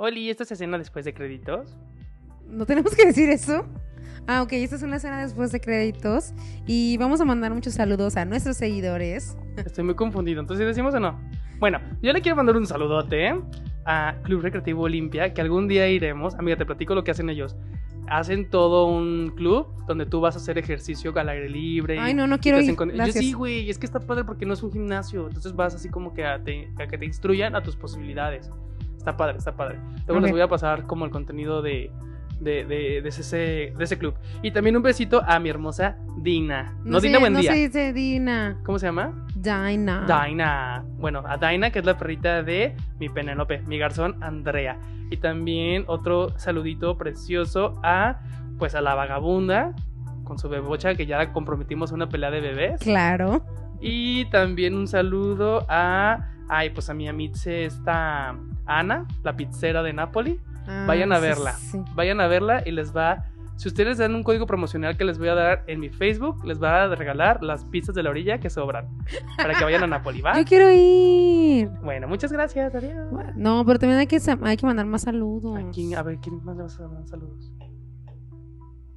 Oli, 0.00 0.30
¿esta 0.30 0.44
es 0.44 0.52
escena 0.52 0.78
después 0.78 1.04
de 1.04 1.12
créditos? 1.12 1.76
¿No 2.48 2.64
tenemos 2.66 2.94
que 2.94 3.04
decir 3.06 3.28
eso? 3.30 3.66
Ah, 4.28 4.42
ok, 4.42 4.52
esta 4.52 4.76
es 4.76 4.82
una 4.82 4.96
escena 4.96 5.20
después 5.22 5.50
de 5.52 5.60
créditos 5.60 6.32
y 6.66 6.96
vamos 6.98 7.20
a 7.20 7.24
mandar 7.24 7.52
muchos 7.52 7.74
saludos 7.74 8.16
a 8.16 8.24
nuestros 8.24 8.56
seguidores. 8.56 9.36
Estoy 9.56 9.84
muy 9.84 9.94
confundido. 9.94 10.40
Entonces, 10.40 10.66
¿decimos 10.66 10.94
o 10.94 11.00
no? 11.00 11.18
Bueno, 11.58 11.80
yo 12.00 12.12
le 12.12 12.20
quiero 12.20 12.36
mandar 12.36 12.56
un 12.56 12.66
saludote 12.66 13.34
a 13.86 14.14
Club 14.22 14.42
Recreativo 14.42 14.82
Olimpia, 14.82 15.32
que 15.34 15.40
algún 15.40 15.66
día 15.66 15.88
iremos. 15.88 16.34
Amiga, 16.36 16.56
te 16.56 16.64
platico 16.66 16.94
lo 16.94 17.02
que 17.02 17.10
hacen 17.10 17.28
ellos. 17.30 17.56
Hacen 18.06 18.48
todo 18.48 18.86
un 18.86 19.32
club 19.34 19.66
donde 19.86 20.06
tú 20.06 20.20
vas 20.20 20.34
a 20.36 20.38
hacer 20.38 20.58
ejercicio 20.58 21.12
al 21.18 21.28
aire 21.28 21.48
libre. 21.48 21.98
Ay, 21.98 22.14
no, 22.14 22.26
no 22.26 22.38
quiero 22.38 22.60
ir. 22.60 22.76
con- 22.76 22.90
Yo 22.90 23.12
sí, 23.20 23.32
güey, 23.32 23.68
es 23.68 23.78
que 23.78 23.86
está 23.86 23.98
padre 24.00 24.24
porque 24.24 24.46
no 24.46 24.54
es 24.54 24.62
un 24.62 24.70
gimnasio. 24.72 25.26
Entonces 25.26 25.54
vas 25.54 25.74
así 25.74 25.88
como 25.88 26.14
que 26.14 26.24
a, 26.24 26.42
te- 26.42 26.70
a 26.78 26.86
que 26.86 26.96
te 26.96 27.04
instruyan 27.04 27.56
a 27.56 27.62
tus 27.62 27.76
posibilidades. 27.76 28.50
Está 28.98 29.16
padre, 29.16 29.38
está 29.38 29.56
padre. 29.56 29.78
Luego 30.06 30.20
les 30.20 30.30
voy 30.32 30.40
a 30.42 30.48
pasar 30.48 30.84
como 30.86 31.06
el 31.06 31.10
contenido 31.10 31.62
de, 31.62 31.90
de, 32.40 32.64
de, 32.66 33.00
de 33.00 33.08
ese, 33.08 33.72
de 33.76 33.84
ese 33.84 33.96
club. 33.96 34.14
Y 34.42 34.50
también 34.50 34.76
un 34.76 34.82
besito 34.82 35.22
a 35.26 35.38
mi 35.38 35.48
hermosa 35.48 35.96
Dina. 36.18 36.74
No, 36.84 37.00
se- 37.00 37.06
Dina, 37.06 37.18
buen 37.20 37.32
no 37.32 37.38
día. 37.40 37.52
se 37.52 37.58
dice 37.58 37.92
Dina. 37.94 38.58
¿Cómo 38.64 38.78
se 38.78 38.86
llama? 38.86 39.24
Dina. 39.34 40.04
Daina. 40.06 40.84
Bueno, 40.98 41.22
a 41.26 41.36
Daina, 41.38 41.70
que 41.70 41.78
es 41.78 41.84
la 41.86 41.96
perrita 41.96 42.42
de 42.42 42.76
mi 42.98 43.08
Penélope, 43.08 43.62
mi 43.62 43.78
garzón 43.78 44.22
Andrea. 44.22 44.78
Y 45.10 45.16
también 45.18 45.84
otro 45.86 46.36
saludito 46.38 46.98
precioso 46.98 47.80
a, 47.82 48.20
pues, 48.58 48.74
a 48.74 48.80
la 48.82 48.94
vagabunda 48.94 49.74
con 50.24 50.38
su 50.38 50.50
bebocha, 50.50 50.94
que 50.96 51.06
ya 51.06 51.16
la 51.16 51.32
comprometimos 51.32 51.92
a 51.92 51.94
una 51.94 52.08
pelea 52.10 52.30
de 52.30 52.40
bebés. 52.42 52.80
Claro. 52.82 53.42
Y 53.80 54.26
también 54.26 54.74
un 54.74 54.86
saludo 54.86 55.64
a, 55.70 56.28
ay, 56.50 56.70
pues 56.70 56.90
a 56.90 56.94
mi 56.94 57.08
amitse 57.08 57.64
esta 57.64 58.36
Ana, 58.68 59.06
la 59.24 59.34
pizzera 59.36 59.82
de 59.82 59.92
Napoli. 59.92 60.38
Ah, 60.66 60.84
Vayan 60.86 61.12
a 61.12 61.18
verla. 61.18 61.52
sí. 61.54 61.82
Vayan 61.94 62.20
a 62.20 62.26
verla 62.28 62.62
y 62.64 62.70
les 62.72 62.94
va... 62.96 63.24
Si 63.56 63.66
ustedes 63.66 63.98
dan 63.98 64.14
un 64.14 64.22
código 64.22 64.46
promocional 64.46 64.96
que 64.96 65.04
les 65.04 65.18
voy 65.18 65.26
a 65.28 65.34
dar 65.34 65.64
en 65.66 65.80
mi 65.80 65.88
Facebook, 65.88 66.44
les 66.44 66.62
va 66.62 66.84
a 66.84 66.94
regalar 66.94 67.42
las 67.42 67.64
pizzas 67.64 67.92
de 67.92 68.04
la 68.04 68.10
orilla 68.10 68.38
que 68.38 68.50
sobran. 68.50 68.86
Para 69.36 69.54
que 69.54 69.64
vayan 69.64 69.82
a 69.82 69.86
Napoli, 69.88 70.20
¿va? 70.20 70.34
Yo 70.38 70.44
quiero 70.44 70.70
ir. 70.72 71.68
Bueno, 71.82 72.06
muchas 72.06 72.30
gracias, 72.30 72.72
adiós. 72.72 73.10
No, 73.34 73.64
pero 73.66 73.80
también 73.80 73.98
hay 73.98 74.06
que, 74.06 74.20
hay 74.44 74.56
que 74.56 74.64
mandar 74.66 74.86
más 74.86 75.02
saludos. 75.02 75.58
¿A, 75.58 75.70
quién? 75.72 75.96
a 75.96 76.02
ver, 76.04 76.18
¿quién 76.18 76.44
más 76.44 76.56
le 76.56 76.62
vas 76.62 76.78
a 76.78 76.82
mandar 76.86 77.08
saludos? 77.08 77.50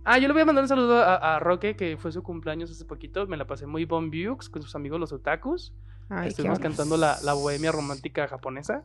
Ah, 0.03 0.18
yo 0.18 0.27
le 0.27 0.34
voy 0.34 0.41
a 0.41 0.45
mandar 0.45 0.64
un 0.64 0.68
saludo 0.68 0.98
a, 1.02 1.15
a 1.35 1.39
Roque, 1.39 1.76
que 1.76 1.95
fue 1.98 2.11
su 2.11 2.22
cumpleaños 2.22 2.69
hace 2.72 2.85
poquito. 2.85 3.26
Me 3.27 3.38
la 3.38 3.45
pasé 3.45 3.65
muy 3.65 3.85
bon 3.85 4.10
vieux 4.10 4.49
con 4.49 4.61
sus 4.61 4.76
amigos 4.76 4.99
los 4.99 5.11
otakus. 5.14 5.73
Ay, 6.10 6.30
Estuvimos 6.30 6.60
cantando 6.60 6.98
la, 6.98 7.18
la 7.23 7.34
bohemia 7.34 7.72
romántica 7.72 8.27
japonesa. 8.27 8.84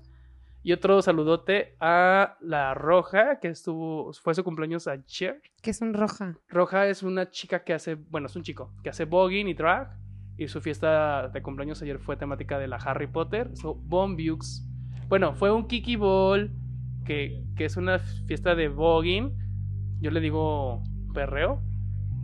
Y 0.67 0.73
otro 0.73 1.01
saludote 1.01 1.77
a 1.79 2.39
la 2.41 2.75
Roja, 2.75 3.39
que 3.39 3.47
estuvo, 3.47 4.13
fue 4.15 4.35
su 4.35 4.43
cumpleaños 4.43 4.89
ayer. 4.89 5.41
Que 5.63 5.73
son 5.73 5.95
roja. 5.95 6.35
Roja 6.49 6.89
es 6.89 7.05
una 7.05 7.31
chica 7.31 7.63
que 7.63 7.73
hace, 7.73 7.95
bueno, 7.95 8.27
es 8.27 8.35
un 8.35 8.43
chico, 8.43 8.75
que 8.83 8.91
hace 8.91 9.05
voguing 9.05 9.47
y 9.47 9.55
drag. 9.55 9.97
Y 10.37 10.49
su 10.49 10.61
fiesta 10.61 11.29
de 11.29 11.41
cumpleaños 11.41 11.81
ayer 11.83 12.01
fue 12.01 12.17
temática 12.17 12.59
de 12.59 12.67
la 12.67 12.79
Harry 12.79 13.07
Potter. 13.07 13.53
So, 13.55 13.77
Bon 13.77 14.17
Vieux. 14.17 14.67
Bueno, 15.07 15.37
fue 15.37 15.53
un 15.53 15.69
Kiki 15.69 15.95
Ball, 15.95 16.51
que, 17.05 17.45
que 17.57 17.65
es 17.65 17.77
una 17.77 18.01
fiesta 18.01 18.57
de 18.57 18.67
voguing. 18.67 19.39
Yo 20.01 20.11
le 20.11 20.19
digo 20.19 20.83
perreo, 21.15 21.63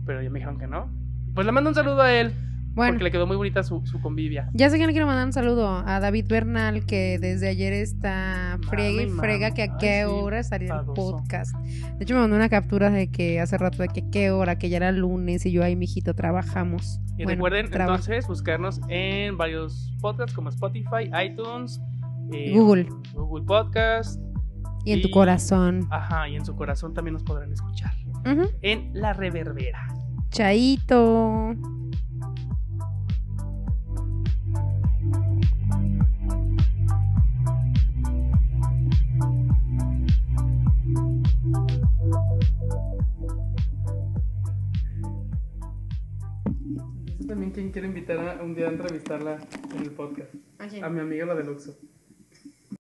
pero 0.05 0.21
ya 0.21 0.29
me 0.29 0.39
dijeron 0.39 0.59
que 0.59 0.67
no. 0.67 0.91
Pues 1.33 1.45
le 1.45 1.53
mando 1.53 1.69
un 1.69 1.75
saludo 1.75 2.01
a 2.01 2.13
él, 2.13 2.33
Bueno, 2.75 2.93
porque 2.93 3.03
le 3.03 3.11
quedó 3.11 3.27
muy 3.27 3.35
bonita 3.37 3.61
su, 3.63 3.85
su 3.85 4.01
convivia. 4.01 4.49
ya 4.53 4.69
sé 4.69 4.77
que 4.79 4.85
le 4.87 4.93
quiero 4.93 5.05
mandar 5.05 5.25
un 5.27 5.33
saludo 5.33 5.67
a 5.85 5.99
David 5.99 6.25
Bernal, 6.27 6.85
que 6.85 7.19
desde 7.19 7.47
ayer 7.49 7.71
está 7.73 8.57
friega 8.69 9.03
y 9.03 9.09
frega 9.09 9.51
que 9.51 9.61
a 9.63 9.65
Ay, 9.65 9.71
qué 9.79 10.03
sí, 10.07 10.11
hora 10.11 10.41
salía 10.43 10.79
el 10.79 10.85
podcast. 10.93 11.55
De 11.55 12.03
hecho, 12.03 12.15
me 12.15 12.21
mandó 12.21 12.35
una 12.35 12.49
captura 12.49 12.89
de 12.89 13.11
que 13.11 13.39
hace 13.39 13.57
rato 13.59 13.81
de 13.83 13.89
que 13.89 14.01
a 14.01 14.09
qué 14.11 14.31
hora, 14.31 14.57
que 14.57 14.69
ya 14.69 14.77
era 14.77 14.91
lunes 14.91 15.45
y 15.45 15.51
yo 15.51 15.63
ahí, 15.63 15.75
mijito, 15.75 16.15
trabajamos. 16.15 16.99
Y 17.11 17.25
Bueno, 17.25 17.31
recuerden 17.31 17.69
traba- 17.69 17.91
entonces 17.93 18.27
buscarnos 18.27 18.81
en 18.89 19.37
varios 19.37 19.93
podcasts 20.01 20.33
como 20.33 20.49
Spotify, 20.49 21.11
iTunes, 21.25 21.79
eh, 22.31 22.53
Google. 22.55 22.87
Google 23.13 23.45
Podcast. 23.45 24.19
Y 24.85 24.93
en 24.93 25.01
tu 25.03 25.11
corazón. 25.11 25.87
Ajá, 25.91 26.27
y 26.27 26.35
en 26.35 26.43
su 26.43 26.55
corazón 26.55 26.93
también 26.95 27.13
nos 27.13 27.23
podrán 27.23 27.53
escuchar. 27.53 27.93
En 28.61 28.89
La 28.93 29.13
Reverbera. 29.13 29.87
Chaito. 30.31 31.55
También 47.33 47.51
quien 47.51 47.71
quiere 47.71 47.87
invitar 47.87 48.37
a 48.39 48.43
un 48.43 48.53
día 48.53 48.67
a 48.67 48.71
entrevistarla 48.71 49.39
en 49.75 49.81
el 49.81 49.89
podcast. 49.89 50.35
A 50.59 50.89
mi 50.89 50.99
amiga 50.99 51.25
la 51.25 51.33
del 51.33 51.49
Oxxo. 51.49 51.75